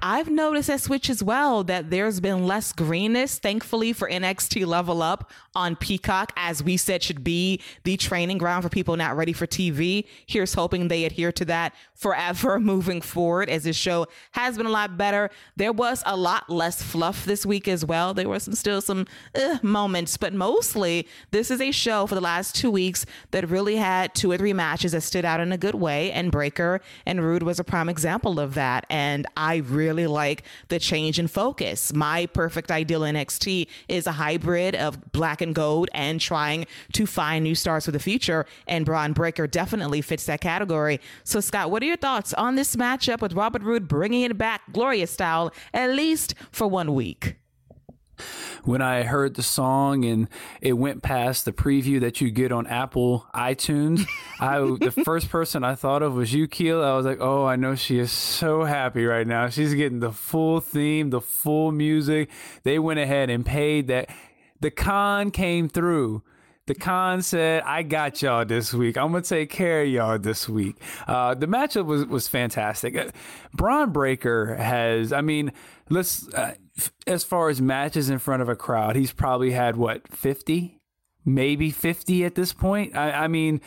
I've 0.07 0.29
noticed 0.29 0.69
at 0.69 0.81
Switch 0.81 1.09
as 1.09 1.23
well 1.23 1.63
that 1.63 1.89
there's 1.89 2.19
been 2.19 2.45
less 2.45 2.71
greenness, 2.73 3.39
thankfully, 3.39 3.91
for 3.91 4.07
NXT 4.07 4.63
Level 4.67 5.01
Up 5.01 5.31
on 5.55 5.75
Peacock, 5.75 6.31
as 6.35 6.61
we 6.61 6.77
said 6.77 7.01
should 7.01 7.23
be 7.23 7.59
the 7.85 7.97
training 7.97 8.37
ground 8.37 8.61
for 8.61 8.69
people 8.69 8.95
not 8.97 9.17
ready 9.17 9.33
for 9.33 9.47
TV. 9.47 10.05
Here's 10.27 10.53
hoping 10.53 10.89
they 10.89 11.05
adhere 11.05 11.31
to 11.31 11.45
that 11.45 11.73
forever 11.95 12.59
moving 12.59 13.01
forward, 13.01 13.49
as 13.49 13.63
this 13.63 13.75
show 13.75 14.05
has 14.33 14.57
been 14.57 14.67
a 14.67 14.71
lot 14.71 14.95
better. 14.95 15.31
There 15.55 15.71
was 15.71 16.03
a 16.05 16.15
lot 16.15 16.51
less 16.51 16.83
fluff 16.83 17.25
this 17.25 17.43
week 17.43 17.67
as 17.67 17.83
well. 17.83 18.13
There 18.13 18.29
were 18.29 18.39
some 18.39 18.53
still 18.53 18.81
some 18.81 19.07
uh, 19.33 19.57
moments, 19.63 20.17
but 20.17 20.35
mostly 20.35 21.07
this 21.31 21.49
is 21.49 21.59
a 21.59 21.71
show 21.71 22.05
for 22.05 22.13
the 22.13 22.21
last 22.21 22.55
two 22.55 22.69
weeks 22.69 23.07
that 23.31 23.49
really 23.49 23.77
had 23.77 24.13
two 24.13 24.29
or 24.29 24.37
three 24.37 24.53
matches 24.53 24.91
that 24.91 25.01
stood 25.01 25.25
out 25.25 25.39
in 25.39 25.51
a 25.51 25.57
good 25.57 25.73
way, 25.73 26.11
and 26.11 26.31
Breakker 26.31 26.81
and 27.07 27.23
Roode 27.23 27.41
was 27.41 27.59
a 27.59 27.63
prime 27.63 27.89
example 27.89 28.39
of 28.39 28.53
that. 28.53 28.85
And 28.91 29.25
I 29.35 29.57
really 29.57 29.94
like 30.03 30.43
the 30.67 30.79
change 30.79 31.19
in 31.19 31.27
focus. 31.27 31.93
My 31.93 32.25
perfect 32.27 32.71
ideal 32.71 33.01
NXT 33.01 33.67
is 33.87 34.07
a 34.07 34.11
hybrid 34.13 34.75
of 34.75 35.11
black 35.11 35.41
and 35.41 35.55
gold 35.55 35.89
and 35.93 36.19
trying 36.19 36.65
to 36.93 37.05
find 37.05 37.43
new 37.43 37.55
stars 37.55 37.85
for 37.85 37.91
the 37.91 37.99
future. 37.99 38.45
And 38.67 38.85
Bron 38.85 39.13
Breakker 39.13 39.47
definitely 39.47 40.01
fits 40.01 40.25
that 40.25 40.41
category. 40.41 40.99
So, 41.23 41.39
Scott, 41.39 41.71
what 41.71 41.81
are 41.81 41.85
your 41.85 41.97
thoughts 41.97 42.33
on 42.33 42.55
this 42.55 42.75
matchup 42.75 43.21
with 43.21 43.33
Robert 43.33 43.63
Roode 43.63 43.87
bringing 43.87 44.23
it 44.23 44.37
back 44.37 44.61
glorious 44.73 45.11
style, 45.11 45.53
at 45.73 45.91
least 45.91 46.35
for 46.51 46.67
one 46.67 46.93
week? 46.93 47.35
When 48.63 48.81
I 48.81 49.03
heard 49.03 49.35
the 49.35 49.43
song 49.43 50.05
and 50.05 50.27
it 50.61 50.73
went 50.73 51.03
past 51.03 51.45
the 51.45 51.51
preview 51.51 51.99
that 52.01 52.21
you 52.21 52.31
get 52.31 52.51
on 52.51 52.67
Apple 52.67 53.27
iTunes, 53.33 54.05
I 54.39 54.59
the 54.59 54.91
first 55.05 55.29
person 55.29 55.63
I 55.63 55.75
thought 55.75 56.01
of 56.01 56.15
was 56.15 56.33
you, 56.33 56.47
Keel. 56.47 56.83
I 56.83 56.95
was 56.95 57.05
like, 57.05 57.19
oh, 57.21 57.45
I 57.45 57.55
know 57.55 57.75
she 57.75 57.99
is 57.99 58.11
so 58.11 58.63
happy 58.63 59.05
right 59.05 59.27
now. 59.27 59.49
She's 59.49 59.73
getting 59.73 59.99
the 59.99 60.11
full 60.11 60.59
theme, 60.59 61.09
the 61.09 61.21
full 61.21 61.71
music. 61.71 62.29
They 62.63 62.79
went 62.79 62.99
ahead 62.99 63.29
and 63.29 63.45
paid 63.45 63.87
that. 63.87 64.09
The 64.59 64.71
con 64.71 65.31
came 65.31 65.69
through. 65.69 66.23
The 66.67 66.73
con 66.73 67.21
said, 67.21 67.61
"I 67.63 67.83
got 67.83 68.23
y'all 68.23 68.43
this 68.43 68.73
week. 68.73 68.97
I'm 68.97 69.11
gonna 69.11 69.21
take 69.21 69.51
care 69.51 69.83
of 69.83 69.87
y'all 69.87 70.17
this 70.17 70.49
week." 70.49 70.77
Uh, 71.07 71.35
the 71.35 71.45
matchup 71.45 71.85
was 71.85 72.05
was 72.07 72.27
fantastic. 72.27 72.95
Uh, 72.95 73.11
Bron 73.53 73.91
Breakker 73.91 74.55
has, 74.55 75.13
I 75.13 75.21
mean, 75.21 75.51
let's 75.89 76.27
uh, 76.29 76.55
as 77.07 77.23
far 77.23 77.49
as 77.49 77.61
matches 77.61 78.09
in 78.09 78.19
front 78.19 78.41
of 78.41 78.49
a 78.49 78.55
crowd, 78.55 78.95
he's 78.95 79.11
probably 79.11 79.51
had 79.51 79.75
what 79.75 80.07
50, 80.07 80.79
maybe 81.23 81.71
50 81.71 82.25
at 82.25 82.35
this 82.35 82.53
point. 82.53 82.95
I, 82.95 83.11
I 83.11 83.27
mean. 83.27 83.61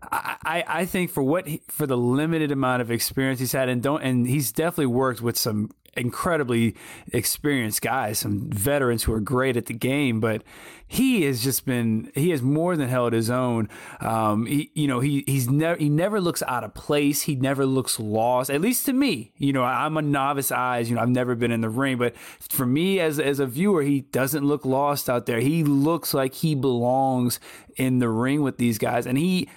I, 0.00 0.62
I 0.64 0.86
think 0.86 1.10
for 1.10 1.24
what 1.24 1.48
he, 1.48 1.60
for 1.66 1.84
the 1.84 1.96
limited 1.96 2.52
amount 2.52 2.82
of 2.82 2.90
experience 2.92 3.40
he's 3.40 3.50
had 3.50 3.68
and 3.68 3.82
don't 3.82 4.00
and 4.00 4.28
he's 4.28 4.52
definitely 4.52 4.86
worked 4.86 5.20
with 5.20 5.36
some 5.36 5.70
incredibly 5.98 6.74
experienced 7.12 7.82
guys, 7.82 8.18
some 8.18 8.50
veterans 8.50 9.04
who 9.04 9.12
are 9.12 9.20
great 9.20 9.56
at 9.56 9.66
the 9.66 9.74
game, 9.74 10.20
but 10.20 10.42
he 10.86 11.22
has 11.24 11.44
just 11.44 11.66
been 11.66 12.10
he 12.14 12.30
has 12.30 12.40
more 12.40 12.76
than 12.76 12.88
held 12.88 13.12
his 13.12 13.28
own. 13.28 13.68
Um, 14.00 14.46
he, 14.46 14.70
you 14.74 14.88
know, 14.88 15.00
he 15.00 15.22
he's 15.26 15.48
never 15.48 15.78
he 15.78 15.90
never 15.90 16.20
looks 16.20 16.42
out 16.44 16.64
of 16.64 16.72
place. 16.74 17.22
He 17.22 17.36
never 17.36 17.66
looks 17.66 18.00
lost. 18.00 18.50
At 18.50 18.62
least 18.62 18.86
to 18.86 18.94
me, 18.94 19.32
you 19.36 19.52
know, 19.52 19.64
I'm 19.64 19.98
a 19.98 20.02
novice 20.02 20.50
eyes. 20.50 20.88
You 20.88 20.96
know, 20.96 21.02
I've 21.02 21.10
never 21.10 21.34
been 21.34 21.52
in 21.52 21.60
the 21.60 21.68
ring, 21.68 21.98
but 21.98 22.16
for 22.16 22.64
me 22.64 23.00
as 23.00 23.20
as 23.20 23.38
a 23.38 23.46
viewer, 23.46 23.82
he 23.82 24.00
doesn't 24.00 24.44
look 24.44 24.64
lost 24.64 25.10
out 25.10 25.26
there. 25.26 25.40
He 25.40 25.62
looks 25.62 26.14
like 26.14 26.34
he 26.34 26.54
belongs 26.54 27.38
in 27.76 27.98
the 27.98 28.08
ring 28.08 28.42
with 28.42 28.56
these 28.56 28.78
guys, 28.78 29.06
and 29.06 29.18
he 29.18 29.48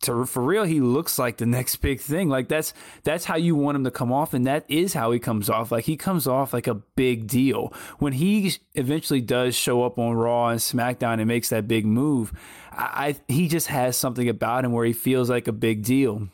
to, 0.00 0.24
for 0.26 0.42
real, 0.42 0.64
he 0.64 0.80
looks 0.80 1.18
like 1.18 1.36
the 1.36 1.46
next 1.46 1.76
big 1.76 2.00
thing. 2.00 2.28
Like 2.28 2.48
that's 2.48 2.72
that's 3.02 3.24
how 3.24 3.36
you 3.36 3.54
want 3.54 3.76
him 3.76 3.84
to 3.84 3.90
come 3.90 4.12
off, 4.12 4.34
and 4.34 4.46
that 4.46 4.64
is 4.68 4.94
how 4.94 5.10
he 5.12 5.18
comes 5.18 5.50
off. 5.50 5.72
Like 5.72 5.84
he 5.84 5.96
comes 5.96 6.26
off 6.26 6.52
like 6.52 6.66
a 6.66 6.74
big 6.74 7.26
deal 7.26 7.72
when 7.98 8.12
he 8.12 8.54
eventually 8.74 9.20
does 9.20 9.54
show 9.54 9.82
up 9.82 9.98
on 9.98 10.14
Raw 10.14 10.48
and 10.48 10.60
SmackDown 10.60 11.14
and 11.14 11.26
makes 11.26 11.48
that 11.50 11.68
big 11.68 11.84
move. 11.84 12.32
I, 12.72 13.08
I 13.08 13.16
he 13.32 13.48
just 13.48 13.68
has 13.68 13.96
something 13.96 14.28
about 14.28 14.64
him 14.64 14.72
where 14.72 14.84
he 14.84 14.92
feels 14.92 15.28
like 15.30 15.48
a 15.48 15.52
big 15.52 15.82
deal. 15.82 16.28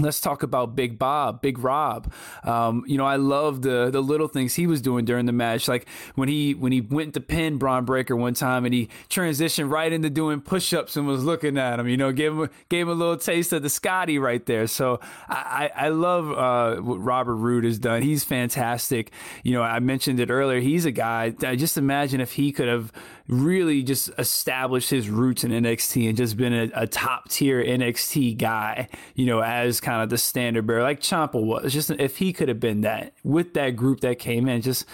Let's 0.00 0.20
talk 0.20 0.42
about 0.42 0.76
Big 0.76 0.98
Bob, 0.98 1.40
Big 1.40 1.58
Rob. 1.58 2.12
Um, 2.44 2.84
you 2.86 2.96
know, 2.96 3.06
I 3.06 3.16
love 3.16 3.62
the 3.62 3.90
the 3.90 4.00
little 4.00 4.28
things 4.28 4.54
he 4.54 4.66
was 4.66 4.80
doing 4.80 5.04
during 5.04 5.26
the 5.26 5.32
match. 5.32 5.68
Like 5.68 5.86
when 6.14 6.28
he 6.28 6.54
when 6.54 6.72
he 6.72 6.80
went 6.80 7.14
to 7.14 7.20
pin 7.20 7.58
Bron 7.58 7.84
Breakker 7.84 8.16
one 8.16 8.34
time 8.34 8.64
and 8.64 8.74
he 8.74 8.88
transitioned 9.08 9.70
right 9.70 9.92
into 9.92 10.10
doing 10.10 10.40
push 10.40 10.72
ups 10.72 10.96
and 10.96 11.06
was 11.06 11.24
looking 11.24 11.58
at 11.58 11.80
him. 11.80 11.88
You 11.88 11.96
know, 11.96 12.12
gave 12.12 12.32
him 12.32 12.50
gave 12.68 12.82
him 12.82 12.90
a 12.90 12.94
little 12.94 13.16
taste 13.16 13.52
of 13.52 13.62
the 13.62 13.70
Scotty 13.70 14.18
right 14.18 14.44
there. 14.46 14.66
So 14.66 15.00
I 15.28 15.70
I, 15.76 15.86
I 15.86 15.88
love 15.88 16.30
uh, 16.30 16.80
what 16.80 16.98
Robert 16.98 17.36
Roode 17.36 17.64
has 17.64 17.78
done. 17.78 18.02
He's 18.02 18.24
fantastic. 18.24 19.10
You 19.42 19.54
know, 19.54 19.62
I 19.62 19.80
mentioned 19.80 20.20
it 20.20 20.30
earlier. 20.30 20.60
He's 20.60 20.84
a 20.84 20.92
guy. 20.92 21.34
I 21.42 21.56
just 21.56 21.76
imagine 21.76 22.20
if 22.20 22.32
he 22.32 22.52
could 22.52 22.68
have 22.68 22.92
really 23.28 23.82
just 23.82 24.10
established 24.18 24.90
his 24.90 25.08
roots 25.08 25.44
in 25.44 25.50
NXT 25.50 26.08
and 26.08 26.16
just 26.16 26.36
been 26.36 26.52
a, 26.52 26.70
a 26.74 26.86
top 26.86 27.28
tier 27.28 27.62
NXT 27.62 28.38
guy. 28.38 28.88
You 29.14 29.26
know, 29.26 29.40
as 29.40 29.80
kind 29.80 30.02
of 30.02 30.08
the 30.08 30.18
standard 30.18 30.66
bearer, 30.66 30.82
like 30.82 31.00
Ciampa 31.00 31.42
was. 31.42 31.72
Just 31.72 31.90
if 31.90 32.16
he 32.16 32.32
could 32.32 32.48
have 32.48 32.60
been 32.60 32.80
that 32.82 33.12
with 33.22 33.54
that 33.54 33.70
group 33.70 34.00
that 34.00 34.18
came 34.18 34.48
in, 34.48 34.62
just 34.62 34.84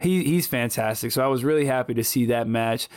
he 0.00 0.24
he's 0.24 0.46
fantastic. 0.46 1.12
So 1.12 1.22
I 1.22 1.26
was 1.26 1.44
really 1.44 1.66
happy 1.66 1.94
to 1.94 2.04
see 2.04 2.26
that 2.26 2.46
match 2.46 2.88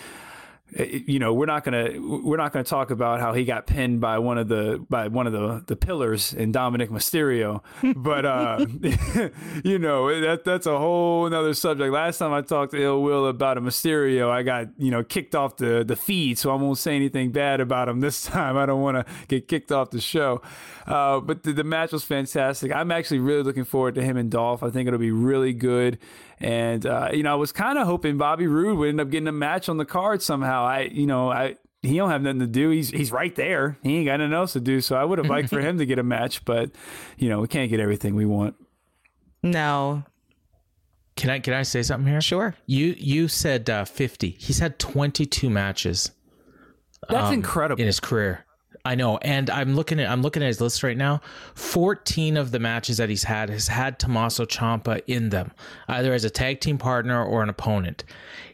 you 0.78 1.20
know 1.20 1.34
we're 1.34 1.46
not 1.46 1.64
gonna 1.64 1.92
we're 2.00 2.38
not 2.38 2.52
gonna 2.52 2.64
talk 2.64 2.92
about 2.92 3.20
how 3.20 3.34
he 3.34 3.46
got 3.46 3.68
pinned 3.68 4.02
by 4.02 4.20
one 4.20 4.38
of 4.38 4.48
the 4.48 4.84
by 4.90 5.08
one 5.08 5.28
of 5.28 5.34
the 5.34 5.64
the 5.68 5.76
pillars 5.76 6.34
in 6.34 6.52
Dominik 6.52 6.90
Mysterio, 6.90 7.62
but 7.96 8.26
uh, 8.26 8.66
you 9.64 9.80
know 9.80 10.22
that 10.22 10.44
that's 10.44 10.66
a 10.66 10.78
whole 10.78 11.26
another 11.26 11.54
subject. 11.54 11.92
Last 11.92 12.18
time 12.18 12.34
I 12.34 12.42
talked 12.42 12.72
to 12.72 12.82
Ill 12.82 13.02
Will 13.02 13.28
about 13.28 13.58
a 13.58 13.62
Mysterio, 13.62 14.30
I 14.30 14.44
got 14.44 14.68
you 14.78 14.92
know 14.92 15.04
kicked 15.04 15.36
off 15.36 15.58
the 15.58 15.84
the 15.84 15.96
feed, 15.96 16.38
so 16.38 16.52
I 16.52 16.56
won't 16.56 16.78
say 16.78 16.96
anything 16.96 17.32
bad 17.32 17.60
about 17.60 17.90
him 17.90 18.00
this 18.00 18.22
time. 18.24 18.58
I 18.58 18.66
don't 18.66 18.82
want 18.82 18.98
to 18.98 19.06
get 19.28 19.48
kicked 19.48 19.72
off 19.72 19.92
the 19.92 20.02
show. 20.02 20.42
Uh, 20.86 21.20
but 21.20 21.44
the, 21.44 21.54
the 21.54 21.64
match 21.64 21.92
was 21.92 22.04
fantastic. 22.04 22.72
I'm 22.72 22.92
actually 22.92 23.20
really 23.20 23.44
looking 23.44 23.64
forward 23.64 23.96
to 23.96 24.02
him 24.02 24.18
and 24.18 24.30
Dolph. 24.30 24.64
I 24.64 24.70
think 24.70 24.88
it'll 24.88 25.00
be 25.00 25.12
really 25.12 25.54
good. 25.54 25.98
And 26.44 26.86
uh, 26.86 27.10
you 27.14 27.24
know, 27.24 27.32
I 27.32 27.36
was 27.36 27.54
kind 27.54 27.78
of 27.78 27.88
hoping 27.88 28.18
Bobby 28.18 28.48
Roode 28.48 28.78
would 28.78 28.90
end 28.90 29.00
up 29.00 29.10
getting 29.10 29.30
a 29.30 29.34
match 29.34 29.70
on 29.70 29.78
the 29.78 29.86
card 29.86 30.22
somehow. 30.22 30.66
I, 30.66 30.82
you 30.92 31.08
know, 31.08 31.32
I 31.32 31.56
he 31.82 31.96
don't 31.96 32.10
have 32.10 32.22
nothing 32.22 32.42
to 32.42 32.48
do. 32.48 32.70
He's 32.70 32.90
he's 32.90 33.14
right 33.14 33.34
there. 33.36 33.78
He 33.82 33.98
ain't 33.98 34.08
got 34.08 34.18
nothing 34.18 34.34
else 34.34 34.54
to 34.54 34.60
do. 34.60 34.82
So 34.82 34.98
I 34.98 35.06
would 35.06 35.20
have 35.20 35.28
liked 35.28 35.50
for 35.50 35.62
him 35.66 35.78
to 35.78 35.86
get 35.86 36.00
a 36.00 36.04
match, 36.04 36.44
but 36.44 36.72
you 37.18 37.30
know, 37.30 37.40
we 37.40 37.48
can't 37.48 37.70
get 37.70 37.80
everything 37.80 38.16
we 38.16 38.26
want. 38.26 38.56
No. 39.42 40.04
Can 41.16 41.30
I 41.30 41.40
can 41.40 41.54
I 41.54 41.64
say 41.64 41.82
something 41.82 42.12
here? 42.12 42.22
Sure. 42.22 42.56
You 42.66 42.96
you 42.98 43.30
said 43.30 43.70
uh, 43.70 43.86
50. 43.86 44.36
He's 44.40 44.60
had 44.60 44.80
22 44.80 45.50
matches. 45.50 46.12
That's 47.08 47.28
um, 47.28 47.34
incredible 47.34 47.80
in 47.80 47.88
his 47.88 48.02
career. 48.02 48.46
I 48.86 48.96
know, 48.96 49.16
and 49.20 49.50
I'm 49.50 49.76
looking 49.76 50.02
at 50.02 50.10
I'm 50.10 50.22
looking 50.22 50.44
at 50.44 50.48
his 50.48 50.60
list 50.60 50.84
right 50.84 50.98
now. 50.98 51.22
Fourteen 51.56 52.36
of 52.36 52.52
the 52.52 52.60
matches 52.60 52.98
that 52.98 53.08
he's 53.08 53.24
had 53.24 53.50
has 53.50 53.70
had 53.70 53.98
Tommaso 53.98 54.44
Ciampa 54.44 55.02
in 55.08 55.30
them, 55.30 55.54
either 55.88 56.14
as 56.14 56.26
a 56.26 56.30
tag 56.30 56.60
team 56.60 56.78
partner 56.78 57.24
or 57.24 57.42
an 57.42 57.48
opponent. 57.48 58.04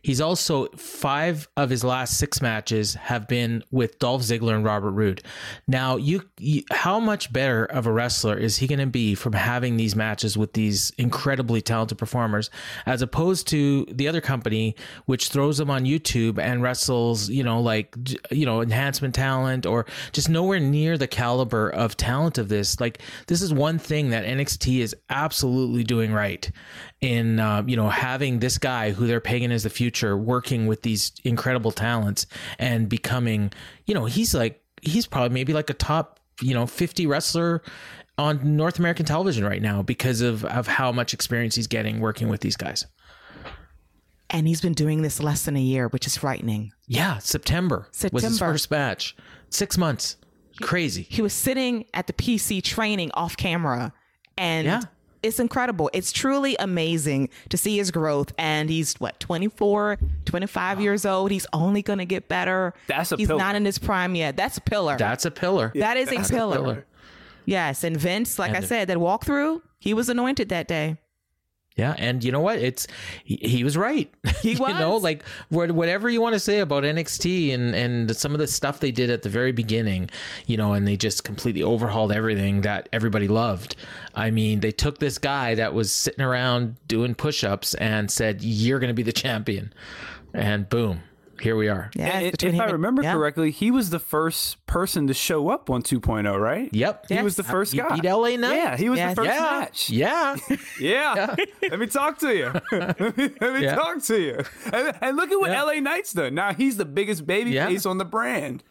He's 0.09 0.21
also 0.21 0.69
five 0.69 1.47
of 1.55 1.69
his 1.69 1.83
last 1.83 2.17
six 2.17 2.41
matches 2.41 2.95
have 2.95 3.27
been 3.27 3.63
with 3.69 3.99
Dolph 3.99 4.23
Ziggler 4.23 4.55
and 4.55 4.65
Robert 4.65 4.89
Roode. 4.89 5.21
Now, 5.67 5.97
you, 5.97 6.27
you 6.39 6.63
how 6.71 6.99
much 6.99 7.31
better 7.31 7.65
of 7.65 7.85
a 7.85 7.91
wrestler 7.91 8.35
is 8.35 8.57
he 8.57 8.65
going 8.65 8.79
to 8.79 8.87
be 8.87 9.13
from 9.13 9.33
having 9.33 9.77
these 9.77 9.95
matches 9.95 10.35
with 10.35 10.53
these 10.53 10.91
incredibly 10.97 11.61
talented 11.61 11.99
performers, 11.99 12.49
as 12.87 13.03
opposed 13.03 13.47
to 13.49 13.85
the 13.91 14.07
other 14.07 14.19
company 14.19 14.75
which 15.05 15.27
throws 15.27 15.59
them 15.59 15.69
on 15.69 15.85
YouTube 15.85 16.39
and 16.39 16.63
wrestles, 16.63 17.29
you 17.29 17.43
know, 17.43 17.61
like 17.61 17.95
you 18.31 18.47
know, 18.47 18.63
enhancement 18.63 19.13
talent 19.13 19.67
or 19.67 19.85
just 20.11 20.27
nowhere 20.27 20.59
near 20.59 20.97
the 20.97 21.07
caliber 21.07 21.69
of 21.69 21.95
talent 21.95 22.39
of 22.39 22.49
this. 22.49 22.79
Like 22.79 22.99
this 23.27 23.43
is 23.43 23.53
one 23.53 23.77
thing 23.77 24.09
that 24.09 24.25
NXT 24.25 24.79
is 24.79 24.95
absolutely 25.11 25.83
doing 25.83 26.11
right 26.11 26.49
in 26.99 27.39
uh, 27.39 27.63
you 27.67 27.75
know 27.75 27.89
having 27.89 28.39
this 28.39 28.57
guy 28.57 28.89
who 28.89 29.05
they're 29.05 29.21
pegging 29.21 29.51
as 29.51 29.61
the 29.61 29.69
future 29.69 29.98
working 30.07 30.67
with 30.67 30.81
these 30.83 31.11
incredible 31.23 31.71
talents 31.71 32.25
and 32.57 32.87
becoming 32.89 33.51
you 33.85 33.93
know 33.93 34.05
he's 34.05 34.33
like 34.33 34.63
he's 34.81 35.05
probably 35.07 35.33
maybe 35.33 35.53
like 35.53 35.69
a 35.69 35.73
top 35.73 36.19
you 36.41 36.53
know 36.53 36.65
50 36.65 37.05
wrestler 37.07 37.61
on 38.17 38.55
North 38.57 38.79
American 38.79 39.05
television 39.05 39.45
right 39.45 39.61
now 39.61 39.81
because 39.81 40.21
of 40.21 40.43
of 40.45 40.67
how 40.67 40.91
much 40.91 41.13
experience 41.13 41.55
he's 41.55 41.67
getting 41.67 41.99
working 41.99 42.27
with 42.29 42.41
these 42.41 42.57
guys. 42.57 42.85
And 44.31 44.47
he's 44.47 44.61
been 44.61 44.73
doing 44.73 45.01
this 45.01 45.19
less 45.19 45.45
than 45.45 45.55
a 45.55 45.61
year, 45.61 45.87
which 45.87 46.05
is 46.05 46.15
frightening. 46.17 46.71
Yeah, 46.85 47.17
September, 47.17 47.87
September. 47.91 48.13
was 48.13 48.23
his 48.25 48.37
first 48.39 48.69
match. 48.69 49.15
Six 49.49 49.75
months, 49.77 50.17
crazy. 50.61 51.01
He 51.09 51.21
was 51.23 51.33
sitting 51.33 51.85
at 51.95 52.05
the 52.05 52.13
PC 52.13 52.61
training 52.63 53.09
off 53.15 53.35
camera, 53.37 53.91
and 54.37 54.65
Yeah. 54.67 54.81
It's 55.21 55.39
incredible. 55.39 55.89
It's 55.93 56.11
truly 56.11 56.55
amazing 56.59 57.29
to 57.49 57.57
see 57.57 57.77
his 57.77 57.91
growth. 57.91 58.33
And 58.37 58.69
he's 58.69 58.95
what 58.95 59.19
24, 59.19 59.97
25 60.25 60.81
years 60.81 61.05
old. 61.05 61.31
He's 61.31 61.45
only 61.53 61.81
going 61.81 61.99
to 61.99 62.05
get 62.05 62.27
better. 62.27 62.73
That's 62.87 63.11
a 63.11 63.17
He's 63.17 63.27
pillar. 63.27 63.39
not 63.39 63.55
in 63.55 63.65
his 63.65 63.77
prime 63.79 64.15
yet. 64.15 64.37
That's 64.37 64.57
a 64.57 64.61
pillar. 64.61 64.97
That's 64.97 65.25
a 65.25 65.31
pillar. 65.31 65.71
that 65.75 65.97
is 65.97 66.11
a 66.11 66.15
That's 66.15 66.29
a 66.29 66.33
pillar. 66.33 66.55
pillar. 66.55 66.85
Yes, 67.45 67.83
and 67.83 67.97
Vince, 67.97 68.37
like 68.37 68.49
And 68.49 68.57
I 68.57 68.61
the- 68.61 68.67
said, 68.67 68.87
that 68.89 68.97
walkthrough, 68.97 69.61
he 69.79 69.93
was 69.93 70.07
anointed 70.09 70.49
that 70.49 70.67
day. 70.67 70.97
Yeah, 71.79 71.95
and 71.97 72.23
you 72.23 72.31
know 72.31 72.41
what? 72.41 72.59
It's 72.59 72.87
he, 73.23 73.37
he 73.37 73.63
was 73.63 73.77
right. 73.77 74.13
He 74.41 74.53
you 74.53 74.59
know, 74.59 74.95
like 74.95 75.23
whatever 75.49 76.09
you 76.09 76.21
want 76.21 76.33
to 76.33 76.39
say 76.39 76.59
about 76.59 76.83
NXT 76.83 77.53
and 77.53 77.75
and 77.75 78.15
some 78.15 78.33
of 78.33 78.39
the 78.39 78.47
stuff 78.47 78.79
they 78.79 78.91
did 78.91 79.09
at 79.09 79.21
the 79.21 79.29
very 79.29 79.51
beginning, 79.51 80.09
you 80.45 80.55
know, 80.55 80.73
and 80.73 80.87
they 80.87 80.95
just 80.95 81.23
completely 81.25 81.61
overhauled 81.63 82.11
everything 82.11 82.61
that 82.61 82.87
everybody 82.93 83.27
loved. 83.27 83.75
I 84.15 84.31
mean, 84.31 84.61
they 84.61 84.71
took 84.71 84.99
this 84.99 85.17
guy 85.17 85.55
that 85.55 85.73
was 85.73 85.91
sitting 85.91 86.23
around 86.23 86.75
doing 86.87 87.15
push-ups 87.15 87.73
and 87.75 88.09
said, 88.09 88.41
"You're 88.41 88.79
going 88.79 88.89
to 88.89 88.93
be 88.93 89.03
the 89.03 89.11
champion," 89.11 89.73
and 90.33 90.69
boom, 90.69 91.01
here 91.41 91.55
we 91.55 91.67
are. 91.67 91.89
Yeah, 91.95 92.05
And 92.07 92.31
between 92.31 92.55
if 92.55 92.59
I 92.59 92.63
him 92.63 92.69
and- 92.69 92.73
remember 92.73 93.03
yeah. 93.03 93.13
correctly, 93.13 93.51
he 93.51 93.71
was 93.71 93.89
the 93.89 93.99
first 93.99 94.65
person 94.65 95.07
to 95.07 95.13
show 95.13 95.49
up 95.49 95.69
on 95.69 95.81
2.0, 95.81 96.39
right? 96.39 96.69
Yep. 96.73 97.05
He 97.09 97.21
was 97.21 97.35
the 97.35 97.43
Yes. 97.43 97.51
first 97.51 97.71
He 97.73 97.77
guy. 97.79 97.95
beat 97.95 98.05
LA 98.05 98.35
Knight. 98.37 98.55
Yeah, 98.55 98.77
he 98.77 98.89
was 98.89 98.97
Yes. 98.97 99.15
the 99.15 99.21
first 99.23 99.33
Yeah. 99.35 99.59
match. 99.59 99.89
Yeah. 99.89 100.35
Yeah. 100.79 101.35
Let 101.69 101.79
me 101.79 101.87
talk 101.87 102.17
to 102.19 102.35
you. 102.35 102.51
Let 102.71 102.99
me, 103.17 103.29
let 103.41 103.53
me 103.53 103.61
Yeah. 103.63 103.75
talk 103.75 104.01
to 104.03 104.19
you. 104.19 104.39
And, 104.73 104.95
and 105.01 105.17
look 105.17 105.31
at 105.31 105.39
what 105.39 105.51
Yeah. 105.51 105.63
LA 105.63 105.79
Knight's 105.79 106.13
done. 106.13 106.35
Now 106.35 106.53
he's 106.53 106.77
the 106.77 106.85
biggest 106.85 107.25
baby 107.25 107.51
Yeah. 107.51 107.67
face 107.67 107.85
on 107.85 107.97
the 107.97 108.05
brand. 108.05 108.63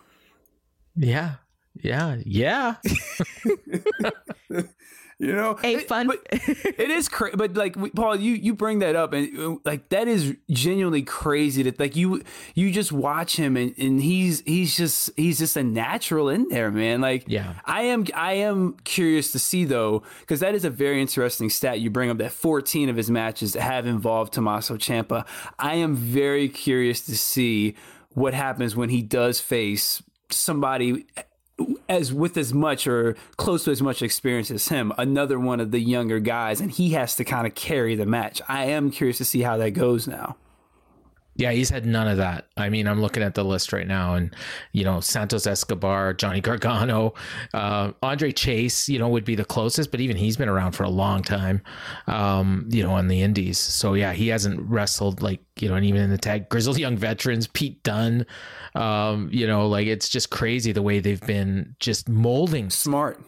yeah. 0.97 1.35
Yeah. 1.81 2.17
Yeah. 2.25 2.75
You 5.21 5.33
know, 5.35 5.59
A 5.65 5.79
fun- 5.79 6.07
but 6.07 6.21
it 6.31 6.91
is 6.91 7.09
crazy. 7.09 7.37
But 7.37 7.55
like 7.55 7.75
we- 7.75 7.91
Paul, 7.91 8.15
you 8.15 8.35
you 8.35 8.55
bring 8.55 8.79
that 8.79 8.95
up, 8.95 9.13
and 9.13 9.37
uh, 9.37 9.57
like 9.65 9.89
that 9.89 10.07
is 10.07 10.37
genuinely 10.49 11.03
crazy. 11.03 11.65
That 11.65 11.81
like 11.81 11.97
you 11.97 12.23
you 12.55 12.71
just 12.71 12.93
watch 12.93 13.35
him, 13.37 13.57
and, 13.57 13.75
and 13.79 14.01
he's 14.01 14.43
he's 14.47 14.77
just 14.77 15.11
he's 15.17 15.39
just 15.41 15.57
a 15.57 15.65
natural 15.65 16.29
in 16.29 16.49
there, 16.51 16.71
man. 16.71 17.01
Like 17.01 17.25
Yeah. 17.27 17.55
I 17.65 17.83
am 17.83 18.07
I 18.15 18.35
am 18.35 18.75
curious 18.85 19.33
to 19.33 19.41
see 19.41 19.65
though, 19.65 20.05
because 20.21 20.39
that 20.39 20.55
is 20.55 20.65
a 20.65 20.71
very 20.71 21.01
interesting 21.01 21.51
stat. 21.51 21.81
You 21.81 21.91
bring 21.91 22.11
up 22.11 22.19
that 22.19 22.31
14 22.31 22.89
of 22.89 22.95
his 22.97 23.11
matches 23.11 23.55
have 23.55 23.87
involved 23.89 24.35
Tommaso 24.35 24.77
Ciampa. 24.77 25.27
I 25.59 25.75
am 25.75 25.97
very 25.97 26.49
curious 26.49 27.01
to 27.07 27.17
see 27.17 27.75
what 28.11 28.35
happens 28.35 28.77
when 28.77 28.89
he 28.89 29.03
does 29.03 29.41
face 29.41 30.01
somebody 30.31 31.07
as 31.89 32.13
with 32.13 32.37
as 32.37 32.53
much 32.53 32.87
or 32.87 33.17
close 33.37 33.65
to 33.65 33.71
as 33.71 33.83
much 33.83 34.03
experience 34.03 34.51
as 34.51 34.69
him, 34.69 34.93
another 34.99 35.39
one 35.39 35.61
of 35.61 35.71
the 35.71 35.81
younger 35.81 36.21
guys, 36.21 36.61
and 36.61 36.71
he 36.71 36.91
has 36.91 37.17
to 37.17 37.25
kind 37.25 37.47
of 37.47 37.55
carry 37.55 37.95
the 37.95 38.07
match. 38.07 38.41
I 38.49 38.65
am 38.67 38.91
curious 38.91 39.19
to 39.19 39.25
see 39.25 39.43
how 39.43 39.57
that 39.59 39.71
goes 39.71 40.07
now. 40.07 40.37
Yeah, 41.39 41.53
he's 41.53 41.71
had 41.71 41.87
none 41.87 42.09
of 42.09 42.17
that. 42.17 42.49
I 42.57 42.69
mean, 42.69 42.89
I'm 42.89 43.01
looking 43.01 43.23
at 43.23 43.37
the 43.37 43.45
list 43.45 43.73
right 43.73 43.87
now, 43.87 44.15
and 44.15 44.35
you 44.73 44.83
know, 44.83 44.99
Santos 44.99 45.47
Escobar, 45.47 46.13
Johnny 46.13 46.41
Gargano, 46.43 47.15
uh, 47.55 47.93
Andre 48.03 48.33
Chase, 48.33 48.89
you 48.89 48.99
know, 48.99 49.09
would 49.09 49.25
be 49.25 49.37
the 49.37 49.45
closest, 49.45 49.93
but 49.93 50.01
even 50.01 50.17
he's 50.17 50.37
been 50.37 50.49
around 50.49 50.73
for 50.73 50.83
a 50.83 50.91
long 50.91 51.23
time, 51.23 51.63
um, 52.09 52.69
you 52.71 52.83
know, 52.83 52.91
on 52.91 53.07
the 53.07 53.23
Indies. 53.23 53.57
So 53.57 53.95
yeah, 53.95 54.13
he 54.13 54.27
hasn't 54.29 54.61
wrestled 54.69 55.23
like 55.23 55.41
you 55.63 55.69
know, 55.69 55.77
and 55.77 55.87
even 55.87 56.01
in 56.01 56.11
the 56.11 56.19
tag, 56.19 56.49
grizzled 56.49 56.77
young 56.77 56.97
veterans, 56.97 57.47
Pete 57.47 57.85
Dunne, 57.85 58.27
um, 58.75 59.31
you 59.33 59.47
know, 59.47 59.69
like 59.69 59.87
it's 59.87 60.09
just 60.09 60.31
crazy 60.31 60.73
the 60.73 60.83
way 60.83 60.99
they've 60.99 61.25
been 61.25 61.77
just 61.79 62.09
molding. 62.09 62.69
Smart. 62.69 63.23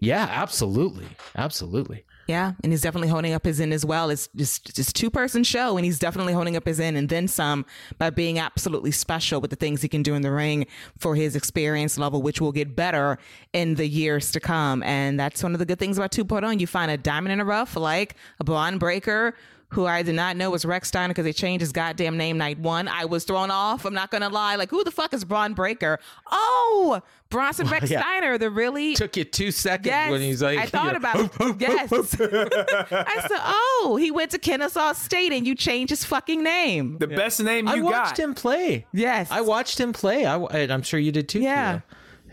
Yeah, 0.00 0.26
absolutely, 0.30 1.06
absolutely. 1.36 2.06
Yeah, 2.28 2.52
and 2.62 2.72
he's 2.72 2.82
definitely 2.82 3.08
holding 3.08 3.32
up 3.32 3.44
his 3.44 3.60
end 3.60 3.72
as 3.72 3.84
well. 3.84 4.08
It's 4.08 4.28
just 4.36 4.74
just 4.76 4.94
two 4.94 5.10
person 5.10 5.42
show, 5.42 5.76
and 5.76 5.84
he's 5.84 5.98
definitely 5.98 6.32
holding 6.32 6.56
up 6.56 6.66
his 6.66 6.78
end 6.78 6.96
and 6.96 7.08
then 7.08 7.26
some 7.26 7.66
by 7.98 8.10
being 8.10 8.38
absolutely 8.38 8.92
special 8.92 9.40
with 9.40 9.50
the 9.50 9.56
things 9.56 9.82
he 9.82 9.88
can 9.88 10.02
do 10.02 10.14
in 10.14 10.22
the 10.22 10.30
ring 10.30 10.66
for 10.98 11.16
his 11.16 11.34
experience 11.34 11.98
level, 11.98 12.22
which 12.22 12.40
will 12.40 12.52
get 12.52 12.76
better 12.76 13.18
in 13.52 13.74
the 13.74 13.86
years 13.86 14.30
to 14.32 14.40
come. 14.40 14.82
And 14.84 15.18
that's 15.18 15.42
one 15.42 15.52
of 15.52 15.58
the 15.58 15.66
good 15.66 15.78
things 15.78 15.98
about 15.98 16.12
2.0. 16.12 16.60
You 16.60 16.66
find 16.66 16.90
a 16.90 16.96
diamond 16.96 17.32
in 17.32 17.40
a 17.40 17.44
rough 17.44 17.76
like 17.76 18.14
a 18.38 18.44
Bron 18.44 18.78
Breakker. 18.78 19.34
Who 19.70 19.86
I 19.86 20.02
did 20.02 20.16
not 20.16 20.36
know 20.36 20.50
was 20.50 20.66
Rechsteiner 20.66 21.08
because 21.08 21.24
they 21.24 21.32
changed 21.32 21.62
his 21.62 21.72
goddamn 21.72 22.18
name 22.18 22.36
night 22.36 22.58
one. 22.58 22.88
I 22.88 23.06
was 23.06 23.24
thrown 23.24 23.50
off. 23.50 23.86
I'm 23.86 23.94
not 23.94 24.10
gonna 24.10 24.28
lie. 24.28 24.56
Like, 24.56 24.68
who 24.68 24.84
the 24.84 24.90
fuck 24.90 25.14
is 25.14 25.24
Bron 25.24 25.54
Breakker? 25.54 25.98
Oh, 26.30 27.00
Bronson 27.32 27.66
Rex 27.66 27.90
yeah. 27.90 28.00
Steiner, 28.00 28.38
the 28.38 28.50
really 28.50 28.94
Took 28.94 29.16
you 29.16 29.24
two 29.24 29.50
seconds 29.50 29.86
Yes, 29.86 30.10
when 30.10 30.20
he's 30.20 30.42
like, 30.42 30.58
I 30.58 30.66
thought 30.66 30.86
you 30.86 31.00
know, 31.00 31.30
about 31.30 31.60
yes. 31.60 31.90
I 31.92 33.24
said, 33.28 33.40
oh, 33.40 33.96
he 33.98 34.10
went 34.10 34.30
to 34.32 34.38
Kennesaw 34.38 34.92
State 34.92 35.32
and 35.32 35.46
you 35.46 35.54
changed 35.54 35.90
his 35.90 36.04
fucking 36.04 36.42
name. 36.42 36.98
The 36.98 37.08
best 37.08 37.42
name 37.42 37.66
you 37.66 37.72
I 37.72 37.80
watched 37.80 38.16
got. 38.16 38.24
him 38.24 38.34
play. 38.34 38.86
Yes. 38.92 39.30
I 39.30 39.40
watched 39.40 39.80
him 39.80 39.92
play. 39.92 40.26
I, 40.26 40.36
I'm 40.36 40.82
sure 40.82 41.00
you 41.00 41.10
did 41.10 41.28
too. 41.28 41.40
Yeah. 41.40 41.76
Keila. 41.76 41.82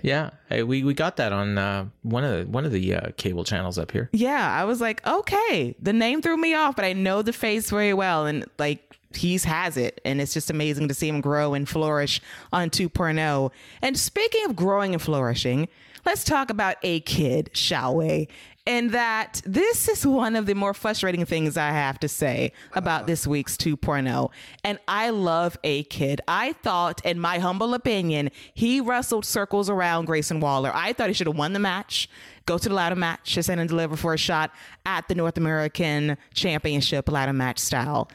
yeah. 0.03 0.29
Hey, 0.49 0.63
we 0.63 0.83
we 0.83 0.93
got 0.93 1.17
that 1.17 1.31
on 1.31 1.57
uh, 1.57 1.85
one 2.01 2.23
of 2.23 2.31
the 2.37 2.51
one 2.51 2.65
of 2.65 2.71
the 2.71 2.95
uh, 2.95 3.11
cable 3.17 3.43
channels 3.43 3.77
up 3.77 3.91
here. 3.91 4.09
Yeah, 4.11 4.51
I 4.51 4.65
was 4.65 4.81
like, 4.81 5.05
okay, 5.05 5.75
the 5.81 5.93
name 5.93 6.21
threw 6.21 6.37
me 6.37 6.53
off, 6.55 6.75
but 6.75 6.85
I 6.85 6.93
know 6.93 7.21
the 7.21 7.33
face 7.33 7.69
very 7.69 7.93
well, 7.93 8.25
and 8.25 8.45
like 8.57 8.88
he's 9.15 9.43
has 9.43 9.77
it, 9.77 10.01
and 10.05 10.21
it's 10.21 10.33
just 10.33 10.49
amazing 10.49 10.87
to 10.87 10.93
see 10.93 11.07
him 11.07 11.21
grow 11.21 11.53
and 11.53 11.67
flourish 11.67 12.21
on 12.51 12.69
2.0. 12.69 13.51
And 13.81 13.97
speaking 13.97 14.45
of 14.45 14.55
growing 14.55 14.93
and 14.93 15.01
flourishing, 15.01 15.67
let's 16.05 16.23
talk 16.23 16.49
about 16.49 16.77
A-Kid, 16.83 17.49
shall 17.53 17.95
we? 17.95 18.27
And 18.67 18.91
that 18.91 19.41
this 19.45 19.89
is 19.89 20.05
one 20.05 20.35
of 20.35 20.45
the 20.45 20.53
more 20.53 20.75
frustrating 20.75 21.25
things 21.25 21.57
I 21.57 21.71
have 21.71 21.99
to 22.01 22.07
say 22.07 22.51
about 22.73 23.07
this 23.07 23.25
week's 23.25 23.57
2.0. 23.57 24.29
And 24.63 24.77
I 24.87 25.09
love 25.09 25.57
A-Kid. 25.63 26.21
I 26.27 26.53
thought, 26.53 27.03
in 27.03 27.19
my 27.19 27.39
humble 27.39 27.73
opinion, 27.73 28.29
he 28.53 28.79
wrestled 28.79 29.25
circles 29.25 29.71
around 29.71 30.05
Grayson 30.05 30.39
Waller. 30.39 30.71
I 30.71 30.93
thought 30.93 31.07
he 31.07 31.13
should 31.13 31.25
have 31.25 31.37
won 31.37 31.53
the 31.53 31.59
match, 31.59 32.07
go 32.45 32.59
to 32.59 32.69
the 32.69 32.75
ladder 32.75 32.95
match, 32.95 33.33
just 33.33 33.49
and 33.49 33.67
deliver 33.67 33.95
for 33.95 34.13
a 34.13 34.17
shot 34.17 34.51
at 34.85 35.07
the 35.07 35.15
North 35.15 35.37
American 35.37 36.15
Championship 36.35 37.09
ladder 37.09 37.33
match 37.33 37.57
style. 37.57 38.07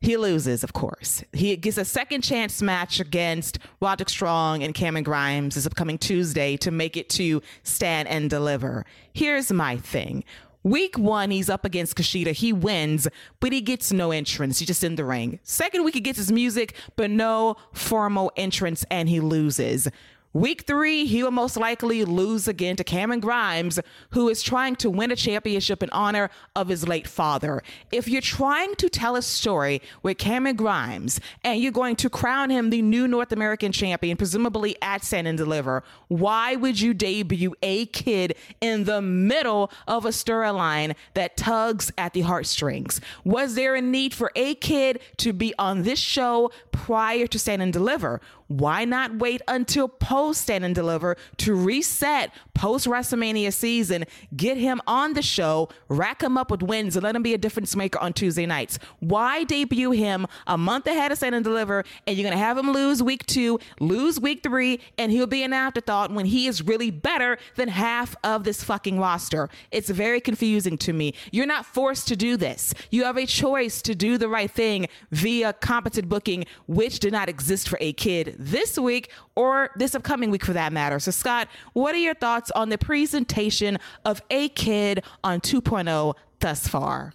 He 0.00 0.16
loses, 0.16 0.62
of 0.62 0.72
course. 0.72 1.24
He 1.32 1.56
gets 1.56 1.78
a 1.78 1.84
second 1.84 2.22
chance 2.22 2.60
match 2.62 3.00
against 3.00 3.58
Roderick 3.80 4.08
Strong 4.08 4.62
and 4.62 4.74
Cameron 4.74 5.04
Grimes 5.04 5.54
this 5.54 5.66
upcoming 5.66 5.98
Tuesday 5.98 6.56
to 6.58 6.70
make 6.70 6.96
it 6.96 7.08
to 7.10 7.42
stand 7.62 8.08
and 8.08 8.28
deliver. 8.28 8.84
Here's 9.12 9.50
my 9.50 9.76
thing. 9.76 10.24
Week 10.62 10.98
one, 10.98 11.30
he's 11.30 11.48
up 11.48 11.64
against 11.64 11.96
Kushida. 11.96 12.32
He 12.32 12.52
wins, 12.52 13.06
but 13.38 13.52
he 13.52 13.60
gets 13.60 13.92
no 13.92 14.10
entrance. 14.10 14.58
He's 14.58 14.66
just 14.66 14.82
in 14.82 14.96
the 14.96 15.04
ring. 15.04 15.38
Second 15.44 15.84
week, 15.84 15.94
he 15.94 16.00
gets 16.00 16.18
his 16.18 16.32
music, 16.32 16.74
but 16.96 17.08
no 17.08 17.54
formal 17.72 18.32
entrance, 18.36 18.84
and 18.90 19.08
he 19.08 19.20
loses. 19.20 19.88
Week 20.36 20.64
three, 20.66 21.06
he 21.06 21.22
will 21.22 21.30
most 21.30 21.56
likely 21.56 22.04
lose 22.04 22.46
again 22.46 22.76
to 22.76 22.84
Cameron 22.84 23.20
Grimes, 23.20 23.80
who 24.10 24.28
is 24.28 24.42
trying 24.42 24.76
to 24.76 24.90
win 24.90 25.10
a 25.10 25.16
championship 25.16 25.82
in 25.82 25.88
honor 25.92 26.28
of 26.54 26.68
his 26.68 26.86
late 26.86 27.08
father. 27.08 27.62
If 27.90 28.06
you're 28.06 28.20
trying 28.20 28.74
to 28.74 28.90
tell 28.90 29.16
a 29.16 29.22
story 29.22 29.80
with 30.02 30.18
Cameron 30.18 30.56
Grimes 30.56 31.20
and 31.42 31.58
you're 31.58 31.72
going 31.72 31.96
to 31.96 32.10
crown 32.10 32.50
him 32.50 32.68
the 32.68 32.82
new 32.82 33.08
North 33.08 33.32
American 33.32 33.72
champion, 33.72 34.18
presumably 34.18 34.76
at 34.82 35.02
Stand 35.02 35.26
and 35.26 35.38
Deliver, 35.38 35.82
why 36.08 36.54
would 36.54 36.78
you 36.78 36.92
debut 36.92 37.54
A-Kid 37.62 38.36
in 38.60 38.84
the 38.84 39.00
middle 39.00 39.70
of 39.88 40.04
a 40.04 40.10
storyline 40.10 40.96
that 41.14 41.38
tugs 41.38 41.90
at 41.96 42.12
the 42.12 42.20
heartstrings? 42.20 43.00
Was 43.24 43.54
there 43.54 43.74
a 43.74 43.80
need 43.80 44.12
for 44.12 44.30
A-Kid 44.36 45.00
to 45.16 45.32
be 45.32 45.54
on 45.58 45.84
this 45.84 45.98
show 45.98 46.50
prior 46.76 47.26
to 47.26 47.38
Stand 47.38 47.62
and 47.62 47.72
Deliver? 47.72 48.20
Why 48.48 48.84
not 48.84 49.16
wait 49.16 49.40
until 49.48 49.88
post 49.88 50.42
Stand 50.42 50.64
and 50.64 50.74
Deliver 50.74 51.16
to 51.38 51.54
reset 51.54 52.30
post 52.54 52.86
WrestleMania 52.86 53.52
season, 53.52 54.04
get 54.36 54.56
him 54.56 54.80
on 54.86 55.14
the 55.14 55.22
show, 55.22 55.68
rack 55.88 56.22
him 56.22 56.38
up 56.38 56.50
with 56.50 56.62
wins, 56.62 56.94
and 56.96 57.02
let 57.02 57.16
him 57.16 57.22
be 57.22 57.34
a 57.34 57.38
difference 57.38 57.74
maker 57.74 57.98
on 57.98 58.12
Tuesday 58.12 58.46
nights? 58.46 58.78
Why 59.00 59.44
debut 59.44 59.90
him 59.90 60.26
a 60.46 60.56
month 60.56 60.86
ahead 60.86 61.10
of 61.10 61.18
Stand 61.18 61.34
and 61.34 61.44
Deliver, 61.44 61.84
and 62.06 62.16
you're 62.16 62.28
gonna 62.28 62.40
have 62.40 62.58
him 62.58 62.70
lose 62.70 63.02
week 63.02 63.26
two, 63.26 63.58
lose 63.80 64.20
week 64.20 64.42
three, 64.42 64.80
and 64.98 65.10
he'll 65.10 65.26
be 65.26 65.42
an 65.42 65.52
afterthought 65.52 66.12
when 66.12 66.26
he 66.26 66.46
is 66.46 66.62
really 66.62 66.90
better 66.90 67.38
than 67.56 67.68
half 67.68 68.14
of 68.22 68.44
this 68.44 68.62
fucking 68.62 69.00
roster? 69.00 69.48
It's 69.72 69.90
very 69.90 70.20
confusing 70.20 70.78
to 70.78 70.92
me. 70.92 71.14
You're 71.32 71.46
not 71.46 71.66
forced 71.66 72.06
to 72.08 72.16
do 72.16 72.36
this. 72.36 72.74
You 72.90 73.04
have 73.04 73.16
a 73.16 73.26
choice 73.26 73.82
to 73.82 73.94
do 73.94 74.18
the 74.18 74.28
right 74.28 74.50
thing 74.50 74.86
via 75.10 75.52
competent 75.54 76.08
booking, 76.08 76.44
which 76.66 77.00
did 77.00 77.12
not 77.12 77.28
exist 77.28 77.68
for 77.68 77.78
A-Kid 77.80 78.36
this 78.38 78.78
week 78.78 79.10
or 79.34 79.70
this 79.76 79.94
upcoming 79.94 80.30
week 80.30 80.44
for 80.44 80.52
that 80.52 80.72
matter. 80.72 80.98
So, 80.98 81.10
Scott, 81.10 81.48
what 81.72 81.94
are 81.94 81.98
your 81.98 82.14
thoughts 82.14 82.50
on 82.52 82.68
the 82.68 82.78
presentation 82.78 83.78
of 84.04 84.22
A-Kid 84.30 85.04
on 85.22 85.40
2.0 85.40 86.14
thus 86.40 86.68
far? 86.68 87.12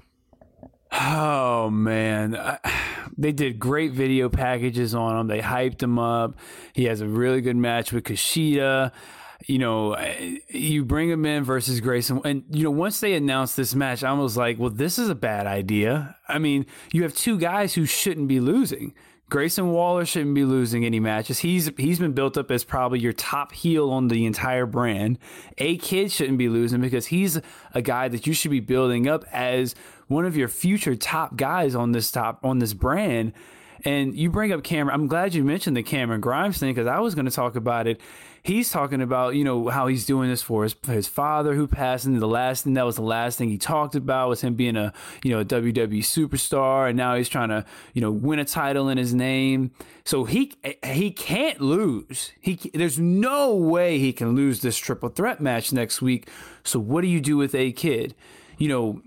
Oh 0.94 1.70
man, 1.70 2.36
I, 2.36 2.60
they 3.18 3.32
did 3.32 3.60
great 3.60 3.94
video 3.94 4.28
packages 4.28 4.94
on 4.94 5.18
him. 5.18 5.28
They 5.28 5.40
hyped 5.40 5.82
him 5.82 5.98
up. 5.98 6.38
He 6.74 6.86
has 6.86 7.00
a 7.02 7.08
really 7.08 7.42
good 7.42 7.56
match 7.56 7.94
with 7.94 8.04
Kushida. 8.04 8.92
You 9.48 9.58
know, 9.58 9.98
you 10.50 10.86
bring 10.86 11.10
him 11.10 11.26
in 11.26 11.44
versus 11.44 11.80
Grayson, 11.80 12.22
and 12.26 12.44
you 12.50 12.64
know 12.64 12.72
once 12.72 13.00
they 13.00 13.14
announced 13.14 13.56
this 13.56 13.74
match, 13.74 14.04
I 14.04 14.12
was 14.14 14.38
like, 14.38 14.60
well, 14.60 14.70
this 14.70 15.00
is 15.00 15.10
a 15.10 15.16
bad 15.16 15.48
idea. 15.48 16.16
I 16.28 16.40
mean, 16.40 16.66
you 16.92 17.04
have 17.04 17.16
two 17.16 17.40
guys 17.40 17.74
who 17.74 17.86
shouldn't 17.86 18.28
be 18.28 18.40
losing. 18.40 18.94
Grayson 19.32 19.72
Waller 19.72 20.06
shouldn't 20.06 20.36
be 20.36 20.44
losing 20.44 20.84
any 20.84 21.00
matches. 21.00 21.40
He's 21.40 21.72
he's 21.78 22.00
been 22.00 22.12
built 22.12 22.38
up 22.38 22.52
as 22.52 22.66
probably 22.66 23.00
your 23.00 23.14
top 23.14 23.54
heel 23.54 23.90
on 23.90 24.10
the 24.10 24.26
entire 24.26 24.66
brand. 24.66 25.18
A-Kid 25.58 26.12
shouldn't 26.12 26.38
be 26.38 26.50
losing 26.50 26.82
because 26.82 27.08
he's 27.08 27.40
a 27.74 27.82
guy 27.82 28.10
that 28.10 28.28
you 28.28 28.34
should 28.34 28.52
be 28.52 28.60
building 28.60 29.08
up 29.08 29.24
as 29.32 29.74
one 30.08 30.26
of 30.26 30.36
your 30.36 30.50
future 30.50 30.98
top 30.98 31.38
guys 31.38 31.76
on 31.76 31.94
this 31.94 32.12
top 32.12 32.42
on 32.44 32.60
this 32.60 32.74
brand. 32.74 33.32
And 33.86 34.14
you 34.14 34.30
bring 34.30 34.52
up 34.52 34.64
Cameron. 34.64 35.00
I'm 35.00 35.08
glad 35.08 35.34
you 35.34 35.46
mentioned 35.46 35.78
the 35.78 35.84
Cameron 35.84 36.20
Grimes 36.20 36.58
thing 36.60 36.74
because 36.74 36.88
I 36.88 37.00
was 37.00 37.16
going 37.16 37.26
to 37.26 37.32
talk 37.32 37.56
about 37.56 37.88
it. 37.88 38.02
He's 38.44 38.72
talking 38.72 39.02
about 39.02 39.36
you 39.36 39.44
know 39.44 39.70
how 39.70 39.88
he's 39.88 40.06
doing 40.06 40.30
this 40.30 40.42
for 40.42 40.64
his 40.64 40.76
his 40.88 41.08
father 41.08 41.54
who 41.54 41.68
passed, 41.68 42.06
and 42.06 42.20
the 42.20 42.28
last 42.28 42.64
thing 42.64 42.74
that 42.74 42.86
was 42.86 42.96
the 42.96 43.04
last 43.04 43.38
thing 43.38 43.50
he 43.50 43.58
talked 43.60 43.94
about 43.94 44.30
was 44.30 44.42
him 44.42 44.56
being 44.56 44.76
a 44.76 44.94
you 45.24 45.32
know 45.32 45.42
a 45.42 45.46
WWE 45.46 46.00
superstar, 46.00 46.88
and 46.88 46.98
now 46.98 47.16
he's 47.16 47.30
trying 47.30 47.50
to 47.50 47.64
you 47.94 48.02
know 48.02 48.12
win 48.12 48.40
a 48.40 48.46
title 48.46 48.90
in 48.90 48.98
his 48.98 49.14
name. 49.14 49.72
So 50.06 50.24
he 50.24 50.54
he 50.84 51.12
can't 51.12 51.62
lose. 51.62 52.32
He 52.40 52.72
there's 52.74 52.98
no 52.98 53.56
way 53.56 54.00
he 54.00 54.12
can 54.12 54.36
lose 54.36 54.62
this 54.62 54.78
triple 54.78 55.10
threat 55.10 55.40
match 55.40 55.72
next 55.72 56.02
week. 56.02 56.28
So 56.64 56.80
what 56.80 57.02
do 57.02 57.08
you 57.08 57.22
do 57.22 57.38
with 57.38 57.54
A-Kid? 57.54 58.16
You 58.58 58.68
know, 58.70 59.02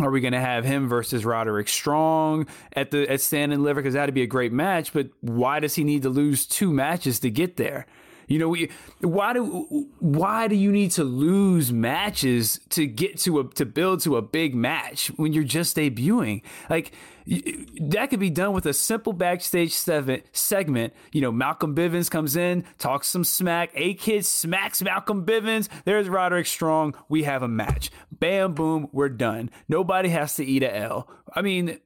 are 0.00 0.10
we 0.10 0.20
going 0.20 0.32
to 0.32 0.40
have 0.40 0.64
him 0.64 0.88
versus 0.88 1.24
Roderick 1.24 1.68
Strong 1.68 2.46
at 2.72 2.90
the 2.90 3.08
at 3.10 3.20
Stand 3.20 3.52
and 3.52 3.60
Deliver? 3.60 3.82
Because 3.82 3.94
that'd 3.94 4.14
be 4.14 4.22
a 4.22 4.26
great 4.26 4.52
match. 4.52 4.92
But 4.92 5.10
why 5.20 5.60
does 5.60 5.74
he 5.74 5.84
need 5.84 6.02
to 6.02 6.08
lose 6.08 6.46
two 6.46 6.72
matches 6.72 7.20
to 7.20 7.30
get 7.30 7.56
there? 7.56 7.86
You 8.32 8.38
know, 8.38 8.48
we 8.48 8.70
why 9.00 9.34
do 9.34 9.90
why 9.98 10.48
do 10.48 10.54
you 10.54 10.72
need 10.72 10.92
to 10.92 11.04
lose 11.04 11.70
matches 11.70 12.58
to 12.70 12.86
get 12.86 13.18
to 13.20 13.40
a 13.40 13.48
to 13.50 13.66
build 13.66 14.00
to 14.04 14.16
a 14.16 14.22
big 14.22 14.54
match 14.54 15.08
when 15.16 15.34
you're 15.34 15.44
just 15.44 15.76
debuting? 15.76 16.42
Like 16.70 16.92
that 17.26 18.08
could 18.08 18.20
be 18.20 18.30
done 18.30 18.54
with 18.54 18.64
a 18.64 18.72
simple 18.72 19.12
backstage 19.12 19.74
segment. 19.74 20.94
You 21.12 21.20
know, 21.20 21.30
Malcolm 21.30 21.74
Bivens 21.74 22.10
comes 22.10 22.34
in, 22.34 22.64
talks 22.78 23.08
some 23.08 23.22
smack. 23.22 23.70
A-Kid 23.74 24.24
smacks 24.24 24.80
Malcolm 24.80 25.26
Bivens. 25.26 25.68
There's 25.84 26.08
Roderick 26.08 26.46
Strong. 26.46 26.94
We 27.10 27.24
have 27.24 27.42
a 27.42 27.48
match. 27.48 27.90
Bam, 28.10 28.54
boom, 28.54 28.88
we're 28.92 29.10
done. 29.10 29.50
Nobody 29.68 30.08
has 30.08 30.36
to 30.36 30.44
eat 30.44 30.62
a 30.62 30.74
L. 30.74 31.06
I 31.34 31.42
mean, 31.42 31.78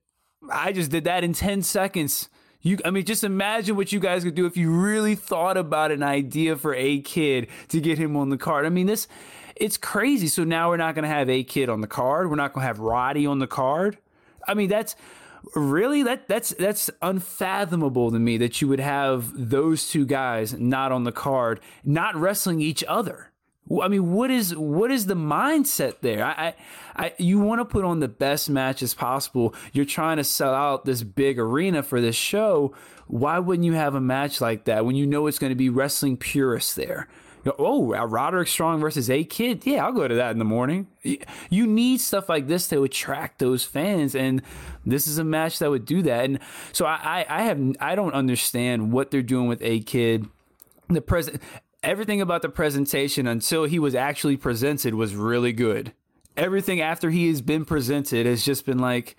I 0.48 0.70
just 0.70 0.92
did 0.92 1.04
that 1.04 1.24
in 1.24 1.32
10 1.32 1.62
seconds. 1.62 2.28
You, 2.62 2.78
I 2.84 2.90
mean, 2.90 3.04
just 3.04 3.22
imagine 3.22 3.76
what 3.76 3.92
you 3.92 4.00
guys 4.00 4.24
could 4.24 4.34
do 4.34 4.46
if 4.46 4.56
you 4.56 4.70
really 4.70 5.14
thought 5.14 5.56
about 5.56 5.92
an 5.92 6.02
idea 6.02 6.56
for 6.56 6.74
A-Kid 6.74 7.48
to 7.68 7.80
get 7.80 7.98
him 7.98 8.16
on 8.16 8.28
the 8.28 8.36
card. 8.36 8.66
I 8.66 8.70
mean, 8.70 8.86
this, 8.86 9.06
it's 9.54 9.76
crazy. 9.76 10.26
So 10.26 10.42
now 10.44 10.70
we're 10.70 10.76
not 10.76 10.94
going 10.94 11.04
to 11.04 11.08
have 11.08 11.30
A-Kid 11.30 11.68
on 11.68 11.80
the 11.80 11.86
card. 11.86 12.28
We're 12.28 12.36
not 12.36 12.52
going 12.52 12.62
to 12.62 12.66
have 12.66 12.80
Roddy 12.80 13.26
on 13.26 13.38
the 13.38 13.46
card. 13.46 13.98
I 14.48 14.54
mean, 14.54 14.68
that's 14.68 14.96
really 15.54 16.02
that 16.02 16.26
that's 16.28 16.50
that's 16.58 16.90
unfathomable 17.02 18.10
to 18.10 18.18
me 18.18 18.36
that 18.38 18.60
you 18.60 18.68
would 18.68 18.80
have 18.80 19.30
those 19.34 19.88
two 19.88 20.04
guys 20.04 20.54
not 20.54 20.92
on 20.92 21.04
the 21.04 21.12
card, 21.12 21.60
not 21.84 22.16
wrestling 22.16 22.60
each 22.60 22.82
other. 22.88 23.30
I 23.82 23.88
mean, 23.88 24.12
what 24.12 24.30
is 24.30 24.54
what 24.54 24.90
is 24.90 25.06
the 25.06 25.14
mindset 25.14 26.00
there? 26.00 26.24
I, 26.24 26.30
I, 26.30 26.54
I 27.04 27.14
you 27.18 27.40
want 27.40 27.60
to 27.60 27.64
put 27.64 27.84
on 27.84 28.00
the 28.00 28.08
best 28.08 28.48
matches 28.48 28.94
possible. 28.94 29.54
You're 29.72 29.84
trying 29.84 30.18
to 30.18 30.24
sell 30.24 30.54
out 30.54 30.84
this 30.84 31.02
big 31.02 31.38
arena 31.38 31.82
for 31.82 32.00
this 32.00 32.16
show. 32.16 32.74
Why 33.08 33.38
wouldn't 33.38 33.64
you 33.64 33.72
have 33.72 33.94
a 33.94 34.00
match 34.00 34.40
like 34.40 34.64
that 34.64 34.84
when 34.84 34.96
you 34.96 35.06
know 35.06 35.26
it's 35.26 35.38
going 35.38 35.50
to 35.50 35.56
be 35.56 35.68
wrestling 35.68 36.16
purists 36.16 36.74
there? 36.74 37.08
Oh, 37.58 37.94
uh, 37.94 38.04
Roderick 38.04 38.48
Strong 38.48 38.80
versus 38.80 39.08
A-Kid. 39.08 39.64
Yeah, 39.64 39.84
I'll 39.84 39.92
go 39.92 40.08
to 40.08 40.16
that 40.16 40.32
in 40.32 40.40
the 40.40 40.44
morning. 40.44 40.88
You 41.48 41.64
need 41.64 42.00
stuff 42.00 42.28
like 42.28 42.48
this 42.48 42.66
to 42.68 42.82
attract 42.82 43.38
those 43.38 43.62
fans, 43.62 44.16
and 44.16 44.42
this 44.84 45.06
is 45.06 45.18
a 45.18 45.24
match 45.24 45.60
that 45.60 45.70
would 45.70 45.84
do 45.84 46.02
that. 46.02 46.24
And 46.24 46.40
so 46.72 46.86
I, 46.86 46.98
I, 47.04 47.26
I 47.28 47.42
have 47.42 47.76
I 47.78 47.94
don't 47.94 48.14
understand 48.14 48.90
what 48.90 49.12
they're 49.12 49.22
doing 49.22 49.46
with 49.46 49.62
A-Kid 49.62 50.26
the 50.88 51.00
present 51.00 51.42
everything 51.86 52.20
about 52.20 52.42
the 52.42 52.48
presentation 52.48 53.26
until 53.26 53.64
he 53.64 53.78
was 53.78 53.94
actually 53.94 54.36
presented 54.36 54.94
was 54.94 55.14
really 55.14 55.52
good. 55.52 55.92
Everything 56.36 56.80
after 56.80 57.08
he 57.10 57.28
has 57.28 57.40
been 57.40 57.64
presented 57.64 58.26
has 58.26 58.44
just 58.44 58.66
been 58.66 58.78
like, 58.78 59.16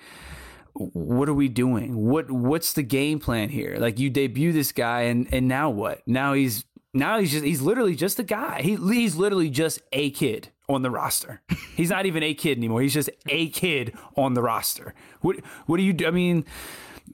what 0.73 1.27
are 1.27 1.33
we 1.33 1.47
doing? 1.47 1.95
What 2.05 2.29
what's 2.29 2.73
the 2.73 2.83
game 2.83 3.19
plan 3.19 3.49
here? 3.49 3.77
Like 3.79 3.97
you 3.97 4.11
debut 4.11 4.51
this 4.51 4.71
guy 4.71 5.03
and 5.03 5.27
and 5.33 5.47
now 5.47 5.71
what? 5.71 6.07
Now 6.07 6.33
he's 6.33 6.65
now 6.93 7.19
he's 7.19 7.31
just 7.31 7.43
he's 7.43 7.61
literally 7.61 7.95
just 7.95 8.19
a 8.19 8.23
guy. 8.23 8.61
He 8.61 8.75
he's 8.75 9.15
literally 9.15 9.49
just 9.49 9.81
a 9.91 10.11
kid 10.11 10.49
on 10.69 10.83
the 10.83 10.91
roster. 10.91 11.41
He's 11.75 11.89
not 11.89 12.05
even 12.05 12.23
a 12.23 12.33
kid 12.33 12.57
anymore. 12.57 12.81
He's 12.81 12.93
just 12.93 13.09
a 13.29 13.49
kid 13.49 13.95
on 14.17 14.33
the 14.33 14.41
roster. 14.41 14.93
What 15.21 15.37
what 15.65 15.77
do 15.77 15.83
you 15.83 15.93
do? 15.93 16.07
I 16.07 16.11
mean, 16.11 16.43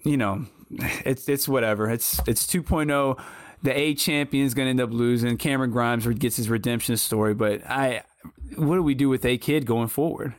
you 0.04 0.18
know, 0.18 0.46
it's 0.72 1.30
it's 1.30 1.48
whatever. 1.48 1.90
It's 1.90 2.20
it's 2.28 2.48
2.0 2.48 3.22
the 3.64 3.78
A 3.78 3.96
champion 3.96 4.46
is 4.46 4.54
going 4.54 4.68
to 4.68 4.70
end 4.70 4.82
up 4.82 4.92
losing. 4.92 5.38
Cameron 5.38 5.72
Grimes 5.72 6.06
gets 6.06 6.36
his 6.36 6.50
redemption 6.50 6.98
story, 6.98 7.34
but 7.34 7.66
I, 7.66 8.04
what 8.56 8.76
do 8.76 8.84
we 8.84 8.94
do 8.94 9.10
with 9.10 9.26
A-Kid 9.26 9.66
going 9.66 9.88
forward? 9.88 10.36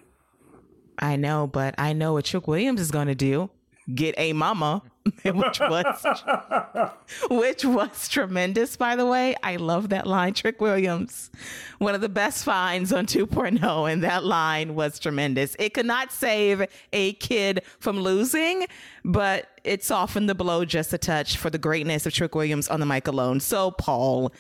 I 0.99 1.17
know, 1.17 1.47
but 1.47 1.75
I 1.79 1.93
know 1.93 2.13
what 2.13 2.27
Trick 2.27 2.47
Williams 2.47 2.81
is 2.81 2.91
going 2.91 3.09
to 3.09 3.15
do. 3.15 3.51
Get 3.93 4.15
a 4.17 4.33
mama, 4.33 4.83
which 5.25 5.61
was 5.61 6.07
which 7.31 7.65
was 7.65 8.09
tremendous. 8.09 8.77
By 8.77 8.97
the 8.97 9.05
way, 9.05 9.35
I 9.43 9.57
love 9.57 9.91
that 9.91 10.07
line. 10.07 10.33
Trick 10.33 10.61
Williams, 10.61 11.31
one 11.79 11.95
of 11.95 12.01
the 12.01 12.09
best 12.09 12.45
finds 12.45 12.93
on 12.93 13.07
2.0, 13.07 13.93
and 13.93 14.03
that 14.03 14.25
line 14.25 14.75
was 14.75 14.99
tremendous. 14.99 15.57
It 15.59 15.75
could 15.75 15.87
not 15.87 16.11
save 16.11 16.67
A-Kid 16.93 17.63
from 17.81 18.01
losing, 18.01 18.67
but 19.05 19.49
it 19.63 19.85
softened 19.85 20.29
the 20.29 20.35
blow 20.35 20.65
just 20.65 20.93
a 20.95 20.99
touch 20.99 21.37
for 21.37 21.51
the 21.51 21.59
greatness 21.59 22.07
of 22.07 22.15
Trick 22.15 22.35
Williams 22.35 22.69
on 22.69 22.81
the 22.81 22.87
mic 22.87 23.07
alone. 23.07 23.41
So, 23.41 23.73
Paul. 23.73 24.33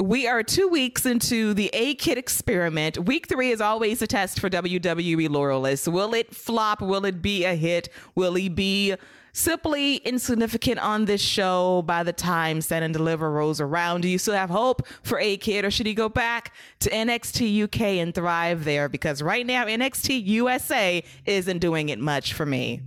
We 0.00 0.26
are 0.26 0.42
two 0.42 0.66
weeks 0.66 1.06
into 1.06 1.54
the 1.54 1.70
A-Kid 1.72 2.18
experiment. 2.18 3.04
Week 3.04 3.28
three 3.28 3.52
is 3.52 3.60
always 3.60 4.02
a 4.02 4.06
test 4.06 4.40
for 4.40 4.50
WWE 4.50 5.28
loyalists. 5.28 5.86
Will 5.86 6.14
it 6.14 6.34
flop? 6.34 6.80
Will 6.80 7.04
it 7.04 7.22
be 7.22 7.44
a 7.44 7.54
hit? 7.54 7.88
Will 8.16 8.34
he 8.34 8.48
be 8.48 8.96
simply 9.36 9.96
insignificant 9.96 10.78
on 10.78 11.04
this 11.04 11.20
show 11.20 11.82
by 11.82 12.02
the 12.02 12.12
time 12.12 12.60
Stand 12.62 12.84
and 12.84 12.94
Deliver 12.94 13.30
rolls 13.30 13.60
around? 13.60 14.00
Do 14.00 14.08
you 14.08 14.18
still 14.18 14.34
have 14.34 14.50
hope 14.50 14.86
for 15.02 15.18
A-Kid, 15.18 15.64
or 15.64 15.70
should 15.70 15.86
he 15.86 15.94
go 15.94 16.08
back 16.08 16.54
to 16.80 16.90
NXT 16.90 17.64
UK 17.64 17.80
and 18.00 18.14
thrive 18.14 18.64
there? 18.64 18.88
Because 18.88 19.22
right 19.22 19.46
now, 19.46 19.66
NXT 19.66 20.26
USA 20.26 21.04
isn't 21.26 21.58
doing 21.58 21.90
it 21.90 21.98
much 21.98 22.32
for 22.32 22.46
me. 22.46 22.80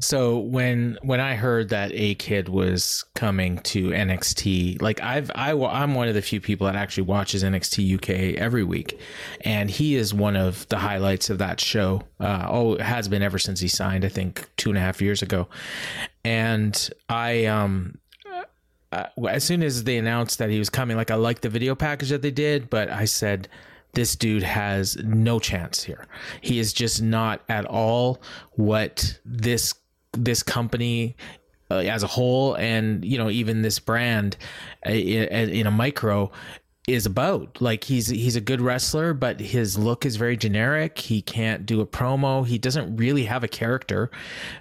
So 0.00 0.38
when 0.38 0.98
when 1.02 1.20
I 1.20 1.34
heard 1.34 1.68
that 1.68 1.92
A-Kid 1.92 2.48
was 2.48 3.04
coming 3.14 3.58
to 3.58 3.90
NXT, 3.90 4.80
like 4.80 5.00
I've 5.02 5.30
I 5.34 5.52
I'm 5.52 5.94
one 5.94 6.08
of 6.08 6.14
the 6.14 6.22
few 6.22 6.40
people 6.40 6.66
that 6.66 6.76
actually 6.76 7.02
watches 7.04 7.44
NXT 7.44 7.96
UK 7.96 8.38
every 8.38 8.64
week, 8.64 8.98
and 9.42 9.70
he 9.70 9.96
is 9.96 10.14
one 10.14 10.36
of 10.36 10.66
the 10.68 10.78
highlights 10.78 11.28
of 11.28 11.38
that 11.38 11.60
show. 11.60 12.02
Uh, 12.18 12.46
oh, 12.48 12.74
it 12.74 12.80
has 12.80 13.08
been 13.08 13.22
ever 13.22 13.38
since 13.38 13.60
he 13.60 13.68
signed, 13.68 14.04
I 14.04 14.08
think 14.08 14.48
two 14.56 14.70
and 14.70 14.78
a 14.78 14.80
half 14.80 15.02
years 15.02 15.20
ago, 15.20 15.48
and 16.24 16.90
I 17.10 17.44
um 17.44 17.98
uh, 18.92 19.04
as 19.28 19.44
soon 19.44 19.62
as 19.62 19.84
they 19.84 19.98
announced 19.98 20.38
that 20.38 20.48
he 20.48 20.58
was 20.58 20.70
coming, 20.70 20.96
like 20.96 21.10
I 21.10 21.16
liked 21.16 21.42
the 21.42 21.50
video 21.50 21.74
package 21.74 22.08
that 22.08 22.22
they 22.22 22.30
did, 22.30 22.70
but 22.70 22.90
I 22.90 23.04
said 23.04 23.48
this 23.92 24.16
dude 24.16 24.42
has 24.42 24.96
no 24.98 25.38
chance 25.38 25.82
here. 25.82 26.06
He 26.40 26.58
is 26.58 26.72
just 26.72 27.02
not 27.02 27.42
at 27.48 27.64
all 27.66 28.20
what 28.52 29.18
this 29.24 29.74
this 30.12 30.42
company 30.42 31.16
uh, 31.70 31.76
as 31.76 32.02
a 32.02 32.06
whole 32.06 32.54
and 32.54 33.04
you 33.04 33.16
know 33.16 33.30
even 33.30 33.62
this 33.62 33.78
brand 33.78 34.36
uh, 34.86 34.90
in, 34.90 35.50
in 35.50 35.66
a 35.66 35.70
micro 35.70 36.30
is 36.88 37.06
about 37.06 37.60
like 37.60 37.84
he's 37.84 38.08
he's 38.08 38.36
a 38.36 38.40
good 38.40 38.60
wrestler 38.60 39.14
but 39.14 39.38
his 39.38 39.78
look 39.78 40.04
is 40.04 40.16
very 40.16 40.36
generic. 40.36 40.98
He 40.98 41.22
can't 41.22 41.64
do 41.66 41.80
a 41.80 41.86
promo. 41.86 42.46
He 42.46 42.58
doesn't 42.58 42.96
really 42.96 43.24
have 43.24 43.44
a 43.44 43.48
character. 43.48 44.10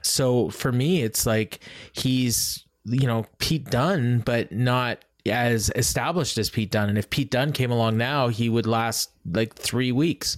So 0.01 0.49
for 0.49 0.71
me 0.71 1.01
it's 1.01 1.26
like 1.26 1.59
he's 1.93 2.65
you 2.85 3.07
know 3.07 3.26
Pete 3.39 3.65
Dunne 3.65 4.19
but 4.19 4.51
not 4.51 5.03
as 5.26 5.72
established 5.76 6.38
as 6.38 6.50
Pete 6.50 6.72
Dunne. 6.72 6.90
And 6.90 6.98
if 6.98 7.10
Pete 7.10 7.32
Dunne 7.32 7.52
came 7.52 7.72
along 7.72 7.98
now, 7.98 8.30
he 8.30 8.50
would 8.50 8.66
last 8.66 9.12
like 9.32 9.56
three 9.56 9.91
weeks. 9.91 10.38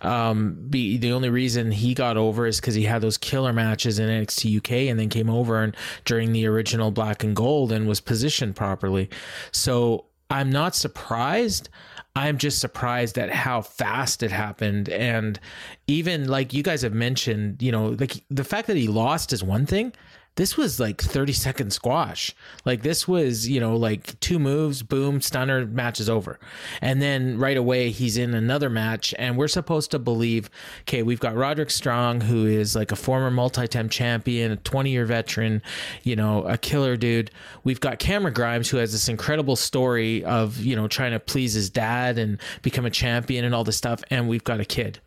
Um, 0.00 0.56
be 0.70 0.96
the 0.96 1.12
only 1.12 1.30
reason 1.30 1.70
he 1.70 1.94
got 1.94 2.16
over 2.16 2.46
is 2.46 2.60
because 2.60 2.74
he 2.74 2.84
had 2.84 3.02
those 3.02 3.18
killer 3.18 3.52
matches 3.52 3.98
in 3.98 4.08
NXT 4.08 4.58
UK 4.58 4.72
and 4.90 4.98
then 4.98 5.08
came 5.08 5.30
over 5.30 5.62
and 5.62 5.76
during 6.04 6.32
the 6.32 6.46
original 6.46 6.90
Black 6.90 7.22
and 7.22 7.36
Gold 7.36 7.72
and 7.72 7.86
was 7.86 8.00
positioned 8.00 8.56
properly. 8.56 9.10
So 9.52 10.06
I'm 10.30 10.50
not 10.50 10.74
surprised. 10.74 11.68
I'm 12.16 12.38
just 12.38 12.58
surprised 12.58 13.18
at 13.18 13.30
how 13.30 13.62
fast 13.62 14.22
it 14.22 14.30
happened. 14.30 14.88
And 14.88 15.38
even 15.86 16.28
like 16.28 16.52
you 16.52 16.62
guys 16.62 16.82
have 16.82 16.94
mentioned, 16.94 17.62
you 17.62 17.72
know, 17.72 17.88
like 17.98 18.24
the 18.30 18.44
fact 18.44 18.66
that 18.66 18.76
he 18.76 18.88
lost 18.88 19.32
is 19.32 19.42
one 19.42 19.66
thing 19.66 19.92
this 20.36 20.56
was 20.56 20.80
like 20.80 21.00
30 21.00 21.32
second 21.34 21.72
squash. 21.72 22.34
Like 22.64 22.82
this 22.82 23.06
was, 23.06 23.48
you 23.48 23.60
know, 23.60 23.76
like 23.76 24.18
two 24.20 24.38
moves, 24.38 24.82
boom, 24.82 25.20
stunner, 25.20 25.66
match 25.66 26.00
is 26.00 26.08
over. 26.08 26.40
And 26.80 27.02
then 27.02 27.38
right 27.38 27.56
away 27.56 27.90
he's 27.90 28.16
in 28.16 28.32
another 28.32 28.70
match 28.70 29.14
and 29.18 29.36
we're 29.36 29.48
supposed 29.48 29.90
to 29.90 29.98
believe, 29.98 30.48
okay, 30.82 31.02
we've 31.02 31.20
got 31.20 31.34
Roderick 31.34 31.70
Strong 31.70 32.22
who 32.22 32.46
is 32.46 32.74
like 32.74 32.92
a 32.92 32.96
former 32.96 33.30
multi-time 33.30 33.90
champion, 33.90 34.52
a 34.52 34.56
20-year 34.56 35.04
veteran, 35.04 35.60
you 36.02 36.16
know, 36.16 36.44
a 36.44 36.56
killer 36.56 36.96
dude. 36.96 37.30
We've 37.64 37.80
got 37.80 37.98
Cameron 37.98 38.32
Grimes 38.32 38.70
who 38.70 38.78
has 38.78 38.92
this 38.92 39.10
incredible 39.10 39.56
story 39.56 40.24
of, 40.24 40.58
you 40.60 40.74
know, 40.74 40.88
trying 40.88 41.12
to 41.12 41.20
please 41.20 41.52
his 41.52 41.68
dad 41.68 42.18
and 42.18 42.40
become 42.62 42.86
a 42.86 42.90
champion 42.90 43.44
and 43.44 43.54
all 43.54 43.64
this 43.64 43.76
stuff 43.76 44.02
and 44.10 44.28
we've 44.28 44.44
got 44.44 44.60
A-Kid 44.60 45.00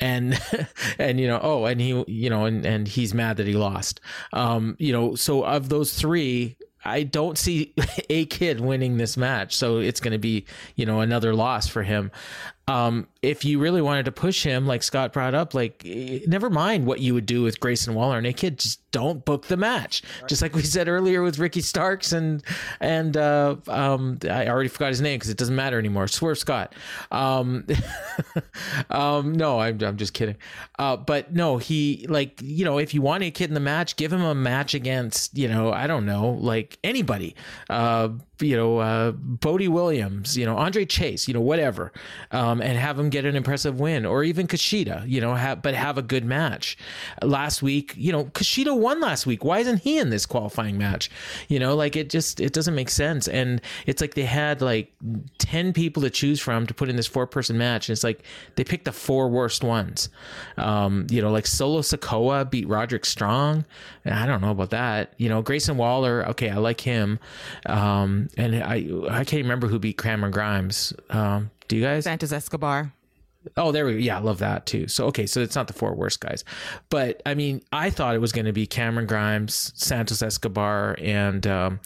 and 0.00 0.38
and 0.98 1.20
you 1.20 1.26
know 1.26 1.40
oh 1.42 1.64
and 1.64 1.80
he 1.80 2.04
you 2.06 2.30
know 2.30 2.44
and 2.44 2.64
and 2.64 2.88
he's 2.88 3.14
mad 3.14 3.36
that 3.36 3.46
he 3.46 3.54
lost 3.54 4.00
um 4.32 4.76
you 4.78 4.92
know 4.92 5.14
so 5.14 5.44
of 5.44 5.68
those 5.68 5.94
three 5.94 6.56
I 6.86 7.02
don't 7.02 7.36
see 7.36 7.74
A-Kid 8.10 8.60
winning 8.60 8.96
this 8.96 9.16
match, 9.16 9.56
so 9.56 9.78
it's 9.78 10.00
going 10.00 10.12
to 10.12 10.18
be, 10.18 10.46
you 10.76 10.86
know, 10.86 11.00
another 11.00 11.34
loss 11.34 11.66
for 11.66 11.82
him. 11.82 12.12
Um, 12.68 13.06
if 13.22 13.44
you 13.44 13.60
really 13.60 13.80
wanted 13.80 14.06
to 14.06 14.12
push 14.12 14.42
him, 14.42 14.66
like 14.66 14.82
Scott 14.82 15.12
brought 15.12 15.34
up, 15.34 15.54
like 15.54 15.82
eh, 15.86 16.20
never 16.26 16.50
mind 16.50 16.84
what 16.84 16.98
you 16.98 17.14
would 17.14 17.26
do 17.26 17.42
with 17.42 17.60
Grayson 17.60 17.94
Waller 17.94 18.18
and 18.18 18.26
A-Kid, 18.26 18.58
just 18.58 18.80
don't 18.90 19.24
book 19.24 19.46
the 19.46 19.56
match. 19.56 20.02
Just 20.26 20.42
like 20.42 20.54
we 20.54 20.62
said 20.62 20.88
earlier 20.88 21.22
with 21.22 21.38
Ricky 21.38 21.60
Starks 21.60 22.12
and 22.12 22.42
and 22.80 23.16
uh, 23.16 23.56
um, 23.68 24.18
I 24.28 24.48
already 24.48 24.68
forgot 24.68 24.88
his 24.88 25.00
name 25.00 25.18
because 25.18 25.30
it 25.30 25.36
doesn't 25.36 25.54
matter 25.54 25.78
anymore. 25.78 26.08
Swerve 26.08 26.38
Scott. 26.38 26.74
Um, 27.12 27.66
um, 28.90 29.32
no, 29.32 29.60
I'm 29.60 29.80
I'm 29.82 29.96
just 29.96 30.12
kidding. 30.12 30.36
Uh, 30.78 30.96
but 30.96 31.32
no, 31.32 31.58
he 31.58 32.06
like 32.08 32.40
you 32.42 32.64
know 32.64 32.78
if 32.78 32.94
you 32.94 33.02
want 33.02 33.22
A-Kid 33.22 33.48
in 33.48 33.54
the 33.54 33.60
match, 33.60 33.94
give 33.94 34.12
him 34.12 34.22
a 34.22 34.34
match 34.34 34.74
against 34.74 35.38
you 35.38 35.46
know 35.46 35.72
I 35.72 35.86
don't 35.86 36.06
know 36.06 36.30
like 36.30 36.78
anybody. 36.82 37.36
Uh, 37.70 38.08
you 38.40 38.56
know, 38.56 38.78
uh, 38.78 39.12
Bodie 39.12 39.68
Williams, 39.68 40.36
you 40.36 40.44
know, 40.44 40.56
Andre 40.56 40.84
Chase, 40.84 41.26
you 41.26 41.34
know, 41.34 41.40
whatever, 41.40 41.92
um, 42.32 42.55
and 42.60 42.78
have 42.78 42.98
him 42.98 43.10
get 43.10 43.24
an 43.24 43.36
impressive 43.36 43.80
win, 43.80 44.04
or 44.06 44.24
even 44.24 44.46
Kushida, 44.46 45.08
you 45.08 45.20
know, 45.20 45.34
have, 45.34 45.62
but 45.62 45.74
have 45.74 45.98
a 45.98 46.02
good 46.02 46.24
match. 46.24 46.76
Last 47.22 47.62
week, 47.62 47.94
you 47.96 48.12
know, 48.12 48.24
Kushida 48.26 48.76
won 48.76 49.00
last 49.00 49.26
week. 49.26 49.44
Why 49.44 49.58
isn't 49.60 49.78
he 49.78 49.98
in 49.98 50.10
this 50.10 50.26
qualifying 50.26 50.78
match? 50.78 51.10
You 51.48 51.58
know, 51.58 51.74
like 51.74 51.96
it 51.96 52.10
just 52.10 52.40
it 52.40 52.52
doesn't 52.52 52.74
make 52.74 52.90
sense. 52.90 53.28
And 53.28 53.60
it's 53.86 54.00
like 54.00 54.14
they 54.14 54.24
had 54.24 54.60
like 54.60 54.92
ten 55.38 55.72
people 55.72 56.02
to 56.02 56.10
choose 56.10 56.40
from 56.40 56.66
to 56.66 56.74
put 56.74 56.88
in 56.88 56.96
this 56.96 57.06
four 57.06 57.26
person 57.26 57.58
match, 57.58 57.88
and 57.88 57.94
it's 57.94 58.04
like 58.04 58.22
they 58.56 58.64
picked 58.64 58.84
the 58.84 58.92
four 58.92 59.28
worst 59.28 59.62
ones. 59.62 60.08
Um, 60.56 61.06
you 61.10 61.22
know, 61.22 61.30
like 61.30 61.46
Solo 61.46 61.80
Sikoa 61.80 62.50
beat 62.50 62.68
Roderick 62.68 63.04
Strong. 63.04 63.64
I 64.04 64.26
don't 64.26 64.40
know 64.40 64.50
about 64.50 64.70
that. 64.70 65.14
You 65.16 65.28
know, 65.28 65.42
Grayson 65.42 65.76
Waller. 65.76 66.26
Okay, 66.28 66.50
I 66.50 66.56
like 66.56 66.80
him. 66.80 67.18
Um, 67.66 68.28
and 68.36 68.56
I 68.56 68.86
I 69.10 69.24
can't 69.24 69.42
remember 69.42 69.68
who 69.68 69.78
beat 69.78 69.98
Cameron 69.98 70.32
Grimes. 70.32 70.92
Um, 71.10 71.50
do 71.68 71.76
you 71.76 71.82
guys? 71.82 72.04
Santos 72.04 72.32
Escobar. 72.32 72.92
Oh, 73.56 73.70
there 73.70 73.86
we 73.86 73.92
go. 73.92 73.98
Yeah, 73.98 74.18
I 74.18 74.20
love 74.20 74.38
that 74.38 74.66
too. 74.66 74.88
So 74.88 75.06
okay, 75.06 75.26
so 75.26 75.40
it's 75.40 75.54
not 75.54 75.68
the 75.68 75.72
four 75.72 75.94
worst 75.94 76.20
guys, 76.20 76.44
but 76.88 77.22
I 77.24 77.34
mean, 77.34 77.62
I 77.72 77.90
thought 77.90 78.14
it 78.14 78.20
was 78.20 78.32
going 78.32 78.46
to 78.46 78.52
be 78.52 78.66
Cameron 78.66 79.06
Grimes, 79.06 79.72
Santos 79.76 80.22
Escobar, 80.22 80.96
and 81.00 81.46
um, 81.46 81.80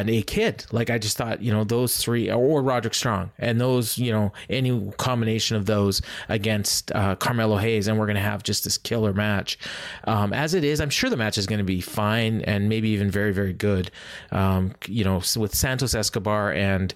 an 0.00 0.08
A-Kid. 0.08 0.66
Like 0.72 0.90
I 0.90 0.98
just 0.98 1.16
thought, 1.16 1.42
you 1.42 1.52
know, 1.52 1.64
those 1.64 1.96
three 1.96 2.30
or 2.30 2.62
Roderick 2.62 2.94
Strong 2.94 3.30
and 3.38 3.60
those, 3.60 3.98
you 3.98 4.12
know, 4.12 4.32
any 4.48 4.90
combination 4.98 5.56
of 5.56 5.66
those 5.66 6.02
against 6.28 6.92
uh, 6.92 7.14
Carmelo 7.16 7.56
Hayes, 7.56 7.88
and 7.88 7.98
we're 7.98 8.06
going 8.06 8.16
to 8.16 8.22
have 8.22 8.42
just 8.42 8.64
this 8.64 8.78
killer 8.78 9.12
match. 9.12 9.58
Um, 10.04 10.32
as 10.32 10.54
it 10.54 10.64
is, 10.64 10.80
I'm 10.80 10.90
sure 10.90 11.10
the 11.10 11.16
match 11.16 11.38
is 11.38 11.46
going 11.46 11.58
to 11.58 11.64
be 11.64 11.80
fine 11.80 12.42
and 12.42 12.68
maybe 12.68 12.88
even 12.90 13.10
very, 13.10 13.32
very 13.32 13.52
good. 13.52 13.90
Um, 14.30 14.74
you 14.88 15.04
know, 15.04 15.22
with 15.36 15.54
Santos 15.54 15.94
Escobar 15.94 16.52
and 16.52 16.94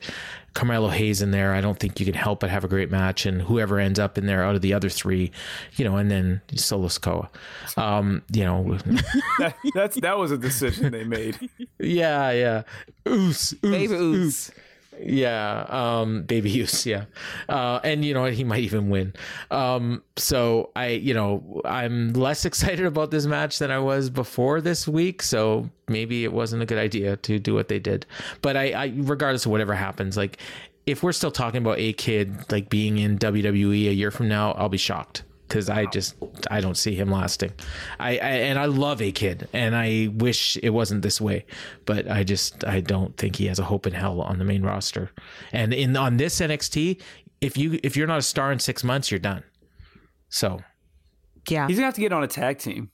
Carmelo 0.57 0.89
Hayes 0.89 1.20
in 1.20 1.33
there, 1.33 1.53
I 1.53 1.61
don't 1.61 1.78
think 1.78 2.01
you 2.01 2.07
can 2.07 2.15
help 2.15 2.41
but 2.41 2.49
have 2.49 2.65
a 2.65 2.69
great 2.69 2.91
match. 2.91 3.27
And 3.27 3.43
whoever 3.43 3.78
ends 3.78 3.99
up 3.99 4.16
in 4.16 4.24
there 4.24 4.43
out 4.43 4.55
of 4.55 4.62
the 4.62 4.73
other 4.73 4.89
three, 4.89 5.31
you 5.77 5.85
know, 5.85 5.97
and 5.97 6.11
then 6.11 6.41
Solo 6.55 6.89
Sikoa, 6.89 7.28
um, 7.77 8.23
you 8.33 8.43
know, 8.43 8.78
that, 9.39 9.55
that's 9.74 10.01
that 10.01 10.16
was 10.16 10.31
a 10.31 10.39
decision 10.39 10.93
they 10.93 11.05
made. 11.05 11.39
yeah, 11.78 12.31
yeah, 12.31 12.62
oos, 13.07 13.55
oos 13.62 13.70
Baby 13.70 13.95
Oos. 13.95 14.51
Yeah, 15.01 15.66
um, 15.68 16.23
baby 16.23 16.51
use, 16.51 16.86
yeah, 16.86 17.05
uh, 17.48 17.81
and 17.85 18.05
you 18.05 18.14
know 18.14 18.24
he 18.27 18.44
might 18.44 18.60
even 18.60 18.89
win. 18.89 19.14
Um, 19.51 20.02
so 20.16 20.70
I, 20.77 20.89
you 20.89 21.14
know, 21.14 21.60
I'm 21.64 22.12
less 22.12 22.44
excited 22.51 22.86
about 22.86 23.10
this 23.10 23.27
match 23.27 23.59
than 23.59 23.70
I 23.70 23.78
was 23.78 24.10
before 24.10 24.60
this 24.60 24.89
week. 24.89 25.23
So 25.23 25.68
maybe 25.89 26.24
it 26.24 26.32
wasn't 26.32 26.62
a 26.62 26.66
good 26.66 26.78
idea 26.78 27.16
to 27.16 27.39
do 27.39 27.55
what 27.55 27.68
they 27.68 27.78
did. 27.78 28.06
But 28.43 28.56
I, 28.56 28.70
I 28.73 28.93
regardless 28.97 29.47
of 29.47 29.52
whatever 29.52 29.74
happens, 29.74 30.16
like 30.16 30.39
if 30.86 31.02
we're 31.02 31.12
still 31.12 31.32
talking 31.32 31.59
about 31.59 31.78
A-Kid 31.78 32.51
like 32.51 32.70
being 32.70 32.98
in 32.98 33.18
WWE 33.18 33.89
a 33.89 33.93
year 33.93 34.10
from 34.10 34.28
now, 34.28 34.52
I'll 34.52 34.68
be 34.68 34.78
shocked 34.78 35.24
because 35.47 35.68
I 35.68 35.86
just 35.86 36.14
I 36.51 36.60
don't 36.60 36.77
see 36.77 36.94
him 36.94 37.10
lasting. 37.10 37.52
I, 37.98 38.10
I 38.10 38.12
and 38.14 38.59
I 38.59 38.66
love 38.66 39.01
A-Kid, 39.01 39.48
and 39.52 39.77
I 39.77 40.09
wish 40.14 40.56
it 40.62 40.70
wasn't 40.70 41.02
this 41.02 41.20
way, 41.20 41.47
but 41.85 42.10
I 42.10 42.24
just 42.24 42.64
I 42.64 42.81
don't 42.81 43.16
think 43.16 43.36
he 43.36 43.47
has 43.47 43.59
a 43.59 43.64
hope 43.64 43.86
in 43.86 43.93
hell 43.93 44.20
on 44.20 44.39
the 44.39 44.44
main 44.44 44.62
roster. 44.62 45.10
And 45.52 45.73
in 45.73 45.97
on 45.97 46.16
this 46.16 46.40
NXT, 46.40 47.01
if 47.40 47.56
you 47.56 47.78
if 47.82 47.97
you're 47.97 48.06
not 48.06 48.18
a 48.18 48.23
star 48.23 48.52
in 48.52 48.59
six 48.59 48.82
months, 48.82 49.10
you're 49.10 49.20
done. 49.20 49.44
So 50.28 50.60
Yeah. 51.48 51.66
He's 51.68 51.77
gonna 51.77 51.86
have 51.86 51.94
to 51.94 52.01
get 52.01 52.12
on 52.12 52.23
a 52.23 52.28
tag 52.28 52.59
team. 52.59 52.90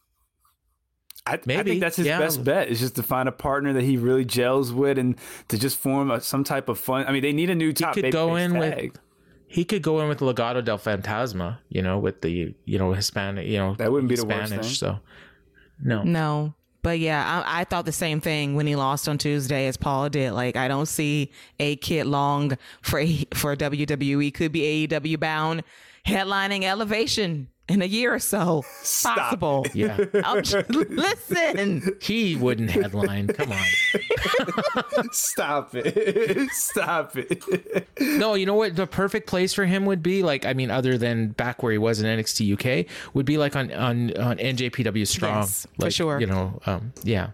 I, 1.25 1.35
I 1.35 1.63
think 1.63 1.81
that's 1.81 1.97
his 1.97 2.07
yeah. 2.07 2.19
best 2.19 2.43
bet 2.43 2.69
is 2.69 2.81
just 2.81 2.97
to 2.97 3.03
find 3.05 3.29
a 3.29 3.33
partner 3.33 3.73
that 3.75 3.85
he 3.85 3.97
really 3.97 4.25
gels 4.25 4.73
with 4.73 4.99
and 4.99 5.17
to 5.49 5.57
just 5.57 5.79
form 5.79 6.11
a, 6.11 6.21
some 6.21 6.43
type 6.43 6.69
of 6.69 6.81
fun. 6.81 7.07
I 7.07 7.13
mean, 7.13 7.23
they 7.23 7.33
need 7.33 7.49
a 7.49 7.55
new 7.55 7.73
top. 7.73 7.95
could 7.95 8.07
babyface 8.07 8.13
go 8.13 8.37
in 8.37 8.59
with- 8.59 8.75
tag. 8.75 8.99
He 9.53 9.65
could 9.65 9.83
go 9.83 10.01
in 10.01 10.09
with 10.09 10.21
Legado 10.21 10.65
del 10.65 10.79
Fantasma, 10.79 11.59
you 11.69 11.83
know, 11.83 11.99
with 11.99 12.23
the 12.23 12.55
you 12.65 12.79
know 12.79 12.93
Hispanic, 12.95 13.47
you 13.47 13.59
know 13.59 13.75
That 13.75 13.93
wouldn't 13.93 14.09
be 14.09 14.17
the 14.17 14.25
worst 14.25 14.49
Spanish. 14.49 14.67
thing. 14.67 14.75
So 14.75 15.01
no, 15.83 16.03
No. 16.03 16.55
But 16.83 16.99
yeah, 16.99 17.45
I, 17.47 17.61
I 17.61 17.65
thought 17.65 17.85
the 17.85 17.93
same 17.93 18.21
thing 18.21 18.57
when 18.57 18.67
he 18.67 18.75
lost 18.75 19.09
on 19.09 19.17
Tuesday 19.17 19.69
as 19.69 19.77
Paul 19.77 20.09
did. 20.09 20.33
Like, 20.33 20.57
I 20.57 20.67
don't 20.67 20.87
see 20.87 21.31
A-Kid 21.61 22.07
long 22.07 22.59
for 22.81 23.01
for 23.35 23.55
WWE. 23.55 24.35
Could 24.35 24.51
be 24.51 24.89
AEW 24.89 25.21
bound, 25.21 25.63
headlining 26.05 26.65
Elevation 26.65 27.47
in 27.73 27.83
a 27.83 27.87
year 27.87 28.15
or 28.15 28.19
so. 28.19 28.65
Possible. 29.03 29.67
yeah, 29.75 29.97
I'm 30.25 30.43
just- 30.43 30.69
listen. 30.71 31.97
he 32.01 32.37
wouldn't 32.37 32.71
headline. 32.71 33.29
Come 33.29 33.53
on. 33.53 35.13
Stop 35.13 35.75
it! 35.75 36.51
Stop 36.53 37.17
it! 37.17 37.89
No, 38.01 38.35
you 38.35 38.47
know 38.47 38.55
what 38.55 38.77
the 38.77 38.87
perfect 38.87 39.27
place 39.27 39.53
for 39.55 39.65
him 39.65 39.87
would 39.87 40.03
be? 40.03 40.23
Like, 40.23 40.45
I 40.47 40.53
mean, 40.53 40.71
other 40.71 40.99
than 40.99 41.29
back 41.29 41.63
where 41.63 41.73
he 41.73 41.79
was 41.79 42.01
in 42.01 42.07
NXT 42.07 42.53
UK, 42.85 42.87
would 43.15 43.27
be 43.27 43.39
like 43.39 43.57
on 43.57 43.73
on, 43.73 44.17
on 44.19 44.37
NJPW 44.39 45.07
Strong. 45.07 45.39
Yes, 45.43 45.67
for 45.79 45.91
sure. 45.91 46.21
You 46.21 46.27
know, 46.27 46.61
um, 46.67 46.93
yeah. 47.03 47.31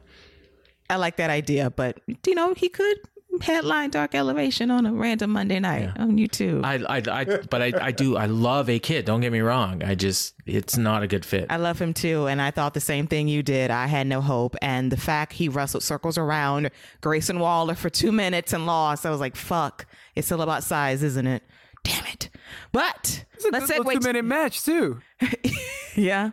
I 0.90 0.96
like 0.96 1.16
that 1.16 1.30
idea, 1.30 1.70
but 1.70 2.00
you 2.26 2.34
know, 2.34 2.54
he 2.54 2.68
could 2.68 2.98
headline 3.40 3.90
Dark 3.90 4.14
Elevation 4.14 4.70
on 4.70 4.86
a 4.86 4.92
random 4.92 5.30
Monday 5.30 5.58
night 5.60 5.90
on 5.96 6.16
YouTube. 6.16 6.64
I, 6.64 6.74
I, 6.98 7.20
I, 7.20 7.24
but 7.50 7.62
I, 7.62 7.72
I 7.80 7.90
do, 7.92 8.16
I 8.16 8.26
love 8.26 8.68
A-Kid. 8.68 9.04
Don't 9.04 9.20
get 9.20 9.32
me 9.32 9.40
wrong. 9.40 9.82
I 9.82 9.94
just, 9.94 10.34
it's 10.46 10.76
not 10.76 11.02
a 11.02 11.06
good 11.06 11.24
fit. 11.24 11.46
I 11.50 11.56
love 11.56 11.78
him 11.80 11.94
too, 11.94 12.26
and 12.26 12.40
I 12.40 12.50
thought 12.50 12.74
the 12.74 12.80
same 12.80 13.06
thing 13.06 13.28
you 13.28 13.42
did. 13.42 13.70
I 13.70 13.86
had 13.86 14.06
no 14.06 14.20
hope, 14.20 14.56
and 14.62 14.92
the 14.92 14.96
fact 14.96 15.32
he 15.34 15.48
wrestled 15.48 15.82
circles 15.82 16.18
around 16.18 16.70
Grayson 17.00 17.38
Waller 17.38 17.74
for 17.74 17.90
two 17.90 18.12
minutes 18.12 18.52
and 18.52 18.66
lost, 18.66 19.04
I 19.06 19.10
was 19.10 19.20
like, 19.20 19.36
"Fuck!" 19.36 19.86
It's 20.14 20.26
still 20.26 20.42
about 20.42 20.64
size, 20.64 21.02
isn't 21.02 21.26
it? 21.26 21.42
Damn 21.84 22.06
it! 22.06 22.30
But 22.72 23.24
let's 23.50 23.68
That's 23.68 23.70
a 23.70 23.74
segue. 23.82 23.92
two 23.94 23.98
to- 24.00 24.06
minute 24.08 24.24
match 24.24 24.64
too. 24.64 25.00
yeah. 25.96 26.30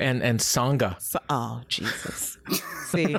And 0.00 0.22
and 0.22 0.40
Sanga. 0.40 0.96
So, 1.00 1.18
oh 1.28 1.62
Jesus! 1.68 2.38
see, 2.86 3.16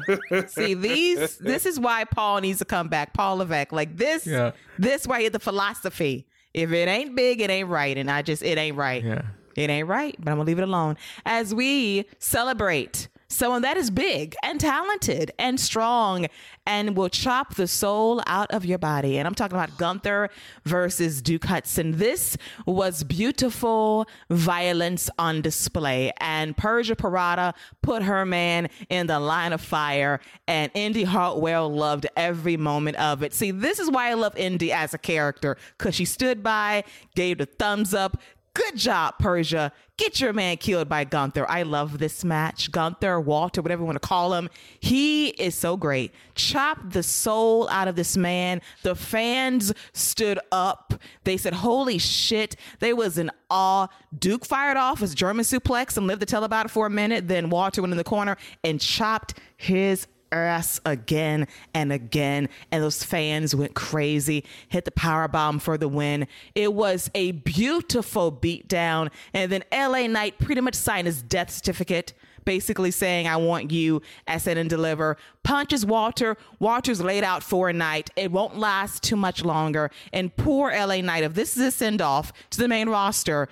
see 0.48 0.74
these. 0.74 1.38
This 1.38 1.66
is 1.66 1.80
why 1.80 2.06
Paul 2.06 2.42
needs 2.42 2.60
to 2.60 2.66
come 2.66 2.88
back. 2.88 3.14
Paul 3.14 3.38
Levesque, 3.38 3.72
like 3.72 3.98
this. 3.98 4.26
Yeah. 4.26 4.52
This 4.78 5.08
right 5.08 5.22
here, 5.22 5.30
the 5.30 5.40
philosophy. 5.40 6.28
If 6.54 6.72
it 6.72 6.88
ain't 6.88 7.16
big, 7.16 7.42
it 7.42 7.50
ain't 7.50 7.70
right, 7.70 7.98
and 7.98 8.10
I 8.10 8.22
just 8.22 8.44
it 8.44 8.58
ain't 8.58 8.76
right. 8.76 9.04
Yeah. 9.04 9.22
It 9.56 9.70
ain't 9.70 9.88
right, 9.88 10.16
but 10.20 10.32
I'm 10.32 10.38
gonna 10.38 10.48
leave 10.48 10.60
it 10.60 10.64
alone 10.64 10.98
as 11.26 11.54
we 11.54 12.06
celebrate 12.20 13.10
someone 13.30 13.62
that 13.62 13.78
is 13.78 13.92
big 13.92 14.36
and 14.44 14.60
talented 14.60 15.32
and 15.38 15.60
strong 15.60 16.28
and 16.66 16.98
will 16.98 17.10
chop 17.10 17.56
the 17.56 17.68
soul 17.68 18.22
out 18.28 18.52
of 18.52 18.66
your 18.66 18.78
body. 18.78 19.18
And 19.18 19.28
I'm 19.28 19.36
talking 19.36 19.56
about 19.56 19.78
Gunther 19.78 20.30
versus 20.66 21.22
Duke 21.22 21.46
Hudson. 21.46 21.98
This 21.98 22.38
was 22.66 23.04
beautiful 23.04 24.08
violence 24.30 25.10
on 25.18 25.42
display. 25.42 26.12
And 26.20 26.58
Persia 26.58 26.96
Pirotta 26.96 27.54
put 27.82 28.04
her 28.04 28.26
man 28.26 28.70
in 28.90 29.08
the 29.08 29.20
line 29.20 29.54
of 29.54 29.62
fire, 29.62 30.20
and 30.48 30.72
Indi 30.74 31.04
Hartwell 31.04 31.72
loved 31.72 32.08
every 32.16 32.58
moment 32.58 32.98
of 32.98 33.24
it. 33.24 33.34
See, 33.34 33.52
this 33.52 33.80
is 33.80 33.90
why 33.90 34.10
I 34.10 34.14
love 34.16 34.36
Indi 34.38 34.72
as 34.72 34.94
a 34.94 34.98
character 34.98 35.58
because 35.78 35.96
she 35.96 36.06
stood 36.06 36.44
by, 36.44 36.84
gave 37.16 37.38
the 37.38 37.46
thumbs 37.46 37.94
up, 37.94 38.18
Good 38.54 38.76
job, 38.76 39.16
Persia. 39.20 39.72
Get 39.98 40.20
your 40.20 40.34
man 40.34 40.58
killed 40.58 40.90
by 40.90 41.04
Gunther. 41.04 41.50
I 41.50 41.64
love 41.64 42.00
this 42.00 42.24
match. 42.24 42.72
Gunther, 42.72 43.20
Walter, 43.20 43.62
whatever 43.62 43.82
you 43.82 43.86
want 43.86 44.02
to 44.02 44.08
call 44.08 44.34
him. 44.34 44.50
He 44.80 45.28
is 45.30 45.56
so 45.56 45.78
great. 45.78 46.14
Chop 46.36 46.78
the 46.92 47.04
soul 47.04 47.70
out 47.70 47.88
of 47.88 47.96
this 47.96 48.16
man. 48.18 48.62
The 48.84 48.96
fans 48.96 49.74
stood 49.94 50.40
up. 50.52 50.94
They 51.26 51.38
said, 51.38 51.54
Holy 51.54 51.98
shit. 51.98 52.56
They 52.80 52.94
was 52.94 53.18
in 53.18 53.30
awe. 53.50 53.88
Duke 54.18 54.46
fired 54.46 54.78
off 54.78 55.00
his 55.00 55.14
German 55.14 55.46
suplex 55.46 55.98
and 55.98 56.08
lived 56.08 56.22
to 56.22 56.26
tell 56.26 56.44
about 56.44 56.66
it 56.66 56.70
for 56.70 56.86
a 56.86 56.90
minute. 56.90 57.28
Then 57.28 57.50
Walter 57.50 57.82
went 57.82 57.92
in 57.92 57.98
the 57.98 58.04
corner 58.04 58.38
and 58.64 58.80
chopped 58.80 59.36
his 59.58 60.08
ass 60.32 60.80
again 60.86 61.48
and 61.74 61.92
again 61.92 62.50
and 62.72 62.84
those 62.84 63.04
fans 63.04 63.56
went 63.56 63.74
crazy 63.74 64.44
hit 64.70 64.86
the 64.86 64.92
power 64.92 65.28
bomb 65.28 65.60
for 65.60 65.78
the 65.78 65.88
win 65.88 66.28
it 66.56 66.74
was 66.74 67.10
a 67.16 67.32
beautiful 67.32 68.32
beatdown 68.32 69.10
and 69.34 69.52
then 69.52 69.64
LA 69.72 70.08
Knight 70.08 70.38
pretty 70.40 70.62
much 70.62 70.76
signed 70.76 71.08
his 71.08 71.22
death 71.22 71.50
certificate 71.50 72.14
basically 72.50 72.90
saying, 72.90 73.28
I 73.28 73.38
want 73.38 73.70
you 73.70 74.02
Stand 74.40 74.58
and 74.58 74.68
Deliver. 74.68 75.18
Punches 75.44 75.86
Walter. 75.86 76.36
Walter's 76.58 77.00
laid 77.00 77.24
out 77.24 77.44
for 77.44 77.70
a 77.70 77.74
night. 77.74 78.10
It 78.16 78.32
won't 78.32 78.58
last 78.58 79.04
too 79.04 79.16
much 79.16 79.46
longer. 79.46 79.92
And 80.14 80.36
poor 80.36 80.72
LA 80.72 81.02
Knight, 81.02 81.24
if 81.24 81.36
this 81.36 81.56
is 81.56 81.62
a 81.62 81.70
send 81.70 82.02
off 82.02 82.34
to 82.50 82.60
the 82.60 82.68
main 82.68 82.90
roster, 82.90 83.50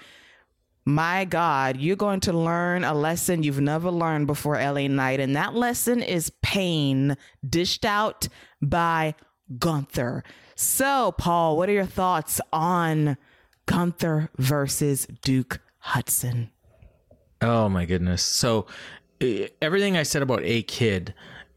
my 0.88 1.26
God, 1.26 1.82
you're 1.82 1.98
going 1.98 2.22
to 2.22 2.32
learn 2.32 2.86
a 2.86 2.94
lesson 2.94 3.44
you've 3.44 3.60
never 3.60 3.92
learned 3.92 4.26
before 4.26 4.56
LA 4.56 4.88
Knight. 4.88 5.20
And 5.20 5.36
that 5.36 5.54
lesson 5.54 6.02
is 6.02 6.32
pain 6.42 7.18
dished 7.48 7.84
out 7.84 8.30
by 8.62 9.14
Gunther. 9.60 10.24
So, 10.56 11.12
Paul, 11.18 11.58
what 11.58 11.68
are 11.68 11.74
your 11.74 11.86
thoughts 11.86 12.40
on 12.54 13.18
Gunther 13.66 14.30
versus 14.38 15.06
Duke 15.22 15.60
Hudson? 15.80 16.52
Oh 17.42 17.68
my 17.68 17.84
goodness. 17.84 18.24
So 18.24 18.68
everything 19.62 19.98
I 19.98 20.04
said 20.04 20.22
about 20.22 20.42
A-Kid 20.44 21.14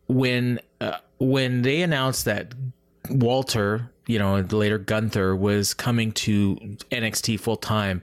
when 0.09 0.59
uh, 0.81 0.97
when 1.19 1.63
they 1.63 1.83
announced 1.83 2.25
that 2.25 2.53
Walter, 3.09 3.93
you 4.09 4.19
know, 4.19 4.41
later 4.41 4.79
Gunther 4.79 5.37
was 5.37 5.73
coming 5.73 6.11
to 6.13 6.57
NXT 6.91 7.39
full 7.39 7.57
time, 7.57 8.03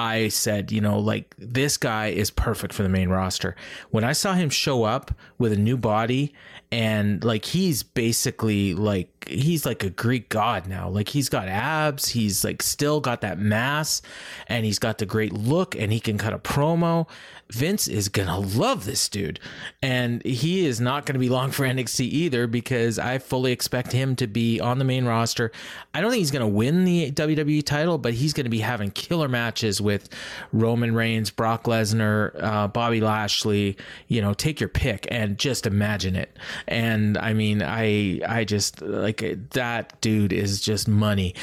I 0.00 0.28
said, 0.28 0.72
you 0.72 0.80
know, 0.80 0.98
like 0.98 1.34
this 1.36 1.76
guy 1.76 2.06
is 2.08 2.30
perfect 2.30 2.72
for 2.72 2.82
the 2.82 2.88
main 2.88 3.10
roster. 3.10 3.54
When 3.90 4.02
I 4.02 4.12
saw 4.12 4.32
him 4.32 4.48
show 4.48 4.84
up 4.84 5.12
with 5.38 5.52
a 5.52 5.56
new 5.56 5.76
body 5.76 6.32
and 6.72 7.22
like 7.22 7.44
he's 7.44 7.82
basically 7.82 8.74
like 8.74 9.19
he's 9.26 9.66
like 9.66 9.82
a 9.84 9.90
Greek 9.90 10.28
god 10.28 10.66
now. 10.66 10.88
Like 10.88 11.08
he's 11.08 11.28
got 11.28 11.48
abs, 11.48 12.08
he's 12.08 12.44
like 12.44 12.62
still 12.62 13.00
got 13.00 13.20
that 13.20 13.38
mass 13.38 14.02
and 14.46 14.64
he's 14.64 14.78
got 14.78 14.98
the 14.98 15.06
great 15.06 15.32
look 15.32 15.74
and 15.74 15.92
he 15.92 16.00
can 16.00 16.18
cut 16.18 16.32
a 16.32 16.38
promo. 16.38 17.06
Vince 17.50 17.88
is 17.88 18.08
gonna 18.08 18.38
love 18.38 18.84
this 18.84 19.08
dude. 19.08 19.40
And 19.82 20.24
he 20.24 20.66
is 20.66 20.80
not 20.80 21.04
gonna 21.04 21.18
be 21.18 21.28
long 21.28 21.50
for 21.50 21.64
NXT 21.66 22.00
either 22.00 22.46
because 22.46 22.98
I 22.98 23.18
fully 23.18 23.52
expect 23.52 23.92
him 23.92 24.16
to 24.16 24.26
be 24.26 24.60
on 24.60 24.78
the 24.78 24.84
main 24.84 25.04
roster. 25.04 25.50
I 25.92 26.00
don't 26.00 26.10
think 26.10 26.20
he's 26.20 26.30
gonna 26.30 26.48
win 26.48 26.84
the 26.84 27.10
WWE 27.10 27.64
title, 27.64 27.98
but 27.98 28.14
he's 28.14 28.32
gonna 28.32 28.50
be 28.50 28.60
having 28.60 28.90
killer 28.90 29.28
matches 29.28 29.80
with 29.80 30.08
Roman 30.52 30.94
Reigns, 30.94 31.30
Brock 31.30 31.64
Lesnar, 31.64 32.40
uh, 32.42 32.68
Bobby 32.68 33.00
Lashley, 33.00 33.76
you 34.06 34.20
know, 34.20 34.32
take 34.32 34.60
your 34.60 34.68
pick 34.68 35.06
and 35.10 35.36
just 35.36 35.66
imagine 35.66 36.14
it. 36.14 36.36
And 36.68 37.18
I 37.18 37.32
mean, 37.32 37.62
I 37.62 38.20
I 38.26 38.44
just 38.44 38.80
like 38.80 39.09
that 39.18 40.00
dude 40.00 40.32
is 40.32 40.60
just 40.60 40.88
money. 40.88 41.34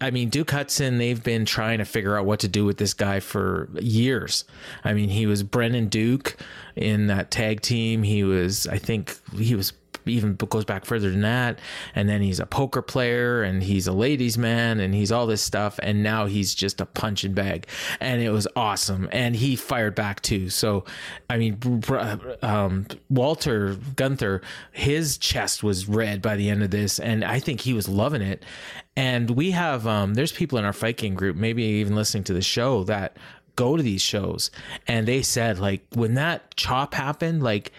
I 0.00 0.10
mean, 0.10 0.28
Duke 0.28 0.50
Hudson, 0.50 0.98
they've 0.98 1.22
been 1.22 1.44
trying 1.44 1.78
to 1.78 1.84
figure 1.84 2.18
out 2.18 2.26
what 2.26 2.40
to 2.40 2.48
do 2.48 2.64
with 2.64 2.76
this 2.76 2.94
guy 2.94 3.20
for 3.20 3.68
years. 3.80 4.44
I 4.84 4.92
mean, 4.92 5.08
he 5.08 5.26
was 5.26 5.42
Brennan 5.42 5.88
Duke 5.88 6.36
in 6.74 7.06
that 7.06 7.30
tag 7.30 7.62
team. 7.62 8.02
He 8.02 8.22
was, 8.22 8.66
I 8.66 8.78
think, 8.78 9.18
he 9.36 9.54
was 9.54 9.72
even 10.06 10.34
goes 10.34 10.64
back 10.64 10.84
further 10.84 11.10
than 11.10 11.22
that. 11.22 11.58
And 11.94 12.08
then 12.08 12.22
he's 12.22 12.40
a 12.40 12.46
poker 12.46 12.82
player 12.82 13.42
and 13.42 13.62
he's 13.62 13.86
a 13.86 13.92
ladies' 13.92 14.38
man 14.38 14.80
and 14.80 14.94
he's 14.94 15.12
all 15.12 15.26
this 15.26 15.42
stuff. 15.42 15.78
And 15.82 16.02
now 16.02 16.26
he's 16.26 16.54
just 16.54 16.80
a 16.80 16.86
punching 16.86 17.34
bag. 17.34 17.66
And 18.00 18.20
it 18.20 18.30
was 18.30 18.46
awesome. 18.56 19.08
And 19.12 19.36
he 19.36 19.56
fired 19.56 19.94
back 19.94 20.22
too. 20.22 20.50
So, 20.50 20.84
I 21.28 21.38
mean, 21.38 21.82
um, 22.42 22.86
Walter 23.08 23.76
Gunther, 23.96 24.42
his 24.72 25.18
chest 25.18 25.62
was 25.62 25.88
red 25.88 26.22
by 26.22 26.36
the 26.36 26.50
end 26.50 26.62
of 26.62 26.70
this. 26.70 26.98
And 26.98 27.24
I 27.24 27.40
think 27.40 27.60
he 27.60 27.72
was 27.72 27.88
loving 27.88 28.22
it. 28.22 28.44
And 28.96 29.30
we 29.30 29.50
have, 29.50 29.86
um, 29.86 30.14
there's 30.14 30.32
people 30.32 30.58
in 30.58 30.64
our 30.64 30.72
fight 30.72 30.96
game 30.96 31.14
group, 31.14 31.36
maybe 31.36 31.62
even 31.62 31.94
listening 31.94 32.24
to 32.24 32.32
the 32.32 32.40
show 32.40 32.82
that 32.84 33.16
go 33.56 33.76
to 33.76 33.82
these 33.82 34.02
shows. 34.02 34.50
And 34.86 35.06
they 35.08 35.22
said, 35.22 35.58
like, 35.58 35.82
when 35.94 36.14
that 36.14 36.56
chop 36.56 36.94
happened, 36.94 37.42
like, 37.42 37.72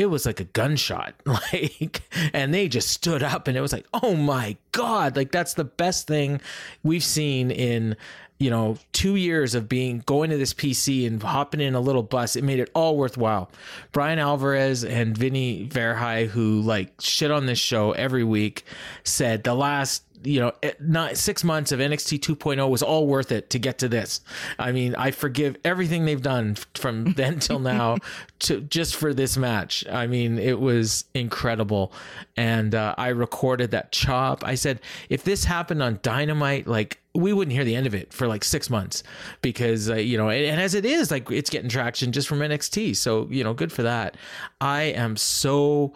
it 0.00 0.08
was 0.08 0.24
like 0.24 0.40
a 0.40 0.44
gunshot 0.44 1.14
like 1.26 2.00
and 2.32 2.54
they 2.54 2.68
just 2.68 2.88
stood 2.88 3.22
up 3.22 3.46
and 3.46 3.56
it 3.56 3.60
was 3.60 3.72
like 3.72 3.86
oh 4.02 4.14
my 4.16 4.56
god 4.72 5.14
like 5.14 5.30
that's 5.30 5.54
the 5.54 5.64
best 5.64 6.06
thing 6.06 6.40
we've 6.82 7.04
seen 7.04 7.50
in 7.50 7.94
you 8.38 8.48
know 8.48 8.78
2 8.92 9.16
years 9.16 9.54
of 9.54 9.68
being 9.68 10.02
going 10.06 10.30
to 10.30 10.38
this 10.38 10.54
PC 10.54 11.06
and 11.06 11.22
hopping 11.22 11.60
in 11.60 11.74
a 11.74 11.80
little 11.80 12.02
bus. 12.02 12.36
It 12.36 12.42
made 12.42 12.58
it 12.58 12.70
all 12.74 12.96
worthwhile. 12.96 13.50
Bryan 13.92 14.18
Alvarez 14.18 14.82
and 14.82 15.14
Vinny 15.14 15.68
Verhei 15.68 16.26
who 16.26 16.62
like 16.62 16.98
shit 17.00 17.30
on 17.30 17.44
this 17.44 17.58
show 17.58 17.92
every 17.92 18.24
week 18.24 18.64
said 19.04 19.44
the 19.44 19.52
last 19.54 20.04
you 20.22 20.40
know, 20.40 20.52
not 20.80 21.16
six 21.16 21.44
months 21.44 21.72
of 21.72 21.80
NXT 21.80 22.20
2.0 22.20 22.68
was 22.68 22.82
all 22.82 23.06
worth 23.06 23.32
it 23.32 23.50
to 23.50 23.58
get 23.58 23.78
to 23.78 23.88
this. 23.88 24.20
I 24.58 24.72
mean, 24.72 24.94
I 24.94 25.10
forgive 25.10 25.56
everything 25.64 26.04
they've 26.04 26.20
done 26.20 26.56
from 26.74 27.12
then 27.16 27.40
till 27.40 27.58
now 27.58 27.96
to 28.40 28.60
just 28.60 28.96
for 28.96 29.14
this 29.14 29.36
match. 29.36 29.84
I 29.90 30.06
mean, 30.06 30.38
it 30.38 30.60
was 30.60 31.04
incredible, 31.14 31.92
and 32.36 32.74
uh, 32.74 32.94
I 32.98 33.08
recorded 33.08 33.70
that 33.72 33.92
chop. 33.92 34.44
I 34.44 34.54
said, 34.54 34.80
if 35.08 35.24
this 35.24 35.44
happened 35.44 35.82
on 35.82 35.98
Dynamite, 36.02 36.66
like 36.66 37.00
we 37.14 37.32
wouldn't 37.32 37.52
hear 37.52 37.64
the 37.64 37.74
end 37.74 37.86
of 37.86 37.94
it 37.94 38.12
for 38.12 38.28
like 38.28 38.44
six 38.44 38.70
months 38.70 39.02
because 39.42 39.90
uh, 39.90 39.94
you 39.94 40.16
know, 40.16 40.28
and, 40.28 40.44
and 40.44 40.60
as 40.60 40.74
it 40.74 40.84
is, 40.84 41.10
like 41.10 41.30
it's 41.30 41.50
getting 41.50 41.68
traction 41.68 42.12
just 42.12 42.28
from 42.28 42.38
NXT. 42.40 42.96
So 42.96 43.26
you 43.30 43.44
know, 43.44 43.54
good 43.54 43.72
for 43.72 43.82
that. 43.82 44.16
I 44.60 44.82
am 44.82 45.16
so 45.16 45.94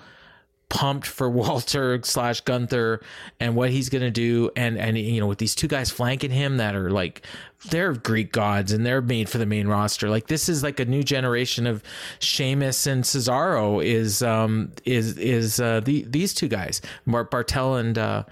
pumped 0.75 1.07
for 1.07 1.31
Walter 1.45 2.01
slash 2.03 2.43
Gunther 2.43 3.01
and 3.41 3.57
what 3.57 3.71
he's 3.71 3.89
gonna 3.89 4.11
do, 4.11 4.51
and 4.57 4.77
and 4.77 4.99
you 4.99 5.21
know 5.21 5.27
with 5.27 5.39
these 5.39 5.55
two 5.55 5.69
guys 5.69 5.91
flanking 5.91 6.31
him 6.31 6.59
that 6.59 6.75
are 6.75 6.91
like 6.91 7.25
they're 7.71 7.95
Greek 7.95 8.31
gods 8.33 8.73
and 8.73 8.85
they're 8.85 9.01
made 9.01 9.31
for 9.31 9.39
the 9.39 9.47
main 9.47 9.69
roster. 9.69 10.11
Like 10.11 10.27
this 10.27 10.51
is 10.51 10.63
like 10.63 10.81
a 10.81 10.85
new 10.85 11.03
generation 11.03 11.67
of 11.67 11.83
Sheamus 12.19 12.87
and 12.87 13.05
Cesaro 13.05 13.83
is 13.83 14.23
um 14.23 14.73
is 14.85 15.17
is 15.17 15.61
uh 15.61 15.81
the 15.81 16.03
these 16.03 16.35
two 16.35 16.49
guys 16.49 16.83
Marcel 17.07 17.43
Barthel 17.43 17.81
and 17.81 17.97
uh 17.97 18.25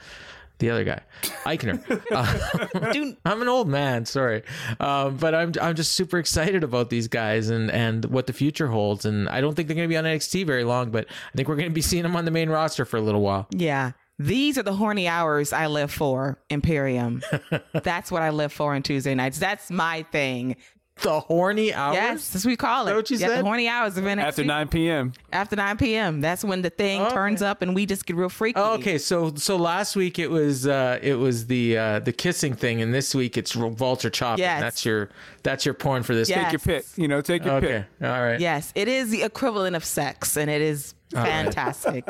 the 0.63 0.71
other 0.71 0.85
guy, 0.85 1.01
Aichner. 1.45 1.83
Uh, 2.13 2.93
Dude, 2.93 3.17
I'm 3.25 3.43
an 3.43 3.49
old 3.49 3.69
man, 3.69 4.05
sorry, 4.05 4.43
um, 4.81 5.17
but 5.17 5.35
I'm 5.35 5.53
I'm 5.61 5.75
just 5.75 5.93
super 5.93 6.19
excited 6.19 6.63
about 6.63 6.91
these 6.91 7.09
guys 7.09 7.49
and 7.51 7.71
and 7.71 8.05
what 8.07 8.27
the 8.27 8.33
future 8.33 8.69
holds. 8.69 9.05
And 9.05 9.29
I 9.29 9.41
don't 9.41 9.55
think 9.55 9.69
they're 9.69 9.75
going 9.77 9.89
to 9.89 9.93
be 9.93 9.97
on 9.97 10.05
NXT 10.05 10.47
very 10.47 10.65
long, 10.65 10.91
but 10.91 11.07
I 11.09 11.37
think 11.37 11.49
we're 11.49 11.57
going 11.57 11.69
to 11.69 11.75
be 11.75 11.83
seeing 11.83 12.03
them 12.03 12.17
on 12.17 12.25
the 12.25 12.31
main 12.31 12.49
roster 12.51 12.85
for 12.85 12.97
a 12.97 13.01
little 13.01 13.23
while. 13.23 13.47
Yeah. 13.51 13.93
These 14.19 14.57
are 14.59 14.63
the 14.63 14.75
horny 14.75 15.09
hours 15.09 15.53
I 15.53 15.67
live 15.67 15.91
for, 15.91 16.39
Imperium. 16.49 17.23
That's 17.73 18.13
what 18.13 18.23
I 18.23 18.31
live 18.31 18.53
for 18.53 18.75
on 18.75 18.83
Tuesday 18.83 19.15
nights. 19.15 19.39
That's 19.39 19.71
my 19.71 20.05
thing. 20.13 20.57
The 21.03 21.21
horny 21.21 21.75
hours? 21.75 21.95
Yes, 21.95 22.29
that's 22.31 22.45
what 22.45 22.51
we 22.51 22.57
call 22.57 22.87
it. 22.89 22.95
what 22.95 23.11
you 23.11 23.17
yeah, 23.17 23.27
said? 23.29 23.39
the 23.41 23.43
horny 23.45 23.69
hours 23.69 23.97
of 23.97 24.05
NXT. 24.05 24.23
After 24.23 24.45
9 24.45 24.69
p.m. 24.69 25.13
After 25.33 25.57
9 25.57 25.77
p.m. 25.77 26.21
That's 26.21 26.45
when 26.45 26.63
the 26.63 26.71
thing 26.71 27.01
Okay. 27.03 27.15
turns 27.15 27.43
up 27.43 27.61
and 27.63 27.75
we 27.75 27.87
just 27.87 28.07
get 28.07 28.17
real 28.17 28.29
freaky. 28.29 28.61
Oh, 28.61 28.75
okay, 28.75 28.99
so 28.99 29.35
so 29.35 29.57
last 29.57 29.97
week 29.97 30.19
it 30.19 30.31
was 30.31 30.67
uh 30.67 30.99
it 31.03 31.15
was 31.15 31.47
the 31.47 31.77
uh 31.77 31.99
the 32.01 32.13
kissing 32.13 32.55
thing, 32.55 32.81
and 32.83 32.95
this 32.95 33.15
week 33.15 33.37
it's 33.37 33.55
Walter 33.57 34.11
chopping. 34.11 34.45
Yes. 34.45 34.61
That's 34.61 34.85
your 34.85 35.09
that's 35.43 35.65
your 35.65 35.75
porn 35.75 36.03
for 36.05 36.15
this 36.15 36.29
Yes. 36.29 36.45
Take 36.45 36.53
your 36.53 36.61
pick. 36.81 36.87
You 36.97 37.09
know, 37.09 37.21
take 37.21 37.45
your 37.45 37.55
Okay, 37.55 37.85
pick. 37.99 38.09
all 38.09 38.23
right. 38.23 38.39
Yes, 38.41 38.73
it 38.75 38.89
is 38.89 39.11
the 39.11 39.23
equivalent 39.23 39.75
of 39.77 39.85
sex 39.85 40.37
and 40.37 40.49
it 40.51 40.63
is 40.63 40.95
right. 41.13 41.27
fantastic. 41.27 42.05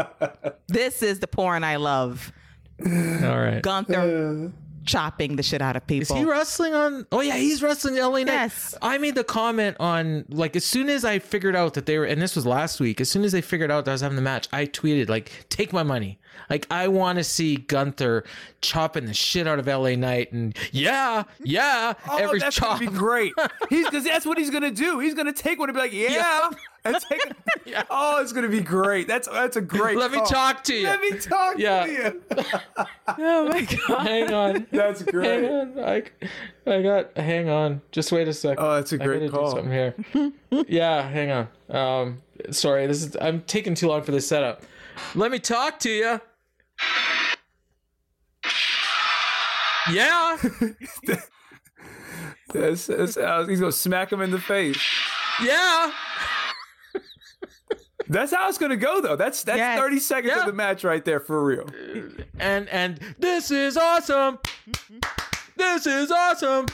this 0.69 1.03
is 1.03 1.21
the 1.21 1.27
porn 1.29 1.65
I 1.65 1.77
love. 1.77 2.31
All 2.85 2.91
right. 2.91 3.63
Gunther 3.63 4.53
chopping 4.85 5.37
the 5.37 5.43
shit 5.43 5.63
out 5.63 5.77
of 5.77 5.87
people. 5.87 6.17
Is 6.17 6.23
he 6.23 6.25
wrestling 6.29 6.75
on? 6.75 7.07
Oh 7.13 7.21
yeah, 7.21 7.37
he's 7.37 7.63
wrestling 7.63 7.97
LA 7.97 8.19
Knight. 8.19 8.27
Yes. 8.27 8.75
I 8.83 8.99
made 8.99 9.15
the 9.15 9.25
comment 9.25 9.77
on 9.81 10.25
like 10.29 10.57
as 10.57 10.65
soon 10.65 10.89
as 10.89 11.05
I 11.05 11.19
figured 11.19 11.55
out 11.57 11.75
that 11.75 11.87
they 11.87 11.99
were, 11.99 12.05
and 12.05 12.21
this 12.21 12.35
was 12.37 12.47
last 12.47 12.81
week. 12.81 13.01
As 13.01 13.09
soon 13.09 13.25
as 13.25 13.33
they 13.33 13.41
figured 13.41 13.71
out 13.71 13.85
that 13.85 13.91
I 13.91 13.95
was 13.95 14.01
having 14.01 14.17
the 14.17 14.23
match, 14.23 14.49
I 14.53 14.67
tweeted 14.67 15.09
like, 15.09 15.47
"Take 15.49 15.73
my 15.73 15.83
money." 15.83 16.19
Like 16.51 16.67
I 16.71 16.89
want 16.89 17.19
to 17.19 17.25
see 17.25 17.57
Gunther 17.57 18.25
chopping 18.61 19.07
the 19.07 19.15
shit 19.15 19.47
out 19.47 19.59
of 19.59 19.67
LA 19.67 19.95
Knight, 19.97 20.33
and 20.33 20.57
yeah, 20.73 21.25
yeah, 21.45 21.95
Oh, 22.09 22.17
every 22.17 22.39
that's 22.39 22.57
chop. 22.57 22.79
gonna 22.81 22.91
be 22.91 22.97
great. 22.97 23.33
He's 23.69 23.85
because 23.87 24.05
that's 24.05 24.27
what 24.27 24.39
he's 24.39 24.51
gonna 24.51 24.71
do. 24.71 24.99
He's 24.99 25.15
gonna 25.15 25.33
take 25.33 25.59
one 25.59 25.69
and 25.69 25.77
be 25.77 25.81
like, 25.81 25.93
yeah, 25.93 26.51
and 26.85 26.97
take 27.09 27.25
it. 27.67 27.87
Oh, 27.91 28.21
it's 28.21 28.33
gonna 28.33 28.49
be 28.49 28.61
great. 28.61 29.07
That's 29.09 29.29
that's 29.29 29.57
a 29.57 29.61
great. 29.61 29.97
Let 29.97 30.11
me 30.13 30.21
talk 30.27 30.65
to 30.65 30.75
you. 30.75 30.85
Let 30.87 31.01
me 31.01 31.19
talk 31.19 31.59
Yeah. 31.59 31.87
to 31.87 31.93
you. 31.93 32.23
oh 33.19 33.49
my 33.49 33.63
god. 33.89 34.07
hang 34.07 34.33
on. 34.33 34.67
That's 34.73 35.03
great. 35.03 35.45
Hang 35.45 35.73
great. 35.75 35.85
on, 35.85 36.13
I, 36.67 36.73
I 36.79 36.83
got. 36.83 37.17
Hang 37.17 37.49
on, 37.49 37.83
just 37.93 38.11
wait 38.13 38.29
a 38.29 38.33
second. 38.35 38.65
Oh, 38.65 38.75
that's 38.75 38.93
a 38.93 38.99
great 38.99 39.31
gotta 39.31 39.45
do 39.45 39.51
something 39.51 39.71
here. 39.71 39.95
yeah, 40.69 41.09
hang 41.09 41.31
on. 41.31 41.49
Um, 41.71 42.23
sorry, 42.51 42.87
this 42.87 43.03
is. 43.05 43.17
I'm 43.21 43.43
taking 43.43 43.75
too 43.75 43.89
long 43.89 44.03
for 44.03 44.13
this 44.13 44.27
setup. 44.27 44.63
Let 45.15 45.31
me 45.31 45.39
talk 45.39 45.79
to 45.81 45.91
you. 45.91 46.21
Yeah. 49.91 50.37
That's, 52.53 52.87
that's 52.87 53.15
he's 53.49 53.61
gonna 53.61 53.73
smack 53.73 54.13
him 54.13 54.21
in 54.21 54.31
the 54.31 54.39
face. 54.39 54.79
Yeah. 55.43 55.91
That's 58.13 58.33
how 58.33 58.49
it's 58.49 58.59
gonna 58.59 58.77
go, 58.77 59.01
though. 59.01 59.17
That's 59.17 59.43
that's 59.43 59.59
Yes. 59.59 59.79
thirty 59.79 59.99
seconds 59.99 60.33
Yeah. 60.35 60.41
of 60.41 60.47
the 60.47 60.53
match 60.53 60.85
right 60.85 61.05
there 61.05 61.21
for 61.21 61.43
real. 61.45 61.69
And 62.39 62.69
and 62.69 62.99
this 63.19 63.51
is 63.51 63.77
awesome. 63.77 64.39
This 65.57 65.87
is 65.87 66.11
awesome. 66.11 66.67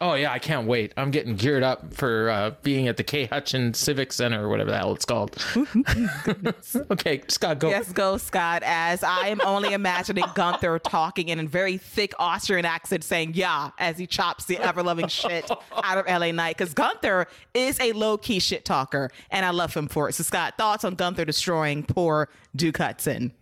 Oh 0.00 0.14
yeah, 0.14 0.30
I 0.30 0.38
can't 0.38 0.66
wait. 0.66 0.92
I'm 0.96 1.10
getting 1.10 1.36
geared 1.36 1.62
up 1.62 1.94
for 1.94 2.28
uh, 2.28 2.50
being 2.62 2.86
at 2.86 2.98
the 2.98 3.04
K 3.04 3.26
Hutchin 3.26 3.74
Civic 3.74 4.12
Center 4.12 4.44
or 4.44 4.48
whatever 4.50 4.70
the 4.70 4.76
hell 4.76 4.92
it's 4.92 5.06
called. 5.06 5.42
okay, 6.90 7.22
Scott, 7.28 7.58
go. 7.58 7.70
Yes, 7.70 7.92
go, 7.92 8.18
Scott, 8.18 8.62
as 8.64 9.02
I 9.02 9.28
am 9.28 9.40
only 9.42 9.72
imagining 9.72 10.24
Gunther 10.34 10.80
talking 10.80 11.30
in 11.30 11.40
a 11.40 11.46
very 11.46 11.78
thick 11.78 12.12
Austrian 12.18 12.66
accent 12.66 13.04
saying, 13.04 13.32
yeah, 13.34 13.70
as 13.78 13.96
he 13.96 14.06
chops 14.06 14.44
the 14.44 14.58
ever 14.58 14.82
loving 14.82 15.08
shit 15.08 15.50
out 15.82 15.98
of 15.98 16.06
LA 16.06 16.30
Knight. 16.30 16.58
Because 16.58 16.74
Gunther 16.74 17.26
is 17.54 17.80
a 17.80 17.92
low 17.92 18.18
key 18.18 18.38
shit 18.38 18.66
talker, 18.66 19.10
and 19.30 19.46
I 19.46 19.50
love 19.50 19.72
him 19.72 19.88
for 19.88 20.10
it. 20.10 20.12
So, 20.12 20.24
Scott, 20.24 20.54
thoughts 20.58 20.84
on 20.84 20.94
Gunther 20.94 21.24
destroying 21.24 21.82
poor 21.82 22.28
Duke 22.54 22.76
Hudson? 22.76 23.32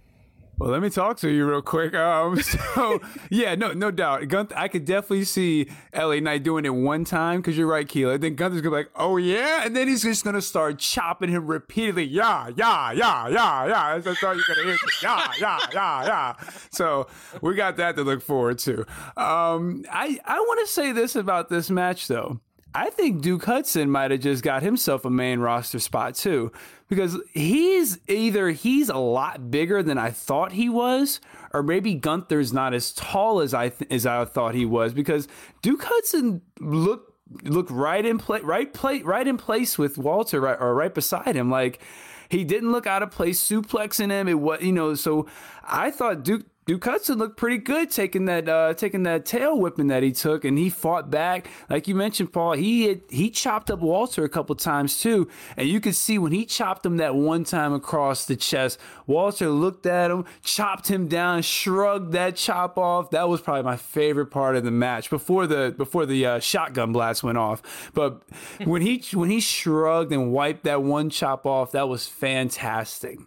Well, 0.57 0.71
let 0.71 0.83
me 0.83 0.91
talk 0.91 1.17
to 1.19 1.29
you 1.29 1.49
real 1.49 1.63
quick. 1.63 1.95
Um, 1.95 2.41
so 2.75 3.01
yeah, 3.31 3.55
no, 3.55 3.73
no 3.73 3.91
doubt. 3.91 4.29
Gunther, 4.29 4.57
I 4.57 4.69
could 4.69 4.85
definitely 4.85 5.25
see 5.25 5.69
LA 5.95 6.21
Knight 6.21 6.45
doing 6.45 6.65
it 6.65 6.75
one 6.75 7.05
time 7.05 7.41
because 7.41 7.59
you're 7.59 7.67
right, 7.67 7.87
Keila. 7.87 8.21
Then 8.21 8.37
Gunther's 8.37 8.61
gonna 8.61 8.77
be 8.77 8.83
like, 8.83 8.91
oh 8.95 9.17
yeah, 9.17 9.65
and 9.65 9.75
then 9.75 9.89
he's 9.89 10.03
just 10.03 10.25
gonna 10.25 10.41
start 10.43 10.79
chopping 10.79 11.31
him 11.31 11.47
repeatedly. 11.47 12.05
Yeah, 12.05 12.51
yeah, 12.57 12.93
yeah, 12.93 13.29
yeah, 13.29 13.67
yeah. 13.67 13.99
That's 13.99 14.23
all 14.23 14.35
you're 14.35 14.45
gonna 14.47 14.63
hear. 14.65 14.79
Yeah, 15.03 15.33
yeah, 15.41 15.59
yeah, 15.73 16.05
yeah. 16.05 16.35
So 16.71 17.09
we 17.41 17.55
got 17.55 17.77
that 17.79 17.97
to 17.97 18.03
look 18.03 18.23
forward 18.23 18.59
to. 18.61 18.81
Um, 19.17 19.85
I 19.91 20.19
I 20.25 20.39
want 20.39 20.67
to 20.67 20.73
say 20.73 20.93
this 20.93 21.17
about 21.17 21.49
this 21.49 21.69
match 21.69 22.07
though. 22.07 22.41
I 22.75 22.91
think 22.91 23.23
Duke 23.23 23.45
Hudson 23.45 23.89
might 23.89 24.11
have 24.11 24.21
just 24.21 24.43
got 24.43 24.63
himself 24.63 25.05
a 25.05 25.11
main 25.11 25.39
roster 25.39 25.79
spot 25.79 26.17
too, 26.17 26.51
because 26.89 27.17
he's 27.33 27.99
either 28.09 28.51
he's 28.51 28.89
a 28.89 28.97
lot 28.97 29.51
bigger 29.51 29.81
than 29.83 29.97
I 29.97 30.11
thought 30.11 30.53
he 30.53 30.69
was, 30.69 31.21
or 31.53 31.63
maybe 31.63 31.95
Gunther's 31.95 32.53
not 32.53 32.75
as 32.75 32.93
tall 32.93 33.41
as 33.41 33.55
I 33.55 33.69
th- 33.69 33.91
as 33.93 34.07
I 34.07 34.25
thought 34.25 34.57
he 34.57 34.67
was. 34.67 34.93
Because 34.93 35.29
Duke 35.63 35.85
Hudson 35.85 36.43
looked 36.59 37.13
looked 37.45 37.71
right 37.71 38.05
in 38.05 38.19
play, 38.19 38.41
right 38.41 38.73
play, 38.73 39.03
right 39.03 39.27
in 39.27 39.37
place 39.37 39.79
with 39.79 39.97
Walter, 39.97 40.41
right, 40.41 40.61
or 40.61 40.75
right 40.75 40.93
beside 40.93 41.37
him. 41.37 41.51
Like 41.51 41.81
he 42.29 42.43
didn't 42.43 42.73
look 42.73 42.89
out 42.89 43.05
of 43.05 43.13
place, 43.13 43.41
suplexing 43.41 44.11
him. 44.11 44.27
It 44.27 44.41
was 44.41 44.61
you 44.63 44.73
know, 44.73 44.95
so 44.97 45.29
I 45.63 45.93
thought 45.93 46.25
Duke 46.25 46.47
Duke 46.67 46.85
Hudson 46.85 47.19
looked 47.19 47.37
pretty 47.37 47.59
good 47.59 47.91
taking 47.91 48.25
that 48.25 48.49
uh, 48.49 48.73
taking 48.73 49.03
that 49.03 49.27
tail 49.27 49.59
whipping 49.59 49.89
that 49.89 50.03
he 50.03 50.13
took, 50.13 50.47
and 50.47 50.57
he 50.57 50.71
fought 50.71 51.11
back. 51.11 51.47
Like 51.69 51.87
you 51.87 51.95
mentioned, 51.95 52.33
Paul, 52.33 52.53
he 52.53 52.87
had, 52.89 53.03
he 53.11 53.29
chopped 53.29 53.71
up 53.71 53.81
Walter 53.81 54.25
a 54.25 54.31
couple 54.31 54.55
times 54.57 54.99
too, 54.99 55.29
and 55.59 55.69
you 55.69 55.79
could 55.79 55.95
see 55.95 56.19
when 56.19 56.33
he 56.33 56.47
chopped 56.47 56.87
him 56.87 56.97
that 56.97 57.15
one 57.15 57.45
time 57.45 57.75
across 57.75 58.25
the 58.25 58.35
chest, 58.35 58.79
Walter 59.07 59.51
looked 59.51 59.85
at 59.85 60.11
him, 60.11 60.25
chopped 60.43 60.89
him 60.89 61.07
down, 61.07 61.43
shrugged 61.43 62.13
that 62.13 62.37
chop 62.37 62.79
off. 62.79 63.11
That 63.11 63.29
was 63.29 63.43
probably 63.43 63.65
my 63.65 63.77
favorite 63.77 64.27
part 64.27 64.57
of 64.57 64.65
the 64.65 64.71
match 64.71 65.11
before 65.11 65.47
the 65.47 65.75
before 65.77 66.07
the 66.07 66.25
uh, 66.25 66.39
shotgun 66.41 66.93
blast 66.93 67.23
went 67.23 67.37
off. 67.37 67.91
But 67.93 68.23
when 68.65 68.81
he 68.81 69.05
when 69.13 69.29
he 69.29 69.41
shrugged 69.41 70.13
and 70.13 70.33
wiped 70.33 70.65
that 70.65 70.83
one 70.83 71.11
chop 71.11 71.45
off, 71.45 71.73
that 71.73 71.91
was 71.91 72.07
fantastic. 72.09 73.19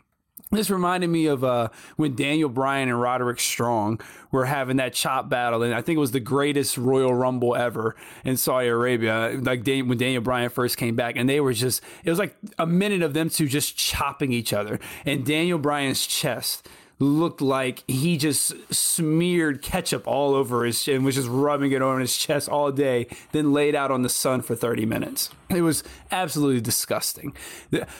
This 0.50 0.70
reminded 0.70 1.10
me 1.10 1.26
of 1.26 1.44
uh, 1.44 1.70
when 1.98 2.16
Daniel 2.16 2.48
Bryan 2.48 2.88
and 2.88 3.02
Roderick 3.02 3.40
Strong 3.40 4.00
were 4.32 4.46
having 4.46 4.78
that 4.78 4.94
chop 4.94 5.28
battle, 5.30 5.62
and 5.62 5.74
I 5.74 5.82
think 5.82 5.98
it 5.98 6.00
was 6.00 6.12
the 6.12 6.22
greatest 6.22 6.78
Royal 6.78 7.14
Rumble 7.14 7.56
ever 7.56 7.96
in 8.24 8.38
Saudi 8.38 8.68
Arabia. 8.68 9.38
Like 9.42 9.64
Dan- 9.64 9.90
when 9.90 9.98
Daniel 9.98 10.22
Bryan 10.22 10.50
first 10.50 10.78
came 10.78 10.96
back, 10.96 11.16
and 11.18 11.30
they 11.30 11.42
were 11.42 11.54
just—it 11.54 12.10
was 12.10 12.20
like 12.20 12.38
a 12.58 12.66
minute 12.66 13.02
of 13.02 13.14
them 13.14 13.30
two 13.30 13.48
just 13.48 13.76
chopping 13.76 14.32
each 14.32 14.54
other, 14.54 14.80
and 15.06 15.26
Daniel 15.26 15.60
Bryan's 15.60 16.08
chest 16.08 16.68
looked 17.00 17.42
like 17.42 17.84
he 17.88 18.18
just 18.18 18.54
smeared 18.74 19.62
ketchup 19.62 20.08
all 20.08 20.34
over 20.34 20.66
his 20.66 20.88
and 20.88 21.06
was 21.06 21.16
just 21.16 21.28
rubbing 21.28 21.72
it 21.72 21.82
on 21.82 22.00
his 22.00 22.18
chest 22.18 22.50
all 22.50 22.72
day, 22.72 23.08
then 23.34 23.54
laid 23.54 23.76
out 23.76 23.92
on 23.92 24.02
the 24.02 24.10
sun 24.10 24.42
for 24.42 24.56
30 24.56 24.86
minutes. 24.86 25.30
It 25.50 25.62
was 25.62 25.84
absolutely 26.12 26.62
disgusting. 26.62 27.36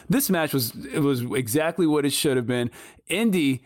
This 0.10 0.30
match 0.30 0.54
was 0.54 0.74
it 0.92 1.00
was 1.00 1.22
exactly 1.22 1.86
what 1.86 2.06
it 2.06 2.12
should 2.12 2.38
have 2.38 2.48
been. 2.48 2.72
Indi 3.08 3.62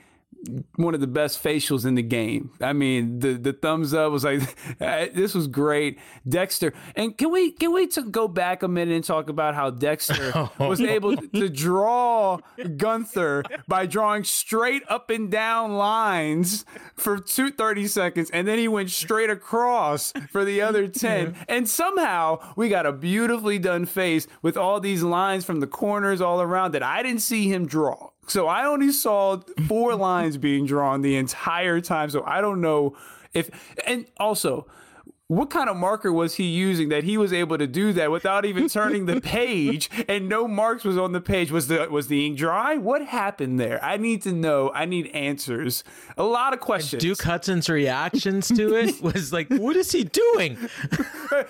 one 0.75 0.93
of 0.95 1.01
the 1.01 1.07
best 1.07 1.43
facials 1.43 1.85
in 1.85 1.95
the 1.95 2.01
game. 2.01 2.51
I 2.61 2.73
mean, 2.73 3.19
the 3.19 3.33
the 3.33 3.53
thumbs 3.53 3.93
up 3.93 4.11
was 4.11 4.23
like 4.23 4.41
this 4.79 5.33
was 5.33 5.47
great. 5.47 5.99
Dexter, 6.27 6.73
and 6.95 7.17
can 7.17 7.31
we 7.31 7.51
can 7.51 7.73
we 7.73 7.87
to 7.87 8.03
go 8.03 8.27
back 8.27 8.63
a 8.63 8.67
minute 8.67 8.95
and 8.95 9.03
talk 9.03 9.29
about 9.29 9.55
how 9.55 9.69
Dexter 9.69 10.31
oh, 10.35 10.51
was 10.59 10.81
able 10.81 11.15
to 11.15 11.49
draw 11.49 12.39
Gunther 12.77 13.43
by 13.67 13.85
drawing 13.85 14.23
straight 14.23 14.83
up 14.89 15.09
and 15.09 15.31
down 15.31 15.73
lines 15.73 16.65
for 16.95 17.19
two 17.19 17.51
thirty 17.51 17.87
seconds, 17.87 18.29
and 18.31 18.47
then 18.47 18.57
he 18.57 18.67
went 18.67 18.89
straight 18.89 19.29
across 19.29 20.13
for 20.31 20.43
the 20.43 20.61
other 20.61 20.87
ten, 20.87 21.35
and 21.47 21.69
somehow 21.69 22.39
we 22.55 22.69
got 22.69 22.85
a 22.85 22.91
beautifully 22.91 23.59
done 23.59 23.85
face 23.85 24.27
with 24.41 24.57
all 24.57 24.79
these 24.79 25.03
lines 25.03 25.45
from 25.45 25.59
the 25.59 25.67
corners 25.67 26.21
all 26.21 26.41
around 26.41 26.73
that 26.73 26.83
I 26.83 27.03
didn't 27.03 27.21
see 27.21 27.51
him 27.51 27.65
draw. 27.67 28.10
So 28.31 28.47
I 28.47 28.65
only 28.65 28.91
saw 28.91 29.41
four 29.67 29.95
lines 30.09 30.37
being 30.37 30.65
drawn 30.65 31.01
the 31.01 31.17
entire 31.17 31.81
time. 31.81 32.09
So 32.09 32.23
I 32.25 32.39
don't 32.39 32.61
know 32.61 32.95
if, 33.33 33.49
and 33.85 34.05
also, 34.17 34.67
what 35.27 35.49
kind 35.49 35.69
of 35.69 35.77
marker 35.77 36.11
was 36.11 36.35
he 36.35 36.43
using 36.43 36.89
that 36.89 37.05
he 37.05 37.17
was 37.17 37.31
able 37.31 37.57
to 37.57 37.67
do 37.67 37.93
that 37.93 38.11
without 38.11 38.43
even 38.43 38.67
turning 38.67 39.05
the 39.05 39.21
page 39.37 39.89
and 40.09 40.27
no 40.27 40.45
marks 40.47 40.83
was 40.83 40.97
on 40.97 41.13
the 41.13 41.21
page? 41.21 41.51
Was 41.51 41.67
the 41.67 41.87
was 41.89 42.07
the 42.07 42.25
ink 42.25 42.37
dry? 42.37 42.75
What 42.75 43.05
happened 43.05 43.59
there? 43.59 43.81
I 43.83 43.95
need 43.97 44.21
to 44.23 44.33
know. 44.33 44.71
I 44.73 44.85
need 44.85 45.07
answers. 45.07 45.85
A 46.17 46.23
lot 46.23 46.53
of 46.53 46.59
questions. 46.59 47.01
Duke 47.01 47.21
hudson's 47.21 47.69
reactions 47.69 48.49
to 48.49 48.75
it 48.75 49.01
was 49.01 49.31
like 49.31 49.47
what 49.49 49.77
is 49.77 49.91
he 49.91 50.03
doing? 50.03 50.57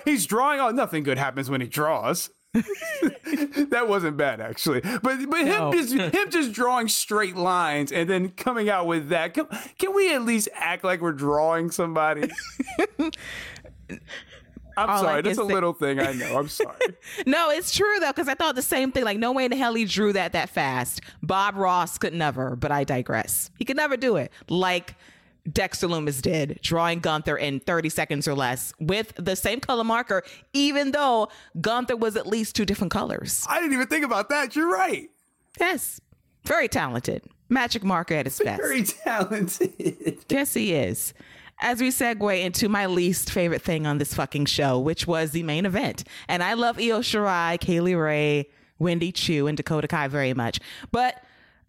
He's 0.04 0.26
drawing 0.26 0.60
oh 0.60 0.70
nothing 0.70 1.02
good 1.02 1.18
happens 1.18 1.50
when 1.50 1.60
he 1.60 1.66
draws 1.66 2.30
that 3.70 3.86
wasn't 3.88 4.16
bad 4.16 4.38
actually, 4.40 4.80
but 4.80 5.02
but 5.02 5.42
no. 5.42 5.70
him 5.70 5.72
just 5.72 6.14
him 6.14 6.30
just 6.30 6.52
drawing 6.52 6.86
straight 6.86 7.34
lines 7.34 7.90
and 7.90 8.10
then 8.10 8.28
coming 8.30 8.68
out 8.68 8.86
with 8.86 9.08
that. 9.08 9.32
Can, 9.32 9.46
can 9.78 9.94
we 9.94 10.14
at 10.14 10.22
least 10.22 10.50
act 10.54 10.84
like 10.84 11.00
we're 11.00 11.12
drawing 11.12 11.70
somebody? 11.70 12.30
I'm 14.76 14.88
All 14.88 14.98
sorry, 15.02 15.22
that's 15.22 15.38
a 15.38 15.46
say- 15.46 15.54
little 15.54 15.72
thing. 15.72 15.98
I 15.98 16.12
know. 16.12 16.38
I'm 16.38 16.48
sorry. 16.48 16.76
no, 17.26 17.50
it's 17.50 17.74
true 17.74 18.00
though, 18.00 18.08
because 18.08 18.28
I 18.28 18.34
thought 18.34 18.54
the 18.54 18.62
same 18.62 18.92
thing. 18.92 19.04
Like, 19.04 19.18
no 19.18 19.32
way 19.32 19.44
in 19.44 19.50
the 19.50 19.56
hell 19.56 19.74
he 19.74 19.84
drew 19.84 20.12
that 20.12 20.32
that 20.32 20.48
fast. 20.48 21.00
Bob 21.22 21.56
Ross 21.56 21.98
could 21.98 22.14
never, 22.14 22.56
but 22.56 22.70
I 22.70 22.84
digress. 22.84 23.50
He 23.56 23.64
could 23.64 23.76
never 23.76 23.96
do 23.96 24.16
it. 24.16 24.30
Like 24.48 24.94
Dexter 25.50 25.88
Lumis 25.88 26.22
did, 26.22 26.60
drawing 26.62 27.00
Gunther 27.00 27.36
in 27.36 27.60
30 27.60 27.88
seconds 27.88 28.28
or 28.28 28.34
less 28.34 28.72
with 28.78 29.12
the 29.16 29.34
same 29.34 29.60
color 29.60 29.84
marker, 29.84 30.22
even 30.52 30.92
though 30.92 31.28
Gunther 31.60 31.96
was 31.96 32.16
at 32.16 32.26
least 32.26 32.54
two 32.54 32.64
different 32.64 32.92
colors. 32.92 33.44
I 33.48 33.60
didn't 33.60 33.74
even 33.74 33.88
think 33.88 34.04
about 34.04 34.28
that. 34.28 34.54
You're 34.54 34.72
right. 34.72 35.10
Yes. 35.58 36.00
Very 36.44 36.68
talented. 36.68 37.22
Magic 37.48 37.84
marker 37.84 38.14
at 38.14 38.26
his 38.26 38.38
best. 38.38 38.60
Very 38.62 38.84
talented. 38.84 40.18
yes, 40.28 40.54
he 40.54 40.74
is. 40.74 41.12
As 41.60 41.80
we 41.80 41.90
segue 41.90 42.42
into 42.42 42.68
my 42.68 42.86
least 42.86 43.30
favorite 43.30 43.62
thing 43.62 43.86
on 43.86 43.98
this 43.98 44.14
fucking 44.14 44.46
show, 44.46 44.78
which 44.78 45.06
was 45.06 45.30
the 45.30 45.42
main 45.42 45.66
event. 45.66 46.04
And 46.28 46.42
I 46.42 46.54
love 46.54 46.78
Io 46.78 47.00
Shirai, 47.00 47.60
Kay 47.60 47.80
Lee 47.80 47.94
Ray, 47.94 48.48
Wendy 48.78 49.12
Choo, 49.12 49.46
and 49.46 49.56
Dakota 49.56 49.86
Kai 49.86 50.08
very 50.08 50.34
much. 50.34 50.58
But 50.90 51.22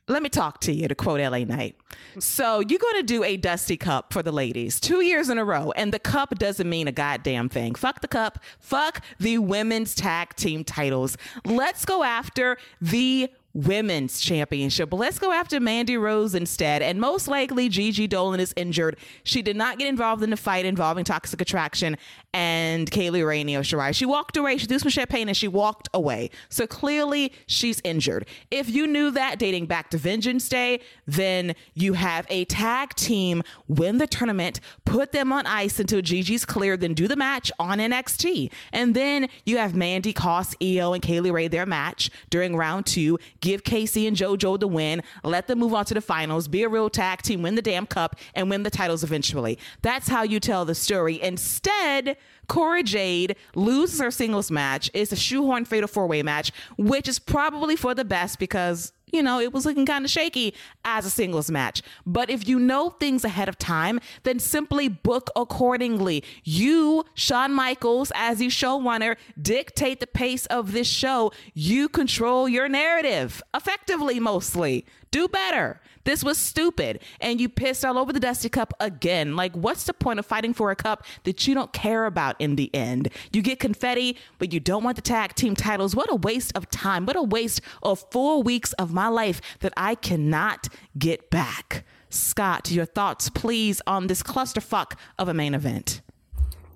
let 0.08 0.22
me 0.22 0.30
talk 0.30 0.60
to 0.62 0.74
you 0.74 0.88
to 0.88 0.96
quote 0.96 1.22
LA 1.22 1.40
Knight. 1.40 1.78
So 2.20 2.60
you're 2.60 2.80
going 2.80 2.98
to 2.98 3.04
do 3.04 3.24
a 3.24 3.38
Dusty 3.38 3.78
Cup 3.78 4.12
for 4.12 4.22
the 4.22 4.32
ladies 4.32 4.80
two 4.80 5.02
years 5.02 5.30
in 5.30 5.38
a 5.38 5.46
row, 5.46 5.72
and 5.76 5.94
the 5.94 6.00
cup 6.00 6.38
doesn't 6.38 6.70
mean 6.70 6.88
a 6.88 6.92
goddamn 6.92 7.50
thing. 7.50 7.76
Fuck 7.76 8.02
the 8.02 8.08
cup. 8.08 8.40
Fuck 8.60 9.04
the 9.20 9.38
women's 9.38 9.96
tag 9.96 10.36
team 10.36 10.64
titles. 10.64 11.18
Let's 11.46 11.86
go 11.86 12.04
after 12.04 12.58
the 12.82 13.30
women's 13.54 14.20
championship. 14.20 14.90
But 14.90 14.98
let's 14.98 15.20
go 15.20 15.32
after 15.32 15.60
Mandy 15.60 15.98
Rose 15.98 16.34
instead. 16.34 16.82
And 16.82 17.00
most 17.00 17.28
likely, 17.28 17.70
Gigi 17.70 18.08
Dolin 18.08 18.40
is 18.40 18.54
injured. 18.56 18.98
She 19.24 19.42
did 19.42 19.56
not 19.56 19.78
get 19.78 19.88
involved 19.88 20.24
in 20.24 20.30
the 20.30 20.38
fight 20.38 20.66
involving 20.66 21.06
Toxic 21.06 21.40
Attraction 21.40 21.98
and 22.34 22.90
Kay 22.90 23.12
Lee 23.12 23.22
Ray 23.22 23.44
Shirai. 23.44 23.94
She 23.94 24.06
walked 24.06 24.38
away. 24.38 24.58
She 24.58 24.66
threw 24.66 24.80
some 24.80 24.90
champagne 24.90 25.28
and 25.28 25.38
she 25.38 25.48
walked 25.48 25.88
away. 25.94 26.32
So 26.50 26.66
clearly, 26.66 27.32
she's 27.46 27.80
injured. 27.84 28.28
If 28.50 28.70
you 28.70 28.88
knew 28.88 29.12
that 29.12 29.38
dating 29.38 29.68
back 29.68 29.92
to 29.92 29.98
Vengeance 29.98 30.50
Day, 30.50 30.80
then 31.06 31.54
you 31.76 31.94
have 31.94 32.26
a 32.30 32.46
tag 32.46 32.96
team 32.96 33.44
win 33.68 34.00
the 34.00 34.08
tournament, 34.08 34.60
put 34.86 35.12
them 35.12 35.32
on 35.32 35.46
ice 35.46 35.80
until 35.80 36.02
Gigi's 36.02 36.46
cleared, 36.46 36.82
then 36.82 36.94
do 36.94 37.08
the 37.08 37.16
match 37.16 37.52
on 37.60 37.78
NXT. 37.78 38.52
And 38.72 38.96
then 38.96 39.30
you 39.46 39.58
have 39.58 39.76
Mandy, 39.76 40.14
Cost, 40.14 40.56
Io 40.62 40.94
and 40.94 41.04
Kay 41.04 41.20
Lee 41.20 41.32
Ray 41.32 41.48
their 41.48 41.66
match 41.66 42.10
during 42.30 42.56
round 42.56 42.86
two 42.88 43.20
give 43.44 43.64
Casey 43.64 44.08
and 44.08 44.16
JoJo 44.16 44.58
the 44.60 44.68
win, 44.68 45.04
let 45.24 45.48
them 45.48 45.60
move 45.60 45.74
on 45.74 45.84
to 45.86 45.94
the 45.94 46.02
finals, 46.02 46.48
be 46.48 46.64
a 46.64 46.70
real 46.70 46.90
tag 46.90 47.22
team, 47.22 47.42
win 47.42 47.56
the 47.56 47.62
damn 47.62 47.86
cup, 47.86 48.16
and 48.34 48.50
win 48.50 48.64
the 48.64 48.70
titles 48.70 49.04
eventually. 49.04 49.60
That's 49.82 50.08
how 50.08 50.24
you 50.24 50.40
tell 50.40 50.64
the 50.64 50.74
story. 50.74 51.22
Instead, 51.22 52.16
Cora 52.48 52.84
Jade 52.84 53.36
loses 53.54 54.00
her 54.00 54.12
singles 54.12 54.50
match. 54.50 54.90
It's 54.94 55.12
a 55.12 55.18
shoehorn 55.18 55.66
fatal 55.66 55.90
four 55.90 56.08
way 56.08 56.24
match, 56.24 56.54
which 56.78 57.08
is 57.10 57.20
probably 57.20 57.76
for 57.76 57.94
the 57.94 58.06
best 58.06 58.40
because 58.40 58.94
you 59.14 59.24
know, 59.24 59.40
it 59.40 59.54
was 59.54 59.66
looking 59.66 59.86
kind 59.86 60.04
of 60.04 60.12
shaky 60.12 60.54
as 60.84 61.06
a 61.06 61.10
singles 61.10 61.50
match. 61.52 61.82
But 62.06 62.30
if 62.30 62.48
you 62.48 62.60
know 62.60 62.90
things 62.90 63.24
ahead 63.24 63.48
of 63.48 63.58
time, 63.58 64.00
then 64.24 64.40
simply 64.40 64.90
book 64.90 65.30
accordingly. 65.36 66.24
You, 66.44 67.06
Shawn 67.14 67.54
Michaels, 67.54 68.12
as 68.16 68.40
the 68.40 68.48
showrunner, 68.48 69.16
dictate 69.42 70.00
the 70.00 70.08
pace 70.08 70.46
of 70.48 70.72
this 70.72 70.88
show. 70.88 71.32
You 71.54 71.88
control 71.88 72.50
your 72.50 72.68
narrative 72.68 73.42
effectively, 73.54 74.20
mostly. 74.20 74.86
Do 75.12 75.28
better. 75.28 75.80
This 76.04 76.24
was 76.24 76.38
stupid. 76.38 77.02
And 77.22 77.40
you 77.40 77.50
pissed 77.50 77.86
all 77.86 77.98
over 77.98 78.12
the 78.12 78.20
Dusty 78.20 78.50
Cup 78.50 78.74
again. 78.80 79.36
Like, 79.36 79.56
what's 79.56 79.86
the 79.86 79.94
point 79.94 80.20
of 80.20 80.26
fighting 80.26 80.54
for 80.54 80.72
a 80.72 80.76
cup 80.76 81.06
that 81.24 81.48
you 81.48 81.54
don't 81.54 81.74
care 81.74 82.06
about 82.06 82.36
in 82.40 82.56
the 82.56 82.74
end? 82.74 83.10
You 83.32 83.42
get 83.42 83.60
confetti, 83.60 84.18
but 84.40 84.54
you 84.54 84.60
don't 84.60 84.84
want 84.84 84.96
the 84.96 85.02
tag 85.02 85.36
team 85.36 85.56
titles. 85.56 85.96
What 85.96 86.12
a 86.12 86.16
waste 86.16 86.52
of 86.56 86.70
time. 86.70 87.06
What 87.06 87.16
a 87.16 87.24
waste 87.24 87.62
of 87.82 88.04
four 88.12 88.44
weeks 88.44 88.74
of 88.74 88.94
my 88.94 89.08
life 89.08 89.42
that 89.60 89.74
I 89.78 89.96
cannot 89.96 90.68
get 90.98 91.30
back. 91.30 91.86
Scott, 92.10 92.70
your 92.70 92.86
thoughts, 92.86 93.30
please, 93.30 93.82
on 93.88 94.08
this 94.08 94.22
clusterfuck 94.22 94.94
of 95.18 95.28
a 95.28 95.34
main 95.34 95.54
event. 95.54 96.02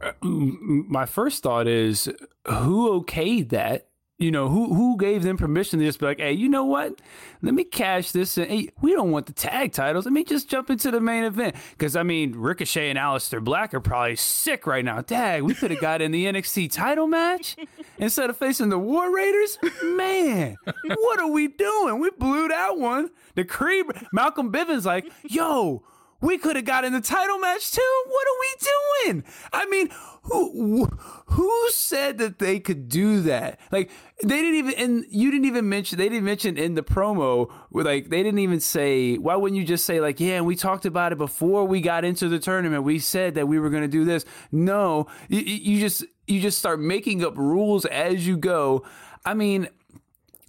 Uh, 0.01 0.11
my 0.21 1.05
first 1.05 1.43
thought 1.43 1.67
is 1.67 2.09
who 2.47 3.01
okayed 3.01 3.49
that? 3.49 3.86
You 4.19 4.31
know, 4.31 4.49
who 4.49 4.73
who 4.73 4.97
gave 4.97 5.21
them 5.21 5.37
permission 5.37 5.77
to 5.77 5.85
just 5.85 5.99
be 5.99 6.07
like, 6.07 6.19
hey, 6.19 6.31
you 6.31 6.49
know 6.49 6.65
what? 6.65 6.99
Let 7.43 7.53
me 7.53 7.63
cash 7.63 8.11
this 8.11 8.35
in. 8.39 8.49
Hey, 8.49 8.69
we 8.81 8.93
don't 8.93 9.11
want 9.11 9.27
the 9.27 9.33
tag 9.33 9.73
titles. 9.73 10.05
Let 10.05 10.13
me 10.13 10.23
just 10.23 10.49
jump 10.49 10.71
into 10.71 10.89
the 10.89 10.99
main 10.99 11.23
event. 11.23 11.55
Because, 11.71 11.95
I 11.95 12.01
mean, 12.01 12.33
Ricochet 12.35 12.89
and 12.89 12.97
Aleister 12.97 13.43
Black 13.43 13.75
are 13.75 13.79
probably 13.79 14.15
sick 14.15 14.65
right 14.65 14.83
now. 14.83 15.01
Dag, 15.01 15.43
we 15.43 15.53
could 15.53 15.69
have 15.69 15.79
got 15.79 16.01
in 16.01 16.11
the 16.11 16.25
NXT 16.25 16.71
title 16.71 17.05
match 17.05 17.57
instead 17.99 18.31
of 18.31 18.37
facing 18.37 18.69
the 18.69 18.79
War 18.79 19.15
Raiders. 19.15 19.59
Man, 19.83 20.57
what 20.87 21.19
are 21.19 21.29
we 21.29 21.47
doing? 21.47 21.99
We 21.99 22.09
blew 22.09 22.47
that 22.47 22.75
one. 22.75 23.11
The 23.35 23.45
Creed, 23.45 23.85
Malcolm 24.11 24.51
Bivens 24.51 24.85
like, 24.85 25.11
yo, 25.25 25.83
we 26.21 26.39
could 26.39 26.55
have 26.55 26.65
got 26.65 26.83
in 26.83 26.93
the 26.93 27.01
title 27.01 27.37
match 27.37 27.71
too. 27.71 28.03
What 28.07 28.27
are 28.27 28.39
we 28.39 29.11
doing? 29.13 29.23
I 29.53 29.65
mean, 29.67 29.89
who 30.27 30.85
who 31.27 31.69
said 31.71 32.17
that 32.17 32.39
they 32.39 32.59
could 32.59 32.89
do 32.89 33.21
that? 33.21 33.59
Like 33.71 33.89
they 34.23 34.41
didn't 34.41 34.55
even 34.55 34.73
and 34.73 35.05
you 35.09 35.31
didn't 35.31 35.45
even 35.45 35.69
mention 35.69 35.97
they 35.97 36.09
didn't 36.09 36.25
mention 36.25 36.57
in 36.57 36.75
the 36.75 36.83
promo 36.83 37.51
like 37.71 38.09
they 38.09 38.23
didn't 38.23 38.39
even 38.39 38.59
say 38.59 39.17
why 39.17 39.35
wouldn't 39.35 39.59
you 39.59 39.65
just 39.65 39.85
say 39.85 39.99
like 40.01 40.19
yeah 40.19 40.41
we 40.41 40.55
talked 40.55 40.85
about 40.85 41.11
it 41.11 41.17
before 41.17 41.65
we 41.65 41.81
got 41.81 42.03
into 42.03 42.27
the 42.29 42.39
tournament. 42.39 42.83
We 42.83 42.99
said 42.99 43.35
that 43.35 43.47
we 43.47 43.59
were 43.59 43.69
going 43.69 43.83
to 43.83 43.87
do 43.87 44.05
this. 44.05 44.25
No 44.51 45.07
you, 45.29 45.39
you 45.39 45.79
just 45.79 46.03
you 46.27 46.41
just 46.41 46.59
start 46.59 46.79
making 46.79 47.23
up 47.23 47.37
rules 47.37 47.85
as 47.85 48.27
you 48.27 48.37
go. 48.37 48.85
I 49.25 49.33
mean 49.33 49.69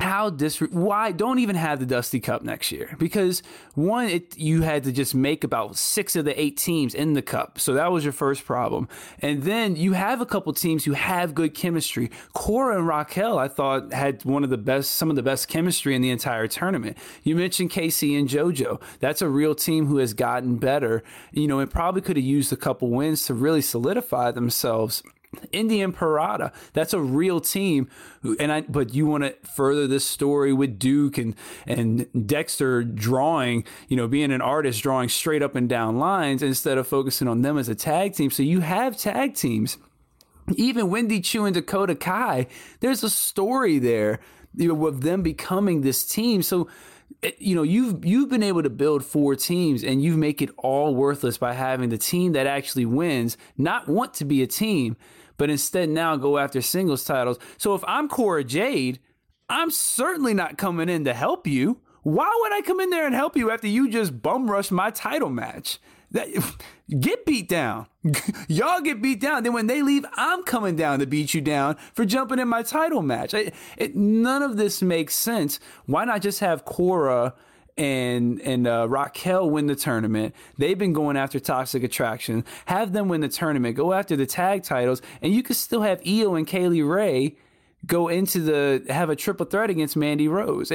how 0.00 0.30
dis 0.30 0.58
why 0.60 1.10
don't 1.10 1.40
even 1.40 1.56
have 1.56 1.80
the 1.80 1.86
Dusty 1.86 2.20
Cup 2.20 2.42
next 2.42 2.70
year? 2.70 2.94
Because 2.98 3.42
one 3.74 4.06
it 4.06 4.38
you 4.38 4.62
had 4.62 4.84
to 4.84 4.92
just 4.92 5.14
make 5.14 5.42
about 5.42 5.76
six 5.76 6.14
of 6.14 6.24
the 6.24 6.40
eight 6.40 6.56
teams 6.56 6.94
in 6.94 7.14
the 7.14 7.22
cup 7.22 7.58
so 7.58 7.74
that 7.74 7.90
was 7.90 8.04
your 8.04 8.12
first 8.12 8.44
problem. 8.44 8.88
And 9.20 9.42
then 9.42 9.74
you 9.76 9.94
have 9.94 10.20
a 10.20 10.26
couple 10.26 10.52
teams 10.52 10.84
who 10.84 10.92
have 10.92 11.34
good 11.34 11.54
chemistry. 11.54 12.10
Cora 12.32 12.78
and 12.78 12.86
Raquel 12.86 13.38
I 13.38 13.48
thought 13.48 13.92
had 13.92 14.24
one 14.24 14.44
of 14.44 14.50
the 14.50 14.58
best 14.58 14.92
some 14.92 15.10
of 15.10 15.16
the 15.16 15.22
best 15.22 15.48
chemistry 15.48 15.94
in 15.96 16.02
the 16.02 16.10
entire 16.10 16.46
tournament. 16.46 16.96
You 17.24 17.34
mentioned 17.34 17.70
Casey 17.70 18.14
and 18.14 18.28
JoJo. 18.28 18.80
That's 19.00 19.20
a 19.20 19.28
real 19.28 19.54
team 19.54 19.86
who 19.86 19.96
has 19.98 20.14
gotten 20.14 20.56
better. 20.56 21.02
You 21.32 21.48
know 21.48 21.58
it 21.58 21.70
probably 21.70 22.02
could 22.02 22.16
have 22.16 22.24
used 22.24 22.52
a 22.52 22.56
couple 22.56 22.88
wins 22.90 23.24
to 23.26 23.34
really 23.34 23.62
solidify 23.62 24.30
themselves 24.30 25.02
Indian 25.52 25.92
Parada. 25.92 26.52
That's 26.72 26.94
a 26.94 27.00
real 27.00 27.40
team. 27.40 27.88
And 28.38 28.50
I 28.50 28.62
but 28.62 28.94
you 28.94 29.06
want 29.06 29.24
to 29.24 29.34
further 29.46 29.86
this 29.86 30.04
story 30.04 30.52
with 30.52 30.78
Duke 30.78 31.18
and 31.18 31.34
and 31.66 32.06
Dexter 32.26 32.82
drawing, 32.82 33.64
you 33.88 33.96
know, 33.96 34.08
being 34.08 34.32
an 34.32 34.40
artist 34.40 34.82
drawing 34.82 35.08
straight 35.08 35.42
up 35.42 35.54
and 35.54 35.68
down 35.68 35.98
lines 35.98 36.42
instead 36.42 36.78
of 36.78 36.86
focusing 36.86 37.28
on 37.28 37.42
them 37.42 37.58
as 37.58 37.68
a 37.68 37.74
tag 37.74 38.14
team. 38.14 38.30
So 38.30 38.42
you 38.42 38.60
have 38.60 38.96
tag 38.96 39.34
teams. 39.34 39.78
Even 40.56 40.88
Wendy 40.88 41.20
Choo 41.20 41.44
and 41.44 41.52
Dakota 41.52 41.94
Kai, 41.94 42.46
there's 42.80 43.04
a 43.04 43.10
story 43.10 43.78
there, 43.78 44.20
you 44.56 44.68
know, 44.68 44.86
of 44.86 45.02
them 45.02 45.22
becoming 45.22 45.82
this 45.82 46.06
team. 46.06 46.42
So 46.42 46.68
eh, 47.22 47.32
you 47.36 47.54
know 47.54 47.62
you've 47.62 48.02
you've 48.02 48.30
been 48.30 48.42
able 48.42 48.62
to 48.62 48.70
build 48.70 49.04
four 49.04 49.36
teams 49.36 49.84
and 49.84 50.02
you 50.02 50.16
make 50.16 50.40
it 50.40 50.48
all 50.56 50.94
worthless 50.94 51.36
by 51.36 51.52
having 51.52 51.90
the 51.90 51.98
team 51.98 52.32
that 52.32 52.46
actually 52.46 52.86
wins 52.86 53.36
not 53.58 53.88
want 53.88 54.14
to 54.14 54.24
be 54.24 54.42
a 54.42 54.46
team 54.46 54.96
but 55.38 55.48
instead 55.48 55.88
now 55.88 56.16
go 56.16 56.36
after 56.36 56.60
singles 56.60 57.04
titles. 57.04 57.38
So 57.56 57.74
if 57.74 57.82
I'm 57.86 58.08
Cora 58.08 58.44
Jade, 58.44 59.00
I'm 59.48 59.70
certainly 59.70 60.34
not 60.34 60.58
coming 60.58 60.90
in 60.90 61.04
to 61.04 61.14
help 61.14 61.46
you. 61.46 61.80
Why 62.02 62.30
would 62.42 62.52
I 62.52 62.60
come 62.60 62.80
in 62.80 62.90
there 62.90 63.06
and 63.06 63.14
help 63.14 63.36
you 63.36 63.50
after 63.50 63.66
you 63.66 63.88
just 63.88 64.20
bum 64.22 64.50
rush 64.50 64.70
my 64.70 64.90
title 64.90 65.30
match? 65.30 65.78
That, 66.10 66.28
get 67.00 67.24
beat 67.24 67.48
down. 67.48 67.86
Y'all 68.48 68.80
get 68.80 69.00
beat 69.00 69.20
down. 69.20 69.42
Then 69.42 69.52
when 69.52 69.66
they 69.66 69.82
leave, 69.82 70.04
I'm 70.14 70.42
coming 70.42 70.76
down 70.76 70.98
to 71.00 71.06
beat 71.06 71.34
you 71.34 71.40
down 71.40 71.76
for 71.94 72.04
jumping 72.04 72.38
in 72.38 72.48
my 72.48 72.62
title 72.62 73.02
match. 73.02 73.34
It, 73.34 73.54
it, 73.76 73.96
none 73.96 74.42
of 74.42 74.56
this 74.56 74.82
makes 74.82 75.14
sense. 75.14 75.60
Why 75.86 76.04
not 76.04 76.22
just 76.22 76.40
have 76.40 76.64
Cora 76.64 77.34
and 77.78 78.40
and 78.42 78.66
uh, 78.66 78.86
Raquel 78.88 79.48
win 79.48 79.66
the 79.66 79.76
tournament. 79.76 80.34
They've 80.58 80.78
been 80.78 80.92
going 80.92 81.16
after 81.16 81.40
Toxic 81.40 81.82
Attraction. 81.84 82.44
Have 82.66 82.92
them 82.92 83.08
win 83.08 83.20
the 83.20 83.28
tournament. 83.28 83.76
Go 83.76 83.92
after 83.92 84.16
the 84.16 84.26
tag 84.26 84.64
titles, 84.64 85.00
and 85.22 85.32
you 85.32 85.42
could 85.42 85.56
still 85.56 85.82
have 85.82 86.00
Io 86.06 86.34
and 86.34 86.46
Kay 86.46 86.68
Lee 86.68 86.82
Ray 86.82 87.36
go 87.86 88.08
into 88.08 88.40
the 88.40 88.84
have 88.92 89.10
a 89.10 89.16
triple 89.16 89.46
threat 89.46 89.70
against 89.70 89.96
Mandy 89.96 90.28
Rose. 90.28 90.72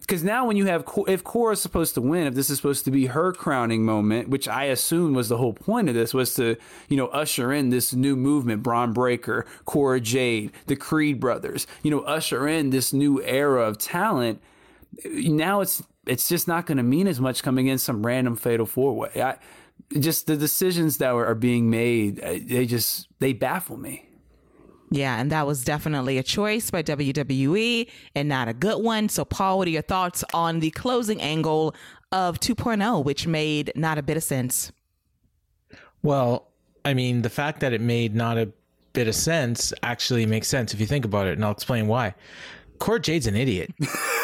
because 0.00 0.22
now 0.22 0.46
when 0.46 0.56
you 0.56 0.66
have 0.66 0.84
if 1.08 1.24
Cora's 1.24 1.60
supposed 1.60 1.94
to 1.94 2.00
win, 2.00 2.26
if 2.26 2.34
this 2.34 2.50
is 2.50 2.58
supposed 2.58 2.84
to 2.84 2.90
be 2.90 3.06
her 3.06 3.32
crowning 3.32 3.84
moment, 3.84 4.28
which 4.28 4.46
I 4.46 4.64
assume 4.64 5.14
was 5.14 5.28
the 5.28 5.38
whole 5.38 5.54
point 5.54 5.88
of 5.88 5.94
this, 5.94 6.12
was 6.12 6.34
to 6.34 6.56
you 6.88 6.96
know 6.96 7.06
usher 7.08 7.52
in 7.52 7.70
this 7.70 7.94
new 7.94 8.16
movement, 8.16 8.62
Bron 8.62 8.92
Breakker, 8.92 9.46
Cora 9.64 10.00
Jade, 10.00 10.52
the 10.66 10.76
Creed 10.76 11.18
brothers, 11.18 11.66
you 11.82 11.90
know 11.90 12.00
usher 12.00 12.46
in 12.46 12.70
this 12.70 12.92
new 12.92 13.22
era 13.22 13.62
of 13.62 13.78
talent. 13.78 14.40
Now 15.04 15.60
it's 15.60 15.82
it's 16.06 16.28
just 16.28 16.48
not 16.48 16.66
going 16.66 16.76
to 16.78 16.82
mean 16.82 17.06
as 17.06 17.20
much 17.20 17.42
coming 17.42 17.66
in 17.66 17.78
some 17.78 18.06
random 18.06 18.36
fatal 18.36 18.66
four 18.66 18.94
way. 18.94 19.10
I 19.22 19.36
just 19.98 20.26
the 20.26 20.36
decisions 20.36 20.98
that 20.98 21.12
are 21.12 21.34
being 21.34 21.70
made, 21.70 22.20
uh, 22.22 22.38
they 22.42 22.66
just 22.66 23.08
they 23.18 23.32
baffle 23.32 23.76
me. 23.76 24.08
Yeah, 24.90 25.20
and 25.20 25.32
that 25.32 25.46
was 25.46 25.64
definitely 25.64 26.16
a 26.18 26.22
choice 26.22 26.70
by 26.70 26.82
WWE 26.82 27.90
and 28.14 28.28
not 28.28 28.46
a 28.48 28.54
good 28.54 28.82
one. 28.82 29.08
So, 29.08 29.24
Paul, 29.24 29.58
what 29.58 29.66
are 29.66 29.72
your 29.72 29.82
thoughts 29.82 30.22
on 30.32 30.60
the 30.60 30.70
closing 30.70 31.20
angle 31.20 31.74
of 32.12 32.38
2.0, 32.38 33.04
which 33.04 33.26
made 33.26 33.72
not 33.74 33.98
a 33.98 34.02
bit 34.02 34.16
of 34.16 34.22
sense? 34.22 34.70
Well, 36.02 36.48
I 36.84 36.94
mean, 36.94 37.22
the 37.22 37.30
fact 37.30 37.60
that 37.60 37.72
it 37.72 37.80
made 37.80 38.14
not 38.14 38.38
a 38.38 38.52
bit 38.92 39.08
of 39.08 39.14
sense 39.16 39.72
actually 39.82 40.24
makes 40.24 40.46
sense 40.46 40.72
if 40.72 40.78
you 40.78 40.86
think 40.86 41.04
about 41.04 41.26
it, 41.26 41.32
and 41.32 41.44
I'll 41.44 41.50
explain 41.50 41.88
why. 41.88 42.14
Cora 42.78 43.00
Jade's 43.00 43.26
an 43.26 43.36
idiot. 43.36 43.72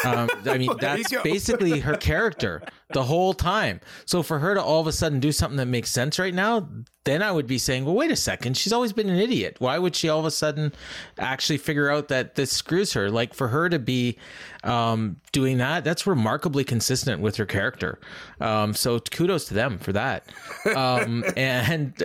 Um, 0.05 0.29
I 0.45 0.57
mean, 0.57 0.71
that's 0.79 1.11
basically 1.23 1.79
her 1.81 1.95
character 1.95 2.61
the 2.89 3.03
whole 3.03 3.33
time. 3.33 3.79
So 4.05 4.23
for 4.23 4.39
her 4.39 4.53
to 4.53 4.61
all 4.61 4.79
of 4.79 4.87
a 4.87 4.91
sudden 4.91 5.19
do 5.19 5.31
something 5.31 5.57
that 5.57 5.65
makes 5.65 5.89
sense 5.89 6.19
right 6.19 6.33
now, 6.33 6.69
then 7.05 7.21
I 7.21 7.31
would 7.31 7.47
be 7.47 7.57
saying, 7.57 7.85
well, 7.85 7.95
wait 7.95 8.11
a 8.11 8.15
second. 8.15 8.55
She's 8.55 8.71
always 8.71 8.93
been 8.93 9.09
an 9.09 9.19
idiot. 9.19 9.57
Why 9.59 9.77
would 9.77 9.95
she 9.95 10.09
all 10.09 10.19
of 10.19 10.25
a 10.25 10.31
sudden 10.31 10.73
actually 11.17 11.57
figure 11.57 11.89
out 11.89 12.07
that 12.07 12.35
this 12.35 12.51
screws 12.51 12.93
her? 12.93 13.09
Like 13.09 13.33
for 13.33 13.49
her 13.49 13.67
to 13.69 13.79
be 13.79 14.17
um, 14.63 15.17
doing 15.31 15.57
that, 15.57 15.83
that's 15.83 16.07
remarkably 16.07 16.63
consistent 16.63 17.21
with 17.21 17.35
her 17.37 17.45
character. 17.45 17.99
Um, 18.39 18.73
so 18.73 18.99
kudos 18.99 19.45
to 19.45 19.53
them 19.53 19.77
for 19.79 19.93
that. 19.93 20.25
Um, 20.73 21.23
and. 21.35 22.01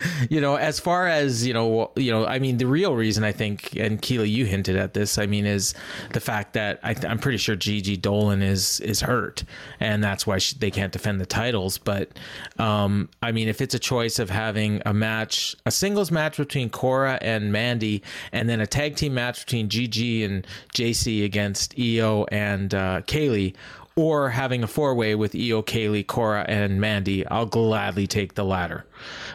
you 0.30 0.40
know, 0.40 0.56
as 0.56 0.78
far 0.80 1.06
as 1.06 1.46
you 1.46 1.54
know, 1.54 1.90
you 1.96 2.10
know, 2.10 2.26
I 2.26 2.38
mean, 2.38 2.58
the 2.58 2.66
real 2.66 2.94
reason 2.94 3.24
I 3.24 3.32
think, 3.32 3.76
and 3.76 4.00
Keila, 4.00 4.28
you 4.28 4.44
hinted 4.44 4.76
at 4.76 4.94
this. 4.94 5.18
I 5.18 5.26
mean, 5.26 5.46
is 5.46 5.74
the 6.12 6.20
fact 6.20 6.52
that 6.54 6.80
I 6.82 6.94
am 7.04 7.18
pretty 7.18 7.38
sure 7.38 7.56
Gigi 7.56 7.96
Dolin 7.96 8.42
is 8.42 8.80
is 8.80 9.00
hurt, 9.00 9.44
and 9.80 10.02
that's 10.02 10.26
why 10.26 10.38
she, 10.38 10.56
they 10.56 10.70
can't 10.70 10.92
defend 10.92 11.20
the 11.20 11.26
titles. 11.26 11.78
But 11.78 12.10
um, 12.58 13.08
I 13.22 13.32
mean, 13.32 13.48
if 13.48 13.60
it's 13.60 13.74
a 13.74 13.78
choice 13.78 14.18
of 14.18 14.30
having 14.30 14.82
a 14.86 14.94
match, 14.94 15.56
a 15.64 15.70
singles 15.70 16.10
match 16.10 16.36
between 16.36 16.70
Cora 16.70 17.18
and 17.22 17.52
Mandy, 17.52 18.02
and 18.32 18.48
then 18.48 18.60
a 18.60 18.66
tag 18.66 18.96
team 18.96 19.14
match 19.14 19.44
between 19.46 19.68
Gigi 19.68 20.24
and 20.24 20.46
Jacy 20.74 21.24
against 21.24 21.74
Io 21.78 22.24
and 22.30 22.74
uh, 22.74 23.02
Kay 23.06 23.28
Lee, 23.28 23.54
or 23.96 24.28
having 24.30 24.62
a 24.62 24.66
four 24.66 24.94
way 24.94 25.14
with 25.14 25.34
Io, 25.34 25.62
Kay 25.62 25.88
Lee, 25.88 26.04
Cora, 26.04 26.44
and 26.48 26.80
Mandy, 26.80 27.26
I'll 27.26 27.46
gladly 27.46 28.06
take 28.06 28.34
the 28.34 28.44
latter. 28.44 28.86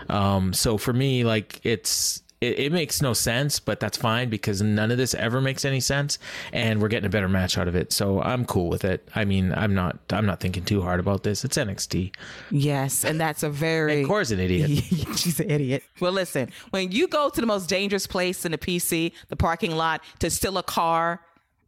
Um, 0.07 0.53
so 0.53 0.77
for 0.77 0.93
me, 0.93 1.23
like 1.23 1.59
it's 1.63 2.21
it, 2.41 2.59
it, 2.59 2.71
makes 2.71 3.03
no 3.03 3.13
sense, 3.13 3.59
but 3.59 3.79
that's 3.79 3.97
fine 3.97 4.29
because 4.29 4.63
none 4.63 4.89
of 4.89 4.97
this 4.97 5.13
ever 5.13 5.41
makes 5.41 5.63
any 5.63 5.79
sense, 5.79 6.17
and 6.51 6.81
we're 6.81 6.87
getting 6.87 7.05
a 7.05 7.09
better 7.09 7.29
match 7.29 7.55
out 7.57 7.67
of 7.67 7.75
it. 7.75 7.93
So 7.93 8.19
I'm 8.19 8.45
cool 8.45 8.67
with 8.67 8.83
it. 8.83 9.07
I 9.13 9.25
mean, 9.25 9.53
I'm 9.53 9.75
not 9.75 9.99
I'm 10.09 10.25
not 10.25 10.39
thinking 10.39 10.63
too 10.63 10.81
hard 10.81 10.99
about 10.99 11.23
this. 11.23 11.45
It's 11.45 11.57
NXT. 11.57 12.13
Yes, 12.49 13.05
and 13.05 13.21
that's 13.21 13.43
a 13.43 13.49
very 13.49 13.99
and 13.99 14.07
Cora's 14.07 14.31
an 14.31 14.39
idiot. 14.39 14.69
She's 15.17 15.39
an 15.39 15.51
idiot. 15.51 15.83
Well, 15.99 16.11
listen, 16.11 16.51
when 16.71 16.91
you 16.91 17.07
go 17.07 17.29
to 17.29 17.41
the 17.41 17.47
most 17.47 17.69
dangerous 17.69 18.07
place 18.07 18.43
in 18.43 18.51
the 18.51 18.57
PC, 18.57 19.11
the 19.29 19.35
parking 19.35 19.75
lot, 19.75 20.01
to 20.19 20.31
steal 20.31 20.57
a 20.57 20.63
car 20.63 21.21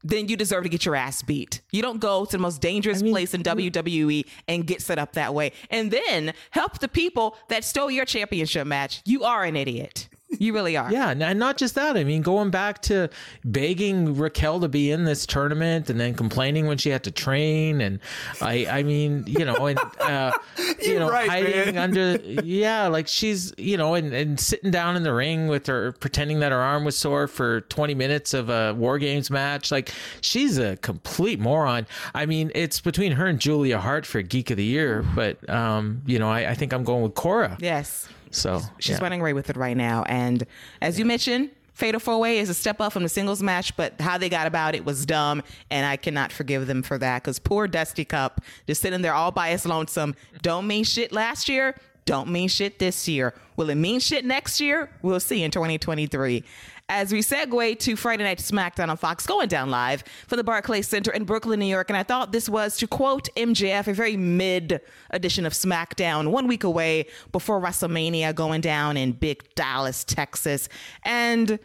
then 0.04 0.28
you 0.28 0.36
deserve 0.36 0.64
to 0.64 0.70
get 0.70 0.86
your 0.86 0.96
ass 0.96 1.22
beat. 1.22 1.62
You 1.72 1.82
don't 1.82 2.00
go 2.00 2.26
to 2.26 2.32
the 2.32 2.38
most 2.38 2.62
dangerous 2.62 3.02
place 3.02 3.34
in 3.34 3.44
WWE 3.44 4.26
and 4.48 4.68
get 4.68 4.82
set 4.82 5.00
up 5.00 5.14
that 5.14 5.34
way. 5.34 5.52
And 5.70 5.92
then 5.92 6.34
help 6.52 6.80
the 6.80 6.88
people 6.88 7.38
that 7.50 7.64
stole 7.64 7.90
your 7.90 8.06
championship 8.06 8.68
match. 8.68 9.02
You 9.06 9.24
are 9.24 9.44
an 9.44 9.56
idiot. 9.56 10.10
You 10.40 10.54
really 10.54 10.78
are. 10.78 10.92
Yeah, 10.92 11.12
and 11.12 11.40
not 11.40 11.58
just 11.58 11.76
that. 11.76 11.98
I 11.98 12.04
mean, 12.04 12.22
going 12.22 12.50
back 12.50 12.82
to 12.84 13.10
begging 13.46 14.16
Raquel 14.16 14.60
to 14.62 14.68
be 14.68 14.92
in 14.92 15.04
this 15.04 15.26
tournament 15.26 15.90
and 15.90 16.00
then 16.00 16.14
complaining 16.14 16.68
when 16.68 16.78
she 16.78 16.90
had 16.90 17.04
to 17.04 17.12
train, 17.12 17.82
and 17.82 18.00
I, 18.42 18.66
I 18.70 18.84
mean, 18.84 19.24
you 19.28 19.46
know, 19.46 19.68
and 19.68 19.80
uh, 20.00 20.32
you 20.82 21.00
know, 21.00 21.10
right, 21.10 21.30
hiding 21.30 21.76
man. 21.76 21.78
under, 21.78 22.16
yeah, 22.44 22.88
like 22.88 23.08
she's, 23.08 23.54
you 23.58 23.78
know, 23.78 23.94
and, 23.94 24.14
and 24.14 24.40
sitting 24.40 24.72
down 24.72 24.96
in 24.96 25.04
the 25.04 25.14
ring 25.14 25.48
with 25.48 25.68
her, 25.68 25.94
pretending 25.94 26.40
that 26.40 26.52
her 26.52 26.62
arm 26.62 26.84
was 26.84 26.98
sore 26.98 27.28
for 27.28 27.62
20 27.62 27.94
minutes 27.94 28.34
of 28.34 28.50
a 28.50 28.74
War 28.74 28.98
Games 28.98 29.30
match. 29.30 29.72
Like 29.72 29.92
she's 30.22 30.58
a 30.58 30.78
complete 30.78 31.40
moron. 31.40 31.88
I 32.14 32.26
mean, 32.26 32.52
it's 32.56 32.82
between 32.82 33.14
her 33.14 33.28
and 33.28 33.40
Julia 33.40 33.80
Hart 33.80 34.06
for 34.06 34.22
Geek 34.22 34.52
of 34.52 34.58
the 34.58 34.64
Year, 34.64 35.06
but 35.16 35.48
um, 35.50 36.02
you 36.06 36.20
know, 36.20 36.30
I, 36.30 36.52
I 36.52 36.56
think 36.56 36.74
I'm 36.74 36.84
going 36.84 37.04
with 37.04 37.16
Cora. 37.16 37.58
Yes. 37.60 38.08
So 38.36 38.62
She's 38.80 38.98
yeah. 38.98 39.04
running 39.04 39.22
away 39.22 39.34
with 39.34 39.50
it 39.50 39.58
right 39.58 39.78
now. 39.78 40.04
And 40.04 40.46
as 40.82 41.00
you 41.00 41.06
mentioned, 41.06 41.52
Fatal 41.74 42.00
Four 42.00 42.20
Way 42.20 42.38
is 42.38 42.50
a 42.50 42.54
step 42.54 42.80
up 42.80 42.94
from 42.94 43.04
the 43.04 43.10
singles 43.10 43.42
match, 43.42 43.76
but 43.76 44.00
how 44.00 44.18
they 44.18 44.30
got 44.30 44.46
about 44.46 44.76
it 44.76 44.86
was 44.86 45.06
dumb, 45.06 45.42
and 45.72 45.86
I 45.86 45.98
cannot 45.98 46.32
forgive 46.32 46.68
them 46.68 46.84
for 46.84 46.98
that. 47.00 47.24
Because 47.24 47.40
poor 47.40 47.68
Dusty 47.68 48.06
Cup 48.06 48.42
just 48.68 48.82
sitting 48.82 49.02
there 49.02 49.14
all 49.14 49.32
by 49.32 49.50
his 49.50 49.66
lonesome. 49.66 50.16
Don't 50.42 50.68
mean 50.68 50.84
shit 50.84 51.12
last 51.12 51.50
year. 51.50 51.76
Don't 52.06 52.30
mean 52.30 52.50
shit 52.50 52.80
this 52.80 53.08
year. 53.08 53.34
Will 53.56 53.70
it 53.70 53.76
mean 53.76 54.00
shit 54.00 54.26
next 54.26 54.60
year? 54.60 54.90
We'll 55.02 55.20
see 55.20 55.42
in 55.42 55.52
2023. 55.52 56.44
As 56.90 57.14
we 57.14 57.20
segue 57.20 57.80
to 57.80 57.96
Friday 57.96 58.24
Night 58.24 58.40
SmackDown 58.40 58.90
on 58.90 58.98
Fox, 58.98 59.26
going 59.26 59.48
down 59.48 59.70
live 59.70 60.04
for 60.28 60.36
the 60.36 60.44
Barclays 60.44 60.88
Center 60.88 61.12
in 61.12 61.24
Brooklyn, 61.24 61.60
New 61.60 61.66
York. 61.66 61.90
And 61.90 61.96
I 61.96 62.04
thought 62.04 62.34
this 62.34 62.50
was, 62.50 62.76
to 62.78 62.88
quote 62.88 63.30
MJF, 63.38 63.88
a 63.88 63.94
very 63.94 64.18
mid 64.18 64.82
edition 65.10 65.46
of 65.46 65.54
SmackDown, 65.54 66.32
one 66.32 66.46
week 66.46 66.66
away 66.66 67.08
before 67.32 67.62
WrestleMania 67.62 68.36
going 68.36 68.60
down 68.60 68.98
in 68.98 69.14
Big 69.14 69.56
Dallas, 69.56 70.04
Texas. 70.04 70.68
And, 71.04 71.58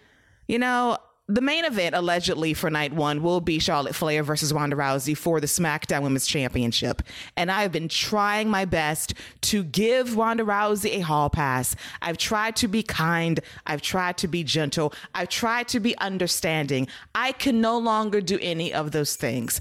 you 0.46 0.58
know, 0.58 0.98
the 1.30 1.42
main 1.42 1.66
event 1.66 1.94
allegedly 1.94 2.54
for 2.54 2.70
night 2.70 2.94
one 2.94 3.22
will 3.22 3.42
be 3.42 3.58
Charlotte 3.58 3.94
Flair 3.94 4.22
versus 4.22 4.50
Ronda 4.50 4.76
Rousey 4.76 5.14
for 5.14 5.40
the 5.40 5.46
SmackDown 5.46 6.02
Women's 6.02 6.26
Championship. 6.26 7.02
And 7.36 7.50
I've 7.50 7.70
been 7.70 7.88
trying 7.88 8.48
my 8.48 8.64
best 8.64 9.12
to 9.42 9.62
give 9.62 10.16
Ronda 10.16 10.42
Rousey 10.42 10.96
a 10.96 11.00
hall 11.00 11.28
pass. 11.28 11.76
I've 12.00 12.16
tried 12.16 12.56
to 12.56 12.68
be 12.68 12.82
kind. 12.82 13.40
I've 13.66 13.82
tried 13.82 14.16
to 14.18 14.28
be 14.28 14.42
gentle. 14.42 14.94
I've 15.14 15.28
tried 15.28 15.68
to 15.68 15.80
be 15.80 15.96
understanding. 15.98 16.88
I 17.14 17.32
can 17.32 17.60
no 17.60 17.76
longer 17.76 18.22
do 18.22 18.38
any 18.40 18.72
of 18.72 18.92
those 18.92 19.14
things. 19.14 19.60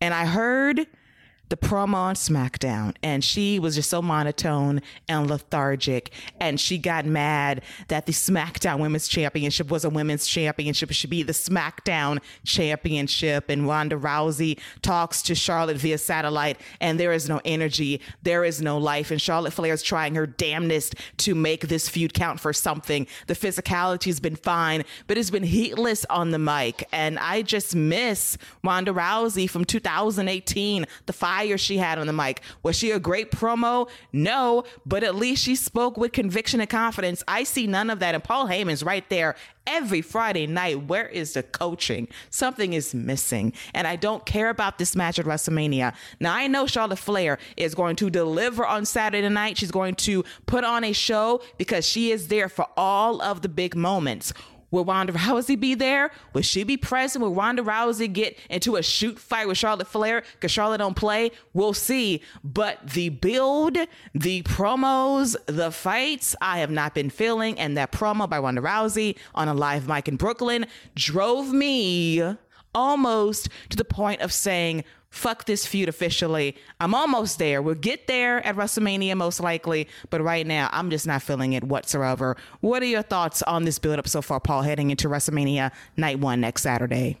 And 0.00 0.14
I 0.14 0.24
heard 0.24 0.86
the 1.50 1.56
promo 1.56 1.94
on 1.94 2.14
SmackDown, 2.14 2.94
and 3.02 3.22
she 3.22 3.58
was 3.58 3.74
just 3.74 3.90
so 3.90 4.00
monotone 4.00 4.80
and 5.08 5.28
lethargic. 5.28 6.10
And 6.38 6.58
she 6.58 6.78
got 6.78 7.04
mad 7.04 7.62
that 7.88 8.06
the 8.06 8.12
SmackDown 8.12 8.78
Women's 8.78 9.08
Championship 9.08 9.68
was 9.68 9.84
a 9.84 9.90
women's 9.90 10.26
championship. 10.26 10.90
It 10.90 10.94
should 10.94 11.10
be 11.10 11.24
the 11.24 11.32
SmackDown 11.32 12.20
Championship. 12.44 13.50
And 13.50 13.66
Ronda 13.66 13.96
Rousey 13.96 14.60
talks 14.80 15.22
to 15.22 15.34
Charlotte 15.34 15.76
via 15.76 15.98
satellite, 15.98 16.58
and 16.80 16.98
there 16.98 17.12
is 17.12 17.28
no 17.28 17.40
energy, 17.44 18.00
there 18.22 18.44
is 18.44 18.62
no 18.62 18.78
life. 18.78 19.10
And 19.10 19.20
Charlotte 19.20 19.52
Flair 19.52 19.74
is 19.74 19.82
trying 19.82 20.14
her 20.14 20.26
damnedest 20.26 20.94
to 21.18 21.34
make 21.34 21.66
this 21.66 21.88
feud 21.88 22.14
count 22.14 22.38
for 22.38 22.52
something. 22.52 23.08
The 23.26 23.34
physicality 23.34 24.04
has 24.04 24.20
been 24.20 24.36
fine, 24.36 24.84
but 25.08 25.18
it's 25.18 25.30
been 25.30 25.42
heatless 25.42 26.06
on 26.08 26.30
the 26.30 26.38
mic. 26.38 26.86
And 26.92 27.18
I 27.18 27.42
just 27.42 27.74
miss 27.74 28.38
Ronda 28.62 28.92
Rousey 28.92 29.50
from 29.50 29.64
2018, 29.64 30.86
the 31.06 31.12
fire 31.40 31.56
she 31.56 31.78
had 31.78 31.98
on 31.98 32.06
the 32.06 32.12
mic. 32.12 32.42
Was 32.62 32.76
she 32.76 32.90
a 32.90 32.98
great 32.98 33.30
promo? 33.30 33.88
No, 34.12 34.64
but 34.84 35.02
at 35.02 35.14
least 35.14 35.42
she 35.42 35.56
spoke 35.56 35.96
with 35.96 36.12
conviction 36.12 36.60
and 36.60 36.68
confidence. 36.68 37.22
I 37.26 37.44
see 37.44 37.66
none 37.66 37.88
of 37.88 37.98
that. 38.00 38.14
And 38.14 38.22
Paul 38.22 38.46
Heyman's 38.46 38.82
right 38.82 39.08
there 39.08 39.36
every 39.66 40.02
Friday 40.02 40.46
night. 40.46 40.86
Where 40.86 41.06
is 41.06 41.32
the 41.32 41.42
coaching? 41.42 42.08
Something 42.28 42.74
is 42.74 42.94
missing. 42.94 43.54
And 43.72 43.86
I 43.86 43.96
don't 43.96 44.26
care 44.26 44.50
about 44.50 44.76
this 44.76 44.94
match 44.94 45.18
at 45.18 45.24
WrestleMania. 45.24 45.94
Now, 46.18 46.34
I 46.34 46.46
know 46.46 46.66
Charlotte 46.66 46.98
Flair 46.98 47.38
is 47.56 47.74
going 47.74 47.96
to 47.96 48.10
deliver 48.10 48.66
on 48.66 48.84
Saturday 48.84 49.26
night. 49.28 49.56
She's 49.56 49.70
going 49.70 49.94
to 49.94 50.24
put 50.44 50.62
on 50.62 50.84
a 50.84 50.92
show 50.92 51.40
because 51.56 51.86
she 51.86 52.10
is 52.10 52.28
there 52.28 52.50
for 52.50 52.66
all 52.76 53.22
of 53.22 53.40
the 53.40 53.48
big 53.48 53.74
moments. 53.74 54.34
Will 54.70 54.84
Ronda 54.84 55.12
Rousey 55.12 55.58
be 55.58 55.74
there? 55.74 56.10
Will 56.32 56.42
she 56.42 56.62
be 56.62 56.76
present? 56.76 57.22
Will 57.22 57.34
Ronda 57.34 57.62
Rousey 57.62 58.12
get 58.12 58.38
into 58.48 58.76
a 58.76 58.82
shoot 58.82 59.18
fight 59.18 59.48
with 59.48 59.58
Charlotte 59.58 59.88
Flair 59.88 60.22
because 60.34 60.50
Charlotte 60.50 60.78
don't 60.78 60.96
play? 60.96 61.32
We'll 61.52 61.74
see. 61.74 62.22
But 62.44 62.90
the 62.90 63.08
build, 63.08 63.76
the 64.14 64.42
promos, 64.42 65.36
the 65.46 65.70
fights, 65.70 66.36
I 66.40 66.58
have 66.58 66.70
not 66.70 66.94
been 66.94 67.10
feeling. 67.10 67.58
And 67.58 67.76
that 67.76 67.92
promo 67.92 68.28
by 68.28 68.38
Ronda 68.38 68.60
Rousey 68.60 69.16
on 69.34 69.48
a 69.48 69.54
live 69.54 69.88
mic 69.88 70.08
in 70.08 70.16
Brooklyn 70.16 70.66
drove 70.94 71.52
me 71.52 72.22
almost 72.74 73.48
to 73.70 73.76
the 73.76 73.84
point 73.84 74.20
of 74.20 74.32
saying, 74.32 74.84
fuck 75.10 75.44
this 75.44 75.66
feud 75.66 75.88
officially. 75.88 76.56
I'm 76.78 76.94
almost 76.94 77.38
there. 77.38 77.60
We'll 77.62 77.74
get 77.74 78.06
there 78.06 78.44
at 78.46 78.56
WrestleMania 78.56 79.16
most 79.16 79.40
likely, 79.40 79.88
but 80.08 80.22
right 80.22 80.46
now 80.46 80.68
I'm 80.72 80.90
just 80.90 81.06
not 81.06 81.22
feeling 81.22 81.52
it 81.52 81.64
whatsoever. 81.64 82.36
What 82.60 82.82
are 82.82 82.86
your 82.86 83.02
thoughts 83.02 83.42
on 83.42 83.64
this 83.64 83.78
build 83.78 83.98
up 83.98 84.08
so 84.08 84.22
far, 84.22 84.40
Paul, 84.40 84.62
heading 84.62 84.90
into 84.90 85.08
WrestleMania 85.08 85.72
night 85.96 86.20
one 86.20 86.40
next 86.40 86.62
Saturday? 86.62 87.18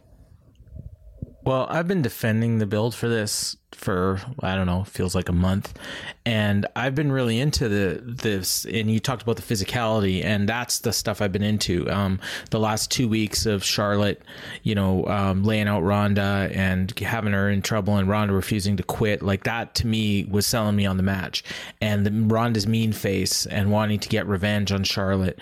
Well, 1.50 1.66
I've 1.68 1.88
been 1.88 2.00
defending 2.00 2.58
the 2.58 2.66
build 2.66 2.94
for 2.94 3.08
this 3.08 3.56
for 3.72 4.20
I 4.38 4.54
don't 4.54 4.68
know, 4.68 4.84
feels 4.84 5.16
like 5.16 5.28
a 5.28 5.32
month, 5.32 5.76
and 6.24 6.64
I've 6.76 6.94
been 6.94 7.10
really 7.10 7.40
into 7.40 7.68
the 7.68 8.00
this. 8.04 8.64
And 8.66 8.88
you 8.88 9.00
talked 9.00 9.22
about 9.24 9.34
the 9.34 9.42
physicality, 9.42 10.24
and 10.24 10.48
that's 10.48 10.78
the 10.78 10.92
stuff 10.92 11.20
I've 11.20 11.32
been 11.32 11.42
into. 11.42 11.90
Um, 11.90 12.20
the 12.50 12.60
last 12.60 12.92
two 12.92 13.08
weeks 13.08 13.46
of 13.46 13.64
Charlotte, 13.64 14.22
you 14.62 14.76
know, 14.76 15.04
um, 15.06 15.42
laying 15.42 15.66
out 15.66 15.80
Ronda 15.80 16.52
and 16.54 16.96
having 17.00 17.32
her 17.32 17.50
in 17.50 17.62
trouble, 17.62 17.96
and 17.96 18.08
Ronda 18.08 18.32
refusing 18.32 18.76
to 18.76 18.84
quit, 18.84 19.20
like 19.20 19.42
that 19.42 19.74
to 19.74 19.88
me 19.88 20.26
was 20.26 20.46
selling 20.46 20.76
me 20.76 20.86
on 20.86 20.98
the 20.98 21.02
match, 21.02 21.42
and 21.80 22.06
the 22.06 22.12
Ronda's 22.32 22.68
mean 22.68 22.92
face 22.92 23.44
and 23.46 23.72
wanting 23.72 23.98
to 23.98 24.08
get 24.08 24.24
revenge 24.28 24.70
on 24.70 24.84
Charlotte 24.84 25.36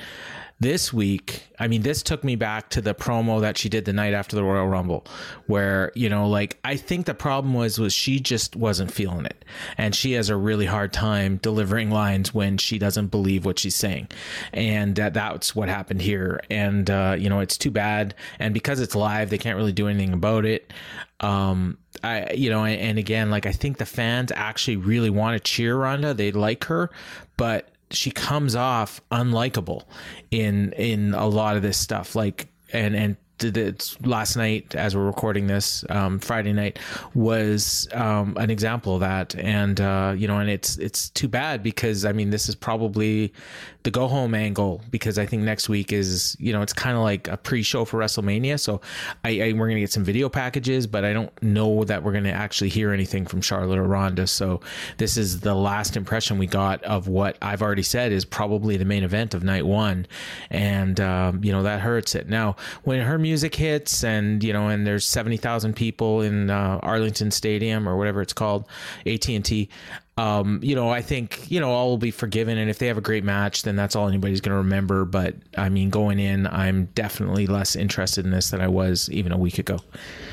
this 0.60 0.92
week, 0.92 1.44
I 1.60 1.68
mean, 1.68 1.82
this 1.82 2.02
took 2.02 2.24
me 2.24 2.34
back 2.34 2.70
to 2.70 2.80
the 2.80 2.94
promo 2.94 3.40
that 3.40 3.56
she 3.56 3.68
did 3.68 3.84
the 3.84 3.92
night 3.92 4.12
after 4.12 4.34
the 4.34 4.42
Royal 4.42 4.66
Rumble, 4.66 5.06
where 5.46 5.92
you 5.94 6.08
know, 6.08 6.28
like 6.28 6.58
I 6.64 6.76
think 6.76 7.06
the 7.06 7.14
problem 7.14 7.54
was 7.54 7.78
was 7.78 7.92
she 7.92 8.18
just 8.18 8.56
wasn't 8.56 8.90
feeling 8.90 9.24
it, 9.24 9.44
and 9.76 9.94
she 9.94 10.12
has 10.12 10.30
a 10.30 10.36
really 10.36 10.66
hard 10.66 10.92
time 10.92 11.36
delivering 11.36 11.90
lines 11.90 12.34
when 12.34 12.58
she 12.58 12.78
doesn't 12.78 13.08
believe 13.08 13.44
what 13.44 13.58
she's 13.58 13.76
saying, 13.76 14.08
and 14.52 14.96
that 14.96 15.14
that's 15.14 15.54
what 15.54 15.68
happened 15.68 16.02
here, 16.02 16.40
and 16.50 16.90
uh, 16.90 17.14
you 17.16 17.28
know, 17.28 17.38
it's 17.38 17.56
too 17.56 17.70
bad, 17.70 18.14
and 18.40 18.52
because 18.52 18.80
it's 18.80 18.96
live, 18.96 19.30
they 19.30 19.38
can't 19.38 19.56
really 19.56 19.72
do 19.72 19.86
anything 19.86 20.12
about 20.12 20.44
it. 20.44 20.72
Um, 21.20 21.78
I, 22.02 22.32
you 22.32 22.50
know, 22.50 22.64
and, 22.64 22.80
and 22.80 22.98
again, 22.98 23.30
like 23.30 23.46
I 23.46 23.52
think 23.52 23.78
the 23.78 23.86
fans 23.86 24.32
actually 24.34 24.76
really 24.76 25.10
want 25.10 25.36
to 25.36 25.52
cheer 25.52 25.76
Ronda, 25.76 26.14
they 26.14 26.32
like 26.32 26.64
her, 26.64 26.90
but 27.36 27.70
she 27.90 28.10
comes 28.10 28.54
off 28.54 29.00
unlikable 29.10 29.84
in 30.30 30.72
in 30.72 31.14
a 31.14 31.26
lot 31.26 31.56
of 31.56 31.62
this 31.62 31.76
stuff. 31.76 32.14
Like 32.14 32.48
and 32.72 32.94
and 32.94 33.16
it's 33.44 34.00
last 34.02 34.36
night 34.36 34.74
as 34.74 34.96
we're 34.96 35.06
recording 35.06 35.46
this 35.46 35.84
um, 35.90 36.18
friday 36.18 36.52
night 36.52 36.78
was 37.14 37.88
um, 37.92 38.36
an 38.38 38.50
example 38.50 38.94
of 38.94 39.00
that. 39.00 39.34
And 39.36 39.80
uh, 39.80 40.14
you 40.16 40.26
know 40.26 40.38
and 40.38 40.50
it's 40.50 40.76
it's 40.78 41.10
too 41.10 41.28
bad 41.28 41.62
because 41.62 42.04
i 42.04 42.12
mean 42.12 42.30
this 42.30 42.48
is 42.48 42.54
probably 42.54 43.32
the 43.84 43.90
go 43.90 44.08
home 44.08 44.34
angle 44.34 44.82
because 44.90 45.18
i 45.18 45.24
think 45.26 45.42
next 45.42 45.68
week 45.68 45.92
is 45.92 46.36
you 46.38 46.52
know 46.52 46.62
it's 46.62 46.72
kind 46.72 46.96
of 46.96 47.02
like 47.02 47.28
a 47.28 47.36
pre-show 47.36 47.84
for 47.84 47.98
wrestlemania. 47.98 48.58
So 48.58 48.80
I, 49.24 49.40
I 49.40 49.52
we're 49.52 49.68
gonna 49.68 49.80
get 49.80 49.92
some 49.92 50.04
video 50.04 50.28
packages 50.28 50.86
but 50.86 51.04
i 51.04 51.12
don't 51.12 51.30
know 51.42 51.84
that 51.84 52.02
we're 52.02 52.12
gonna 52.12 52.30
actually 52.30 52.70
hear 52.70 52.92
anything 52.92 53.26
from 53.26 53.40
charlotte 53.40 53.78
or 53.78 53.84
ronda. 53.84 54.26
So 54.26 54.60
this 54.96 55.16
is 55.16 55.40
the 55.40 55.54
last 55.54 55.96
impression 55.96 56.38
we 56.38 56.46
got 56.46 56.82
of 56.84 57.08
what 57.08 57.38
i've 57.42 57.62
already 57.62 57.82
said 57.82 58.12
is 58.12 58.24
probably 58.24 58.76
the 58.76 58.84
main 58.84 59.04
event 59.04 59.34
of 59.34 59.42
night 59.42 59.66
one. 59.66 60.06
And 60.50 61.00
um, 61.00 61.42
you 61.44 61.52
know 61.52 61.62
that 61.62 61.80
hurts 61.80 62.14
it. 62.14 62.28
Now 62.28 62.56
when 62.82 63.00
her 63.00 63.18
music 63.28 63.54
hits 63.54 64.04
and 64.04 64.42
you 64.42 64.54
know 64.54 64.68
and 64.68 64.86
there's 64.86 65.06
70,000 65.06 65.76
people 65.76 66.22
in 66.22 66.48
uh, 66.48 66.80
Arlington 66.82 67.30
Stadium 67.30 67.86
or 67.86 67.94
whatever 67.98 68.22
it's 68.22 68.32
called 68.32 68.66
AT&T 69.04 69.68
um, 70.18 70.58
you 70.62 70.74
know, 70.74 70.90
I 70.90 71.00
think 71.00 71.50
you 71.50 71.60
know 71.60 71.70
all 71.70 71.88
will 71.88 71.96
be 71.98 72.10
forgiven, 72.10 72.58
and 72.58 72.68
if 72.68 72.78
they 72.78 72.88
have 72.88 72.98
a 72.98 73.02
great 73.02 73.22
match, 73.24 73.62
then 73.62 73.76
that's 73.76 73.94
all 73.94 74.08
anybody's 74.08 74.40
going 74.40 74.52
to 74.52 74.58
remember. 74.58 75.04
But 75.04 75.36
I 75.56 75.68
mean, 75.68 75.90
going 75.90 76.18
in, 76.18 76.46
I'm 76.48 76.86
definitely 76.86 77.46
less 77.46 77.76
interested 77.76 78.24
in 78.24 78.32
this 78.32 78.50
than 78.50 78.60
I 78.60 78.66
was 78.68 79.08
even 79.10 79.30
a 79.30 79.38
week 79.38 79.58
ago. 79.58 79.78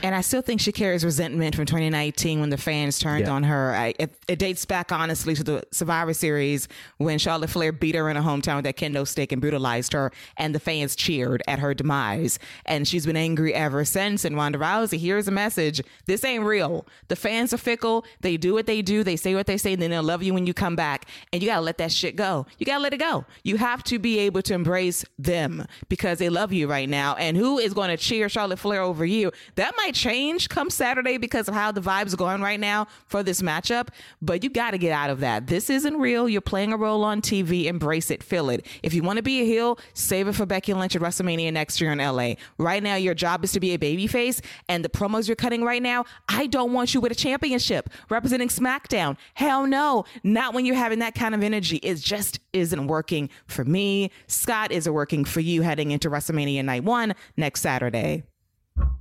And 0.02 0.16
I 0.16 0.22
still 0.22 0.42
think 0.42 0.60
she 0.60 0.72
carries 0.72 1.06
resentment 1.06 1.56
from 1.56 1.66
2019 1.68 2.40
when 2.40 2.50
the 2.50 2.58
fans 2.58 2.98
turned 3.00 3.26
Yeah. 3.26 3.32
on 3.32 3.44
her. 3.44 3.76
I, 3.76 3.94
it, 4.00 4.16
it 4.28 4.40
dates 4.40 4.66
back 4.66 4.92
honestly 4.92 5.36
to 5.36 5.44
the 5.44 5.64
Survivor 5.72 6.14
Series 6.14 6.68
when 6.98 7.20
Charlotte 7.20 7.50
Flair 7.52 7.72
beat 7.72 7.96
her 7.96 8.10
in 8.10 8.16
her 8.16 8.22
hometown 8.24 8.56
with 8.58 8.66
that 8.66 8.78
kendo 8.78 9.08
stick 9.08 9.32
and 9.32 9.40
brutalized 9.42 9.94
her, 9.94 10.12
and 10.38 10.56
the 10.56 10.60
fans 10.60 10.96
cheered 10.96 11.44
at 11.48 11.60
her 11.60 11.74
demise. 11.76 12.40
And 12.66 12.88
she's 12.88 13.06
been 13.06 13.18
angry 13.18 13.54
ever 13.54 13.86
since. 13.86 14.26
And 14.26 14.36
Ronda 14.36 14.58
Rousey, 14.58 14.98
here's 15.00 15.28
a 15.28 15.32
message: 15.32 15.82
This 16.06 16.24
ain't 16.24 16.44
real. 16.44 16.88
The 17.08 17.16
fans 17.16 17.54
are 17.54 17.58
fickle. 17.58 18.04
They 18.22 18.38
do 18.38 18.54
what 18.54 18.66
they 18.66 18.82
do. 18.82 19.04
They 19.04 19.16
say 19.16 19.36
what 19.36 19.46
they 19.46 19.58
say. 19.58 19.75
And 19.76 19.82
then 19.82 19.92
they'll 19.92 20.04
love 20.04 20.24
you 20.24 20.34
when 20.34 20.48
you 20.48 20.54
come 20.54 20.76
back. 20.76 21.06
And 21.34 21.44
you 21.44 21.50
gotta 21.50 21.62
let 21.62 21.78
that 21.80 21.92
shit 21.92 22.16
go. 22.16 22.46
You 22.58 22.66
gotta 22.66 22.82
let 22.82 22.94
it 22.94 23.00
go. 23.00 23.26
You 23.44 23.58
have 23.58 23.84
to 23.84 24.00
be 24.00 24.20
able 24.20 24.42
to 24.44 24.54
embrace 24.54 25.04
them 25.20 25.66
because 25.90 26.20
they 26.20 26.30
love 26.30 26.54
you 26.54 26.68
right 26.68 26.88
now. 26.88 27.16
And 27.16 27.36
who 27.36 27.60
is 27.60 27.74
going 27.74 27.90
to 27.90 27.98
cheer 27.98 28.30
Charlotte 28.30 28.60
Flair 28.60 28.82
over 28.82 29.06
you? 29.06 29.32
That 29.56 29.74
might 29.78 29.94
change 29.94 30.48
come 30.48 30.70
Saturday 30.70 31.18
because 31.18 31.48
of 31.48 31.54
how 31.54 31.72
the 31.72 31.82
vibes 31.82 32.16
going 32.16 32.42
right 32.42 32.60
now 32.60 32.88
for 33.06 33.24
this 33.24 33.42
matchup. 33.42 33.90
But 34.22 34.44
you 34.44 34.50
got 34.50 34.72
to 34.72 34.78
get 34.78 34.92
out 34.92 35.10
of 35.10 35.20
that. 35.20 35.48
This 35.48 35.70
isn't 35.70 35.98
real. 35.98 36.30
You're 36.30 36.42
playing 36.42 36.72
a 36.72 36.78
role 36.78 37.04
on 37.04 37.22
TV. 37.22 37.66
Embrace 37.66 38.10
it. 38.12 38.24
Feel 38.24 38.50
it. 38.50 38.66
If 38.84 38.94
you 38.94 39.04
want 39.04 39.18
to 39.18 39.24
be 39.24 39.42
a 39.42 39.46
heel, 39.46 39.78
save 39.94 40.28
it 40.28 40.34
for 40.34 40.46
Becky 40.46 40.74
Lynch 40.74 40.96
at 40.96 41.02
WrestleMania 41.02 41.52
next 41.52 41.82
year 41.82 41.92
in 41.92 42.00
LA. 42.00 42.36
Right 42.58 42.82
now, 42.82 42.96
your 42.96 43.14
job 43.14 43.44
is 43.44 43.52
to 43.52 43.60
be 43.60 43.74
a 43.74 43.78
babyface, 43.78 44.42
and 44.70 44.84
the 44.84 44.90
promos 44.90 45.28
you're 45.28 45.36
cutting 45.36 45.64
right 45.64 45.82
now, 45.82 46.06
I 46.30 46.48
don't 46.48 46.74
want 46.74 46.94
you 46.94 47.02
with 47.02 47.12
a 47.12 47.16
championship 47.16 47.90
representing 48.10 48.48
SmackDown. 48.48 49.18
Hell 49.34 49.65
no. 49.66 50.06
Not 50.24 50.54
when 50.54 50.66
you're 50.66 50.76
having 50.76 51.00
that 51.00 51.16
kind 51.16 51.36
of 51.36 51.44
energy. 51.44 51.78
It 51.78 51.96
just 51.96 52.40
isn't 52.54 52.88
working 52.88 53.30
for 53.48 53.66
me. 53.66 54.12
Scott, 54.28 54.72
is 54.72 54.88
it 54.88 54.94
working 54.94 55.26
for 55.26 55.40
you 55.42 55.62
heading 55.62 55.92
into 55.92 56.10
WrestleMania 56.10 56.64
night 56.64 56.84
one 56.84 57.14
next 57.38 57.62
Saturday? 57.62 58.24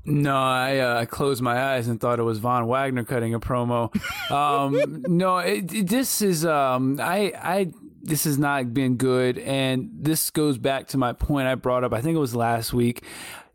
No, 0.05 0.36
I 0.36 0.78
uh, 0.78 1.01
I 1.01 1.05
closed 1.07 1.43
my 1.43 1.74
eyes 1.74 1.89
and 1.89 2.01
thought 2.01 2.19
it 2.20 2.23
was 2.23 2.39
Von 2.39 2.66
Wagner 2.69 3.05
cutting 3.05 3.35
a 3.35 3.41
promo. 3.41 3.93
Um, 4.31 5.03
no, 5.09 5.39
it, 5.39 5.73
it- 5.73 5.89
this 5.89 6.23
is 6.23 6.45
um, 6.47 6.99
I 7.01 7.32
I 7.36 7.73
this 8.03 8.24
has 8.24 8.39
not 8.39 8.73
been 8.74 8.97
good, 8.97 9.39
and 9.39 9.91
this 9.99 10.31
goes 10.31 10.59
back 10.59 10.89
to 10.89 10.99
my 10.99 11.12
point 11.12 11.49
I 11.49 11.55
brought 11.57 11.85
up. 11.85 11.93
I 11.93 12.01
think 12.03 12.15
it 12.16 12.20
was 12.20 12.35
last 12.36 12.73
week. 12.73 13.03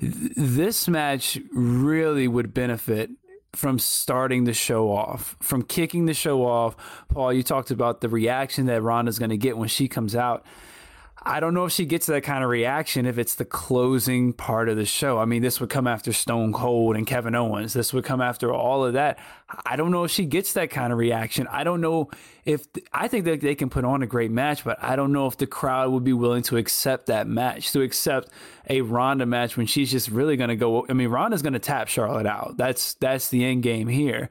Th- 0.01 0.13
This 0.35 0.87
match 0.87 1.39
really 1.53 2.27
would 2.27 2.53
benefit 2.53 3.11
from 3.53 3.79
starting 3.79 4.43
the 4.43 4.53
show 4.53 4.91
off, 4.91 5.35
from 5.39 5.63
kicking 5.63 6.05
the 6.05 6.13
show 6.13 6.45
off. 6.45 6.75
Paul, 7.09 7.33
you 7.33 7.43
talked 7.43 7.71
about 7.71 8.01
the 8.01 8.09
reaction 8.09 8.67
that 8.67 8.81
Ronda's 8.81 9.19
going 9.19 9.29
to 9.31 9.37
get 9.37 9.57
when 9.57 9.69
she 9.69 9.87
comes 9.87 10.15
out. 10.15 10.45
I 11.23 11.41
don't 11.41 11.53
know 11.53 11.65
if 11.65 11.71
she 11.73 11.85
gets 11.85 12.05
that 12.05 12.23
kind 12.23 12.43
of 12.43 12.49
reaction 12.49 13.05
if 13.05 13.17
it's 13.17 13.35
the 13.35 13.43
closing 13.43 14.31
part 14.31 14.69
of 14.69 14.77
the 14.77 14.85
show. 14.85 15.17
I 15.17 15.25
mean, 15.25 15.41
this 15.41 15.59
would 15.59 15.69
come 15.69 15.85
after 15.85 16.13
Stone 16.13 16.53
Cold 16.53 16.95
and 16.95 17.05
Kevin 17.05 17.35
Owens. 17.35 17.73
This 17.73 17.93
would 17.93 18.05
come 18.05 18.21
after 18.21 18.53
all 18.53 18.85
of 18.85 18.93
that. 18.93 19.19
I 19.65 19.75
don't 19.75 19.91
know 19.91 20.05
if 20.05 20.11
she 20.11 20.25
gets 20.25 20.53
that 20.53 20.69
kind 20.69 20.93
of 20.93 20.99
reaction. 20.99 21.45
I 21.47 21.65
don't 21.65 21.81
know 21.81 22.09
if 22.45 22.67
I 22.93 23.09
think 23.09 23.25
that 23.25 23.41
they 23.41 23.55
can 23.55 23.69
put 23.69 23.83
on 23.83 24.01
a 24.01 24.07
great 24.07 24.31
match, 24.31 24.63
but 24.63 24.81
I 24.81 24.95
don't 24.95 25.11
know 25.11 25.27
if 25.27 25.37
the 25.37 25.47
crowd 25.47 25.91
would 25.91 26.05
be 26.05 26.13
willing 26.13 26.43
to 26.43 26.57
accept 26.57 27.07
that 27.07 27.27
match, 27.27 27.73
to 27.73 27.81
accept 27.81 28.29
a 28.69 28.81
Ronda 28.81 29.25
match 29.25 29.57
when 29.57 29.65
she's 29.65 29.91
just 29.91 30.09
really 30.09 30.37
going 30.37 30.49
to 30.49 30.55
go. 30.55 30.85
I 30.87 30.93
mean, 30.93 31.09
Ronda's 31.09 31.41
going 31.41 31.53
to 31.53 31.59
tap 31.59 31.89
Charlotte 31.89 32.27
out. 32.27 32.55
That's 32.55 32.93
that's 32.95 33.29
the 33.29 33.43
end 33.43 33.63
game 33.63 33.87
here. 33.87 34.29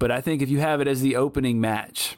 But 0.00 0.10
I 0.10 0.20
think 0.20 0.42
if 0.42 0.50
you 0.50 0.58
have 0.58 0.80
it 0.80 0.88
as 0.88 1.00
the 1.00 1.14
opening 1.16 1.60
match, 1.60 2.16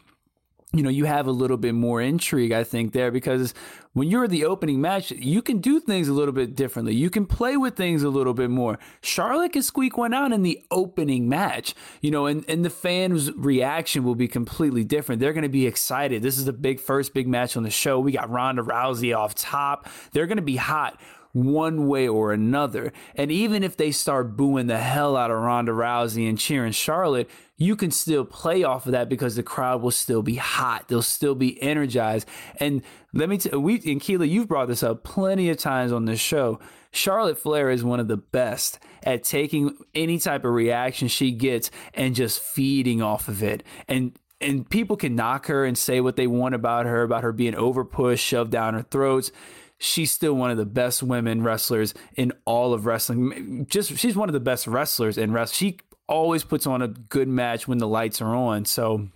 you 0.72 0.82
know, 0.82 0.90
you 0.90 1.04
have 1.04 1.26
a 1.26 1.32
little 1.32 1.56
bit 1.56 1.74
more 1.74 2.00
intrigue, 2.00 2.52
I 2.52 2.64
think, 2.64 2.92
there 2.92 3.10
because 3.10 3.54
when 3.96 4.10
you're 4.10 4.28
the 4.28 4.44
opening 4.44 4.78
match, 4.78 5.10
you 5.10 5.40
can 5.40 5.56
do 5.56 5.80
things 5.80 6.06
a 6.06 6.12
little 6.12 6.34
bit 6.34 6.54
differently. 6.54 6.94
You 6.94 7.08
can 7.08 7.24
play 7.24 7.56
with 7.56 7.76
things 7.76 8.02
a 8.02 8.10
little 8.10 8.34
bit 8.34 8.50
more. 8.50 8.78
Charlotte 9.00 9.54
can 9.54 9.62
squeak 9.62 9.96
one 9.96 10.12
out 10.12 10.32
in 10.32 10.42
the 10.42 10.62
opening 10.70 11.30
match, 11.30 11.74
you 12.02 12.10
know, 12.10 12.26
and, 12.26 12.44
and 12.46 12.62
the 12.62 12.68
fans' 12.68 13.32
reaction 13.32 14.04
will 14.04 14.14
be 14.14 14.28
completely 14.28 14.84
different. 14.84 15.18
They're 15.18 15.32
going 15.32 15.44
to 15.44 15.48
be 15.48 15.66
excited. 15.66 16.20
This 16.20 16.36
is 16.36 16.44
the 16.44 16.52
big 16.52 16.78
first 16.78 17.14
big 17.14 17.26
match 17.26 17.56
on 17.56 17.62
the 17.62 17.70
show. 17.70 17.98
We 17.98 18.12
got 18.12 18.28
Ronda 18.28 18.60
Rousey 18.60 19.16
off 19.16 19.34
top. 19.34 19.88
They're 20.12 20.26
going 20.26 20.36
to 20.36 20.42
be 20.42 20.56
hot 20.56 21.00
one 21.32 21.86
way 21.86 22.06
or 22.06 22.32
another. 22.32 22.92
And 23.14 23.32
even 23.32 23.62
if 23.62 23.78
they 23.78 23.92
start 23.92 24.36
booing 24.36 24.66
the 24.66 24.78
hell 24.78 25.16
out 25.16 25.30
of 25.30 25.38
Ronda 25.38 25.72
Rousey 25.72 26.28
and 26.28 26.38
cheering 26.38 26.72
Charlotte, 26.72 27.30
you 27.58 27.74
can 27.74 27.90
still 27.90 28.24
play 28.24 28.64
off 28.64 28.86
of 28.86 28.92
that 28.92 29.08
because 29.08 29.36
the 29.36 29.42
crowd 29.42 29.80
will 29.80 29.90
still 29.90 30.22
be 30.22 30.36
hot. 30.36 30.88
They'll 30.88 31.02
still 31.02 31.34
be 31.34 31.60
energized. 31.62 32.28
And 32.58 32.82
let 33.14 33.28
me 33.28 33.38
tell 33.38 33.60
we 33.60 33.74
and 33.76 34.00
Keila, 34.00 34.28
you've 34.28 34.48
brought 34.48 34.68
this 34.68 34.82
up 34.82 35.04
plenty 35.04 35.48
of 35.48 35.56
times 35.56 35.92
on 35.92 36.04
this 36.04 36.20
show. 36.20 36.58
Charlotte 36.92 37.38
Flair 37.38 37.70
is 37.70 37.82
one 37.82 38.00
of 38.00 38.08
the 38.08 38.16
best 38.16 38.78
at 39.02 39.22
taking 39.22 39.76
any 39.94 40.18
type 40.18 40.44
of 40.44 40.52
reaction 40.52 41.08
she 41.08 41.30
gets 41.30 41.70
and 41.94 42.14
just 42.14 42.40
feeding 42.40 43.00
off 43.00 43.28
of 43.28 43.42
it. 43.42 43.62
And 43.88 44.18
and 44.38 44.68
people 44.68 44.96
can 44.96 45.16
knock 45.16 45.46
her 45.46 45.64
and 45.64 45.78
say 45.78 46.02
what 46.02 46.16
they 46.16 46.26
want 46.26 46.54
about 46.54 46.84
her, 46.84 47.02
about 47.02 47.22
her 47.22 47.32
being 47.32 47.54
overpushed, 47.54 48.18
shoved 48.18 48.50
down 48.50 48.74
her 48.74 48.82
throats 48.82 49.32
she's 49.78 50.10
still 50.10 50.34
one 50.34 50.50
of 50.50 50.56
the 50.56 50.66
best 50.66 51.02
women 51.02 51.42
wrestlers 51.42 51.94
in 52.14 52.32
all 52.44 52.72
of 52.72 52.86
wrestling. 52.86 53.66
Just 53.68 53.96
she's 53.96 54.16
one 54.16 54.28
of 54.28 54.32
the 54.32 54.40
best 54.40 54.66
wrestlers 54.66 55.18
in 55.18 55.32
wrestling. 55.32 55.72
She 55.72 55.78
always 56.08 56.44
puts 56.44 56.66
on 56.66 56.82
a 56.82 56.88
good 56.88 57.28
match 57.28 57.66
when 57.66 57.78
the 57.78 57.88
lights 57.88 58.20
are 58.20 58.34
on. 58.34 58.64
So 58.64 59.08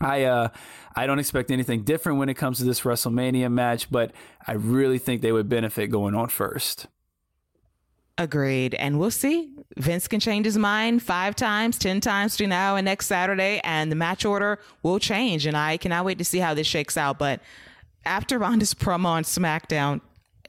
I 0.00 0.24
uh 0.24 0.48
I 0.94 1.06
don't 1.06 1.18
expect 1.18 1.50
anything 1.50 1.84
different 1.84 2.18
when 2.18 2.28
it 2.28 2.34
comes 2.34 2.58
to 2.58 2.64
this 2.64 2.82
WrestleMania 2.82 3.50
match, 3.50 3.90
but 3.90 4.12
I 4.46 4.52
really 4.52 4.98
think 4.98 5.22
they 5.22 5.32
would 5.32 5.48
benefit 5.48 5.88
going 5.88 6.14
on 6.14 6.28
first. 6.28 6.86
Agreed. 8.18 8.74
And 8.74 8.98
we'll 8.98 9.10
see. 9.10 9.50
Vince 9.78 10.06
can 10.06 10.20
change 10.20 10.44
his 10.44 10.58
mind 10.58 11.02
five 11.02 11.34
times, 11.34 11.78
10 11.78 12.00
times 12.00 12.34
between 12.34 12.50
now 12.50 12.76
and 12.76 12.84
next 12.84 13.06
Saturday, 13.06 13.60
and 13.64 13.90
the 13.90 13.96
match 13.96 14.24
order 14.26 14.58
will 14.82 14.98
change. 14.98 15.46
And 15.46 15.56
I 15.56 15.78
cannot 15.78 16.04
wait 16.04 16.18
to 16.18 16.24
see 16.24 16.38
how 16.38 16.52
this 16.52 16.66
shakes 16.66 16.98
out. 16.98 17.18
But 17.18 17.40
after 18.04 18.38
Ronda's 18.38 18.74
promo 18.74 19.06
on 19.06 19.24
SmackDown, 19.24 20.02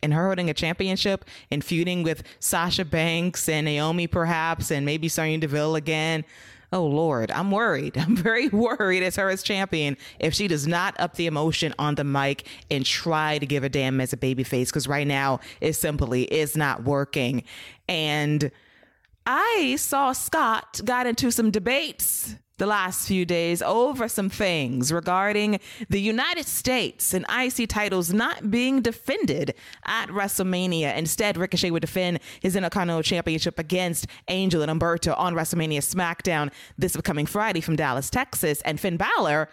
and 0.04 0.14
her 0.14 0.28
holding 0.28 0.50
a 0.50 0.54
championship 0.54 1.26
and 1.50 1.64
feuding 1.64 2.04
with 2.04 2.24
Sasha 2.40 2.86
Banks 2.86 3.50
and 3.50 3.66
Naomi, 3.66 4.08
perhaps, 4.08 4.70
and 4.70 4.86
maybe 4.86 5.08
Sonya 5.08 5.40
Deville 5.40 5.76
again. 5.76 6.26
Oh 6.74 6.88
Lord, 6.88 7.30
I'm 7.32 7.52
worried. 7.52 7.98
I'm 8.00 8.16
very 8.16 8.50
worried 8.50 9.04
as 9.04 9.16
her 9.16 9.30
as 9.30 9.44
champion 9.44 9.96
if 10.20 10.34
she 10.34 10.48
does 10.48 10.68
not 10.68 11.00
up 11.00 11.16
the 11.16 11.28
emotion 11.28 11.74
on 11.80 11.96
the 11.96 12.04
mic 12.04 12.48
and 12.70 12.86
try 12.86 13.38
to 13.38 13.46
give 13.46 13.64
a 13.64 13.70
damn 13.70 14.02
as 14.02 14.12
a 14.12 14.18
babyface 14.18 14.68
because 14.68 14.88
right 14.88 15.08
now 15.08 15.40
it 15.62 15.74
simply 15.74 16.24
is 16.24 16.58
not 16.58 16.84
working. 16.84 17.44
And 17.88 18.52
I 19.26 19.76
saw 19.78 20.12
Scott 20.12 20.82
got 20.84 21.06
into 21.06 21.32
some 21.32 21.52
debates 21.52 22.36
the 22.64 22.68
last 22.68 23.10
few 23.10 23.26
days 23.26 23.62
over 23.62 24.08
some 24.08 24.30
things 24.30 24.90
regarding 24.90 25.60
the 25.90 26.00
United 26.00 26.46
States 26.46 27.14
and 27.14 27.26
IC 27.30 27.68
titles 27.68 28.14
not 28.14 28.50
being 28.50 28.82
defended 28.82 29.54
at 29.86 30.08
WrestleMania. 30.08 30.96
Instead, 30.96 31.36
Ricochet 31.36 31.72
would 31.72 31.82
defend 31.82 32.22
his 32.40 32.56
Intercontinental 32.56 33.04
Championship 33.04 33.60
against 33.60 34.08
Angel 34.30 34.62
and 34.62 34.72
Humberto 34.72 35.14
on 35.20 35.34
WrestleMania 35.34 35.80
SmackDown 35.80 36.54
this 36.78 36.96
upcoming 36.96 37.26
Friday 37.26 37.60
from 37.60 37.76
Dallas, 37.76 38.10
Texas. 38.10 38.62
And 38.62 38.80
Finn 38.80 38.96
Balor 38.96 39.50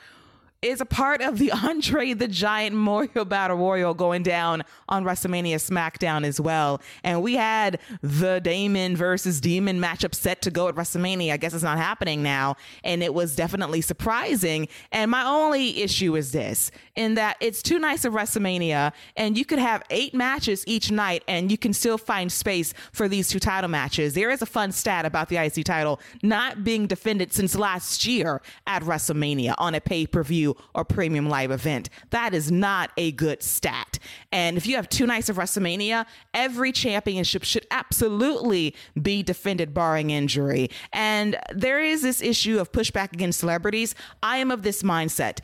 is 0.63 0.81
a 0.81 0.85
part 0.85 1.23
of 1.23 1.39
the 1.39 1.51
Andre 1.65 2.13
the 2.13 2.29
Giant 2.29 2.75
Memorial 2.75 3.25
Battle 3.25 3.57
Royal 3.57 3.95
going 3.95 4.23
down 4.23 4.63
on 4.89 5.05
WrestleMania 5.05 5.57
SmackDown 5.57 6.25
as 6.25 6.41
well. 6.41 6.81
And 7.03 7.23
we 7.23 7.35
had 7.35 7.79
the 8.03 8.41
Damon 8.41 8.97
versus 8.97 9.41
Demon 9.41 9.81
matchup 9.81 10.15
set 10.15 10.43
to 10.43 10.51
go 10.51 10.69
at 10.69 10.75
WrestleMania. 10.75 11.33
I 11.33 11.37
guess 11.39 11.55
it's 11.55 11.63
not 11.63 11.79
happening 11.79 12.23
now. 12.23 12.57
And 12.85 13.03
it 13.03 13.15
was 13.15 13.35
definitely 13.35 13.81
surprising. 13.81 14.69
And 14.93 15.11
my 15.11 15.25
only 15.25 15.83
issue 15.83 16.17
is 16.17 16.33
this 16.33 16.71
in 16.95 17.15
that 17.15 17.37
it's 17.41 17.63
two 17.63 17.79
nights 17.79 18.05
of 18.05 18.13
WrestleMania, 18.13 18.93
and 19.17 19.39
you 19.39 19.45
could 19.45 19.59
have 19.59 19.83
eight 19.89 20.15
matches 20.15 20.65
each 20.67 20.91
night, 20.91 21.23
and 21.27 21.51
you 21.51 21.57
can 21.57 21.73
still 21.73 21.97
find 21.97 22.31
space 22.31 22.75
for 22.93 23.09
these 23.09 23.29
two 23.29 23.39
title 23.39 23.71
matches. 23.71 24.13
There 24.13 24.31
is 24.31 24.43
a 24.43 24.47
fun 24.47 24.73
stat 24.73 25.07
about 25.07 25.29
the 25.29 25.37
IC 25.37 25.65
title 25.65 26.01
not 26.23 26.63
being 26.63 26.87
defended 26.87 27.33
since 27.33 27.57
last 27.57 28.05
year 28.05 28.43
at 28.67 28.83
WrestleMania 28.83 29.55
on 29.57 29.75
a 29.75 29.81
pay 29.81 30.07
per 30.07 30.23
view 30.23 30.50
or 30.75 30.85
premium 30.85 31.29
live 31.29 31.51
event. 31.51 31.91
That 32.11 32.35
is 32.35 32.51
not 32.51 32.91
a 32.97 33.13
good 33.13 33.43
stat. 33.43 33.99
And 34.33 34.57
if 34.57 34.67
you 34.67 34.77
have 34.77 34.89
two 34.89 35.07
nights 35.07 35.29
of 35.29 35.37
WrestleMania, 35.37 36.07
every 36.35 36.73
championship 36.73 37.45
should 37.45 37.67
absolutely 37.71 38.75
be 39.01 39.23
defended 39.23 39.75
barring 39.75 40.11
injury. 40.11 40.71
And 40.93 41.39
there 41.53 41.81
is 41.83 42.03
this 42.03 42.23
issue 42.23 42.59
of 42.59 42.73
pushback 42.73 43.13
against 43.13 43.41
celebrities. 43.41 43.95
I 44.23 44.39
am 44.39 44.51
of 44.51 44.63
this 44.63 44.83
mindset 44.83 45.41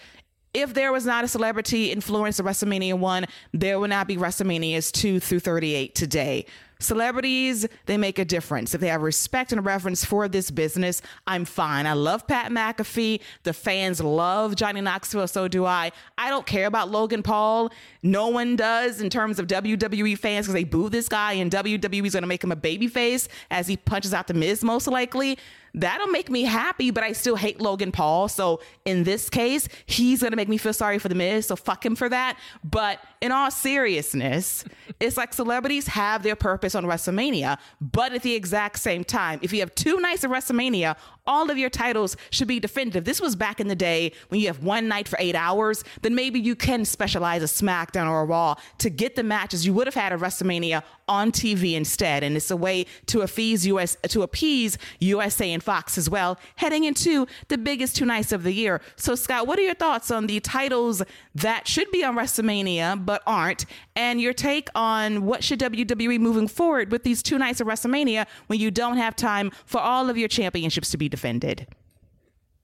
if 0.57 0.73
there 0.73 0.91
was 0.91 1.05
not 1.05 1.23
a 1.23 1.29
celebrity 1.29 1.93
influence 1.93 2.41
of 2.41 2.47
WrestleMania 2.47 2.99
1, 2.99 3.27
there 3.53 3.79
would 3.79 3.91
not 3.91 4.09
be 4.09 4.17
WrestleManias 4.17 4.91
2 4.91 5.21
through 5.21 5.41
38 5.41 5.95
today. 5.95 6.47
Celebrities, 6.79 7.67
they 7.87 7.97
make 7.97 8.19
a 8.19 8.25
difference. 8.25 8.75
If 8.75 8.83
they 8.83 8.89
have 8.89 9.01
respect 9.01 9.51
and 9.51 9.65
reverence 9.65 10.05
for 10.05 10.29
this 10.29 10.51
business, 10.51 11.01
I'm 11.27 11.47
fine. 11.47 11.87
I 11.87 11.95
love 11.95 12.27
Pat 12.27 12.53
McAfee. 12.53 13.21
The 13.45 13.55
fans 13.55 14.03
love 14.03 14.57
Johnny 14.57 14.83
Knoxville, 14.83 15.27
so 15.29 15.49
do 15.49 15.65
I. 15.65 15.91
I 16.19 16.29
don't 16.29 16.45
care 16.45 16.67
about 16.67 16.91
Logan 16.91 17.23
Paul. 17.23 17.73
No 18.03 18.29
one 18.29 18.57
does 18.57 19.01
in 19.01 19.09
terms 19.09 19.39
of 19.39 19.47
WWE 19.47 20.19
fans 20.19 20.47
because 20.47 20.55
they 20.55 20.65
boo 20.65 20.91
this 20.91 21.09
guy, 21.09 21.33
and 21.35 21.51
WWE's 21.51 22.13
going 22.13 22.23
to 22.23 22.27
make 22.27 22.45
him 22.45 22.53
a 22.53 22.57
babyface 22.57 23.29
as 23.51 23.67
he 23.67 23.79
punches 23.79 24.13
out 24.13 24.27
the 24.27 24.35
Miz, 24.35 24.63
most 24.63 24.87
likely 24.87 25.39
that'll 25.77 26.09
make 26.09 26.31
me 26.31 26.43
happy, 26.43 26.91
but 26.91 27.05
I 27.05 27.13
still 27.13 27.37
hate 27.37 27.61
Logan 27.61 27.93
Paul. 27.93 28.29
So 28.29 28.61
in 28.85 29.05
this 29.05 29.31
case, 29.31 29.69
he's 29.85 30.23
gonna 30.23 30.37
make 30.37 30.49
me 30.49 30.57
feel 30.57 30.73
sorry 30.73 30.99
for 30.99 31.09
the 31.09 31.15
Miz. 31.15 31.47
So 31.47 31.55
fuck 31.55 31.85
him 31.85 31.95
for 31.95 32.09
that. 32.09 32.39
But 32.65 32.99
in 33.21 33.31
all 33.31 33.51
seriousness, 33.51 34.65
it's 34.99 35.17
like 35.17 35.35
celebrities 35.35 35.87
have 35.89 36.23
their 36.23 36.37
purpose 36.37 36.75
on 36.75 36.85
WrestleMania, 36.85 37.59
but 37.81 38.13
at 38.13 38.23
the 38.23 38.35
exact 38.35 38.79
same 38.79 39.05
time, 39.05 39.39
if 39.43 39.53
you 39.53 39.61
have 39.61 39.75
two 39.75 40.01
nights 40.01 40.25
of 40.25 40.31
WrestleMania, 40.31 40.97
all 41.27 41.51
of 41.51 41.59
your 41.59 41.71
titles 41.71 42.17
should 42.31 42.49
be 42.49 42.61
definitive. 42.61 43.05
This 43.05 43.21
was 43.21 43.37
back 43.37 43.61
in 43.61 43.69
the 43.69 43.77
day 43.77 44.13
when 44.29 44.41
you 44.41 44.47
have 44.47 44.63
one 44.63 44.89
night 44.89 45.09
for 45.09 45.17
eight 45.19 45.35
hours, 45.35 45.85
then 46.03 46.15
maybe 46.15 46.41
you 46.41 46.55
can 46.55 46.85
specialize 46.85 47.43
a 47.43 47.47
SmackDown 47.47 48.09
or 48.09 48.23
a 48.23 48.25
Raw 48.25 48.55
to 48.79 48.91
get 48.91 49.17
the 49.17 49.23
matches 49.23 49.67
you 49.67 49.73
would 49.75 49.87
have 49.87 49.95
had 49.95 50.13
at 50.13 50.19
WrestleMania 50.19 50.83
on 51.09 51.31
TV 51.31 51.75
instead. 51.75 52.23
And 52.23 52.37
it's 52.37 52.51
a 52.51 52.57
way 52.57 52.87
to 53.07 53.21
appease 53.23 53.67
US 53.67 53.97
to 54.09 54.23
appease 54.23 54.79
USA 55.01 55.53
and 55.53 55.63
Fox 55.63 55.97
as 55.99 56.11
well, 56.11 56.39
heading 56.57 56.85
into 56.85 57.27
the 57.49 57.59
biggest 57.59 57.97
two 57.97 58.05
nights 58.05 58.33
of 58.33 58.43
the 58.43 58.53
year. 58.53 58.81
So 58.97 59.15
Scott, 59.15 59.47
what 59.47 59.59
are 59.59 59.63
your 59.63 59.75
thoughts 59.75 60.11
on 60.11 60.27
the 60.27 60.41
titles 60.41 61.03
that 61.35 61.69
should 61.69 61.91
be 61.91 62.05
on 62.05 62.17
WrestleMania 62.17 63.05
but 63.05 63.23
aren't? 63.27 63.67
And 63.95 64.21
your 64.21 64.33
take 64.33 64.69
on 64.75 65.25
what 65.25 65.45
should 65.45 65.61
WWE 65.61 66.19
moving 66.19 66.49
forward 66.49 66.91
with 66.91 67.05
these 67.05 67.23
two 67.23 67.39
nights 67.39 67.61
of 67.61 67.67
WrestleMania 67.67 68.27
when 68.49 68.59
you 68.59 68.71
don't 68.71 68.97
have 68.97 69.17
time 69.17 69.51
for 69.65 69.81
all 69.81 70.11
of 70.11 70.19
your 70.19 70.29
championships 70.29 70.91
to 70.91 70.97
be 70.97 71.09
defended? 71.17 71.67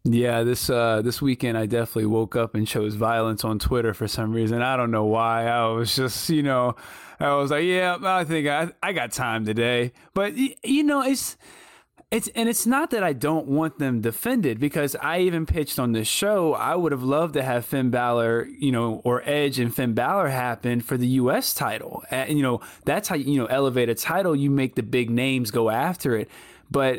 Yeah, 0.05 0.43
this 0.43 0.69
uh, 0.69 1.01
this 1.03 1.23
weekend 1.23 1.57
I 1.57 1.66
definitely 1.66 2.07
woke 2.07 2.35
up 2.35 2.55
and 2.55 2.66
chose 2.66 2.95
violence 2.95 3.45
on 3.45 3.59
Twitter 3.61 3.95
for 3.95 4.09
some 4.09 4.33
reason. 4.33 4.61
I 4.61 4.77
don't 4.77 4.91
know 4.91 5.05
why. 5.05 5.47
I 5.47 5.66
was 5.66 5.95
just, 5.95 6.29
you 6.29 6.43
know, 6.43 6.74
I 7.20 7.35
was 7.37 7.53
like, 7.53 7.65
yeah, 7.65 7.99
I 8.03 8.24
think 8.24 8.49
I 8.49 8.70
I 8.83 8.93
got 8.93 9.12
time 9.12 9.45
today. 9.45 9.93
But 10.12 10.35
you 10.37 10.83
know, 10.83 11.03
it's 11.03 11.37
it's 12.11 12.27
and 12.35 12.49
it's 12.49 12.66
not 12.66 12.91
that 12.91 13.05
I 13.05 13.12
don't 13.12 13.47
want 13.47 13.79
them 13.79 14.01
defended 14.01 14.59
because 14.59 14.97
I 14.97 15.20
even 15.20 15.47
pitched 15.47 15.79
on 15.79 15.93
this 15.93 16.09
show. 16.09 16.53
I 16.53 16.74
would 16.74 16.91
have 16.91 17.05
loved 17.05 17.35
to 17.35 17.43
have 17.45 17.65
Finn 17.65 17.91
Balor, 17.91 18.49
you 18.59 18.73
know, 18.73 19.01
or 19.05 19.23
Edge 19.24 19.61
and 19.61 19.73
Finn 19.73 19.95
Balor 19.95 20.29
happen 20.29 20.81
for 20.81 20.97
the 20.97 21.07
U.S. 21.07 21.55
title. 21.55 22.03
And 22.11 22.37
you 22.37 22.43
know, 22.43 22.61
that's 22.85 23.07
how 23.07 23.15
you 23.15 23.39
know 23.39 23.47
elevate 23.47 23.89
a 23.89 23.95
title. 23.95 24.35
You 24.35 24.51
make 24.51 24.74
the 24.74 24.83
big 24.83 25.11
names 25.11 25.53
go 25.53 25.70
after 25.70 26.16
it, 26.16 26.29
but 26.73 26.99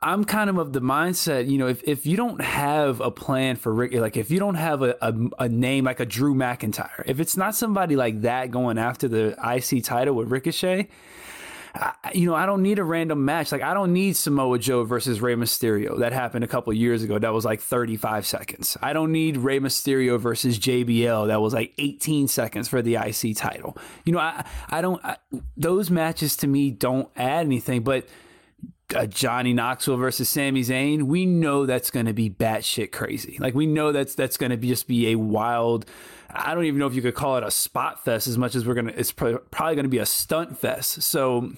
I'm 0.00 0.24
kind 0.24 0.48
of 0.48 0.58
of 0.58 0.72
the 0.72 0.80
mindset, 0.80 1.50
you 1.50 1.58
know, 1.58 1.66
if, 1.66 1.82
if 1.82 2.06
you 2.06 2.16
don't 2.16 2.40
have 2.40 3.00
a 3.00 3.10
plan 3.10 3.56
for 3.56 3.74
Rick, 3.74 3.94
like 3.94 4.16
if 4.16 4.30
you 4.30 4.38
don't 4.38 4.54
have 4.54 4.82
a, 4.82 4.96
a, 5.02 5.12
a, 5.40 5.48
name 5.48 5.84
like 5.84 5.98
a 5.98 6.06
Drew 6.06 6.34
McIntyre, 6.34 7.02
if 7.06 7.18
it's 7.18 7.36
not 7.36 7.56
somebody 7.56 7.96
like 7.96 8.20
that 8.20 8.52
going 8.52 8.78
after 8.78 9.08
the 9.08 9.34
IC 9.42 9.82
title 9.82 10.14
with 10.14 10.30
Ricochet, 10.30 10.88
I, 11.74 11.94
you 12.14 12.26
know, 12.26 12.34
I 12.36 12.46
don't 12.46 12.62
need 12.62 12.78
a 12.78 12.84
random 12.84 13.24
match. 13.24 13.50
Like 13.50 13.62
I 13.62 13.74
don't 13.74 13.92
need 13.92 14.16
Samoa 14.16 14.60
Joe 14.60 14.84
versus 14.84 15.20
Rey 15.20 15.34
Mysterio. 15.34 15.98
That 15.98 16.12
happened 16.12 16.44
a 16.44 16.48
couple 16.48 16.72
years 16.72 17.02
ago. 17.02 17.18
That 17.18 17.32
was 17.32 17.44
like 17.44 17.60
35 17.60 18.24
seconds. 18.24 18.76
I 18.80 18.92
don't 18.92 19.10
need 19.10 19.36
Rey 19.36 19.58
Mysterio 19.58 20.18
versus 20.18 20.60
JBL. 20.60 21.26
That 21.26 21.40
was 21.40 21.54
like 21.54 21.74
18 21.78 22.28
seconds 22.28 22.68
for 22.68 22.82
the 22.82 22.94
IC 22.94 23.36
title. 23.36 23.76
You 24.04 24.12
know, 24.12 24.20
I 24.20 24.44
I 24.68 24.80
don't 24.80 25.04
I, 25.04 25.16
those 25.56 25.90
matches 25.90 26.36
to 26.38 26.46
me 26.46 26.70
don't 26.70 27.08
add 27.16 27.46
anything, 27.46 27.82
but 27.82 28.06
uh, 28.94 29.06
Johnny 29.06 29.52
Knoxville 29.52 29.96
versus 29.96 30.28
Sami 30.28 30.62
Zayn, 30.62 31.02
we 31.02 31.26
know 31.26 31.66
that's 31.66 31.90
going 31.90 32.06
to 32.06 32.14
be 32.14 32.30
batshit 32.30 32.92
crazy. 32.92 33.36
Like 33.38 33.54
we 33.54 33.66
know 33.66 33.92
that's 33.92 34.14
that's 34.14 34.36
going 34.36 34.50
to 34.50 34.56
be 34.56 34.68
just 34.68 34.88
be 34.88 35.08
a 35.08 35.16
wild. 35.16 35.86
I 36.30 36.54
don't 36.54 36.64
even 36.64 36.78
know 36.78 36.86
if 36.86 36.94
you 36.94 37.02
could 37.02 37.14
call 37.14 37.36
it 37.36 37.44
a 37.44 37.50
spot 37.50 38.04
fest 38.04 38.26
as 38.26 38.38
much 38.38 38.54
as 38.54 38.66
we're 38.66 38.74
gonna. 38.74 38.92
It's 38.96 39.12
probably 39.12 39.40
going 39.58 39.84
to 39.84 39.88
be 39.88 39.98
a 39.98 40.06
stunt 40.06 40.58
fest. 40.58 41.02
So 41.02 41.52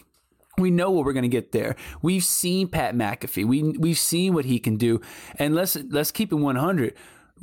we 0.59 0.71
know 0.71 0.91
what 0.91 1.05
we're 1.05 1.13
going 1.13 1.23
to 1.23 1.29
get 1.29 1.53
there. 1.53 1.77
We've 2.03 2.25
seen 2.25 2.69
Pat 2.69 2.95
McAfee. 2.95 3.45
We 3.47 3.63
we've 3.63 3.99
seen 3.99 4.35
what 4.35 4.45
he 4.45 4.59
can 4.59 4.77
do, 4.77 5.01
and 5.39 5.55
let's 5.55 5.77
let's 5.89 6.11
keep 6.11 6.33
it 6.33 6.37
one 6.37 6.57
hundred. 6.57 6.95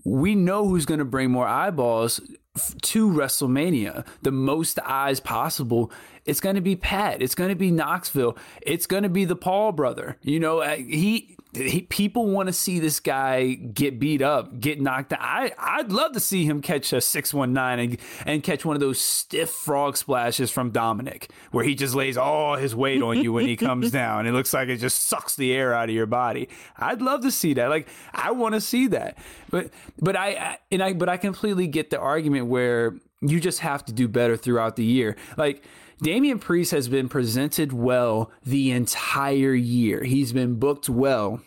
We 0.04 0.36
know 0.36 0.68
who's 0.68 0.86
going 0.86 1.00
to 1.00 1.06
bring 1.06 1.32
more 1.32 1.48
eyeballs 1.48 2.22
to 2.58 3.10
WrestleMania, 3.10 4.06
the 4.22 4.32
most 4.32 4.80
eyes 4.80 5.20
possible 5.20 5.92
it's 6.28 6.42
going 6.42 6.56
to 6.56 6.62
be 6.62 6.76
Pat. 6.76 7.22
It's 7.22 7.34
going 7.34 7.50
to 7.50 7.56
be 7.56 7.72
Knoxville. 7.72 8.38
It's 8.62 8.86
going 8.86 9.04
to 9.04 9.10
be 9.10 9.24
the 9.24 9.36
Paul 9.36 9.72
brother. 9.72 10.18
You 10.22 10.42
know, 10.42 10.60
uh, 10.60 10.76
he, 10.76 11.37
he 11.54 11.82
people 11.82 12.28
want 12.28 12.48
to 12.48 12.54
see 12.54 12.80
this 12.80 13.00
guy 13.00 13.54
get 13.54 14.00
beat 14.00 14.22
up, 14.22 14.60
get 14.60 14.82
knocked 14.82 15.14
out. 15.14 15.20
I 15.22 15.54
I'd 15.58 15.92
love 15.92 16.14
to 16.14 16.20
see 16.20 16.46
him 16.46 16.62
catch 16.62 16.94
a 16.94 17.02
619 17.02 17.80
and 17.80 17.98
and 18.26 18.44
catch 18.44 18.66
one 18.66 18.76
of 18.76 18.80
those 18.80 19.00
stiff 19.00 19.50
frog 19.50 19.98
splashes 19.98 20.52
from 20.52 20.72
Dominik 20.72 21.30
where 21.52 21.64
he 21.64 21.76
just 21.76 21.96
lays 21.96 22.18
all 22.18 22.56
his 22.56 22.76
weight 22.76 23.02
on 23.02 23.18
you 23.18 23.34
when 23.34 23.46
he 23.46 23.56
comes 23.56 23.92
down. 23.98 24.28
It 24.28 24.32
looks 24.32 24.54
like 24.54 24.70
it 24.70 24.78
just 24.78 25.08
sucks 25.08 25.36
the 25.36 25.54
air 25.54 25.74
out 25.74 25.90
of 25.90 25.96
your 25.96 26.06
body. 26.06 26.50
I'd 26.78 27.02
love 27.02 27.22
to 27.22 27.32
see 27.32 27.54
that. 27.56 27.70
Like 27.70 27.88
I 28.14 28.32
want 28.32 28.56
to 28.56 28.62
see 28.62 28.88
that. 28.88 29.18
But 29.50 29.72
but 30.00 30.16
I, 30.16 30.28
I 30.30 30.58
and 30.72 30.84
I 30.84 30.94
but 30.94 31.10
I 31.10 31.18
completely 31.18 31.68
get 31.68 31.90
the 31.90 32.00
argument 32.00 32.48
where 32.48 32.96
you 33.22 33.40
just 33.40 33.60
have 33.60 33.84
to 33.86 33.94
do 33.94 34.08
better 34.08 34.38
throughout 34.38 34.76
the 34.76 34.86
year. 34.86 35.16
Like 35.38 35.64
Damian 36.02 36.40
Priest 36.40 36.72
has 36.72 36.88
been 36.88 37.10
presented 37.10 37.74
well 37.74 38.32
the 38.46 38.72
entire 38.72 39.54
year. 39.54 40.04
He's 40.04 40.32
been 40.32 40.56
booked 40.56 40.90
well 40.90 41.42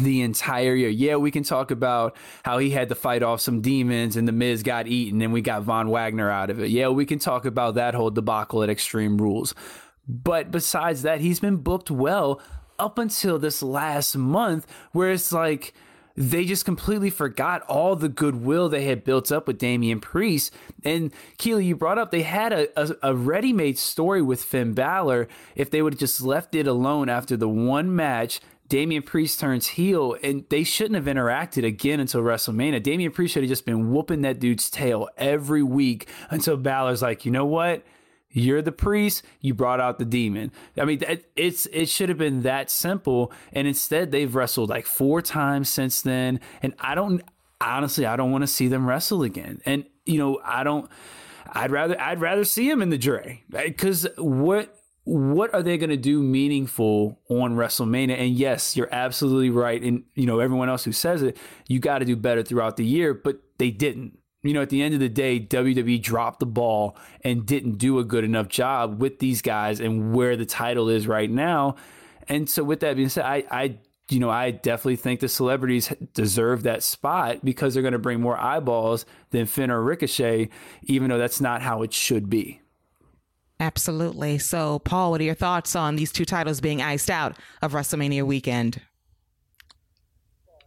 the 0.00 0.22
entire 0.22 0.74
year. 0.74 0.88
Yeah, 0.88 1.16
we 1.16 1.30
can 1.30 1.44
talk 1.44 1.70
about 1.70 2.16
how 2.44 2.58
he 2.58 2.70
had 2.70 2.88
to 2.88 2.94
fight 2.94 3.22
off 3.22 3.40
some 3.40 3.60
demons 3.60 4.16
and 4.16 4.26
the 4.26 4.32
Miz 4.32 4.62
got 4.62 4.86
eaten 4.86 5.22
and 5.22 5.32
we 5.32 5.40
got 5.40 5.62
Von 5.62 5.88
Wagner 5.88 6.30
out 6.30 6.50
of 6.50 6.60
it. 6.60 6.70
Yeah, 6.70 6.88
we 6.88 7.06
can 7.06 7.18
talk 7.18 7.44
about 7.44 7.74
that 7.74 7.94
whole 7.94 8.10
debacle 8.10 8.62
at 8.62 8.70
Extreme 8.70 9.18
Rules. 9.18 9.54
But 10.08 10.50
besides 10.50 11.02
that, 11.02 11.20
he's 11.20 11.40
been 11.40 11.56
booked 11.56 11.90
well 11.90 12.40
up 12.78 12.98
until 12.98 13.38
this 13.38 13.62
last 13.62 14.16
month 14.16 14.66
where 14.92 15.12
it's 15.12 15.32
like 15.32 15.74
they 16.16 16.44
just 16.44 16.64
completely 16.64 17.10
forgot 17.10 17.62
all 17.62 17.96
the 17.96 18.08
goodwill 18.08 18.68
they 18.68 18.84
had 18.84 19.04
built 19.04 19.32
up 19.32 19.46
with 19.46 19.58
Damian 19.58 20.00
Priest. 20.00 20.54
And 20.84 21.12
Keila, 21.38 21.64
you 21.64 21.74
brought 21.74 21.98
up 21.98 22.10
they 22.10 22.22
had 22.22 22.52
a, 22.52 22.80
a, 22.80 23.10
a 23.10 23.14
ready 23.14 23.52
made 23.52 23.78
story 23.78 24.22
with 24.22 24.42
Finn 24.42 24.74
Balor. 24.74 25.28
If 25.56 25.70
they 25.70 25.82
would 25.82 25.94
have 25.94 26.00
just 26.00 26.20
left 26.20 26.54
it 26.54 26.66
alone 26.66 27.08
after 27.08 27.36
the 27.36 27.48
one 27.48 27.94
match, 27.94 28.40
Damian 28.68 29.02
Priest 29.02 29.40
turns 29.40 29.68
heel, 29.68 30.16
and 30.22 30.44
they 30.48 30.64
shouldn't 30.64 30.94
have 30.94 31.04
interacted 31.04 31.66
again 31.66 32.00
until 32.00 32.22
WrestleMania. 32.22 32.82
Damian 32.82 33.12
Priest 33.12 33.34
should 33.34 33.42
have 33.42 33.50
just 33.50 33.66
been 33.66 33.92
whooping 33.92 34.22
that 34.22 34.40
dude's 34.40 34.70
tail 34.70 35.08
every 35.18 35.62
week 35.62 36.08
until 36.30 36.56
Balor's 36.56 37.02
like, 37.02 37.24
you 37.26 37.30
know 37.30 37.44
what? 37.44 37.84
You're 38.36 38.62
the 38.62 38.72
priest. 38.72 39.22
You 39.40 39.54
brought 39.54 39.80
out 39.80 40.00
the 40.00 40.04
demon. 40.04 40.50
I 40.76 40.84
mean, 40.84 41.00
it's 41.36 41.66
it 41.66 41.88
should 41.88 42.08
have 42.08 42.18
been 42.18 42.42
that 42.42 42.68
simple, 42.68 43.32
and 43.52 43.68
instead 43.68 44.10
they've 44.10 44.34
wrestled 44.34 44.70
like 44.70 44.86
four 44.86 45.22
times 45.22 45.68
since 45.68 46.02
then. 46.02 46.40
And 46.60 46.74
I 46.80 46.96
don't 46.96 47.22
honestly, 47.60 48.06
I 48.06 48.16
don't 48.16 48.32
want 48.32 48.42
to 48.42 48.48
see 48.48 48.66
them 48.66 48.86
wrestle 48.86 49.22
again. 49.22 49.62
And 49.64 49.84
you 50.04 50.18
know, 50.18 50.40
I 50.44 50.64
don't. 50.64 50.90
I'd 51.46 51.70
rather 51.70 51.98
I'd 52.00 52.20
rather 52.20 52.44
see 52.44 52.68
him 52.68 52.82
in 52.82 52.90
the 52.90 52.98
jury 52.98 53.44
because 53.48 54.08
what 54.18 54.76
what 55.04 55.54
are 55.54 55.62
they 55.62 55.78
going 55.78 55.90
to 55.90 55.96
do 55.96 56.20
meaningful 56.20 57.20
on 57.28 57.54
WrestleMania? 57.54 58.18
And 58.18 58.34
yes, 58.34 58.76
you're 58.76 58.92
absolutely 58.92 59.50
right. 59.50 59.80
And 59.80 60.02
you 60.16 60.26
know, 60.26 60.40
everyone 60.40 60.68
else 60.68 60.82
who 60.82 60.92
says 60.92 61.22
it, 61.22 61.36
you 61.68 61.78
got 61.78 61.98
to 61.98 62.04
do 62.04 62.16
better 62.16 62.42
throughout 62.42 62.76
the 62.76 62.84
year, 62.84 63.14
but 63.14 63.38
they 63.58 63.70
didn't 63.70 64.18
you 64.44 64.52
know, 64.52 64.62
at 64.62 64.68
the 64.68 64.82
end 64.82 64.94
of 64.94 65.00
the 65.00 65.08
day, 65.08 65.40
WWE 65.40 66.00
dropped 66.02 66.38
the 66.38 66.46
ball 66.46 66.96
and 67.22 67.46
didn't 67.46 67.78
do 67.78 67.98
a 67.98 68.04
good 68.04 68.24
enough 68.24 68.48
job 68.48 69.00
with 69.00 69.18
these 69.18 69.42
guys 69.42 69.80
and 69.80 70.14
where 70.14 70.36
the 70.36 70.46
title 70.46 70.88
is 70.88 71.06
right 71.06 71.30
now. 71.30 71.76
And 72.28 72.48
so, 72.48 72.62
with 72.62 72.80
that 72.80 72.96
being 72.96 73.08
said, 73.08 73.24
I, 73.24 73.44
I 73.50 73.78
you 74.10 74.20
know, 74.20 74.30
I 74.30 74.50
definitely 74.50 74.96
think 74.96 75.20
the 75.20 75.28
celebrities 75.28 75.92
deserve 76.12 76.62
that 76.64 76.82
spot 76.82 77.42
because 77.42 77.72
they're 77.72 77.82
going 77.82 77.92
to 77.92 77.98
bring 77.98 78.20
more 78.20 78.38
eyeballs 78.38 79.06
than 79.30 79.46
Finn 79.46 79.70
or 79.70 79.82
Ricochet, 79.82 80.50
even 80.82 81.08
though 81.08 81.18
that's 81.18 81.40
not 81.40 81.62
how 81.62 81.82
it 81.82 81.92
should 81.92 82.28
be. 82.28 82.60
Absolutely. 83.60 84.38
So, 84.38 84.80
Paul, 84.80 85.10
what 85.10 85.20
are 85.22 85.24
your 85.24 85.34
thoughts 85.34 85.74
on 85.74 85.96
these 85.96 86.12
two 86.12 86.26
titles 86.26 86.60
being 86.60 86.82
iced 86.82 87.08
out 87.08 87.38
of 87.62 87.72
WrestleMania 87.72 88.24
weekend? 88.24 88.82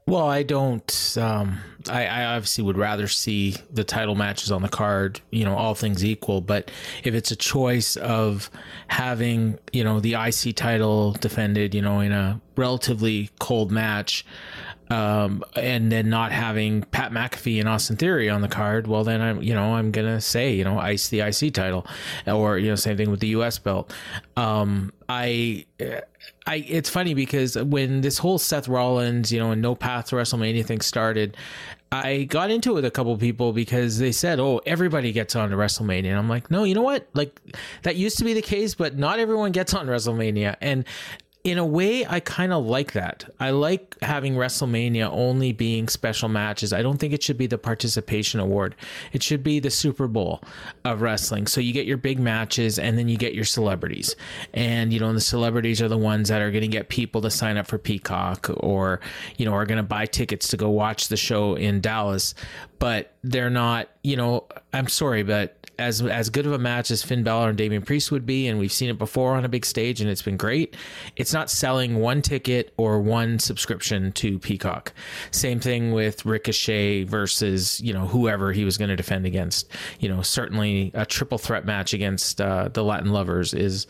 Well, 0.07 0.25
I 0.25 0.43
don't. 0.43 1.17
Um, 1.19 1.59
I, 1.89 2.05
I, 2.05 2.25
obviously 2.35 2.63
would 2.63 2.77
rather 2.77 3.09
see 3.09 3.55
the 3.71 3.83
title 3.83 4.15
matches 4.15 4.53
on 4.53 4.61
the 4.61 4.69
card. 4.69 5.19
You 5.31 5.43
know, 5.43 5.55
all 5.55 5.75
things 5.75 6.03
equal. 6.03 6.39
But 6.39 6.71
if 7.03 7.13
it's 7.13 7.31
a 7.31 7.35
choice 7.35 7.97
of 7.97 8.49
having, 8.87 9.59
you 9.73 9.83
know, 9.83 9.99
the 9.99 10.13
IC 10.13 10.55
title 10.55 11.11
defended, 11.11 11.75
you 11.75 11.81
know, 11.81 11.99
in 11.99 12.13
a 12.13 12.39
relatively 12.55 13.31
cold 13.39 13.69
match, 13.69 14.25
um, 14.89 15.43
and 15.57 15.91
then 15.91 16.09
not 16.09 16.31
having 16.31 16.83
Pat 16.83 17.11
McAfee 17.11 17.59
and 17.59 17.67
Austin 17.67 17.97
Theory 17.97 18.29
on 18.29 18.39
the 18.39 18.47
card, 18.47 18.87
well, 18.87 19.03
then 19.03 19.21
I'm, 19.21 19.41
you 19.41 19.53
know, 19.53 19.75
I'm 19.75 19.91
gonna 19.91 20.21
say, 20.21 20.53
you 20.53 20.63
know, 20.63 20.79
ice 20.79 21.09
the 21.09 21.19
IC 21.19 21.53
title, 21.53 21.85
or 22.25 22.57
you 22.57 22.69
know, 22.69 22.75
same 22.75 22.95
thing 22.95 23.11
with 23.11 23.19
the 23.19 23.27
US 23.29 23.59
belt. 23.59 23.93
Um, 24.37 24.93
I, 25.09 25.65
I, 26.47 26.65
it's 26.67 26.89
funny 26.89 27.13
because 27.13 27.57
when 27.57 27.99
this 27.99 28.17
whole 28.17 28.37
Seth 28.37 28.69
Rollins, 28.69 29.33
you 29.33 29.39
know, 29.39 29.51
and 29.51 29.61
no 29.61 29.75
path 29.75 30.07
to 30.07 30.15
WrestleMania 30.15 30.65
thing 30.65 30.79
started, 30.79 31.35
I 31.91 32.23
got 32.23 32.49
into 32.51 32.71
it 32.71 32.75
with 32.75 32.85
a 32.85 32.91
couple 32.91 33.15
people 33.17 33.51
because 33.51 33.97
they 33.99 34.13
said, 34.13 34.39
"Oh, 34.39 34.61
everybody 34.65 35.11
gets 35.11 35.35
on 35.35 35.49
to 35.49 35.57
WrestleMania," 35.57 36.07
and 36.07 36.17
I'm 36.17 36.29
like, 36.29 36.49
"No, 36.49 36.63
you 36.63 36.73
know 36.73 36.81
what? 36.81 37.07
Like 37.13 37.39
that 37.83 37.97
used 37.97 38.17
to 38.19 38.23
be 38.23 38.33
the 38.33 38.41
case, 38.41 38.75
but 38.75 38.97
not 38.97 39.19
everyone 39.19 39.51
gets 39.51 39.73
on 39.73 39.87
WrestleMania." 39.87 40.55
And 40.61 40.85
in 41.47 41.57
a 41.57 41.65
way, 41.65 42.05
I 42.05 42.19
kind 42.19 42.51
of 42.51 42.65
like 42.65 42.91
that. 42.91 43.23
I 43.39 43.51
like 43.51 43.95
having 44.01 44.35
WrestleMania 44.35 45.09
only 45.09 45.53
being 45.53 45.87
special 45.87 46.27
matches. 46.27 46.73
I 46.73 46.81
don't 46.81 46.97
think 46.97 47.13
it 47.13 47.23
should 47.23 47.37
be 47.37 47.47
the 47.47 47.57
participation 47.57 48.41
award. 48.41 48.75
It 49.13 49.23
should 49.23 49.43
be 49.43 49.61
the 49.61 49.69
Super 49.69 50.09
Bowl 50.09 50.41
of 50.83 51.01
wrestling. 51.01 51.47
So 51.47 51.61
you 51.61 51.71
get 51.71 51.85
your 51.85 51.95
big 51.95 52.19
matches 52.19 52.77
and 52.77 52.97
then 52.97 53.07
you 53.07 53.15
get 53.15 53.33
your 53.33 53.45
celebrities. 53.45 54.17
And, 54.53 54.91
you 54.91 54.99
know, 54.99 55.13
the 55.13 55.21
celebrities 55.21 55.81
are 55.81 55.87
the 55.87 55.97
ones 55.97 56.27
that 56.27 56.41
are 56.41 56.51
going 56.51 56.63
to 56.63 56.67
get 56.67 56.89
people 56.89 57.21
to 57.21 57.31
sign 57.31 57.55
up 57.55 57.67
for 57.67 57.77
Peacock 57.77 58.49
or, 58.57 58.99
you 59.37 59.45
know, 59.45 59.53
are 59.53 59.65
going 59.65 59.77
to 59.77 59.83
buy 59.83 60.05
tickets 60.05 60.49
to 60.49 60.57
go 60.57 60.69
watch 60.69 61.07
the 61.07 61.17
show 61.17 61.55
in 61.55 61.79
Dallas. 61.79 62.35
But 62.79 63.13
they're 63.23 63.49
not, 63.49 63.87
you 64.03 64.17
know, 64.17 64.47
I'm 64.73 64.89
sorry, 64.89 65.23
but 65.23 65.66
as 65.79 66.01
as 66.01 66.29
good 66.29 66.45
of 66.45 66.51
a 66.51 66.57
match 66.57 66.91
as 66.91 67.03
Finn 67.03 67.23
Balor 67.23 67.49
and 67.49 67.57
Damian 67.57 67.83
Priest 67.83 68.11
would 68.11 68.25
be, 68.25 68.47
and 68.47 68.59
we've 68.59 68.71
seen 68.71 68.89
it 68.89 68.97
before 68.97 69.35
on 69.35 69.45
a 69.45 69.49
big 69.49 69.65
stage, 69.65 70.01
and 70.01 70.09
it's 70.09 70.21
been 70.21 70.37
great. 70.37 70.75
It's 71.15 71.33
not 71.33 71.49
selling 71.49 71.99
one 71.99 72.21
ticket 72.21 72.73
or 72.77 72.99
one 72.99 73.39
subscription 73.39 74.11
to 74.13 74.39
Peacock. 74.39 74.93
Same 75.31 75.59
thing 75.59 75.91
with 75.91 76.25
Ricochet 76.25 77.03
versus 77.03 77.79
you 77.81 77.93
know 77.93 78.07
whoever 78.07 78.51
he 78.51 78.65
was 78.65 78.77
going 78.77 78.89
to 78.89 78.95
defend 78.95 79.25
against. 79.25 79.69
You 79.99 80.09
know, 80.09 80.21
certainly 80.21 80.91
a 80.93 81.05
triple 81.05 81.37
threat 81.37 81.65
match 81.65 81.93
against 81.93 82.41
uh, 82.41 82.69
the 82.69 82.83
Latin 82.83 83.11
Lovers 83.11 83.53
is 83.53 83.87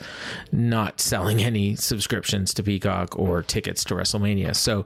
not 0.52 1.00
selling 1.00 1.42
any 1.42 1.76
subscriptions 1.76 2.54
to 2.56 2.64
Peacock 2.64 3.18
or 3.18 3.44
tickets 3.44 3.84
to 3.86 3.96
WrestleMania. 3.96 4.56
So 4.56 4.86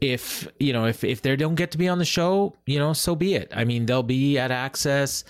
if 0.00 0.46
you 0.58 0.72
know 0.72 0.86
if 0.86 1.04
if 1.04 1.22
they 1.22 1.34
don't 1.36 1.54
get 1.54 1.70
to 1.72 1.78
be 1.78 1.88
on 1.88 1.98
the 1.98 2.04
show, 2.04 2.54
you 2.66 2.78
know, 2.78 2.92
so 2.92 3.14
be 3.14 3.34
it. 3.34 3.50
I 3.54 3.64
mean, 3.64 3.86
they'll 3.86 4.02
be 4.02 4.38
at 4.38 4.50
Axxess 4.50 5.24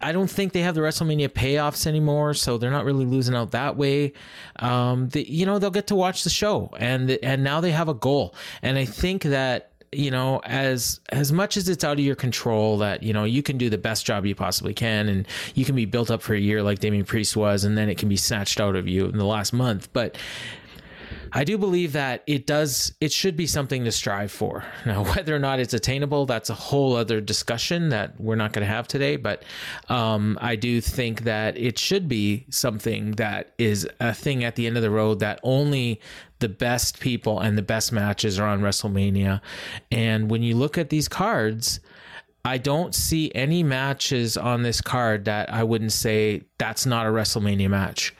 I 0.00 0.12
don't 0.12 0.30
think 0.30 0.52
they 0.52 0.62
have 0.62 0.74
the 0.74 0.80
WrestleMania 0.80 1.28
payoffs 1.28 1.86
anymore, 1.86 2.34
so 2.34 2.58
they're 2.58 2.70
not 2.70 2.84
really 2.84 3.04
losing 3.04 3.34
out 3.34 3.50
that 3.50 3.76
way. 3.76 4.12
Um, 4.56 5.08
the, 5.10 5.30
you 5.30 5.46
know, 5.46 5.58
they'll 5.58 5.70
get 5.70 5.88
to 5.88 5.94
watch 5.94 6.24
the 6.24 6.30
show, 6.30 6.70
and 6.78 7.10
and 7.22 7.44
now 7.44 7.60
they 7.60 7.72
have 7.72 7.88
a 7.88 7.94
goal, 7.94 8.34
and 8.62 8.78
I 8.78 8.84
think 8.84 9.22
that 9.24 9.70
you 9.92 10.10
know 10.10 10.40
as 10.44 11.00
as 11.08 11.32
much 11.32 11.56
as 11.56 11.68
it's 11.68 11.82
out 11.82 11.98
of 11.98 12.04
your 12.04 12.14
control 12.14 12.78
that 12.78 13.02
you 13.02 13.12
know 13.12 13.24
you 13.24 13.42
can 13.42 13.58
do 13.58 13.68
the 13.68 13.78
best 13.78 14.06
job 14.06 14.24
you 14.24 14.34
possibly 14.34 14.72
can 14.72 15.08
and 15.08 15.26
you 15.54 15.64
can 15.64 15.74
be 15.74 15.84
built 15.84 16.10
up 16.10 16.22
for 16.22 16.32
a 16.32 16.38
year 16.38 16.62
like 16.62 16.78
Damian 16.78 17.04
Priest 17.04 17.36
was 17.36 17.64
and 17.64 17.76
then 17.76 17.88
it 17.88 17.98
can 17.98 18.08
be 18.08 18.16
snatched 18.16 18.60
out 18.60 18.76
of 18.76 18.86
you 18.86 19.06
in 19.06 19.18
the 19.18 19.24
last 19.24 19.52
month 19.52 19.92
but 19.92 20.16
I 21.32 21.44
do 21.44 21.58
believe 21.58 21.92
that 21.92 22.22
it 22.26 22.46
does, 22.46 22.92
it 23.00 23.12
should 23.12 23.36
be 23.36 23.46
something 23.46 23.84
to 23.84 23.92
strive 23.92 24.32
for. 24.32 24.64
Now, 24.86 25.04
whether 25.04 25.36
or 25.36 25.38
not 25.38 25.60
it's 25.60 25.74
attainable, 25.74 26.26
that's 26.26 26.50
a 26.50 26.54
whole 26.54 26.96
other 26.96 27.20
discussion 27.20 27.90
that 27.90 28.18
we're 28.20 28.34
not 28.34 28.52
going 28.52 28.66
to 28.66 28.72
have 28.72 28.88
today. 28.88 29.16
But 29.16 29.44
um, 29.88 30.38
I 30.40 30.56
do 30.56 30.80
think 30.80 31.22
that 31.24 31.56
it 31.56 31.78
should 31.78 32.08
be 32.08 32.46
something 32.50 33.12
that 33.12 33.52
is 33.58 33.88
a 34.00 34.12
thing 34.12 34.42
at 34.42 34.56
the 34.56 34.66
end 34.66 34.76
of 34.76 34.82
the 34.82 34.90
road 34.90 35.20
that 35.20 35.38
only 35.42 36.00
the 36.40 36.48
best 36.48 36.98
people 36.98 37.38
and 37.38 37.56
the 37.56 37.62
best 37.62 37.92
matches 37.92 38.40
are 38.40 38.48
on 38.48 38.62
WrestleMania. 38.62 39.40
And 39.92 40.30
when 40.30 40.42
you 40.42 40.56
look 40.56 40.76
at 40.78 40.88
these 40.88 41.06
cards, 41.06 41.78
I 42.44 42.56
don't 42.58 42.94
see 42.94 43.30
any 43.34 43.62
matches 43.62 44.36
on 44.36 44.62
this 44.62 44.80
card 44.80 45.26
that 45.26 45.52
I 45.52 45.62
wouldn't 45.62 45.92
say 45.92 46.42
that's 46.58 46.86
not 46.86 47.06
a 47.06 47.10
WrestleMania 47.10 47.68
match. 47.68 48.14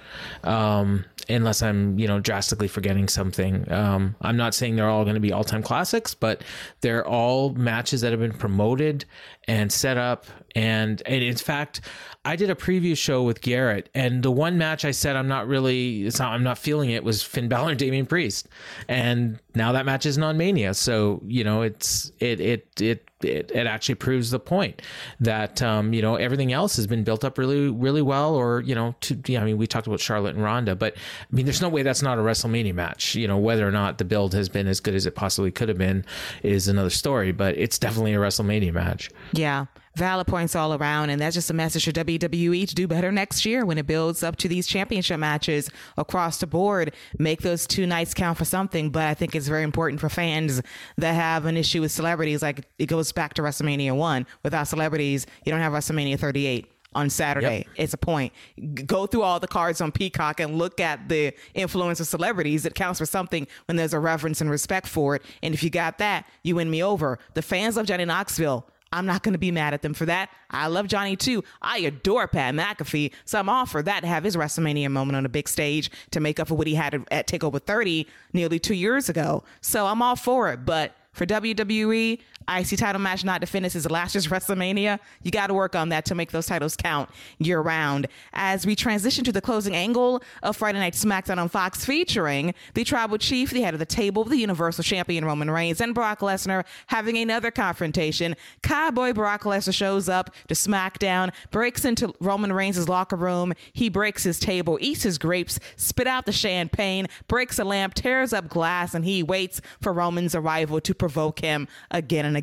Um, 0.45 1.07
unless 1.31 1.63
I'm, 1.63 1.99
you 1.99 2.07
know, 2.07 2.21
drastically 2.21 2.69
forgetting 2.69 3.09
something. 3.09 3.71
Um, 3.71 4.17
I'm 4.21 4.37
not 4.37 4.55
saying 4.55 4.77
they're 4.77 4.89
all 4.89 5.05
going 5.05 5.15
to 5.15 5.21
be 5.21 5.33
all 5.33 5.45
time 5.45 5.63
classics, 5.63 6.15
but 6.15 6.43
they're 6.81 7.07
all 7.07 7.51
matches 7.55 8.01
that 8.01 8.11
have 8.11 8.21
been 8.21 8.33
promoted 8.33 9.05
and 9.51 9.73
set 9.73 9.97
up. 9.97 10.27
And, 10.55 11.03
and 11.07 11.25
in 11.25 11.37
fact, 11.37 11.81
I 12.25 12.37
did 12.37 12.51
a 12.51 12.55
preview 12.55 12.97
show 12.97 13.23
with 13.23 13.41
Garrett, 13.41 13.89
and 13.95 14.23
the 14.23 14.31
one 14.31 14.59
match 14.59 14.85
I 14.85 14.91
said 14.91 15.17
I'm 15.17 15.29
not 15.29 15.49
really, 15.49 16.05
it's 16.07 16.19
not, 16.19 16.33
I'm 16.33 16.43
not 16.43 16.59
feeling 16.59 16.91
it 16.91 17.03
was 17.03 17.23
Finn 17.23 17.49
Balor 17.49 17.71
and 17.71 17.79
Damian 17.79 18.05
Priest, 18.05 18.47
and 18.89 19.39
now 19.55 19.73
that 19.73 19.87
match 19.87 20.05
isn't 20.05 20.23
on 20.23 20.37
Mania. 20.37 20.75
So 20.75 21.23
you 21.27 21.45
know, 21.45 21.63
it's 21.63 22.13
it 22.21 22.39
it 22.41 22.69
it 22.79 23.09
it, 23.23 23.51
it 23.55 23.67
actually 23.67 23.95
proves 23.95 24.31
the 24.31 24.39
point 24.39 24.83
that 25.21 25.63
um, 25.63 25.95
you 25.95 26.03
know 26.03 26.17
everything 26.17 26.53
else 26.53 26.77
has 26.77 26.87
been 26.87 27.05
built 27.05 27.25
up 27.25 27.39
really 27.39 27.71
really 27.71 28.03
well. 28.03 28.35
Or 28.35 28.61
you 28.61 28.75
know, 28.75 28.95
to 29.01 29.19
yeah, 29.27 29.41
I 29.41 29.45
mean, 29.47 29.57
we 29.57 29.67
talked 29.67 29.87
about 29.87 30.01
Charlotte 30.01 30.35
and 30.35 30.45
Ronda, 30.45 30.77
but 30.77 30.95
I 30.97 31.35
mean, 31.35 31.47
there's 31.47 31.63
no 31.63 31.71
way 31.71 31.83
that's 31.83 32.03
not 32.03 32.19
a 32.19 32.23
WrestleMania 32.23 32.75
match. 32.75 33.15
You 33.15 33.29
know, 33.29 33.39
whether 33.39 33.67
or 33.67 33.73
not 33.73 33.97
the 33.97 34.05
build 34.05 34.35
has 34.35 34.51
been 34.51 34.67
as 34.67 34.79
good 34.81 34.95
as 34.95 35.07
it 35.07 35.15
possibly 35.15 35.51
could 35.51 35.71
have 35.71 35.79
been 35.79 36.05
is 36.43 36.69
another 36.69 36.91
story, 36.91 37.33
but 37.33 37.57
it's 37.57 37.79
definitely 37.79 38.13
a 38.13 38.19
WrestleMania 38.19 38.75
match. 38.75 39.11
Yeah, 39.41 39.65
valid 39.97 40.27
points 40.27 40.55
all 40.55 40.75
around, 40.75 41.09
and 41.09 41.21
that's 41.21 41.35
just 41.35 41.49
a 41.49 41.55
message 41.55 41.87
for 41.87 41.93
WWE 41.93 42.69
to 42.69 42.75
do 42.75 42.87
better 42.87 43.11
next 43.11 43.47
year 43.47 43.65
when 43.65 43.79
it 43.79 43.87
builds 43.87 44.23
up 44.23 44.37
to 44.37 44.49
these 44.49 44.67
championship 44.67 45.19
matches 45.19 45.71
across 45.97 46.39
the 46.39 46.47
board. 46.47 46.95
Make 47.19 47.41
those 47.41 47.67
two 47.67 47.87
nights 47.87 48.13
count 48.13 48.37
for 48.37 48.45
something, 48.45 48.91
but 48.91 49.05
I 49.05 49.15
think 49.15 49.35
it's 49.35 49.49
very 49.49 49.63
important 49.63 49.99
for 49.99 50.11
fans 50.11 50.61
that 50.99 51.15
have 51.15 51.47
an 51.47 51.57
issue 51.57 51.81
with 51.81 51.91
celebrities. 51.91 52.43
Like 52.43 52.67
it 52.79 52.87
goes 52.87 53.13
back 53.13 53.33
to 53.35 53.43
WrestleMania 53.43 53.97
1. 53.97 54.27
Without 54.43 54.69
celebrities, 54.69 55.27
you 55.47 55.53
don't 55.53 55.61
have 55.61 55.73
WrestleMania 55.73 56.19
38 56.19 56.67
on 56.95 57.09
Saturday. 57.09 57.59
Yep. 57.59 57.67
It's 57.77 57.95
a 57.95 57.99
point. 57.99 58.33
Go 58.75 59.07
through 59.07 59.23
all 59.23 59.41
the 59.41 59.49
cards 59.49 59.81
on 59.81 59.91
Peacock 59.93 60.41
and 60.41 60.59
look 60.59 60.81
at 60.81 61.09
the 61.09 61.33
influence 61.55 62.01
of 62.01 62.09
celebrities. 62.09 62.67
It 62.67 62.75
counts 62.75 62.99
for 62.99 63.07
something 63.07 63.47
when 63.67 63.77
there's 63.77 63.95
a 63.95 64.01
reverence 64.01 64.41
and 64.41 64.51
respect 64.51 64.87
for 64.87 65.17
it. 65.17 65.23
And 65.43 65.55
if 65.55 65.63
you 65.63 65.71
got 65.71 65.99
that, 65.99 66.27
you 66.43 66.57
win 66.57 66.71
me 66.71 66.83
over. 66.83 67.19
The 67.35 67.43
fans 67.43 67.77
of 67.77 67.87
Johnny 67.87 68.05
Knoxville 68.05 68.67
I'm 68.93 69.07
not 69.07 69.23
going 69.23 69.35
to 69.35 69.39
be 69.39 69.53
mad 69.53 69.73
at 69.73 69.83
them 69.83 69.95
for 69.95 70.07
that. 70.07 70.31
I 70.51 70.67
love 70.67 70.89
Johnny 70.89 71.15
too. 71.17 71.45
I 71.63 71.79
adore 71.79 72.27
Pat 72.27 72.55
McAfee, 72.55 73.13
so 73.25 73.39
I'm 73.39 73.49
all 73.49 73.67
for 73.67 73.83
that 73.83 74.01
to 74.01 74.07
have 74.09 74.25
his 74.25 74.37
WrestleMania 74.37 74.91
moment 74.91 75.17
on 75.17 75.25
a 75.25 75.29
big 75.29 75.49
stage 75.49 75.91
to 76.11 76.21
make 76.21 76.41
up 76.41 76.49
for 76.49 76.57
what 76.57 76.67
he 76.67 76.75
had 76.75 77.05
at 77.11 77.29
Takeover 77.29 77.63
30 77.63 78.07
nearly 78.33 78.59
two 78.59 78.75
years 78.75 79.09
ago. 79.09 79.45
So 79.61 79.87
I'm 79.87 80.03
all 80.03 80.17
for 80.17 80.51
it. 80.53 80.65
But 80.67 80.97
for 81.13 81.25
WWE, 81.25 82.21
IC 82.51 82.79
title 82.79 83.01
match 83.01 83.25
not 83.25 83.41
to 83.41 83.47
finish 83.47 83.77
is 83.77 83.89
last 83.89 84.15
year's 84.15 84.27
WrestleMania. 84.27 84.99
You 85.23 85.31
got 85.31 85.47
to 85.47 85.55
work 85.55 85.77
on 85.77 85.91
that 85.91 86.05
to 86.07 86.15
make 86.15 86.33
those 86.33 86.47
titles 86.47 86.77
count 86.77 87.09
year 87.39 87.61
round. 87.61 88.09
As 88.33 88.67
we 88.67 88.75
transition 88.75 89.25
to 89.25 89.33
the 89.33 89.41
closing 89.41 89.75
angle 89.75 90.23
of 90.43 90.57
Friday 90.57 90.79
Night 90.81 90.95
SmackDown 90.95 91.39
on 91.39 91.49
Fox, 91.49 91.85
featuring 91.85 92.55
the 92.75 92.83
Tribal 92.83 93.19
Chief, 93.19 93.51
the 93.51 93.61
head 93.63 93.75
of 93.75 93.81
the 93.81 93.87
table, 93.87 94.25
the 94.25 94.37
Universal 94.37 94.85
Champion 94.85 95.25
Roman 95.25 95.51
Reigns, 95.51 95.81
and 95.81 95.95
Brock 95.95 96.21
Lesnar 96.21 96.65
having 96.89 97.17
another 97.17 97.51
confrontation. 97.51 98.35
Cowboy 98.63 99.13
Brock 99.13 99.43
Lesnar 99.43 99.73
shows 99.73 100.09
up 100.09 100.35
to 100.49 100.55
SmackDown, 100.55 101.33
breaks 101.51 101.85
into 101.85 102.13
Roman 102.21 102.53
Reigns' 102.53 102.89
locker 102.89 103.17
room. 103.17 103.53
He 103.73 103.89
breaks 103.89 104.25
his 104.25 104.41
table, 104.41 104.77
eats 104.81 105.05
his 105.05 105.19
grapes, 105.19 105.61
spit 105.77 106.09
out 106.09 106.27
the 106.27 106.33
champagne, 106.33 107.07
breaks 107.29 107.59
a 107.59 107.65
lamp, 107.65 107.95
tears 107.95 108.33
up 108.33 108.49
glass, 108.49 108.95
and 108.95 109.05
he 109.05 109.23
waits 109.23 109.61
for 109.81 109.93
Roman's 109.93 110.35
arrival 110.35 110.81
to 110.81 110.95
provoke 110.95 111.39
him 111.39 111.69
again 111.91 112.25
and 112.25 112.37
again. 112.37 112.40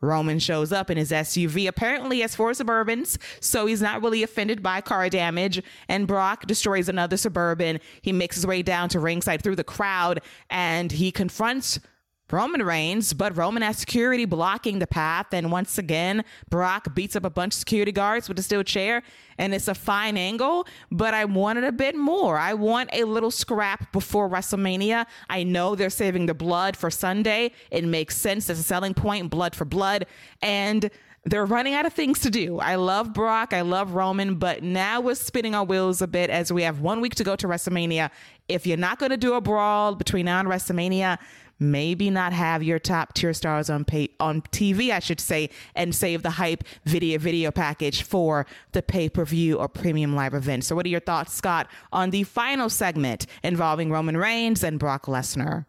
Roman 0.00 0.38
shows 0.38 0.72
up 0.72 0.90
in 0.90 0.96
his 0.96 1.10
SUV, 1.10 1.68
apparently 1.68 2.22
as 2.22 2.34
four 2.34 2.52
Suburbans, 2.52 3.18
so 3.40 3.66
he's 3.66 3.82
not 3.82 4.02
really 4.02 4.22
offended 4.22 4.62
by 4.62 4.80
car 4.80 5.08
damage. 5.08 5.62
And 5.88 6.06
Brock 6.06 6.46
destroys 6.46 6.88
another 6.88 7.16
Suburban. 7.16 7.80
He 8.02 8.12
makes 8.12 8.36
his 8.36 8.46
way 8.46 8.62
down 8.62 8.88
to 8.90 9.00
ringside 9.00 9.42
through 9.42 9.56
the 9.56 9.64
crowd 9.64 10.20
and 10.50 10.92
he 10.92 11.10
confronts 11.10 11.80
Roman 12.30 12.62
Reigns, 12.62 13.12
but 13.12 13.36
Roman 13.36 13.62
has 13.62 13.78
security 13.78 14.24
blocking 14.24 14.78
the 14.78 14.86
path. 14.86 15.26
And 15.32 15.50
once 15.50 15.78
again, 15.78 16.24
Brock 16.50 16.94
beats 16.94 17.16
up 17.16 17.24
a 17.24 17.30
bunch 17.30 17.54
of 17.54 17.58
security 17.58 17.92
guards 17.92 18.28
with 18.28 18.38
a 18.38 18.42
steel 18.42 18.62
chair. 18.62 19.02
And 19.38 19.54
it's 19.54 19.68
a 19.68 19.74
fine 19.74 20.16
angle, 20.16 20.66
but 20.90 21.14
I 21.14 21.24
wanted 21.24 21.64
a 21.64 21.72
bit 21.72 21.96
more. 21.96 22.38
I 22.38 22.54
want 22.54 22.90
a 22.92 23.04
little 23.04 23.30
scrap 23.30 23.92
before 23.92 24.28
WrestleMania. 24.28 25.06
I 25.30 25.44
know 25.44 25.74
they're 25.74 25.90
saving 25.90 26.26
the 26.26 26.34
blood 26.34 26.76
for 26.76 26.90
Sunday. 26.90 27.52
It 27.70 27.84
makes 27.84 28.16
sense 28.16 28.50
as 28.50 28.58
a 28.58 28.62
selling 28.62 28.94
point, 28.94 29.30
blood 29.30 29.54
for 29.54 29.64
blood. 29.64 30.06
And 30.42 30.90
they're 31.24 31.46
running 31.46 31.74
out 31.74 31.86
of 31.86 31.92
things 31.92 32.20
to 32.20 32.30
do. 32.30 32.58
I 32.58 32.76
love 32.76 33.12
Brock, 33.12 33.52
I 33.52 33.60
love 33.60 33.92
Roman, 33.92 34.36
but 34.36 34.62
now 34.62 35.00
we're 35.00 35.14
spinning 35.14 35.54
our 35.54 35.64
wheels 35.64 36.00
a 36.00 36.06
bit 36.06 36.30
as 36.30 36.52
we 36.52 36.62
have 36.62 36.80
one 36.80 37.00
week 37.00 37.14
to 37.16 37.24
go 37.24 37.36
to 37.36 37.46
WrestleMania. 37.46 38.10
If 38.48 38.66
you're 38.66 38.78
not 38.78 38.98
going 38.98 39.10
to 39.10 39.16
do 39.16 39.34
a 39.34 39.40
brawl 39.40 39.94
between 39.94 40.26
now 40.26 40.40
and 40.40 40.48
WrestleMania, 40.48 41.18
maybe 41.58 42.10
not 42.10 42.32
have 42.32 42.62
your 42.62 42.78
top 42.78 43.14
tier 43.14 43.32
stars 43.32 43.70
on 43.70 43.84
pay 43.84 44.10
on 44.20 44.42
TV, 44.42 44.90
I 44.90 44.98
should 44.98 45.20
say, 45.20 45.50
and 45.74 45.94
save 45.94 46.22
the 46.22 46.30
hype 46.30 46.64
video 46.84 47.18
video 47.18 47.50
package 47.50 48.02
for 48.02 48.46
the 48.72 48.82
pay 48.82 49.08
per 49.08 49.24
view 49.24 49.56
or 49.56 49.68
premium 49.68 50.14
live 50.14 50.34
event. 50.34 50.64
So, 50.64 50.76
what 50.76 50.86
are 50.86 50.90
your 50.90 51.00
thoughts, 51.00 51.34
Scott, 51.34 51.68
on 51.92 52.10
the 52.10 52.22
final 52.24 52.68
segment 52.68 53.26
involving 53.42 53.90
Roman 53.90 54.16
Reigns 54.16 54.62
and 54.62 54.78
Brock 54.78 55.06
Lesnar? 55.06 55.66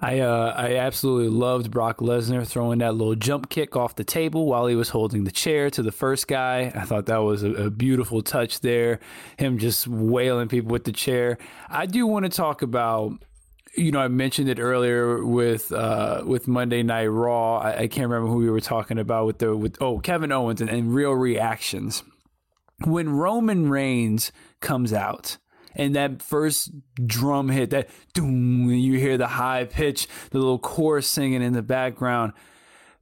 I 0.00 0.20
uh, 0.20 0.54
I 0.56 0.76
absolutely 0.76 1.28
loved 1.28 1.72
Brock 1.72 1.98
Lesnar 1.98 2.46
throwing 2.46 2.78
that 2.78 2.94
little 2.94 3.16
jump 3.16 3.48
kick 3.48 3.74
off 3.74 3.96
the 3.96 4.04
table 4.04 4.46
while 4.46 4.66
he 4.68 4.76
was 4.76 4.90
holding 4.90 5.24
the 5.24 5.32
chair 5.32 5.70
to 5.70 5.82
the 5.82 5.90
first 5.90 6.28
guy. 6.28 6.72
I 6.74 6.82
thought 6.82 7.06
that 7.06 7.18
was 7.18 7.42
a, 7.42 7.50
a 7.54 7.70
beautiful 7.70 8.22
touch 8.22 8.60
there. 8.60 9.00
Him 9.38 9.58
just 9.58 9.88
wailing 9.88 10.46
people 10.46 10.70
with 10.70 10.84
the 10.84 10.92
chair. 10.92 11.36
I 11.68 11.86
do 11.86 12.06
want 12.06 12.26
to 12.26 12.28
talk 12.28 12.62
about 12.62 13.20
you 13.76 13.92
know, 13.92 14.00
I 14.00 14.08
mentioned 14.08 14.48
it 14.48 14.58
earlier 14.58 15.24
with 15.24 15.72
uh, 15.72 16.22
with 16.24 16.48
Monday 16.48 16.82
Night 16.82 17.06
Raw. 17.06 17.58
I, 17.58 17.80
I, 17.80 17.86
can't 17.88 18.08
remember 18.08 18.28
who 18.28 18.38
we 18.38 18.50
were 18.50 18.60
talking 18.60 18.98
about 18.98 19.26
with 19.26 19.38
the 19.38 19.56
with 19.56 19.76
oh 19.80 19.98
Kevin 19.98 20.32
Owens 20.32 20.60
and, 20.60 20.70
and 20.70 20.94
real 20.94 21.12
reactions 21.12 22.02
when 22.84 23.10
Roman 23.10 23.68
Reigns 23.68 24.32
comes 24.60 24.92
out 24.92 25.38
and 25.74 25.94
that 25.94 26.22
first 26.22 26.70
drum 27.06 27.48
hit, 27.48 27.70
that 27.70 27.88
doom, 28.14 28.70
you 28.70 28.98
hear 28.98 29.16
the 29.16 29.26
high 29.26 29.64
pitch, 29.64 30.08
the 30.30 30.38
little 30.38 30.58
chorus 30.58 31.06
singing 31.06 31.42
in 31.42 31.52
the 31.52 31.62
background. 31.62 32.32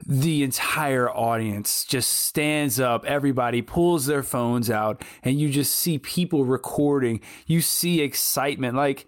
The 0.07 0.43
entire 0.43 1.09
audience 1.09 1.85
just 1.85 2.11
stands 2.11 2.79
up. 2.79 3.07
Everybody 3.07 3.63
pulls 3.63 4.05
their 4.05 4.23
phones 4.23 4.71
out, 4.71 5.03
and 5.23 5.41
you 5.41 5.49
just 5.49 5.75
see 5.75 5.99
people 5.99 6.45
recording. 6.45 7.23
You 7.47 7.63
see 7.63 8.03
excitement. 8.03 8.77
Like 8.77 9.07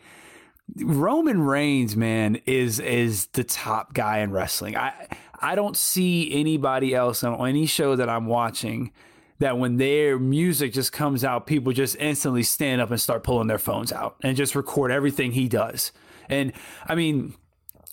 Roman 0.77 1.43
Reigns, 1.43 1.97
man, 1.97 2.41
is 2.47 2.79
is 2.79 3.27
the 3.29 3.45
top 3.45 3.95
guy 3.95 4.19
in 4.19 4.31
wrestling. 4.31 4.77
I 4.77 5.09
I 5.41 5.55
don't 5.55 5.77
see 5.77 6.33
anybody 6.33 6.95
else 6.95 7.23
on 7.25 7.49
any 7.49 7.67
show 7.67 7.97
that 7.97 8.09
I'm 8.09 8.27
watching 8.27 8.93
that 9.39 9.57
when 9.57 9.77
their 9.77 10.19
music 10.19 10.73
just 10.73 10.93
comes 10.93 11.25
out, 11.25 11.47
people 11.47 11.73
just 11.73 11.97
instantly 11.97 12.43
stand 12.43 12.81
up 12.81 12.91
and 12.91 13.01
start 13.01 13.23
pulling 13.23 13.47
their 13.47 13.59
phones 13.59 13.93
out 13.93 14.17
and 14.23 14.37
just 14.37 14.55
record 14.55 14.91
everything 14.91 15.33
he 15.33 15.49
does. 15.49 15.93
And 16.29 16.53
I 16.87 16.95
mean, 16.95 17.35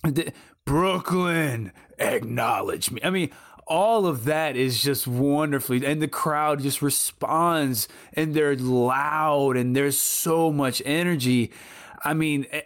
the, 0.04 0.34
Brooklyn, 0.66 1.72
acknowledge 2.00 2.90
me. 2.90 3.00
I 3.04 3.12
mean, 3.12 3.30
all 3.68 4.08
of 4.08 4.26
that 4.26 4.56
is 4.56 4.82
just 4.82 5.08
wonderfully, 5.08 5.86
and 5.86 6.02
the 6.02 6.08
crowd 6.08 6.62
just 6.62 6.82
responds 6.82 7.88
and 8.14 8.34
they're 8.34 8.56
loud 8.56 9.58
and 9.58 9.76
there's 9.76 9.98
so 9.98 10.52
much 10.52 10.82
energy. 10.86 11.52
I 12.06 12.14
mean, 12.14 12.46
eh, 12.52 12.62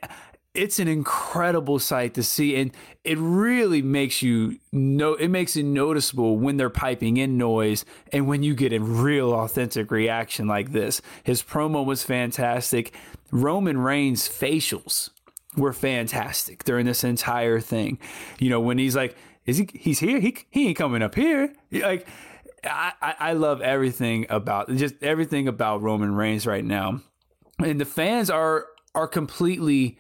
it's 0.54 0.80
an 0.80 0.88
incredible 0.88 1.80
sight 1.80 2.16
to 2.16 2.24
see 2.24 2.56
and 2.56 2.72
it 3.04 3.18
really 3.20 3.82
makes 3.82 4.22
you 4.24 4.60
know 4.72 5.14
it 5.14 5.28
makes 5.28 5.56
it 5.56 5.64
noticeable 5.64 6.38
when 6.38 6.58
they're 6.58 6.72
piping 6.72 7.18
in 7.18 7.38
noise 7.38 7.86
and 8.12 8.28
when 8.28 8.42
you 8.42 8.56
get 8.56 8.74
a 8.74 8.80
real 8.80 9.34
authentic 9.34 9.92
reaction 9.92 10.48
like 10.48 10.72
this. 10.72 11.02
His 11.24 11.44
promo 11.44 11.86
was 11.86 12.04
fantastic. 12.04 12.94
Roman 13.32 13.78
reigns 13.78 14.28
facials 14.28 15.12
were 15.56 15.74
fantastic 15.74 16.64
during 16.64 16.86
this 16.86 17.04
entire 17.04 17.60
thing. 17.60 18.00
You 18.40 18.50
know 18.50 18.60
when 18.60 18.78
he's 18.80 18.96
like 18.96 19.16
is 19.46 19.58
he 19.58 19.70
he's 19.74 20.00
here? 20.00 20.20
He, 20.20 20.38
he 20.50 20.68
ain't 20.70 20.78
coming 20.78 21.02
up 21.02 21.16
here. 21.16 21.54
Like 21.72 22.08
I, 22.64 23.16
I 23.20 23.34
love 23.34 23.62
everything 23.62 24.26
about 24.30 24.70
just 24.76 24.96
everything 25.02 25.48
about 25.48 25.82
roman 25.82 26.14
reigns 26.14 26.46
right 26.46 26.66
now. 26.66 27.02
And 27.60 27.80
the 27.80 27.86
fans 27.86 28.30
are 28.30 28.66
are 28.96 29.08
completely 29.08 29.98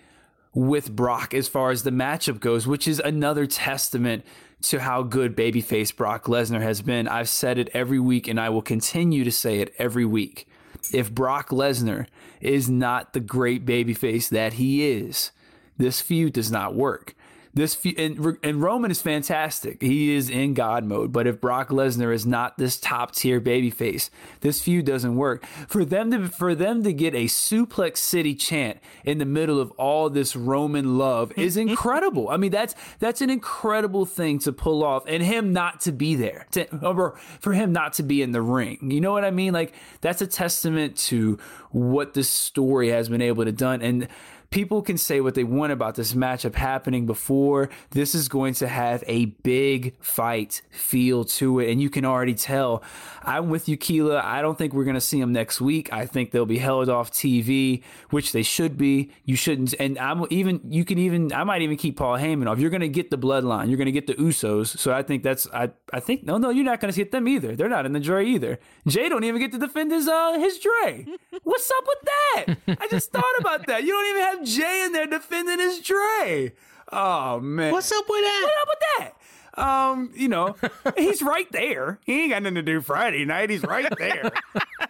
with 0.53 0.95
Brock 0.95 1.33
as 1.33 1.47
far 1.47 1.71
as 1.71 1.83
the 1.83 1.91
matchup 1.91 2.39
goes, 2.39 2.65
which 2.65 2.87
is 2.87 2.99
another 2.99 3.45
testament 3.45 4.25
to 4.61 4.79
how 4.79 5.03
good 5.03 5.35
babyface 5.35 5.95
Brock 5.95 6.25
Lesnar 6.25 6.61
has 6.61 6.81
been. 6.81 7.07
I've 7.07 7.29
said 7.29 7.57
it 7.57 7.69
every 7.73 7.99
week 7.99 8.27
and 8.27 8.39
I 8.39 8.49
will 8.49 8.61
continue 8.61 9.23
to 9.23 9.31
say 9.31 9.59
it 9.59 9.73
every 9.77 10.05
week. 10.05 10.47
If 10.93 11.13
Brock 11.13 11.49
Lesnar 11.49 12.07
is 12.41 12.69
not 12.69 13.13
the 13.13 13.19
great 13.19 13.65
babyface 13.65 14.29
that 14.29 14.53
he 14.53 14.89
is, 14.89 15.31
this 15.77 16.01
feud 16.01 16.33
does 16.33 16.51
not 16.51 16.75
work. 16.75 17.15
This 17.53 17.77
and, 17.97 18.37
and 18.43 18.61
Roman 18.61 18.91
is 18.91 19.01
fantastic. 19.01 19.81
He 19.81 20.13
is 20.13 20.29
in 20.29 20.53
God 20.53 20.83
mode. 20.83 21.11
But 21.11 21.27
if 21.27 21.41
Brock 21.41 21.69
Lesnar 21.69 22.13
is 22.13 22.25
not 22.25 22.57
this 22.57 22.79
top 22.79 23.13
tier 23.13 23.41
babyface, 23.41 24.09
this 24.41 24.61
feud 24.61 24.85
doesn't 24.85 25.15
work. 25.15 25.45
For 25.67 25.83
them 25.83 26.11
to 26.11 26.27
for 26.27 26.53
them 26.53 26.83
to 26.83 26.93
get 26.93 27.15
a 27.15 27.25
suplex 27.25 27.97
city 27.97 28.35
chant 28.35 28.79
in 29.03 29.17
the 29.17 29.25
middle 29.25 29.59
of 29.59 29.71
all 29.71 30.09
this 30.09 30.35
Roman 30.35 30.97
love 30.97 31.31
is 31.37 31.57
mm-hmm. 31.57 31.69
incredible. 31.69 32.29
I 32.29 32.37
mean, 32.37 32.51
that's 32.51 32.75
that's 32.99 33.21
an 33.21 33.29
incredible 33.29 34.05
thing 34.05 34.39
to 34.39 34.51
pull 34.51 34.83
off, 34.83 35.03
and 35.07 35.23
him 35.23 35.51
not 35.51 35.81
to 35.81 35.91
be 35.91 36.15
there, 36.15 36.45
to, 36.51 36.85
or 36.85 37.17
for 37.39 37.53
him 37.53 37.71
not 37.71 37.93
to 37.93 38.03
be 38.03 38.21
in 38.21 38.31
the 38.31 38.41
ring. 38.41 38.91
You 38.91 39.01
know 39.01 39.11
what 39.11 39.25
I 39.25 39.31
mean? 39.31 39.53
Like 39.53 39.73
that's 40.01 40.21
a 40.21 40.27
testament 40.27 40.97
to 40.97 41.39
what 41.71 42.13
this 42.13 42.29
story 42.29 42.89
has 42.89 43.09
been 43.09 43.21
able 43.21 43.45
to 43.45 43.51
done 43.51 43.81
and 43.81 44.07
people 44.49 44.81
can 44.81 44.97
say 44.97 45.21
what 45.21 45.35
they 45.35 45.43
want 45.43 45.71
about 45.71 45.95
this 45.95 46.13
matchup 46.13 46.55
happening 46.55 47.05
before. 47.05 47.69
This 47.91 48.15
is 48.15 48.27
going 48.27 48.53
to 48.55 48.67
have 48.67 49.03
a 49.07 49.25
big 49.25 49.95
fight 50.01 50.61
feel 50.71 51.23
to 51.25 51.59
it. 51.59 51.71
And 51.71 51.81
you 51.81 51.89
can 51.89 52.05
already 52.05 52.33
tell. 52.33 52.83
I'm 53.23 53.49
with 53.49 53.69
you, 53.69 53.77
Keila. 53.77 54.23
I 54.23 54.41
don't 54.41 54.57
think 54.57 54.73
we're 54.73 54.85
going 54.85 54.95
to 54.95 55.01
see 55.01 55.19
them 55.19 55.31
next 55.33 55.61
week. 55.61 55.91
I 55.93 56.05
think 56.05 56.31
they'll 56.31 56.45
be 56.45 56.57
held 56.57 56.89
off 56.89 57.11
TV, 57.11 57.83
which 58.09 58.31
they 58.31 58.43
should 58.43 58.77
be. 58.77 59.11
You 59.25 59.35
shouldn't. 59.35 59.75
And 59.79 59.97
I'm 59.99 60.25
even, 60.29 60.61
you 60.65 60.85
can 60.85 60.97
even, 60.97 61.31
I 61.33 61.43
might 61.43 61.61
even 61.61 61.77
keep 61.77 61.97
Paul 61.97 62.17
Heyman 62.17 62.47
off. 62.49 62.59
You're 62.59 62.69
going 62.71 62.81
to 62.81 62.89
get 62.89 63.11
the 63.11 63.17
bloodline. 63.17 63.67
You're 63.67 63.77
going 63.77 63.85
to 63.85 63.91
get 63.91 64.07
the 64.07 64.15
Usos. 64.15 64.77
So 64.77 64.93
I 64.93 65.03
think 65.03 65.23
that's, 65.23 65.47
I, 65.53 65.71
I 65.93 65.99
think, 65.99 66.23
no, 66.23 66.37
no, 66.37 66.49
you're 66.49 66.65
not 66.65 66.79
going 66.79 66.91
to 66.91 66.97
get 66.97 67.11
them 67.11 67.27
either. 67.27 67.55
They're 67.55 67.69
not 67.69 67.85
in 67.85 67.93
the 67.93 67.99
Dre 67.99 68.25
either. 68.25 68.59
Jey 68.87 69.09
don't 69.09 69.23
even 69.23 69.39
get 69.39 69.51
to 69.51 69.59
defend 69.59 69.91
his, 69.91 70.07
uh, 70.07 70.33
his 70.39 70.59
Dre. 70.59 71.05
What's 71.43 71.71
up 71.71 71.83
with 71.87 71.99
that? 72.03 72.79
I 72.81 72.87
just 72.87 73.11
thought 73.11 73.23
about 73.39 73.67
that. 73.67 73.83
You 73.83 73.89
don't 73.89 74.09
even 74.09 74.21
have 74.21 74.38
Jey 74.43 74.83
in 74.85 74.91
there 74.91 75.07
defending 75.07 75.59
his 75.59 75.79
Dre. 75.79 76.53
Oh 76.91 77.39
man, 77.39 77.71
what's 77.71 77.91
up 77.91 78.05
with 78.07 78.21
that? 78.21 78.41
What 78.43 78.61
up 78.61 78.67
with 78.67 78.79
that? 78.97 79.13
Um, 79.59 80.11
you 80.15 80.27
know, 80.27 80.55
he's 80.97 81.21
right 81.21 81.51
there. 81.51 81.99
He 82.05 82.23
ain't 82.23 82.31
got 82.31 82.43
nothing 82.43 82.55
to 82.55 82.61
do 82.61 82.81
Friday 82.81 83.25
night. 83.25 83.49
He's 83.49 83.63
right 83.63 83.91
there. 83.97 84.31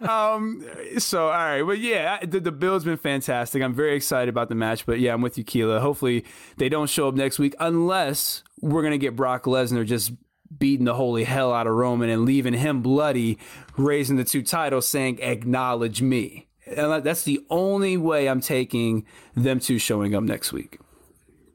um, 0.08 0.64
so 0.98 1.26
all 1.26 1.32
right, 1.32 1.62
but 1.62 1.78
yeah, 1.78 2.24
the, 2.24 2.40
the 2.40 2.52
build's 2.52 2.84
been 2.84 2.96
fantastic. 2.96 3.62
I'm 3.62 3.74
very 3.74 3.96
excited 3.96 4.28
about 4.28 4.48
the 4.48 4.54
match. 4.54 4.86
But 4.86 5.00
yeah, 5.00 5.12
I'm 5.12 5.22
with 5.22 5.36
you, 5.36 5.44
Keila. 5.44 5.80
Hopefully 5.80 6.24
they 6.56 6.68
don't 6.68 6.88
show 6.88 7.08
up 7.08 7.14
next 7.14 7.38
week 7.38 7.54
unless 7.58 8.42
we're 8.60 8.82
gonna 8.82 8.98
get 8.98 9.16
Brock 9.16 9.44
Lesnar 9.44 9.84
just 9.84 10.12
beating 10.56 10.84
the 10.84 10.94
holy 10.94 11.24
hell 11.24 11.52
out 11.52 11.66
of 11.66 11.74
Roman 11.74 12.08
and 12.08 12.24
leaving 12.24 12.54
him 12.54 12.82
bloody, 12.82 13.38
raising 13.76 14.16
the 14.16 14.24
two 14.24 14.42
titles, 14.42 14.86
saying 14.86 15.20
"Acknowledge 15.20 16.00
me." 16.00 16.46
And 16.76 17.02
that's 17.04 17.24
the 17.24 17.44
only 17.50 17.96
way 17.96 18.28
I'm 18.28 18.40
taking 18.40 19.04
them 19.34 19.60
two 19.60 19.78
showing 19.78 20.14
up 20.14 20.22
next 20.22 20.52
week. 20.52 20.78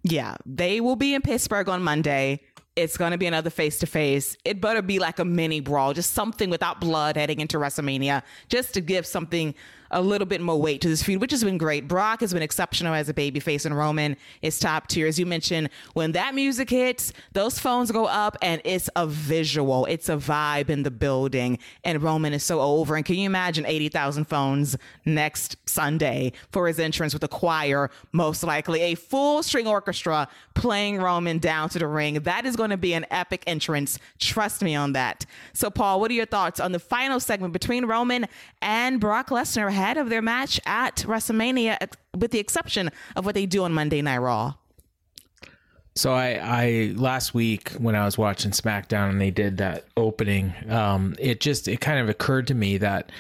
Yeah, 0.04 0.36
they 0.46 0.82
will 0.82 0.96
be 0.96 1.16
in 1.16 1.22
Pittsburgh 1.22 1.68
on 1.68 1.82
Monday. 1.82 2.42
It's 2.76 2.98
going 2.98 3.12
to 3.12 3.18
be 3.18 3.26
another 3.26 3.50
face 3.50 3.80
to 3.80 3.88
face. 3.88 4.36
It 4.44 4.60
better 4.60 4.82
be 4.82 5.00
like 5.00 5.18
a 5.20 5.26
mini 5.26 5.62
brawl, 5.62 5.94
just 5.94 6.14
something 6.14 6.50
without 6.50 6.82
blood 6.82 7.16
heading 7.16 7.40
into 7.40 7.58
WrestleMania, 7.58 8.22
just 8.50 8.74
to 8.74 8.82
give 8.82 9.06
something 9.06 9.56
a 9.95 10.01
little 10.01 10.27
bit 10.27 10.41
more 10.41 10.59
weight 10.59 10.81
to 10.81 10.89
this 10.89 11.01
feud, 11.01 11.22
which 11.22 11.31
has 11.31 11.41
been 11.41 11.57
great. 11.57 11.88
Brock 11.88 12.19
has 12.19 12.34
been 12.34 12.43
exceptional 12.43 12.93
as 12.93 13.07
a 13.07 13.13
babyface, 13.13 13.65
and 13.65 13.76
Roman 13.76 14.17
is 14.41 14.59
top 14.59 14.88
tier. 14.88 15.07
As 15.07 15.17
you 15.17 15.26
mentioned, 15.26 15.69
when 15.93 16.11
that 16.11 16.35
music 16.35 16.69
hits, 16.69 17.13
those 17.31 17.57
phones 17.57 17.91
go 17.91 18.05
up, 18.05 18.35
and 18.41 18.61
it's 18.65 18.89
a 18.97 19.07
visual, 19.07 19.85
it's 19.85 20.09
a 20.09 20.17
vibe 20.17 20.69
in 20.69 20.84
the 20.84 20.91
building. 20.91 21.57
And 21.85 22.03
Roman 22.03 22.34
is 22.34 22.43
so 22.43 22.59
over. 22.59 22.97
And 22.97 23.05
can 23.05 23.15
you 23.15 23.26
imagine 23.26 23.65
80,000 23.65 24.26
phones 24.26 24.76
next 25.05 25.55
Sunday 25.65 26.34
for 26.51 26.67
his 26.67 26.77
entrance 26.77 27.13
with 27.13 27.23
a 27.23 27.30
choir, 27.30 27.89
most 28.11 28.43
likely 28.43 28.81
a 28.81 28.95
full 28.95 29.43
string 29.43 29.65
orchestra 29.65 30.27
playing 30.55 30.97
Roman 30.97 31.39
down 31.39 31.69
to 31.69 31.80
the 31.80 31.88
ring? 31.88 32.15
That 32.15 32.45
is 32.45 32.57
going 32.57 32.72
to 32.72 32.77
be 32.77 32.93
an 32.93 33.05
epic 33.11 33.45
entrance. 33.47 33.97
Trust 34.19 34.61
me 34.61 34.76
on 34.76 34.91
that. 34.91 35.26
So, 35.53 35.69
Paul, 35.69 36.01
what 36.01 36.11
are 36.11 36.15
your 36.15 36.26
thoughts 36.26 36.59
on 36.59 36.73
the 36.73 36.80
final 36.80 37.22
segment 37.22 37.53
between 37.53 37.85
Roman 37.85 38.26
and 38.61 38.99
Brock 38.99 39.30
Lesnar? 39.30 39.72
Ahead 39.86 39.98
of 39.98 40.10
their 40.10 40.22
match 40.22 40.60
at 40.66 40.98
WrestleMania, 40.98 41.78
with 42.18 42.32
the 42.32 42.40
exception 42.40 42.90
of 43.16 43.24
what 43.24 43.36
they 43.36 43.45
do 43.45 43.64
on 43.64 43.72
Monday 43.72 44.02
Night 44.02 44.18
Raw. 44.18 44.56
So 45.95 46.12
I, 46.12 46.40
I 46.41 46.94
last 46.95 47.36
week 47.36 47.70
when 47.74 47.95
I 47.95 48.03
was 48.03 48.18
watching 48.18 48.52
SmackDown 48.52 49.12
and 49.12 49.22
they 49.22 49.32
did 49.32 49.57
that 49.57 49.86
opening, 49.95 50.53
um, 50.70 51.16
it 51.20 51.40
just 51.40 51.68
it 51.68 51.80
kind 51.80 51.99
of 51.99 52.10
occurred 52.10 52.48
to 52.48 52.56
me 52.56 52.78
that 52.80 53.12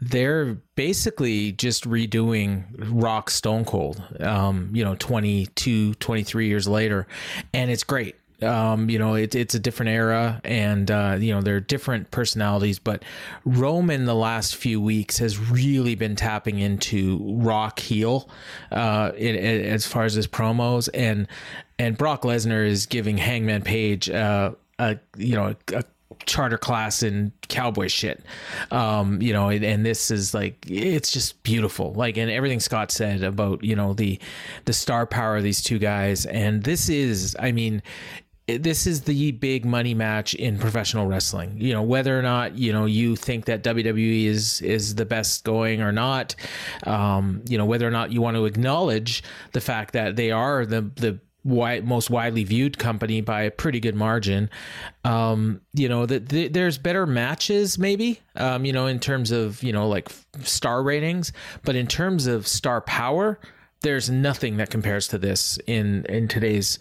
they're 0.00 0.54
basically 0.74 1.52
just 1.52 1.88
redoing 1.88 2.64
Rock 2.76 3.30
Stone 3.30 3.64
Cold, 3.64 4.02
um, 4.20 4.70
you 4.74 4.84
know, 4.84 4.96
22, 4.96 5.94
23 5.94 6.48
years 6.48 6.68
later. 6.68 7.06
And 7.54 7.70
it's 7.70 7.84
great. 7.84 8.16
Um, 8.42 8.88
you 8.88 8.98
know, 8.98 9.14
it, 9.14 9.34
it's 9.34 9.54
a 9.54 9.58
different 9.58 9.90
era, 9.90 10.40
and 10.44 10.90
uh, 10.90 11.16
you 11.18 11.34
know 11.34 11.40
there 11.40 11.56
are 11.56 11.60
different 11.60 12.10
personalities. 12.10 12.78
But 12.78 13.02
Roman, 13.44 14.04
the 14.04 14.14
last 14.14 14.56
few 14.56 14.80
weeks, 14.80 15.18
has 15.18 15.38
really 15.38 15.96
been 15.96 16.14
tapping 16.14 16.58
into 16.58 17.18
rock 17.40 17.80
heel 17.80 18.28
uh, 18.70 19.12
it, 19.16 19.34
it, 19.34 19.66
as 19.66 19.86
far 19.86 20.04
as 20.04 20.14
his 20.14 20.28
promos, 20.28 20.88
and 20.94 21.26
and 21.78 21.98
Brock 21.98 22.22
Lesnar 22.22 22.66
is 22.66 22.86
giving 22.86 23.18
Hangman 23.18 23.62
Page 23.62 24.08
uh, 24.08 24.52
a 24.78 24.98
you 25.16 25.34
know 25.34 25.56
a 25.72 25.84
charter 26.26 26.58
class 26.58 27.02
in 27.02 27.32
cowboy 27.48 27.88
shit. 27.88 28.22
Um, 28.70 29.20
you 29.20 29.32
know, 29.32 29.48
and, 29.48 29.64
and 29.64 29.84
this 29.84 30.10
is 30.10 30.34
like 30.34 30.64
it's 30.68 31.10
just 31.10 31.42
beautiful. 31.42 31.92
Like 31.94 32.16
and 32.16 32.30
everything 32.30 32.60
Scott 32.60 32.90
said 32.90 33.22
about, 33.22 33.62
you 33.64 33.76
know, 33.76 33.94
the 33.94 34.18
the 34.64 34.72
star 34.72 35.06
power 35.06 35.36
of 35.36 35.42
these 35.42 35.62
two 35.62 35.78
guys 35.78 36.26
and 36.26 36.62
this 36.62 36.88
is 36.88 37.36
I 37.38 37.52
mean 37.52 37.82
this 38.48 38.86
is 38.86 39.02
the 39.02 39.32
big 39.32 39.64
money 39.64 39.92
match 39.92 40.34
in 40.34 40.58
professional 40.58 41.06
wrestling. 41.06 41.60
You 41.60 41.74
know, 41.74 41.82
whether 41.82 42.18
or 42.18 42.22
not 42.22 42.56
you 42.56 42.72
know 42.72 42.86
you 42.86 43.14
think 43.14 43.44
that 43.44 43.62
WWE 43.62 44.24
is 44.24 44.62
is 44.62 44.94
the 44.94 45.04
best 45.04 45.44
going 45.44 45.82
or 45.82 45.92
not. 45.92 46.34
Um, 46.84 47.42
you 47.48 47.58
know, 47.58 47.66
whether 47.66 47.86
or 47.86 47.90
not 47.90 48.10
you 48.10 48.22
want 48.22 48.36
to 48.36 48.46
acknowledge 48.46 49.22
the 49.52 49.60
fact 49.60 49.92
that 49.92 50.16
they 50.16 50.30
are 50.30 50.64
the 50.64 50.82
the 50.96 51.20
most 51.44 52.10
widely 52.10 52.44
viewed 52.44 52.78
company 52.78 53.20
by 53.20 53.42
a 53.42 53.50
pretty 53.50 53.80
good 53.80 53.94
margin. 53.94 54.50
Um, 55.04 55.60
you 55.74 55.88
know 55.88 56.06
that 56.06 56.28
the, 56.30 56.48
there's 56.48 56.78
better 56.78 57.06
matches, 57.06 57.78
maybe. 57.78 58.20
Um, 58.34 58.64
you 58.64 58.72
know, 58.72 58.86
in 58.86 58.98
terms 58.98 59.30
of 59.30 59.62
you 59.62 59.72
know 59.72 59.88
like 59.88 60.08
star 60.42 60.82
ratings, 60.82 61.32
but 61.64 61.76
in 61.76 61.86
terms 61.86 62.26
of 62.26 62.46
star 62.46 62.80
power 62.80 63.38
there's 63.82 64.10
nothing 64.10 64.56
that 64.56 64.70
compares 64.70 65.08
to 65.08 65.18
this 65.18 65.58
in 65.66 66.04
in 66.06 66.26
today's 66.28 66.78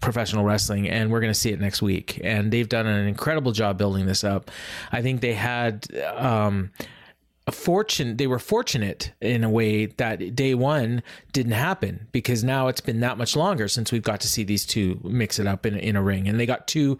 professional 0.00 0.44
wrestling 0.44 0.88
and 0.88 1.10
we're 1.10 1.20
going 1.20 1.32
to 1.32 1.38
see 1.38 1.50
it 1.50 1.60
next 1.60 1.80
week. 1.80 2.20
And 2.22 2.52
they've 2.52 2.68
done 2.68 2.86
an 2.86 3.06
incredible 3.08 3.52
job 3.52 3.78
building 3.78 4.06
this 4.06 4.24
up. 4.24 4.50
I 4.92 5.00
think 5.00 5.20
they 5.20 5.34
had 5.34 5.86
um, 6.16 6.70
fortune 7.52 8.16
they 8.16 8.26
were 8.26 8.38
fortunate 8.38 9.12
in 9.20 9.44
a 9.44 9.50
way 9.50 9.86
that 9.86 10.34
day 10.34 10.54
one 10.54 11.02
didn't 11.32 11.52
happen 11.52 12.06
because 12.12 12.44
now 12.44 12.68
it's 12.68 12.80
been 12.80 13.00
that 13.00 13.18
much 13.18 13.36
longer 13.36 13.68
since 13.68 13.92
we've 13.92 14.02
got 14.02 14.20
to 14.20 14.28
see 14.28 14.44
these 14.44 14.66
two 14.66 15.00
mix 15.04 15.38
it 15.38 15.46
up 15.46 15.66
in, 15.66 15.76
in 15.76 15.96
a 15.96 16.02
ring 16.02 16.28
and 16.28 16.38
they 16.38 16.46
got 16.46 16.66
two 16.66 16.98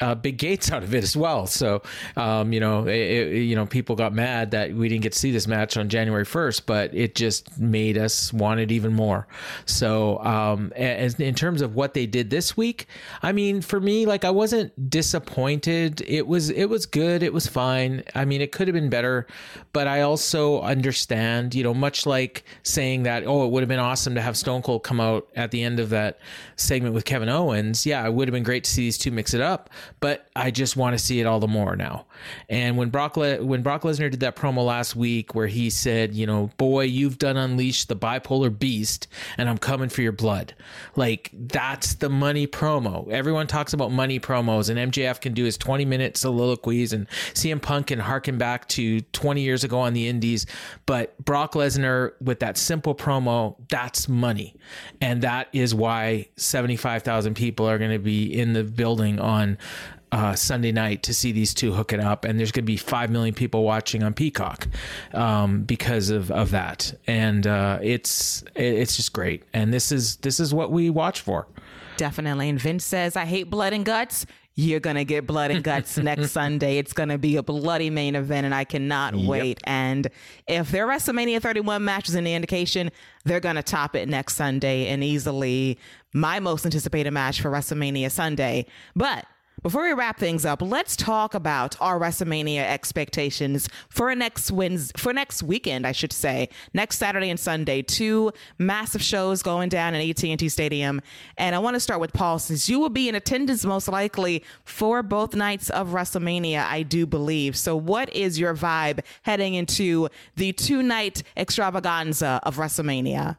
uh, 0.00 0.14
big 0.14 0.38
gates 0.38 0.70
out 0.72 0.82
of 0.82 0.94
it 0.94 1.02
as 1.02 1.16
well. 1.16 1.46
So, 1.46 1.82
um, 2.16 2.52
you 2.52 2.60
know, 2.60 2.86
it, 2.86 2.94
it, 2.94 3.42
you 3.42 3.56
know, 3.56 3.66
people 3.66 3.96
got 3.96 4.12
mad 4.12 4.50
that 4.52 4.72
we 4.72 4.88
didn't 4.88 5.02
get 5.02 5.12
to 5.12 5.18
see 5.18 5.30
this 5.30 5.46
match 5.46 5.76
on 5.76 5.88
January 5.88 6.24
1st, 6.24 6.62
but 6.66 6.94
it 6.94 7.14
just 7.14 7.58
made 7.58 7.98
us 7.98 8.32
want 8.32 8.60
it 8.60 8.72
even 8.72 8.92
more. 8.92 9.26
So, 9.64 10.18
um, 10.20 10.72
as, 10.76 11.14
in 11.14 11.34
terms 11.34 11.62
of 11.62 11.74
what 11.74 11.94
they 11.94 12.06
did 12.06 12.30
this 12.30 12.56
week, 12.56 12.86
I 13.22 13.32
mean, 13.32 13.60
for 13.60 13.80
me, 13.80 14.06
like 14.06 14.24
I 14.24 14.30
wasn't 14.30 14.90
disappointed. 14.90 16.02
It 16.06 16.26
was, 16.26 16.50
it 16.50 16.66
was 16.66 16.86
good. 16.86 17.22
It 17.22 17.32
was 17.32 17.46
fine. 17.46 18.02
I 18.14 18.24
mean, 18.24 18.40
it 18.40 18.52
could 18.52 18.68
have 18.68 18.74
been 18.74 18.90
better, 18.90 19.26
but 19.72 19.85
I 19.86 20.02
also 20.02 20.60
understand, 20.60 21.54
you 21.54 21.62
know, 21.62 21.74
much 21.74 22.06
like 22.06 22.44
saying 22.62 23.04
that, 23.04 23.24
oh, 23.26 23.44
it 23.44 23.50
would 23.50 23.62
have 23.62 23.68
been 23.68 23.78
awesome 23.78 24.14
to 24.14 24.20
have 24.20 24.36
Stone 24.36 24.62
Cold 24.62 24.82
come 24.82 25.00
out 25.00 25.28
at 25.36 25.50
the 25.50 25.62
end 25.62 25.80
of 25.80 25.90
that 25.90 26.18
segment 26.56 26.94
with 26.94 27.04
Kevin 27.04 27.28
Owens. 27.28 27.86
Yeah, 27.86 28.06
it 28.06 28.12
would 28.12 28.28
have 28.28 28.32
been 28.32 28.42
great 28.42 28.64
to 28.64 28.70
see 28.70 28.82
these 28.82 28.98
two 28.98 29.10
mix 29.10 29.34
it 29.34 29.40
up 29.40 29.70
but 30.00 30.28
I 30.36 30.50
just 30.50 30.76
want 30.76 30.98
to 30.98 31.04
see 31.04 31.20
it 31.20 31.26
all 31.26 31.40
the 31.40 31.48
more 31.48 31.76
now. 31.76 32.06
And 32.48 32.76
when 32.76 32.90
Brock 32.90 33.16
Le- 33.16 33.44
when 33.44 33.62
Brock 33.62 33.82
Lesnar 33.82 34.10
did 34.10 34.20
that 34.20 34.36
promo 34.36 34.64
last 34.64 34.96
week 34.96 35.34
where 35.34 35.46
he 35.46 35.70
said, 35.70 36.14
you 36.14 36.26
know, 36.26 36.50
boy, 36.56 36.84
you've 36.84 37.18
done 37.18 37.36
unleashed 37.36 37.88
the 37.88 37.96
bipolar 37.96 38.56
beast 38.56 39.08
and 39.38 39.48
I'm 39.48 39.58
coming 39.58 39.88
for 39.88 40.02
your 40.02 40.12
blood. 40.12 40.54
Like 40.94 41.30
that's 41.32 41.94
the 41.94 42.08
money 42.08 42.46
promo. 42.46 43.10
Everyone 43.10 43.46
talks 43.46 43.72
about 43.72 43.92
money 43.92 44.20
promos 44.20 44.70
and 44.70 44.92
MJF 44.92 45.20
can 45.20 45.34
do 45.34 45.44
his 45.44 45.58
20 45.58 45.84
minute 45.84 46.16
soliloquies 46.16 46.92
and 46.92 47.08
CM 47.34 47.60
Punk 47.60 47.88
can 47.88 47.98
harken 47.98 48.38
back 48.38 48.68
to 48.68 49.00
20 49.00 49.40
years 49.40 49.64
ago 49.64 49.80
on 49.80 49.92
the 49.92 50.08
indies, 50.08 50.46
but 50.86 51.16
Brock 51.24 51.54
Lesnar 51.54 52.12
with 52.20 52.40
that 52.40 52.56
simple 52.56 52.94
promo, 52.94 53.56
that's 53.68 54.08
money. 54.08 54.54
And 55.00 55.22
that 55.22 55.48
is 55.52 55.74
why 55.74 56.28
75,000 56.36 57.34
people 57.34 57.68
are 57.68 57.78
going 57.78 57.92
to 57.92 57.98
be 57.98 58.24
in 58.38 58.52
the 58.52 58.64
building 58.64 59.20
on 59.20 59.58
uh, 60.16 60.34
Sunday 60.34 60.72
night 60.72 61.02
to 61.02 61.12
see 61.12 61.30
these 61.30 61.52
two 61.52 61.74
hook 61.74 61.92
it 61.92 62.00
up, 62.00 62.24
and 62.24 62.38
there's 62.38 62.50
going 62.50 62.64
to 62.64 62.66
be 62.66 62.78
five 62.78 63.10
million 63.10 63.34
people 63.34 63.64
watching 63.64 64.02
on 64.02 64.14
Peacock 64.14 64.66
um, 65.12 65.62
because 65.62 66.08
of, 66.08 66.30
of 66.30 66.50
that, 66.52 66.94
and 67.06 67.46
uh, 67.46 67.78
it's 67.82 68.42
it's 68.54 68.96
just 68.96 69.12
great. 69.12 69.42
And 69.52 69.74
this 69.74 69.92
is 69.92 70.16
this 70.16 70.40
is 70.40 70.54
what 70.54 70.72
we 70.72 70.88
watch 70.88 71.20
for. 71.20 71.46
Definitely. 71.98 72.48
And 72.48 72.58
Vince 72.58 72.84
says, 72.84 73.14
"I 73.14 73.26
hate 73.26 73.50
blood 73.50 73.74
and 73.74 73.84
guts." 73.84 74.24
You're 74.58 74.80
gonna 74.80 75.04
get 75.04 75.26
blood 75.26 75.50
and 75.50 75.62
guts 75.62 75.98
next 75.98 76.30
Sunday. 76.30 76.78
It's 76.78 76.94
gonna 76.94 77.18
be 77.18 77.36
a 77.36 77.42
bloody 77.42 77.90
main 77.90 78.14
event, 78.14 78.46
and 78.46 78.54
I 78.54 78.64
cannot 78.64 79.14
yep. 79.14 79.28
wait. 79.28 79.60
And 79.64 80.08
if 80.46 80.70
their 80.70 80.86
WrestleMania 80.86 81.42
31 81.42 81.84
match 81.84 82.08
is 82.08 82.16
any 82.16 82.34
indication, 82.34 82.90
they're 83.26 83.40
gonna 83.40 83.62
top 83.62 83.94
it 83.94 84.08
next 84.08 84.36
Sunday 84.36 84.86
and 84.86 85.04
easily 85.04 85.78
my 86.14 86.40
most 86.40 86.64
anticipated 86.64 87.10
match 87.10 87.42
for 87.42 87.50
WrestleMania 87.50 88.10
Sunday. 88.10 88.64
But 88.94 89.26
before 89.66 89.82
we 89.82 89.92
wrap 89.94 90.16
things 90.16 90.44
up, 90.44 90.62
let's 90.62 90.94
talk 90.94 91.34
about 91.34 91.74
our 91.80 91.98
WrestleMania 91.98 92.60
expectations 92.60 93.68
for 93.88 94.14
next 94.14 94.52
Wednesday, 94.52 94.92
for 94.96 95.12
next 95.12 95.42
weekend, 95.42 95.84
I 95.84 95.90
should 95.90 96.12
say, 96.12 96.50
next 96.72 96.98
Saturday 96.98 97.30
and 97.30 97.40
Sunday. 97.40 97.82
Two 97.82 98.30
massive 98.60 99.02
shows 99.02 99.42
going 99.42 99.68
down 99.68 99.96
in 99.96 100.08
AT&T 100.08 100.48
Stadium, 100.50 101.00
and 101.36 101.56
I 101.56 101.58
want 101.58 101.74
to 101.74 101.80
start 101.80 102.00
with 102.00 102.12
Paul, 102.12 102.38
since 102.38 102.68
you 102.68 102.78
will 102.78 102.90
be 102.90 103.08
in 103.08 103.16
attendance 103.16 103.64
most 103.64 103.88
likely 103.88 104.44
for 104.62 105.02
both 105.02 105.34
nights 105.34 105.68
of 105.70 105.88
WrestleMania, 105.88 106.64
I 106.64 106.84
do 106.84 107.04
believe. 107.04 107.56
So, 107.56 107.74
what 107.74 108.08
is 108.14 108.38
your 108.38 108.54
vibe 108.54 109.00
heading 109.22 109.54
into 109.54 110.08
the 110.36 110.52
two-night 110.52 111.24
extravaganza 111.36 112.38
of 112.44 112.58
WrestleMania? 112.58 113.36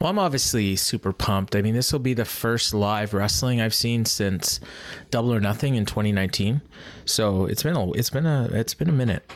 Well, 0.00 0.10
I'm 0.10 0.18
obviously 0.18 0.76
super 0.76 1.12
pumped. 1.12 1.56
I 1.56 1.62
mean, 1.62 1.74
this 1.74 1.92
will 1.92 2.00
be 2.00 2.14
the 2.14 2.24
first 2.24 2.74
live 2.74 3.14
wrestling 3.14 3.60
I've 3.60 3.74
seen 3.74 4.04
since 4.04 4.60
Double 5.10 5.32
or 5.32 5.40
Nothing 5.40 5.76
in 5.76 5.86
2019. 5.86 6.60
So 7.04 7.46
it's 7.46 7.62
been 7.62 7.76
a 7.76 7.90
it's 7.92 8.10
been 8.10 8.26
a 8.26 8.48
it's 8.52 8.74
been 8.74 8.88
a 8.88 8.92
minute. 8.92 9.30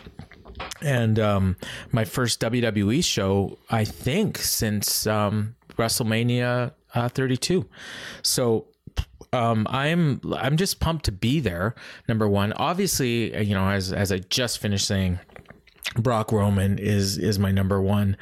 And 0.82 1.18
um, 1.18 1.56
my 1.92 2.04
first 2.04 2.40
WWE 2.40 3.02
show, 3.04 3.58
I 3.70 3.84
think, 3.84 4.38
since 4.38 5.06
um, 5.06 5.54
WrestleMania 5.76 6.72
uh, 6.94 7.08
32. 7.08 7.66
So 8.22 8.66
um, 9.32 9.66
I'm 9.70 10.20
I'm 10.36 10.56
just 10.56 10.80
pumped 10.80 11.04
to 11.06 11.12
be 11.12 11.40
there. 11.40 11.74
Number 12.08 12.28
one, 12.28 12.52
obviously, 12.54 13.36
you 13.44 13.54
know, 13.54 13.68
as 13.68 13.92
as 13.92 14.10
I 14.10 14.18
just 14.18 14.58
finished 14.58 14.86
saying, 14.86 15.18
Brock 15.94 16.32
Roman 16.32 16.78
is 16.78 17.18
is 17.18 17.38
my 17.38 17.50
number 17.50 17.80
one, 17.80 18.16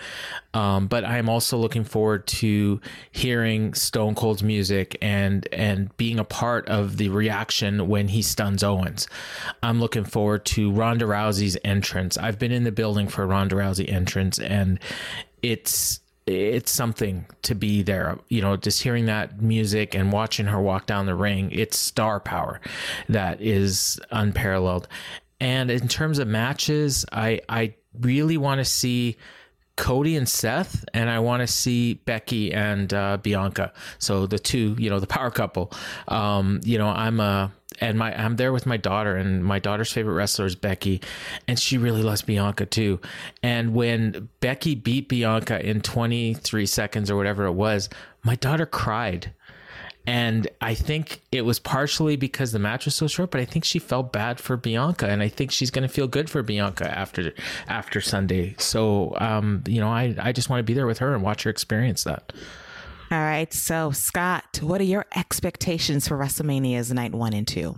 um, 0.55 0.87
but 0.87 1.05
I'm 1.05 1.29
also 1.29 1.57
looking 1.57 1.85
forward 1.85 2.27
to 2.29 2.81
hearing 3.11 3.75
Stone 3.75 4.15
Cold's 4.15 4.43
music 4.43 4.97
and 5.03 5.49
and 5.53 5.95
being 5.97 6.19
a 6.19 6.25
part 6.25 6.69
of 6.69 6.97
the 6.97 7.09
reaction 7.09 7.89
when 7.89 8.09
he 8.09 8.23
stuns 8.23 8.63
Owens. 8.63 9.09
I'm 9.63 9.81
looking 9.81 10.05
forward 10.05 10.45
to 10.47 10.71
Ronda 10.71 11.07
Rousey's 11.07 11.57
entrance. 11.65 12.17
I've 12.17 12.39
been 12.39 12.53
in 12.53 12.65
the 12.65 12.73
building 12.73 13.09
for 13.09 13.27
Ronda 13.27 13.57
Rousey 13.57 13.91
entrance, 13.91 14.39
and 14.39 14.79
it's 15.43 16.01
it's 16.27 16.73
something 16.73 17.27
to 17.43 17.55
be 17.55 17.83
there. 17.83 18.19
You 18.29 18.43
know, 18.43 18.57
just 18.57 18.83
hearing 18.83 19.07
that 19.07 19.41
music 19.41 19.95
and 19.95 20.13
watching 20.13 20.47
her 20.47 20.61
walk 20.61 20.87
down 20.87 21.07
the 21.07 21.15
ring, 21.15 21.51
it's 21.53 21.79
star 21.79 22.21
power 22.21 22.61
that 23.09 23.41
is 23.41 24.01
unparalleled. 24.11 24.89
And 25.41 25.71
in 25.71 25.89
terms 25.89 26.19
of 26.19 26.29
matches, 26.29 27.05
I 27.13 27.41
I 27.49 27.75
really 28.01 28.37
want 28.37 28.59
to 28.59 28.65
see 28.65 29.17
Cody 29.77 30.17
and 30.17 30.29
Seth, 30.29 30.85
and 30.95 31.11
I 31.11 31.19
want 31.19 31.43
to 31.43 31.47
see 31.47 31.95
Becky 31.95 32.53
and 32.53 32.93
uh, 32.93 33.19
Bianca. 33.19 33.73
So 33.99 34.27
the 34.27 34.39
two, 34.39 34.75
you 34.79 34.89
know, 34.89 35.01
the 35.01 35.07
power 35.07 35.31
couple. 35.31 35.71
Um, 36.09 36.61
you 36.65 36.79
know, 36.79 36.89
I'm 36.89 37.21
a 37.21 37.53
and 37.81 37.99
my 37.99 38.15
I'm 38.19 38.37
there 38.37 38.53
with 38.53 38.65
my 38.65 38.79
daughter, 38.79 39.17
and 39.17 39.45
my 39.45 39.59
daughter's 39.59 39.93
favorite 39.93 40.15
wrestler 40.15 40.47
is 40.47 40.57
Becky, 40.57 41.03
and 41.47 41.59
she 41.59 41.77
really 41.77 42.03
loves 42.03 42.23
Bianca 42.23 42.65
too. 42.65 43.01
And 43.43 43.75
when 43.75 44.31
Becky 44.41 44.75
beat 44.75 45.09
Bianca 45.09 45.65
in 45.65 45.83
23 45.83 46.65
seconds 46.65 47.11
or 47.11 47.17
whatever 47.17 47.45
it 47.45 47.53
was, 47.53 47.91
my 48.25 48.37
daughter 48.37 48.65
cried 48.65 49.35
and 50.07 50.49
I 50.61 50.75
think 50.75 51.23
it 51.33 51.43
was 51.43 51.59
partially 51.59 52.17
because 52.17 52.53
the 52.53 52.59
match 52.59 52.85
was 52.85 52.95
so 52.95 53.09
short, 53.09 53.31
but 53.31 53.41
I 53.41 53.45
think 53.45 53.65
she 53.65 53.79
felt 53.79 54.13
bad 54.13 54.39
for 54.39 54.57
Bianca, 54.57 55.09
and 55.09 55.23
I 55.23 55.29
think 55.29 55.51
she's 55.51 55.71
going 55.71 55.87
to 55.87 55.93
feel 55.93 56.07
good 56.07 56.31
for 56.31 56.43
Bianca 56.43 56.87
after 56.97 57.33
after 57.69 58.01
Sunday. 58.01 58.55
So, 58.59 59.15
um, 59.19 59.65
you 59.67 59.81
know, 59.81 59.89
I 59.89 60.15
I 60.19 60.33
just 60.33 60.49
want 60.49 60.61
to 60.61 60.65
be 60.65 60.75
there 60.75 60.87
with 60.87 60.99
her 60.99 61.13
and 61.15 61.23
watch 61.23 61.43
her 61.43 61.51
experience 61.51 62.05
that. 62.05 62.33
All 63.11 63.19
right, 63.19 63.53
so 63.53 63.93
Scott, 63.93 64.61
what 64.63 64.81
are 64.81 64.85
your 64.85 65.07
expectations 65.15 66.09
for 66.09 66.17
WrestleMania's 66.17 66.93
night 66.93 67.13
one 67.13 67.35
and 67.35 67.47
two? 67.47 67.77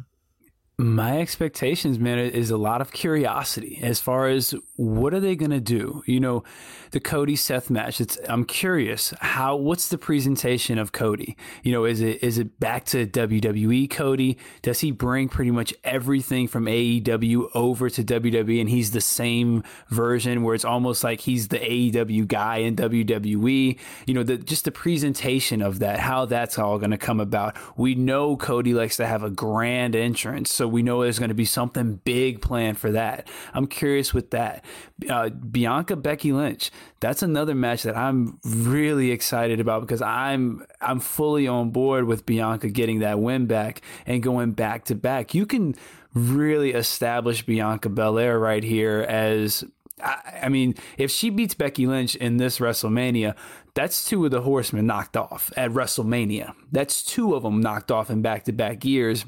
My 0.80 1.18
expectations, 1.18 1.98
man, 1.98 2.20
is 2.20 2.52
a 2.52 2.56
lot 2.56 2.80
of 2.80 2.92
curiosity 2.92 3.80
as 3.82 3.98
far 3.98 4.28
as 4.28 4.54
what 4.76 5.12
are 5.12 5.18
they 5.18 5.34
going 5.34 5.50
to 5.50 5.60
do? 5.60 6.04
You 6.06 6.20
know, 6.20 6.44
the 6.92 7.00
Cody 7.00 7.34
Seth 7.34 7.68
match. 7.68 8.00
It's 8.00 8.16
I'm 8.28 8.44
curious 8.44 9.12
how 9.18 9.56
what's 9.56 9.88
the 9.88 9.98
presentation 9.98 10.78
of 10.78 10.92
Cody? 10.92 11.36
You 11.64 11.72
know, 11.72 11.84
is 11.84 12.00
it 12.00 12.22
is 12.22 12.38
it 12.38 12.60
back 12.60 12.84
to 12.86 13.08
WWE 13.08 13.90
Cody? 13.90 14.38
Does 14.62 14.78
he 14.78 14.92
bring 14.92 15.28
pretty 15.28 15.50
much 15.50 15.74
everything 15.82 16.46
from 16.46 16.66
AEW 16.66 17.48
over 17.54 17.90
to 17.90 18.04
WWE 18.04 18.60
and 18.60 18.70
he's 18.70 18.92
the 18.92 19.00
same 19.00 19.64
version 19.88 20.44
where 20.44 20.54
it's 20.54 20.64
almost 20.64 21.02
like 21.02 21.22
he's 21.22 21.48
the 21.48 21.58
AEW 21.58 22.28
guy 22.28 22.58
in 22.58 22.76
WWE? 22.76 23.76
You 24.06 24.14
know, 24.14 24.22
the 24.22 24.36
just 24.36 24.64
the 24.64 24.70
presentation 24.70 25.60
of 25.60 25.80
that, 25.80 25.98
how 25.98 26.24
that's 26.24 26.56
all 26.56 26.78
going 26.78 26.92
to 26.92 26.98
come 26.98 27.18
about. 27.18 27.56
We 27.76 27.96
know 27.96 28.36
Cody 28.36 28.74
likes 28.74 28.96
to 28.98 29.08
have 29.08 29.24
a 29.24 29.30
grand 29.30 29.96
entrance. 29.96 30.54
So 30.54 30.67
so 30.67 30.67
we 30.68 30.82
know 30.82 31.02
there's 31.02 31.18
going 31.18 31.28
to 31.28 31.34
be 31.34 31.44
something 31.44 31.96
big 32.04 32.40
planned 32.40 32.78
for 32.78 32.92
that. 32.92 33.28
I'm 33.54 33.66
curious 33.66 34.14
with 34.14 34.30
that. 34.30 34.64
Uh, 35.08 35.30
Bianca 35.30 35.96
Becky 35.96 36.32
Lynch, 36.32 36.70
that's 37.00 37.22
another 37.22 37.54
match 37.54 37.82
that 37.82 37.96
I'm 37.96 38.38
really 38.44 39.10
excited 39.10 39.60
about 39.60 39.82
because 39.82 40.02
I'm 40.02 40.66
I'm 40.80 41.00
fully 41.00 41.48
on 41.48 41.70
board 41.70 42.04
with 42.04 42.26
Bianca 42.26 42.68
getting 42.68 43.00
that 43.00 43.20
win 43.20 43.46
back 43.46 43.82
and 44.06 44.22
going 44.22 44.52
back 44.52 44.84
to 44.86 44.94
back. 44.94 45.34
You 45.34 45.46
can 45.46 45.74
really 46.14 46.72
establish 46.72 47.44
Bianca 47.44 47.88
Belair 47.88 48.38
right 48.38 48.64
here 48.64 49.04
as 49.08 49.64
I, 50.02 50.40
I 50.44 50.48
mean, 50.48 50.74
if 50.96 51.10
she 51.10 51.30
beats 51.30 51.54
Becky 51.54 51.86
Lynch 51.86 52.14
in 52.16 52.36
this 52.36 52.58
WrestleMania, 52.58 53.34
that's 53.74 54.04
two 54.04 54.24
of 54.24 54.30
the 54.30 54.42
horsemen 54.42 54.86
knocked 54.86 55.16
off 55.16 55.52
at 55.56 55.70
WrestleMania. 55.70 56.54
That's 56.72 57.02
two 57.02 57.34
of 57.34 57.42
them 57.42 57.60
knocked 57.60 57.90
off 57.90 58.10
in 58.10 58.22
back 58.22 58.44
to 58.44 58.52
back 58.52 58.84
years. 58.84 59.24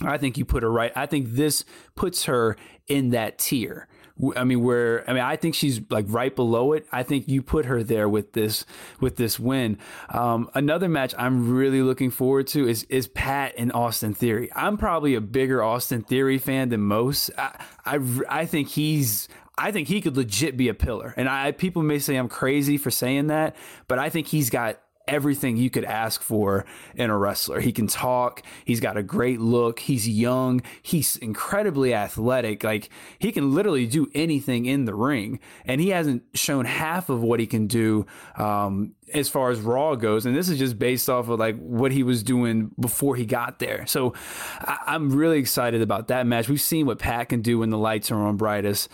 I 0.00 0.18
think 0.18 0.38
you 0.38 0.44
put 0.44 0.62
her 0.62 0.70
right. 0.70 0.92
I 0.94 1.06
think 1.06 1.30
this 1.30 1.64
puts 1.94 2.24
her 2.24 2.56
in 2.86 3.10
that 3.10 3.38
tier. 3.38 3.88
I 4.34 4.44
mean, 4.44 4.62
where 4.62 5.08
I 5.08 5.12
mean, 5.12 5.22
I 5.22 5.36
think 5.36 5.54
she's 5.54 5.80
like 5.90 6.06
right 6.08 6.34
below 6.34 6.72
it. 6.72 6.86
I 6.90 7.02
think 7.02 7.28
you 7.28 7.42
put 7.42 7.66
her 7.66 7.82
there 7.82 8.08
with 8.08 8.32
this 8.32 8.64
with 8.98 9.16
this 9.16 9.38
win. 9.38 9.78
Um, 10.08 10.48
another 10.54 10.88
match 10.88 11.14
I'm 11.18 11.54
really 11.54 11.82
looking 11.82 12.10
forward 12.10 12.46
to 12.48 12.66
is 12.66 12.84
is 12.84 13.08
Pat 13.08 13.54
and 13.58 13.70
Austin 13.72 14.14
Theory. 14.14 14.50
I'm 14.56 14.78
probably 14.78 15.14
a 15.14 15.20
bigger 15.20 15.62
Austin 15.62 16.02
Theory 16.02 16.38
fan 16.38 16.70
than 16.70 16.80
most. 16.80 17.30
I 17.36 17.62
I, 17.84 17.98
I 18.28 18.46
think 18.46 18.68
he's 18.68 19.28
I 19.58 19.70
think 19.70 19.88
he 19.88 20.00
could 20.00 20.16
legit 20.16 20.56
be 20.56 20.68
a 20.68 20.74
pillar. 20.74 21.12
And 21.18 21.28
I 21.28 21.52
people 21.52 21.82
may 21.82 21.98
say 21.98 22.16
I'm 22.16 22.28
crazy 22.28 22.78
for 22.78 22.90
saying 22.90 23.26
that, 23.26 23.54
but 23.86 23.98
I 23.98 24.08
think 24.08 24.28
he's 24.28 24.48
got 24.48 24.80
everything 25.08 25.56
you 25.56 25.70
could 25.70 25.84
ask 25.84 26.20
for 26.20 26.66
in 26.94 27.10
a 27.10 27.16
wrestler. 27.16 27.60
He 27.60 27.72
can 27.72 27.86
talk, 27.86 28.42
he's 28.64 28.80
got 28.80 28.96
a 28.96 29.02
great 29.02 29.40
look, 29.40 29.78
he's 29.78 30.08
young, 30.08 30.62
he's 30.82 31.16
incredibly 31.16 31.94
athletic. 31.94 32.64
Like 32.64 32.90
he 33.18 33.30
can 33.30 33.54
literally 33.54 33.86
do 33.86 34.10
anything 34.14 34.66
in 34.66 34.84
the 34.84 34.94
ring, 34.94 35.38
and 35.64 35.80
he 35.80 35.90
hasn't 35.90 36.24
shown 36.34 36.64
half 36.64 37.08
of 37.08 37.22
what 37.22 37.38
he 37.38 37.46
can 37.46 37.68
do 37.68 38.06
um, 38.36 38.95
as 39.14 39.28
far 39.28 39.50
as 39.50 39.60
Raw 39.60 39.94
goes. 39.94 40.26
And 40.26 40.36
this 40.36 40.48
is 40.48 40.58
just 40.58 40.78
based 40.78 41.08
off 41.08 41.28
of 41.28 41.38
like 41.38 41.56
what 41.58 41.92
he 41.92 42.02
was 42.02 42.22
doing 42.22 42.70
before 42.78 43.16
he 43.16 43.24
got 43.24 43.58
there. 43.58 43.86
So 43.86 44.14
I- 44.60 44.94
am 44.94 45.10
really 45.10 45.38
excited 45.38 45.82
about 45.82 46.08
that 46.08 46.26
match. 46.26 46.48
We've 46.48 46.60
seen 46.60 46.86
what 46.86 46.98
Pat 46.98 47.28
can 47.28 47.42
do 47.42 47.58
when 47.58 47.70
the 47.70 47.78
lights 47.78 48.10
are 48.10 48.16
on 48.20 48.36
brightest. 48.36 48.88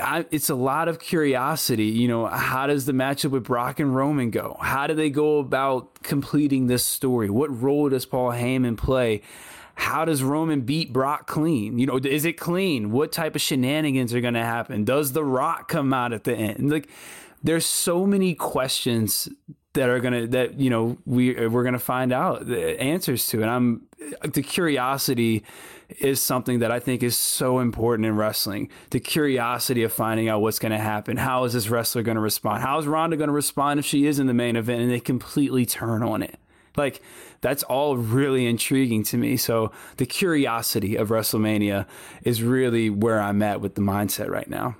I, 0.00 0.26
it's 0.30 0.50
a 0.50 0.54
lot 0.54 0.88
of 0.88 0.98
curiosity. 0.98 1.86
You 1.86 2.08
know, 2.08 2.26
how 2.26 2.66
does 2.66 2.86
the 2.86 2.92
matchup 2.92 3.30
with 3.30 3.44
Brock 3.44 3.80
and 3.80 3.94
Roman 3.94 4.30
go? 4.30 4.56
How 4.60 4.86
do 4.86 4.94
they 4.94 5.10
go 5.10 5.38
about 5.38 6.02
completing 6.02 6.66
this 6.66 6.84
story? 6.84 7.30
What 7.30 7.62
role 7.62 7.88
does 7.88 8.06
Paul 8.06 8.30
Heyman 8.30 8.76
play? 8.76 9.22
How 9.74 10.04
does 10.04 10.22
Roman 10.22 10.62
beat 10.62 10.92
Brock 10.92 11.26
clean? 11.26 11.78
You 11.78 11.86
know, 11.86 11.96
is 11.96 12.24
it 12.24 12.34
clean? 12.34 12.90
What 12.90 13.10
type 13.10 13.34
of 13.34 13.40
shenanigans 13.40 14.12
are 14.12 14.20
going 14.20 14.34
to 14.34 14.40
happen? 14.40 14.84
Does 14.84 15.12
The 15.12 15.24
Rock 15.24 15.68
come 15.68 15.92
out 15.94 16.12
at 16.12 16.24
the 16.24 16.34
end? 16.34 16.70
Like, 16.70 16.88
there's 17.42 17.66
so 17.66 18.06
many 18.06 18.34
questions 18.34 19.28
that 19.74 19.88
are 19.88 20.00
gonna 20.00 20.26
that 20.28 20.60
you 20.60 20.70
know 20.70 20.98
we 21.06 21.46
we're 21.48 21.64
gonna 21.64 21.78
find 21.78 22.12
out 22.12 22.46
the 22.46 22.80
answers 22.80 23.26
to, 23.28 23.42
and 23.42 23.50
I'm 23.50 23.86
the 24.22 24.42
curiosity 24.42 25.44
is 26.00 26.20
something 26.20 26.60
that 26.60 26.70
I 26.70 26.80
think 26.80 27.02
is 27.02 27.16
so 27.16 27.58
important 27.58 28.06
in 28.06 28.16
wrestling. 28.16 28.70
The 28.90 29.00
curiosity 29.00 29.82
of 29.82 29.92
finding 29.92 30.28
out 30.28 30.40
what's 30.40 30.58
going 30.58 30.72
to 30.72 30.78
happen. 30.78 31.16
How 31.16 31.44
is 31.44 31.52
this 31.52 31.68
wrestler 31.68 32.02
going 32.02 32.14
to 32.14 32.20
respond? 32.20 32.62
How 32.62 32.78
is 32.78 32.86
Ronda 32.86 33.16
going 33.16 33.28
to 33.28 33.34
respond 33.34 33.78
if 33.78 33.86
she 33.86 34.06
is 34.06 34.18
in 34.18 34.26
the 34.26 34.34
main 34.34 34.56
event 34.56 34.82
and 34.82 34.90
they 34.90 35.00
completely 35.00 35.66
turn 35.66 36.02
on 36.02 36.22
it? 36.22 36.38
Like 36.76 37.02
that's 37.40 37.62
all 37.64 37.96
really 37.96 38.46
intriguing 38.46 39.02
to 39.04 39.16
me. 39.18 39.36
So 39.36 39.72
the 39.98 40.06
curiosity 40.06 40.96
of 40.96 41.08
WrestleMania 41.08 41.86
is 42.22 42.42
really 42.42 42.88
where 42.88 43.20
I'm 43.20 43.42
at 43.42 43.60
with 43.60 43.74
the 43.74 43.82
mindset 43.82 44.30
right 44.30 44.48
now. 44.48 44.76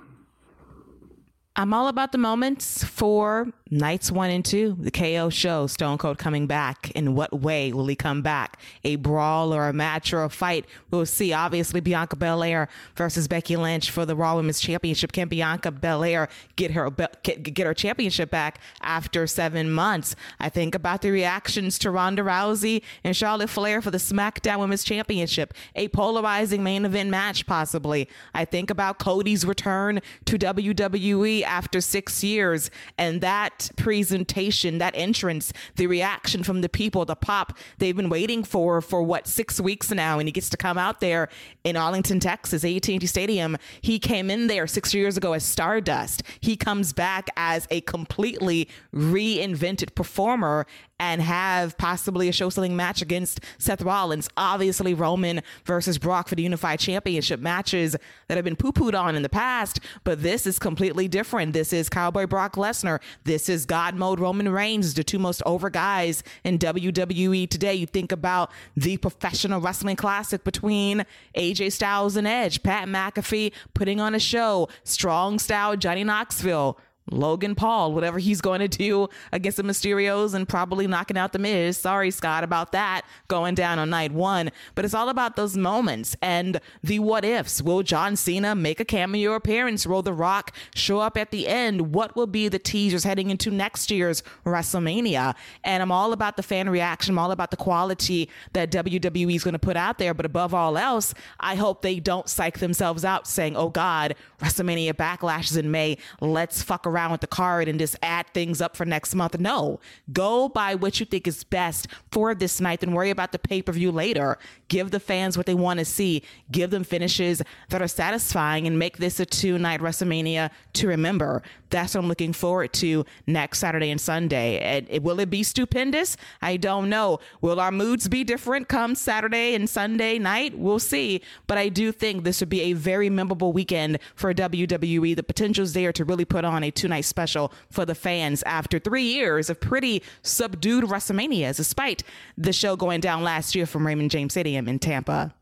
I'm 1.55 1.71
all 1.71 1.87
about 1.87 2.11
the 2.11 2.17
moments 2.17 2.83
for 2.83 3.47
nights 3.69 4.11
one 4.11 4.31
and 4.31 4.43
two, 4.43 4.75
the 4.79 4.89
KO 4.89 5.29
show, 5.29 5.67
Stone 5.67 5.99
Cold 5.99 6.17
coming 6.17 6.47
back. 6.47 6.89
In 6.91 7.13
what 7.13 7.41
way 7.41 7.71
will 7.71 7.85
he 7.85 7.95
come 7.95 8.23
back? 8.23 8.59
A 8.83 8.95
brawl 8.95 9.53
or 9.53 9.67
a 9.67 9.73
match 9.73 10.13
or 10.13 10.23
a 10.23 10.29
fight? 10.31 10.65
We'll 10.89 11.05
see. 11.05 11.31
Obviously, 11.31 11.79
Bianca 11.79 12.15
Belair 12.15 12.69
versus 12.95 13.27
Becky 13.27 13.55
Lynch 13.55 13.91
for 13.91 14.03
the 14.03 14.15
Raw 14.15 14.35
Women's 14.35 14.59
Championship. 14.59 15.11
Can 15.11 15.27
Bianca 15.27 15.69
Belair 15.69 16.27
get 16.55 16.71
her 16.71 16.89
get 16.89 17.67
her 17.67 17.73
championship 17.75 18.31
back 18.31 18.59
after 18.81 19.27
seven 19.27 19.71
months? 19.71 20.15
I 20.39 20.49
think 20.49 20.73
about 20.73 21.03
the 21.03 21.11
reactions 21.11 21.77
to 21.79 21.91
Ronda 21.91 22.23
Rousey 22.23 22.81
and 23.03 23.15
Charlotte 23.15 23.49
Flair 23.51 23.79
for 23.79 23.91
the 23.91 23.99
SmackDown 23.99 24.57
Women's 24.57 24.83
Championship, 24.83 25.53
a 25.75 25.87
polarizing 25.89 26.63
main 26.63 26.83
event 26.83 27.11
match, 27.11 27.45
possibly. 27.45 28.09
I 28.33 28.45
think 28.45 28.71
about 28.71 28.97
Cody's 28.97 29.45
return 29.45 29.99
to 30.25 30.39
WWE 30.39 31.42
after 31.43 31.81
six 31.81 32.23
years. 32.23 32.71
And 32.97 33.21
that 33.21 33.71
presentation, 33.77 34.77
that 34.77 34.93
entrance, 34.95 35.53
the 35.75 35.87
reaction 35.87 36.43
from 36.43 36.61
the 36.61 36.69
people, 36.69 37.05
the 37.05 37.15
pop 37.15 37.57
they've 37.77 37.95
been 37.95 38.09
waiting 38.09 38.43
for 38.43 38.81
for 38.81 39.03
what 39.03 39.27
six 39.27 39.59
weeks 39.59 39.91
now, 39.91 40.19
and 40.19 40.27
he 40.27 40.31
gets 40.31 40.49
to 40.49 40.57
come 40.57 40.77
out 40.77 40.99
there 40.99 41.29
in 41.63 41.75
Arlington, 41.75 42.19
Texas, 42.19 42.63
AT&T 42.63 43.05
Stadium. 43.05 43.57
He 43.81 43.99
came 43.99 44.29
in 44.29 44.47
there 44.47 44.67
six 44.67 44.93
years 44.93 45.17
ago 45.17 45.33
as 45.33 45.43
Stardust. 45.43 46.23
He 46.39 46.55
comes 46.55 46.93
back 46.93 47.29
as 47.37 47.67
a 47.71 47.81
completely 47.81 48.67
reinvented 48.93 49.95
performer 49.95 50.65
and 50.99 51.21
have 51.21 51.77
possibly 51.77 52.29
a 52.29 52.31
show 52.31 52.49
selling 52.49 52.75
match 52.75 53.01
against 53.01 53.39
Seth 53.57 53.81
Rollins. 53.81 54.29
Obviously, 54.37 54.93
Roman 54.93 55.41
versus 55.65 55.97
Brock 55.97 56.27
for 56.27 56.35
the 56.35 56.43
Unified 56.43 56.79
Championship 56.79 57.39
matches 57.39 57.95
that 58.27 58.35
have 58.35 58.45
been 58.45 58.55
poo 58.55 58.71
pooed 58.71 58.99
on 58.99 59.15
in 59.15 59.23
the 59.23 59.29
past, 59.29 59.79
but 60.03 60.21
this 60.21 60.45
is 60.45 60.59
completely 60.59 61.07
different. 61.07 61.53
This 61.53 61.73
is 61.73 61.89
Cowboy 61.89 62.27
Brock 62.27 62.55
Lesnar. 62.55 62.99
This 63.23 63.49
is 63.49 63.65
God 63.65 63.95
Mode 63.95 64.19
Roman 64.19 64.49
Reigns, 64.49 64.93
the 64.93 65.03
two 65.03 65.19
most 65.19 65.41
over 65.45 65.69
guys 65.69 66.23
in 66.43 66.59
WWE 66.59 67.49
today. 67.49 67.73
You 67.73 67.87
think 67.87 68.11
about 68.11 68.51
the 68.75 68.97
professional 68.97 69.61
wrestling 69.61 69.95
classic 69.95 70.43
between 70.43 71.05
AJ 71.35 71.71
Styles 71.71 72.15
and 72.15 72.27
Edge, 72.27 72.63
Pat 72.63 72.87
McAfee 72.87 73.51
putting 73.73 73.99
on 73.99 74.15
a 74.15 74.19
show, 74.19 74.69
strong 74.83 75.39
style 75.39 75.75
Johnny 75.75 76.03
Knoxville 76.03 76.77
Logan 77.11 77.53
Paul, 77.55 77.93
whatever 77.93 78.17
he's 78.17 78.41
going 78.41 78.61
to 78.61 78.67
do 78.67 79.09
against 79.31 79.57
the 79.57 79.63
Mysterios 79.63 80.33
and 80.33 80.47
probably 80.47 80.87
knocking 80.87 81.17
out 81.17 81.33
the 81.33 81.39
Miz. 81.39 81.77
Sorry, 81.77 82.11
Scott, 82.11 82.43
about 82.43 82.71
that 82.71 83.03
going 83.27 83.55
down 83.55 83.77
on 83.77 83.89
night 83.89 84.11
one. 84.11 84.51
But 84.75 84.85
it's 84.85 84.93
all 84.93 85.09
about 85.09 85.35
those 85.35 85.57
moments 85.57 86.15
and 86.21 86.59
the 86.81 86.99
what 86.99 87.25
ifs. 87.25 87.61
Will 87.61 87.83
John 87.83 88.15
Cena 88.15 88.55
make 88.55 88.79
a 88.79 88.85
cameo 88.85 89.33
appearance? 89.33 89.85
Will 89.85 90.01
The 90.01 90.13
Rock 90.13 90.55
show 90.75 90.99
up 90.99 91.17
at 91.17 91.31
the 91.31 91.47
end? 91.47 91.93
What 91.93 92.15
will 92.15 92.27
be 92.27 92.47
the 92.47 92.59
teasers 92.59 93.03
heading 93.03 93.29
into 93.29 93.51
next 93.51 93.91
year's 93.91 94.23
WrestleMania? 94.45 95.35
And 95.63 95.83
I'm 95.83 95.91
all 95.91 96.13
about 96.13 96.37
the 96.37 96.43
fan 96.43 96.69
reaction. 96.69 97.13
I'm 97.13 97.19
all 97.19 97.31
about 97.31 97.51
the 97.51 97.57
quality 97.57 98.29
that 98.53 98.71
WWE 98.71 99.35
is 99.35 99.43
going 99.43 99.53
to 99.53 99.59
put 99.59 99.75
out 99.75 99.97
there. 99.97 100.13
But 100.13 100.25
above 100.25 100.53
all 100.53 100.77
else, 100.77 101.13
I 101.39 101.55
hope 101.55 101.81
they 101.81 101.99
don't 101.99 102.29
psych 102.29 102.59
themselves 102.59 103.03
out 103.03 103.27
saying, 103.27 103.57
oh 103.57 103.69
God, 103.69 104.15
WrestleMania 104.39 104.93
Backlash 104.93 105.51
is 105.51 105.57
in 105.57 105.69
May. 105.69 105.97
Let's 106.21 106.63
fuck 106.63 106.87
around 106.87 106.92
around 106.93 107.11
with 107.11 107.21
the 107.21 107.27
card 107.27 107.67
and 107.67 107.79
just 107.79 107.95
add 108.03 108.27
things 108.33 108.61
up 108.61 108.77
for 108.77 108.85
next 108.85 109.15
month. 109.15 109.39
No, 109.39 109.79
go 110.11 110.49
by 110.49 110.75
what 110.75 110.99
you 110.99 111.05
think 111.05 111.27
is 111.27 111.43
best 111.43 111.87
for 112.11 112.35
this 112.35 112.61
night 112.61 112.83
and 112.83 112.93
worry 112.93 113.09
about 113.09 113.31
the 113.31 113.39
pay 113.39 113.61
per 113.61 113.71
view 113.71 113.91
later. 113.91 114.37
Give 114.67 114.91
the 114.91 114.99
fans 114.99 115.37
what 115.37 115.45
they 115.45 115.53
want 115.53 115.79
to 115.79 115.85
see, 115.85 116.23
give 116.51 116.69
them 116.69 116.83
finishes 116.83 117.41
that 117.69 117.81
are 117.81 117.87
satisfying, 117.87 118.67
and 118.67 118.77
make 118.77 118.97
this 118.97 119.19
a 119.19 119.25
two 119.25 119.57
night 119.57 119.79
WrestleMania 119.79 120.51
to 120.73 120.87
remember. 120.87 121.41
That's 121.73 121.95
what 121.95 122.01
I'm 122.01 122.07
looking 122.07 122.33
forward 122.33 122.71
to 122.73 123.03
next 123.25 123.57
Saturday 123.57 123.89
and 123.89 123.99
Sunday. 123.99 124.59
And 124.59 125.03
will 125.03 125.19
it 125.19 125.31
be 125.31 125.41
stupendous? 125.41 126.15
I 126.39 126.55
don't 126.55 126.87
know. 126.87 127.19
Will 127.41 127.59
our 127.59 127.71
moods 127.71 128.07
be 128.07 128.23
different 128.23 128.67
come 128.67 128.93
Saturday 128.93 129.55
and 129.55 129.67
Sunday 129.67 130.19
night? 130.19 130.55
We'll 130.55 130.77
see. 130.77 131.21
But 131.47 131.57
I 131.57 131.69
do 131.69 131.91
think 131.91 132.23
this 132.23 132.41
would 132.41 132.49
be 132.49 132.61
a 132.61 132.73
very 132.73 133.09
memorable 133.09 133.53
weekend 133.53 133.97
for 134.13 134.31
WWE. 134.35 135.15
The 135.15 135.23
potential 135.23 135.63
is 135.63 135.73
there 135.73 135.91
to 135.93 136.05
really 136.05 136.25
put 136.25 136.45
on 136.45 136.63
a 136.63 136.69
two 136.69 136.87
night 136.87 137.05
special 137.05 137.51
for 137.71 137.85
the 137.85 137.95
fans 137.95 138.43
after 138.43 138.77
three 138.77 139.03
years 139.03 139.49
of 139.49 139.59
pretty 139.59 140.03
subdued 140.21 140.83
WrestleManias, 140.83 141.57
despite 141.57 142.03
the 142.37 142.53
show 142.53 142.75
going 142.75 143.01
down 143.01 143.23
last 143.23 143.55
year 143.55 143.65
from 143.65 143.87
Raymond 143.87 144.11
James 144.11 144.33
Stadium 144.33 144.67
in 144.67 144.77
Tampa. 144.77 145.33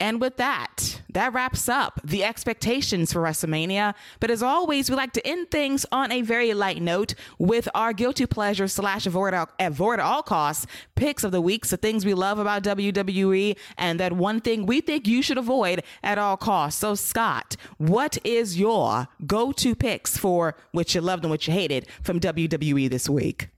And 0.00 0.20
with 0.20 0.36
that, 0.36 1.02
that 1.10 1.32
wraps 1.32 1.68
up 1.68 2.00
the 2.04 2.22
expectations 2.22 3.12
for 3.12 3.20
WrestleMania. 3.20 3.94
But 4.20 4.30
as 4.30 4.44
always, 4.44 4.88
we 4.88 4.94
like 4.94 5.12
to 5.14 5.26
end 5.26 5.50
things 5.50 5.84
on 5.90 6.12
a 6.12 6.22
very 6.22 6.54
light 6.54 6.80
note 6.80 7.14
with 7.38 7.68
our 7.74 7.92
guilty 7.92 8.24
pleasure 8.26 8.68
slash 8.68 9.06
avoid, 9.06 9.34
avoid 9.58 9.98
all 9.98 10.22
costs 10.22 10.66
picks 10.94 11.24
of 11.24 11.32
the 11.32 11.40
week. 11.40 11.66
the 11.66 11.76
things 11.76 12.04
we 12.04 12.14
love 12.14 12.38
about 12.38 12.62
WWE, 12.62 13.56
and 13.76 13.98
that 13.98 14.12
one 14.12 14.40
thing 14.40 14.66
we 14.66 14.80
think 14.80 15.08
you 15.08 15.20
should 15.20 15.38
avoid 15.38 15.82
at 16.04 16.16
all 16.16 16.36
costs. 16.36 16.80
So, 16.80 16.94
Scott, 16.94 17.56
what 17.78 18.18
is 18.24 18.58
your 18.58 19.08
go 19.26 19.50
to 19.52 19.74
picks 19.74 20.16
for 20.16 20.54
what 20.70 20.94
you 20.94 21.00
loved 21.00 21.24
and 21.24 21.30
what 21.30 21.46
you 21.48 21.52
hated 21.52 21.86
from 22.02 22.20
WWE 22.20 22.88
this 22.88 23.08
week? 23.08 23.48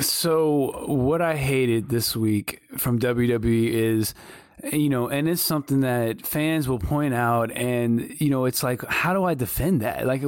So, 0.00 0.84
what 0.86 1.22
I 1.22 1.36
hated 1.36 1.90
this 1.90 2.16
week 2.16 2.60
from 2.76 2.98
WWE 2.98 3.70
is 3.70 4.14
you 4.64 4.88
know, 4.88 5.08
and 5.08 5.28
it's 5.28 5.42
something 5.42 5.80
that 5.80 6.26
fans 6.26 6.68
will 6.68 6.78
point 6.78 7.14
out, 7.14 7.50
and 7.52 8.20
you 8.20 8.30
know, 8.30 8.46
it's 8.46 8.62
like, 8.62 8.84
how 8.84 9.12
do 9.12 9.24
I 9.24 9.34
defend 9.34 9.82
that? 9.82 10.06
Like, 10.06 10.22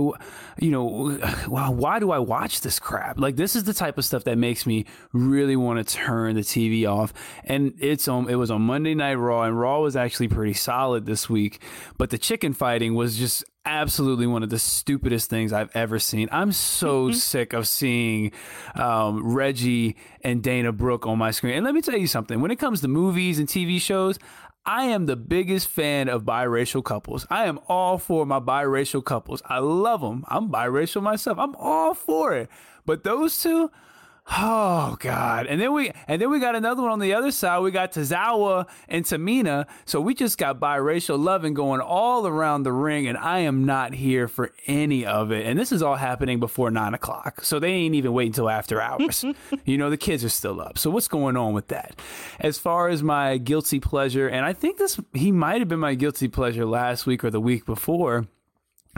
you 0.61 0.71
know, 0.71 1.19
wow, 1.49 1.71
why 1.71 1.99
do 1.99 2.11
I 2.11 2.19
watch 2.19 2.61
this 2.61 2.79
crap? 2.79 3.19
Like, 3.19 3.37
this 3.37 3.57
is 3.57 3.65
the 3.65 3.75
type 3.75 3.99
of 3.99 4.05
stuff 4.05 4.25
that 4.25 4.39
makes 4.39 4.67
me 4.67 4.85
really 5.13 5.57
want 5.57 5.87
to 5.87 5.95
turn 5.95 6.35
the 6.35 6.43
TV 6.43 6.89
off. 6.89 7.13
And 7.45 7.75
it's 7.79 8.09
on. 8.09 8.29
It 8.29 8.37
was 8.37 8.51
on 8.51 8.63
Monday 8.63 8.95
Night 8.95 9.15
Raw, 9.15 9.43
and 9.43 9.59
Raw 9.59 9.81
was 9.81 9.97
actually 9.97 10.29
pretty 10.29 10.55
solid 10.55 11.07
this 11.07 11.29
week, 11.29 11.63
but 11.97 12.11
the 12.11 12.19
chicken 12.19 12.53
fighting 12.53 12.95
was 12.95 13.17
just 13.19 13.45
absolutely 13.69 14.27
one 14.27 14.43
of 14.43 14.49
the 14.49 14.59
stupidest 14.59 15.29
things 15.29 15.53
I've 15.53 15.71
ever 15.75 15.99
seen. 15.99 16.29
I'm 16.33 16.53
so 16.53 17.13
sick 17.13 17.53
of 17.53 17.69
seeing 17.69 18.33
um, 18.75 19.23
Reggie 19.35 19.97
and 20.23 20.43
Dana 20.43 20.73
Brooke 20.73 21.07
on 21.07 21.19
my 21.19 21.31
screen. 21.31 21.55
And 21.55 21.65
let 21.65 21.75
me 21.75 21.83
tell 21.83 21.99
you 21.99 22.07
something 22.07 22.41
when 22.41 22.51
it 22.51 22.57
comes 22.57 22.81
to 22.81 22.89
movies 22.89 23.39
and 23.39 23.47
TV 23.47 23.79
shows, 23.79 24.19
I 24.65 24.85
am 24.85 25.07
the 25.07 25.17
biggest 25.17 25.69
fan 25.69 26.09
of 26.09 26.25
biracial 26.25 26.85
couples. 26.85 27.27
I 27.31 27.45
am 27.47 27.59
all 27.69 27.99
for 27.99 28.27
my 28.27 28.41
biracial 28.41 29.05
couples. 29.05 29.43
I 29.47 29.59
love 29.61 30.03
them. 30.03 30.25
I'm 30.29 30.51
biracial 30.51 31.03
myself. 31.03 31.39
I'm 31.39 31.55
all 31.57 31.95
for 31.95 32.35
it. 32.35 32.51
But 32.85 33.05
those 33.05 33.43
two, 33.43 33.71
Oh 34.31 34.97
God! 35.01 35.47
And 35.47 35.59
then 35.59 35.73
we 35.73 35.91
and 36.07 36.21
then 36.21 36.29
we 36.31 36.39
got 36.39 36.55
another 36.55 36.83
one 36.83 36.93
on 36.93 36.99
the 36.99 37.15
other 37.15 37.31
side. 37.31 37.61
We 37.61 37.71
got 37.71 37.93
Tozawa 37.93 38.69
and 38.87 39.05
Tamina. 39.05 39.67
So 39.87 40.03
we 40.03 40.15
just 40.15 40.37
got 40.37 40.61
biracial 40.61 41.19
loving 41.19 41.55
going 41.55 41.81
all 41.81 42.27
around 42.27 42.65
the 42.65 42.73
ring, 42.73 43.07
and 43.07 43.17
I 43.17 43.39
am 43.41 43.65
not 43.65 43.95
here 43.95 44.29
for 44.29 44.53
any 44.67 45.07
of 45.07 45.33
it. 45.33 45.47
And 45.47 45.59
this 45.59 45.73
is 45.73 45.83
all 45.83 45.97
happening 45.97 46.41
before 46.41 46.71
nine 46.71 46.93
o'clock, 46.93 47.43
so 47.43 47.59
they 47.59 47.71
ain't 47.71 47.95
even 47.95 48.13
waiting 48.13 48.31
until 48.31 48.51
after 48.51 48.83
hours. 48.83 49.25
you 49.65 49.79
know, 49.79 49.89
the 49.89 49.97
kids 49.97 50.23
are 50.23 50.29
still 50.29 50.61
up. 50.61 50.77
So 50.77 50.91
what's 50.91 51.09
going 51.09 51.39
on 51.39 51.55
with 51.55 51.69
that? 51.69 51.99
As 52.39 52.59
far 52.59 52.89
as 52.89 53.03
my 53.03 53.39
guilty 53.39 53.81
pleasure, 53.81 54.29
and 54.29 54.45
I 54.45 54.53
think 54.53 54.77
this 54.77 55.01
he 55.15 55.33
might 55.33 55.61
have 55.61 55.69
been 55.69 55.81
my 55.81 55.95
guilty 55.95 56.29
pleasure 56.29 56.67
last 56.67 57.07
week 57.07 57.25
or 57.25 57.31
the 57.31 57.41
week 57.41 57.65
before. 57.65 58.27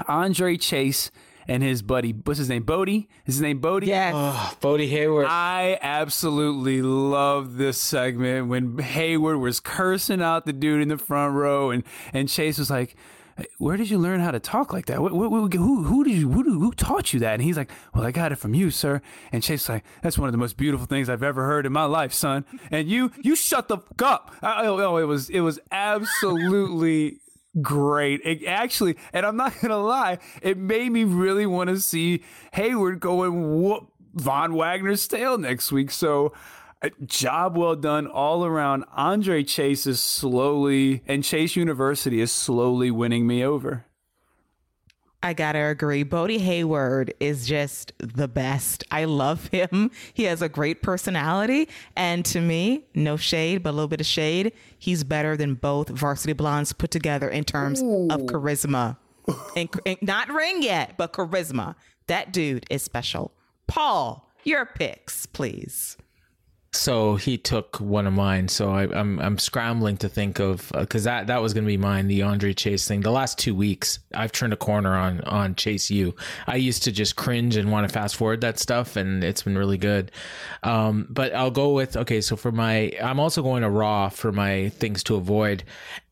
Andre 0.09 0.57
Chase 0.57 1.11
and 1.51 1.65
his 1.65 1.83
buddy, 1.83 2.13
what's 2.13 2.39
his 2.39 2.49
name? 2.49 2.63
Bodhi? 2.63 3.09
Is 3.27 3.35
his 3.35 3.43
name 3.43 3.59
Bodhi? 3.59 3.89
Yeah. 3.89 4.13
Oh, 4.15 4.55
Bodhi 4.61 4.87
Hayward. 4.87 5.27
I 5.29 5.79
absolutely 5.83 6.81
love 6.81 7.57
this 7.57 7.77
segment 7.77 8.47
when 8.47 8.79
Hayward 8.79 9.39
was 9.39 9.59
cursing 9.59 10.23
out 10.23 10.47
the 10.47 10.53
dude 10.53 10.81
in 10.81 10.89
the 10.89 10.97
front 10.97 11.35
row, 11.35 11.71
and 11.71 11.83
and 12.13 12.29
Chase 12.29 12.59
was 12.59 12.71
like. 12.71 12.97
Where 13.57 13.79
did 13.79 13.89
you 13.89 13.97
learn 13.97 14.21
how 14.21 14.33
to 14.33 14.41
talk 14.41 14.71
like 14.71 14.85
that? 14.87 15.01
What, 15.01 15.15
what, 15.15 15.31
what, 15.31 15.55
who, 15.55 15.85
who 15.85 16.05
did 16.05 16.13
you, 16.13 16.31
who, 16.31 16.43
who 16.43 16.73
taught 16.73 17.15
you 17.15 17.21
that? 17.21 17.33
And 17.33 17.43
he's 17.43 17.57
like, 17.57 17.71
well, 17.95 18.05
I 18.05 18.11
got 18.11 18.33
it 18.33 18.37
from 18.37 18.53
you, 18.53 18.71
sir. 18.71 19.01
And 19.33 19.43
Chase 19.43 19.63
was 19.63 19.77
like, 19.77 19.85
that's 20.03 20.19
one 20.19 20.29
of 20.29 20.33
the 20.33 20.39
most 20.39 20.59
beautiful 20.59 20.85
things 20.85 21.09
I've 21.09 21.23
ever 21.23 21.47
heard 21.47 21.65
in 21.65 21.73
my 21.73 21.87
life, 21.87 22.13
son. 22.13 22.45
And 22.71 22.91
you, 22.91 23.13
you 23.23 23.35
shut 23.35 23.69
the 23.69 23.79
fuck 23.79 24.03
up. 24.03 24.35
I, 24.43 24.67
oh, 24.67 24.99
it 24.99 25.05
was, 25.05 25.31
it 25.31 25.41
was 25.41 25.59
absolutely 25.73 27.21
great. 27.61 28.21
It 28.25 28.45
actually, 28.47 28.97
and 29.13 29.25
I'm 29.27 29.37
not 29.37 29.55
gonna 29.63 29.79
lie, 29.79 30.19
it 30.43 30.59
made 30.59 30.91
me 30.93 31.05
really 31.05 31.47
want 31.47 31.71
to 31.71 31.81
see 31.81 32.23
Hayward 32.53 33.01
going 33.01 33.63
whoop 33.63 33.89
Von 34.15 34.55
Wagner's 34.55 35.07
tail 35.07 35.39
next 35.39 35.73
week. 35.73 35.91
So, 35.91 36.33
uh, 36.83 36.89
job 37.05 37.57
well 37.57 37.77
done 37.77 38.07
all 38.07 38.45
around. 38.45 38.85
Andre 38.93 39.45
Chase 39.45 39.87
is 39.87 40.01
slowly, 40.01 41.03
and 41.07 41.23
Chase 41.23 41.57
University 41.57 42.21
is 42.21 42.33
slowly 42.33 42.91
winning 42.91 43.27
me 43.27 43.45
over. 43.45 43.85
I 45.23 45.35
gotta 45.35 45.67
agree. 45.67 46.03
Bodhi 46.03 46.39
Hayward 46.39 47.13
is 47.21 47.47
just 47.47 47.93
the 47.99 48.27
best. 48.27 48.85
I 48.91 49.05
love 49.05 49.49
him. 49.49 49.91
He 50.15 50.25
has 50.25 50.43
a 50.43 50.49
great 50.49 50.83
personality. 50.83 51.69
And 51.97 52.25
to 52.27 52.41
me, 52.41 52.85
no 52.95 53.17
shade, 53.17 53.63
but 53.63 53.71
a 53.71 53.73
little 53.73 53.89
bit 53.89 54.01
of 54.01 54.07
shade, 54.07 54.53
he's 54.79 55.05
better 55.05 55.37
than 55.37 55.55
both 55.55 55.89
Varsity 55.89 56.33
Blondes 56.33 56.73
put 56.73 56.91
together 56.91 57.29
in 57.29 57.45
terms 57.45 57.81
of 57.81 58.23
charisma. 58.23 58.97
and, 59.57 59.69
and 59.87 59.99
not 60.03 60.29
ring 60.31 60.63
yet, 60.63 60.95
but 60.97 61.13
charisma. 61.13 61.75
That 62.07 62.33
dude 62.33 62.67
is 62.71 62.83
special. 62.83 63.33
Paul, 63.67 64.31
your 64.45 64.67
picks, 64.67 65.27
please. 65.27 65.97
So 66.73 67.17
he 67.17 67.37
took 67.37 67.81
one 67.81 68.07
of 68.07 68.13
mine. 68.13 68.47
So 68.47 68.71
I, 68.71 68.85
I'm 68.85 69.19
I'm 69.19 69.39
scrambling 69.39 69.97
to 69.99 70.09
think 70.09 70.39
of 70.39 70.71
because 70.73 71.03
that 71.03 71.27
that 71.27 71.43
was 71.43 71.53
going 71.53 71.65
to 71.65 71.69
be 71.69 71.77
mine. 71.77 72.07
The 72.07 72.23
Andre 72.23 72.53
Chase 72.53 72.87
thing. 72.87 73.01
The 73.01 73.11
last 73.11 73.39
two 73.39 73.57
weeks, 73.57 73.99
I've 74.15 74.31
turned 74.31 74.53
a 74.53 74.57
corner 74.57 74.95
on 74.97 75.21
on 75.23 75.57
Chase 75.57 75.91
U. 75.91 76.15
I 76.47 76.57
used 76.57 76.85
to 76.85 76.93
just 76.93 77.17
cringe 77.17 77.57
and 77.57 77.73
want 77.73 77.89
to 77.89 77.93
fast 77.93 78.15
forward 78.15 78.41
that 78.43 78.61
stuff, 78.61 78.95
and 78.95 79.25
it's 79.25 79.43
been 79.43 79.59
really 79.59 79.79
good. 79.79 80.13
Um, 80.63 81.09
but 81.11 81.35
I'll 81.35 81.51
go 81.51 81.73
with 81.73 81.97
okay. 81.97 82.21
So 82.21 82.37
for 82.37 82.53
my, 82.53 82.93
I'm 83.03 83.19
also 83.19 83.43
going 83.43 83.63
to 83.63 83.71
Raw 83.71 84.09
for 84.09 84.31
my 84.31 84.69
things 84.69 85.03
to 85.05 85.17
avoid, 85.17 85.65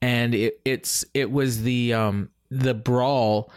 and 0.02 0.34
it 0.34 0.60
it's 0.64 1.04
it 1.14 1.30
was 1.30 1.62
the 1.62 1.94
um 1.94 2.30
the 2.50 2.74
brawl 2.74 3.52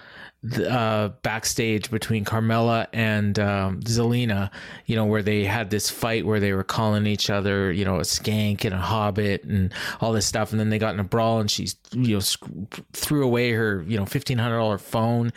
uh, 0.68 1.10
backstage 1.22 1.92
between 1.92 2.26
Carmella 2.26 2.88
and 2.94 3.38
um, 3.38 3.80
Zelina, 3.82 4.50
you 4.88 4.96
know, 4.96 5.06
where 5.06 5.22
they 5.22 5.44
had 5.44 5.70
this 5.70 5.90
fight 5.90 6.26
where 6.26 6.40
they 6.40 6.54
were 6.54 6.64
calling 6.64 7.06
each 7.06 7.30
other, 7.30 7.72
you 7.72 7.86
know, 7.86 7.98
a 7.98 8.02
skank 8.02 8.66
and 8.66 8.74
a 8.74 8.80
hobbit 8.80 9.44
and 9.44 9.72
all 10.00 10.12
this 10.14 10.26
stuff. 10.26 10.52
And 10.52 10.60
then 10.60 10.70
they 10.70 10.80
got 10.80 10.96
in 10.96 11.00
a 11.00 11.04
brawl 11.04 11.40
and 11.40 11.50
she, 11.50 11.68
you 11.92 12.16
know, 12.16 12.78
threw 12.94 13.24
away 13.24 13.52
her, 13.52 13.84
you 13.88 13.98
know, 13.98 14.06
$1,500 14.06 14.80
phone. 14.82 15.32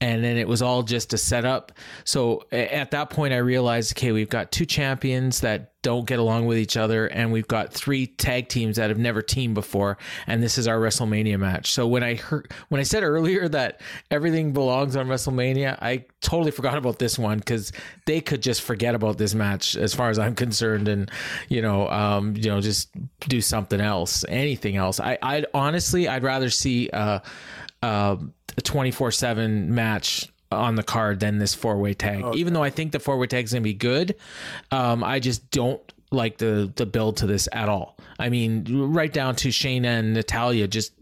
And 0.00 0.22
then 0.22 0.36
it 0.36 0.46
was 0.46 0.60
all 0.60 0.82
just 0.82 1.12
a 1.12 1.18
setup. 1.18 1.72
So 2.04 2.42
at 2.52 2.90
that 2.90 3.10
point, 3.10 3.32
I 3.32 3.38
realized, 3.38 3.96
okay, 3.96 4.12
we've 4.12 4.28
got 4.28 4.52
two 4.52 4.66
champions 4.66 5.40
that 5.40 5.74
don't 5.84 6.06
get 6.06 6.18
along 6.18 6.46
with 6.46 6.56
each 6.56 6.78
other, 6.78 7.06
and 7.06 7.30
we've 7.30 7.46
got 7.46 7.72
three 7.72 8.06
tag 8.06 8.48
teams 8.48 8.76
that 8.76 8.88
have 8.88 8.98
never 8.98 9.20
teamed 9.20 9.54
before, 9.54 9.98
and 10.26 10.42
this 10.42 10.56
is 10.56 10.66
our 10.66 10.78
WrestleMania 10.78 11.38
match. 11.38 11.72
So 11.72 11.86
when 11.86 12.02
I 12.02 12.14
heard 12.14 12.50
when 12.70 12.80
I 12.80 12.84
said 12.84 13.02
earlier 13.02 13.46
that 13.48 13.82
everything 14.10 14.54
belongs 14.54 14.96
on 14.96 15.06
WrestleMania, 15.06 15.78
I 15.82 16.06
totally 16.22 16.52
forgot 16.52 16.78
about 16.78 16.98
this 16.98 17.18
one 17.18 17.36
because 17.36 17.70
they 18.06 18.22
could 18.22 18.42
just 18.42 18.62
forget 18.62 18.94
about 18.94 19.18
this 19.18 19.34
match 19.34 19.76
as 19.76 19.94
far 19.94 20.08
as 20.08 20.18
I'm 20.18 20.34
concerned, 20.34 20.88
and 20.88 21.10
you 21.50 21.60
know, 21.60 21.86
um, 21.90 22.34
you 22.34 22.50
know, 22.50 22.62
just 22.62 22.88
do 23.20 23.42
something 23.42 23.80
else, 23.80 24.24
anything 24.28 24.76
else. 24.76 25.00
I, 25.00 25.18
I 25.22 25.44
honestly, 25.52 26.08
I'd 26.08 26.22
rather 26.22 26.48
see 26.48 26.88
uh, 26.90 27.18
uh, 27.84 28.16
a 28.56 28.60
24 28.62 29.10
seven 29.10 29.74
match 29.74 30.28
on 30.50 30.76
the 30.76 30.82
card 30.82 31.20
than 31.20 31.38
this 31.38 31.54
four 31.54 31.76
way 31.76 31.94
tag. 31.94 32.24
Even 32.34 32.52
though 32.52 32.62
I 32.62 32.70
think 32.70 32.92
the 32.92 33.00
four 33.00 33.18
way 33.18 33.26
tag 33.26 33.44
is 33.44 33.52
gonna 33.52 33.62
be 33.62 33.74
good, 33.74 34.14
um, 34.70 35.02
I 35.04 35.18
just 35.20 35.50
don't 35.50 35.80
like 36.10 36.38
the 36.38 36.72
the 36.76 36.86
build 36.86 37.18
to 37.18 37.26
this 37.26 37.48
at 37.52 37.68
all. 37.68 37.96
I 38.18 38.28
mean, 38.28 38.64
right 38.92 39.12
down 39.12 39.34
to 39.36 39.48
Shayna 39.48 39.86
and 39.86 40.14
Natalya 40.14 40.68
just 40.68 40.92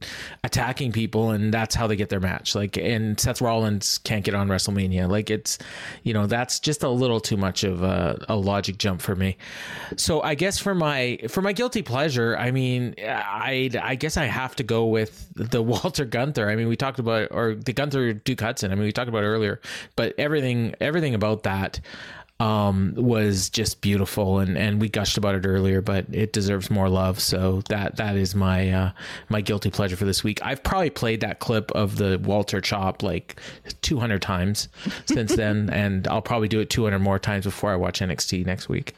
attacking 0.45 0.93
people, 0.93 1.31
and 1.31 1.53
that's 1.53 1.75
how 1.75 1.87
they 1.87 1.97
get 1.97 2.09
their 2.09 2.21
match. 2.21 2.55
Like, 2.55 2.79
and 2.79 3.21
Seth 3.21 3.41
Rollins 3.43 3.99
can't 3.99 4.25
get 4.25 4.35
on 4.35 4.49
WrestleMania. 4.49 5.09
Like, 5.11 5.29
it's 5.29 5.59
you 6.03 6.15
know 6.15 6.27
that's 6.27 6.59
just 6.59 6.83
a 6.83 6.89
little 6.89 7.21
too 7.21 7.37
much 7.37 7.65
of 7.65 7.83
a, 7.83 8.25
a 8.29 8.37
logic 8.37 8.79
jump 8.79 9.03
for 9.03 9.15
me. 9.15 9.37
So 9.97 10.23
I 10.23 10.35
guess 10.35 10.59
for 10.59 10.75
my 10.75 11.19
for 11.29 11.43
my 11.43 11.53
guilty 11.53 11.83
pleasure, 11.83 12.37
I 12.37 12.51
mean, 12.51 12.95
I 12.99 13.71
I 13.83 13.95
guess 13.95 14.17
I 14.17 14.25
have 14.25 14.57
to 14.57 14.63
go 14.63 14.87
with 14.87 15.29
the 15.35 15.63
Walter 15.73 16.05
Gunther. 16.05 16.49
I 16.49 16.57
mean, 16.57 16.69
we 16.69 16.77
talked 16.77 16.99
about 16.99 17.29
or 17.31 17.55
the 17.55 17.73
Gunther 17.73 18.15
Duke 18.15 18.41
Hudson. 18.41 18.73
I 18.73 18.75
mean, 18.75 18.85
we 18.85 18.93
talked 18.93 19.09
about 19.09 19.25
earlier, 19.25 19.61
but 19.97 20.15
everything 20.19 20.75
everything 20.81 21.15
about 21.15 21.43
that 21.43 21.81
um, 22.43 22.95
was 22.97 23.49
just 23.49 23.81
beautiful, 23.83 24.41
and, 24.41 24.59
and 24.59 24.81
we 24.81 24.89
gushed 24.89 25.17
about 25.17 25.37
it 25.37 25.47
earlier, 25.47 25.81
but 25.81 26.07
it 26.11 26.33
deserves 26.33 26.71
more 26.71 26.89
love. 26.89 27.21
So 27.21 27.63
that 27.69 27.97
that 27.97 28.17
is 28.17 28.35
my 28.35 28.69
uh, 28.69 28.91
my 29.29 29.41
guilty 29.41 29.71
pleasure 29.71 29.95
for 29.95 30.07
this 30.07 30.25
week. 30.25 30.41
I've 30.43 30.61
probably 30.65 30.91
played 30.91 31.21
that 31.21 31.39
clip 31.39 31.71
of 31.71 31.97
the 31.97 32.19
Walter 32.19 32.61
chop 32.61 33.05
like 33.05 33.41
200 33.83 34.21
times 34.21 34.69
since 35.05 35.37
then, 35.37 35.71
and 35.73 36.09
I'll 36.09 36.21
probably 36.21 36.49
do 36.49 36.59
it 36.59 36.69
200 36.69 36.99
more 36.99 37.21
times 37.21 37.45
before 37.45 37.71
I 37.71 37.77
watch 37.77 38.01
NXT 38.01 38.45
next 38.45 38.69
week. 38.69 38.95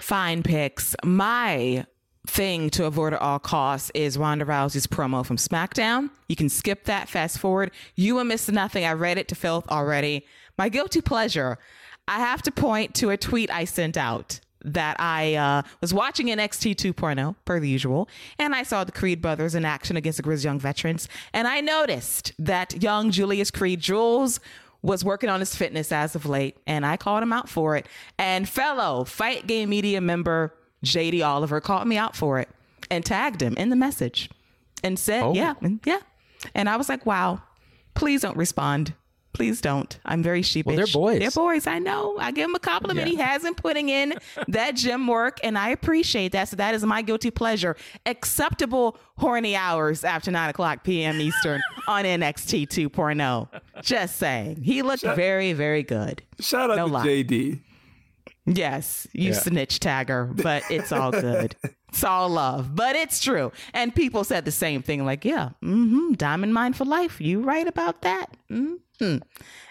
Fine 0.00 0.44
picks. 0.44 0.94
My 1.02 1.86
thing 2.28 2.70
to 2.70 2.84
avoid 2.84 3.12
at 3.12 3.20
all 3.20 3.40
costs 3.40 3.90
is 3.92 4.16
Ronda 4.16 4.44
Rousey's 4.44 4.86
promo 4.86 5.26
from 5.26 5.36
SmackDown. 5.36 6.10
You 6.28 6.36
can 6.36 6.48
skip 6.48 6.84
that, 6.84 7.08
fast 7.08 7.38
forward. 7.38 7.72
You 7.96 8.14
will 8.14 8.24
miss 8.24 8.48
nothing. 8.48 8.84
I 8.84 8.92
read 8.92 9.18
it 9.18 9.26
to 9.28 9.34
filth 9.34 9.68
already. 9.68 10.24
My 10.56 10.68
guilty 10.68 11.00
pleasure. 11.00 11.58
I 12.06 12.18
have 12.18 12.42
to 12.42 12.50
point 12.50 12.94
to 12.96 13.10
a 13.10 13.16
tweet 13.16 13.50
I 13.50 13.64
sent 13.64 13.96
out 13.96 14.40
that 14.64 14.98
I 14.98 15.34
uh, 15.34 15.62
was 15.80 15.92
watching 15.92 16.28
NXT 16.28 16.74
2.0 16.76 17.36
per 17.44 17.60
the 17.60 17.68
usual, 17.68 18.08
and 18.38 18.54
I 18.54 18.62
saw 18.62 18.82
the 18.82 18.92
Creed 18.92 19.20
brothers 19.20 19.54
in 19.54 19.64
action 19.64 19.96
against 19.96 20.16
the 20.16 20.22
Grizz 20.22 20.42
Young 20.44 20.58
veterans, 20.58 21.08
and 21.32 21.46
I 21.46 21.60
noticed 21.60 22.32
that 22.38 22.82
young 22.82 23.10
Julius 23.10 23.50
Creed 23.50 23.80
Jules 23.80 24.40
was 24.80 25.04
working 25.04 25.30
on 25.30 25.40
his 25.40 25.54
fitness 25.54 25.92
as 25.92 26.14
of 26.14 26.26
late, 26.26 26.56
and 26.66 26.84
I 26.84 26.96
called 26.96 27.22
him 27.22 27.32
out 27.32 27.48
for 27.48 27.76
it. 27.76 27.86
And 28.18 28.48
fellow 28.48 29.04
Fight 29.04 29.46
Game 29.46 29.70
Media 29.70 30.00
member 30.00 30.54
JD 30.84 31.24
Oliver 31.26 31.60
called 31.60 31.86
me 31.86 31.96
out 31.96 32.14
for 32.16 32.38
it 32.38 32.48
and 32.90 33.04
tagged 33.04 33.42
him 33.42 33.54
in 33.56 33.70
the 33.70 33.76
message 33.76 34.30
and 34.82 34.98
said, 34.98 35.22
Oh. 35.22 35.34
"Yeah, 35.34 35.54
yeah." 35.84 36.00
And 36.54 36.68
I 36.68 36.76
was 36.76 36.88
like, 36.90 37.06
"Wow, 37.06 37.42
please 37.94 38.20
don't 38.20 38.36
respond." 38.36 38.92
Please 39.34 39.60
don't. 39.60 39.98
I'm 40.06 40.22
very 40.22 40.42
sheepish. 40.42 40.66
Well, 40.66 40.76
they're 40.76 40.86
boys. 40.92 41.18
They're 41.18 41.30
boys. 41.44 41.66
I 41.66 41.78
know. 41.80 42.16
I 42.18 42.30
give 42.30 42.48
him 42.48 42.54
a 42.54 42.60
compliment. 42.60 43.06
He 43.08 43.16
hasn't 43.16 43.56
putting 43.56 43.88
in 43.88 44.14
that 44.48 44.76
gym 44.76 45.06
work, 45.08 45.38
and 45.42 45.58
I 45.58 45.70
appreciate 45.70 46.32
that. 46.32 46.48
So 46.48 46.56
that 46.56 46.74
is 46.74 46.84
my 46.84 47.02
guilty 47.02 47.30
pleasure. 47.32 47.76
Acceptable 48.06 48.96
horny 49.18 49.56
hours 49.56 50.04
after 50.04 50.30
9 50.30 50.50
o'clock 50.50 50.84
p.m. 50.84 51.20
Eastern 51.20 51.60
on 51.88 52.04
NXT 52.04 52.68
2.0. 52.68 53.48
Just 53.82 54.16
saying. 54.16 54.62
He 54.62 54.82
looked 54.82 55.02
very, 55.02 55.52
very 55.52 55.82
good. 55.82 56.22
Shout 56.40 56.70
out 56.70 56.76
No 56.76 56.86
to 56.86 56.92
lie. 56.94 57.06
JD. 57.06 57.60
Yes, 58.46 59.06
you 59.12 59.30
Yeah. 59.30 59.38
snitch 59.38 59.80
tagger, 59.80 60.40
but 60.42 60.62
it's 60.70 60.92
all 60.92 61.10
good. 61.10 61.56
it's 61.94 62.02
all 62.02 62.28
love, 62.28 62.74
but 62.74 62.96
it's 62.96 63.20
true. 63.20 63.52
And 63.72 63.94
people 63.94 64.24
said 64.24 64.44
the 64.44 64.50
same 64.50 64.82
thing, 64.82 65.04
like, 65.04 65.24
yeah, 65.24 65.50
mm-hmm, 65.62 66.14
diamond 66.14 66.52
mine 66.52 66.72
for 66.72 66.84
life. 66.84 67.20
You 67.20 67.40
right 67.40 67.68
about 67.68 68.02
that? 68.02 68.36
Mm-hmm. 68.50 69.18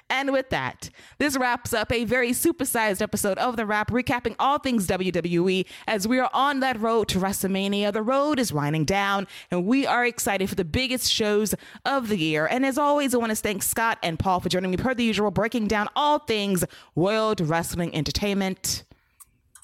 And 0.10 0.32
with 0.32 0.50
that, 0.52 0.90
this 1.18 1.36
wraps 1.36 1.74
up 1.74 1.92
a 1.92 2.06
very 2.06 2.32
supersized 2.32 3.02
episode 3.02 3.38
of 3.40 3.58
The 3.58 3.66
Wrap, 3.66 3.92
recapping 3.92 4.36
all 4.40 4.58
things 4.58 4.88
WWE 4.88 5.66
as 5.86 6.08
we 6.08 6.18
are 6.20 6.30
on 6.34 6.62
that 6.62 6.80
road 6.80 7.10
to 7.10 7.20
WrestleMania. 7.20 7.92
The 7.92 8.02
road 8.02 8.40
is 8.40 8.54
winding 8.54 8.86
down, 8.86 9.28
and 9.52 9.66
we 9.66 9.86
are 9.86 10.06
excited 10.06 10.48
for 10.48 10.56
the 10.56 10.64
biggest 10.64 11.12
shows 11.12 11.54
of 11.84 12.08
the 12.08 12.18
year. 12.18 12.46
And 12.46 12.66
as 12.66 12.78
always, 12.78 13.14
I 13.14 13.18
want 13.18 13.32
to 13.32 13.36
thank 13.36 13.64
Scott 13.64 13.98
and 14.02 14.18
Paul 14.18 14.40
for 14.40 14.48
joining 14.48 14.72
me 14.72 14.78
per 14.78 14.94
the 14.94 15.04
usual, 15.04 15.30
breaking 15.30 15.68
down 15.68 15.90
all 15.94 16.20
things 16.20 16.64
World 16.96 17.42
Wrestling 17.42 17.94
Entertainment. 17.94 18.86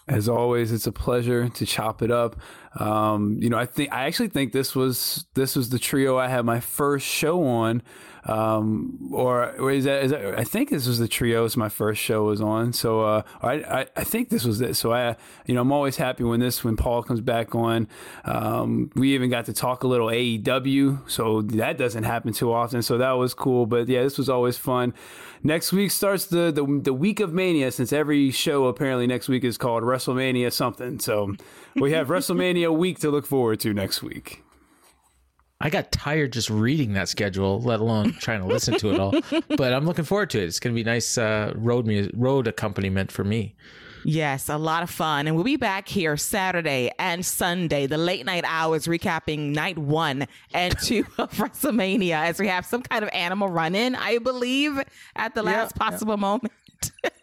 As 0.10 0.28
always, 0.28 0.72
it's 0.72 0.88
a 0.88 0.92
pleasure 0.92 1.50
to 1.50 1.66
chop 1.68 2.02
it 2.02 2.10
up. 2.10 2.36
Um, 2.80 3.38
you 3.40 3.50
know, 3.50 3.60
I 3.60 3.68
think 3.68 3.94
I 3.94 4.06
actually 4.06 4.30
think 4.30 4.54
this 4.54 4.76
was 4.76 5.26
this 5.36 5.56
was 5.56 5.70
the 5.70 5.78
trio 5.78 6.18
I 6.18 6.28
had 6.28 6.46
my 6.46 6.60
first 6.60 7.06
show 7.06 7.46
on, 7.46 7.84
um, 8.30 9.10
or, 9.12 9.50
or 9.60 9.72
is, 9.72 9.86
that, 9.86 10.04
is 10.04 10.12
that? 10.12 10.38
I 10.38 10.44
think 10.44 10.70
this 10.70 10.86
was 10.86 11.00
the 11.00 11.08
trios 11.08 11.58
my 11.58 11.68
first 11.68 12.00
show 12.00 12.26
was 12.26 12.42
on. 12.42 12.74
So 12.74 13.02
uh, 13.02 13.24
I, 13.42 13.54
I 13.54 13.88
I 13.96 14.04
think 14.04 14.30
this 14.30 14.46
was 14.46 14.62
it. 14.62 14.76
So 14.76 14.94
I 14.94 15.16
you 15.48 15.56
know 15.56 15.62
I'm 15.62 15.72
always 15.72 15.98
happy 15.98 16.24
when 16.24 16.40
this 16.40 16.64
when 16.64 16.78
Paul 16.78 17.02
comes 17.02 17.22
back 17.22 17.56
on. 17.56 17.88
Um, 18.26 18.92
we 18.94 19.16
even 19.16 19.32
got 19.32 19.46
to 19.46 19.54
talk 19.54 19.84
a 19.84 19.88
little 19.88 20.10
AEW, 20.10 21.10
so 21.10 21.42
that 21.42 21.80
doesn't 21.80 22.04
happen 22.04 22.32
too 22.32 22.54
often. 22.54 22.84
So 22.84 23.00
that 23.00 23.14
was 23.14 23.34
cool. 23.34 23.66
But 23.66 23.88
yeah, 23.88 24.04
this 24.04 24.20
was 24.20 24.30
always 24.30 24.58
fun. 24.58 24.94
Next 25.42 25.74
week 25.74 25.90
starts 25.90 26.28
the, 26.28 26.52
the 26.52 26.82
the 26.84 26.94
week 26.94 27.20
of 27.20 27.34
Mania, 27.34 27.72
since 27.72 27.92
every 27.92 28.30
show 28.30 28.66
apparently 28.68 29.08
next 29.08 29.28
week 29.28 29.44
is 29.44 29.58
called 29.58 29.82
WrestleMania 29.84 30.54
something. 30.54 31.00
So 31.00 31.34
we 31.76 31.94
have 31.94 32.08
WrestleMania 32.10 32.72
week 32.78 33.00
to 33.00 33.10
look 33.10 33.26
forward 33.26 33.60
to 33.62 33.74
next 33.74 34.04
week. 34.04 34.44
I 35.62 35.70
got 35.70 35.92
tired 35.92 36.32
just 36.32 36.50
reading 36.50 36.94
that 36.94 37.10
schedule, 37.10 37.60
let 37.62 37.82
alone 37.82 38.14
trying 38.20 38.40
to 38.42 38.48
listen 38.48 38.78
to 38.80 38.94
it 38.94 39.00
all. 39.00 39.14
But 39.58 39.74
I'm 39.74 39.86
looking 39.86 40.06
forward 40.06 40.30
to 40.32 40.40
it. 40.40 40.46
It's 40.46 40.60
going 40.60 40.74
to 40.74 40.76
be 40.76 40.86
nice 40.86 41.18
uh, 41.18 41.52
road 41.56 41.86
music, 41.86 42.14
road 42.16 42.48
accompaniment 42.48 43.12
for 43.12 43.24
me. 43.26 43.56
Yes, 44.06 44.48
a 44.48 44.58
lot 44.58 44.84
of 44.84 44.90
fun. 44.90 45.28
And 45.28 45.36
we'll 45.36 45.44
be 45.44 45.58
back 45.58 45.90
here 45.90 46.16
Saturday 46.16 46.92
and 46.98 47.26
Sunday, 47.26 47.86
the 47.86 47.98
late 47.98 48.26
night 48.26 48.46
hours, 48.48 48.88
recapping 48.88 49.54
night 49.54 49.78
one 49.78 50.28
and 50.54 50.78
two 50.84 51.06
of 51.18 51.32
WrestleMania 51.34 52.28
as 52.28 52.40
we 52.40 52.48
have 52.48 52.66
some 52.66 52.82
kind 52.82 53.04
of 53.04 53.10
animal 53.12 53.50
run 53.50 53.76
in, 53.76 53.96
I 53.96 54.20
believe, 54.20 54.82
at 55.18 55.36
the 55.36 55.44
last 55.44 55.76
possible 55.76 56.16
moment. 56.16 56.54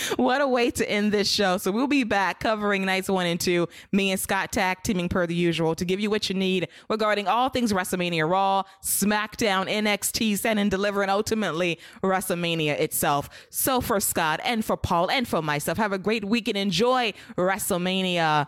What 0.16 0.40
a 0.40 0.48
way 0.48 0.70
to 0.72 0.88
end 0.88 1.12
this 1.12 1.30
show. 1.30 1.58
So 1.58 1.70
we'll 1.70 1.86
be 1.86 2.04
back 2.04 2.40
covering 2.40 2.84
nights 2.84 3.08
one 3.08 3.26
and 3.26 3.40
two. 3.40 3.68
Me 3.92 4.10
and 4.10 4.20
Scott 4.20 4.52
tag 4.52 4.82
teaming 4.82 5.08
per 5.08 5.26
the 5.26 5.34
usual 5.34 5.74
to 5.74 5.84
give 5.84 6.00
you 6.00 6.10
what 6.10 6.28
you 6.28 6.34
need 6.34 6.68
regarding 6.88 7.28
all 7.28 7.48
things 7.48 7.72
WrestleMania 7.72 8.28
Raw, 8.28 8.64
SmackDown, 8.82 9.70
NXT, 9.70 10.38
Stand 10.38 10.58
and 10.58 10.70
Deliver, 10.70 11.02
and 11.02 11.10
ultimately 11.10 11.78
WrestleMania 12.02 12.78
itself. 12.78 13.28
So 13.50 13.80
for 13.80 14.00
Scott 14.00 14.40
and 14.44 14.64
for 14.64 14.76
Paul 14.76 15.10
and 15.10 15.26
for 15.26 15.42
myself, 15.42 15.78
have 15.78 15.92
a 15.92 15.98
great 15.98 16.24
week 16.24 16.48
and 16.48 16.56
enjoy 16.56 17.12
WrestleMania 17.36 18.46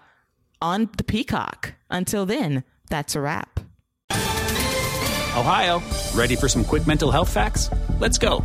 on 0.60 0.90
the 0.96 1.04
Peacock. 1.04 1.74
Until 1.88 2.26
then, 2.26 2.64
that's 2.88 3.14
a 3.14 3.20
wrap. 3.20 3.60
Ohio, 5.36 5.80
ready 6.14 6.36
for 6.36 6.48
some 6.48 6.64
quick 6.64 6.86
mental 6.86 7.10
health 7.10 7.32
facts? 7.32 7.70
Let's 8.00 8.18
go. 8.18 8.44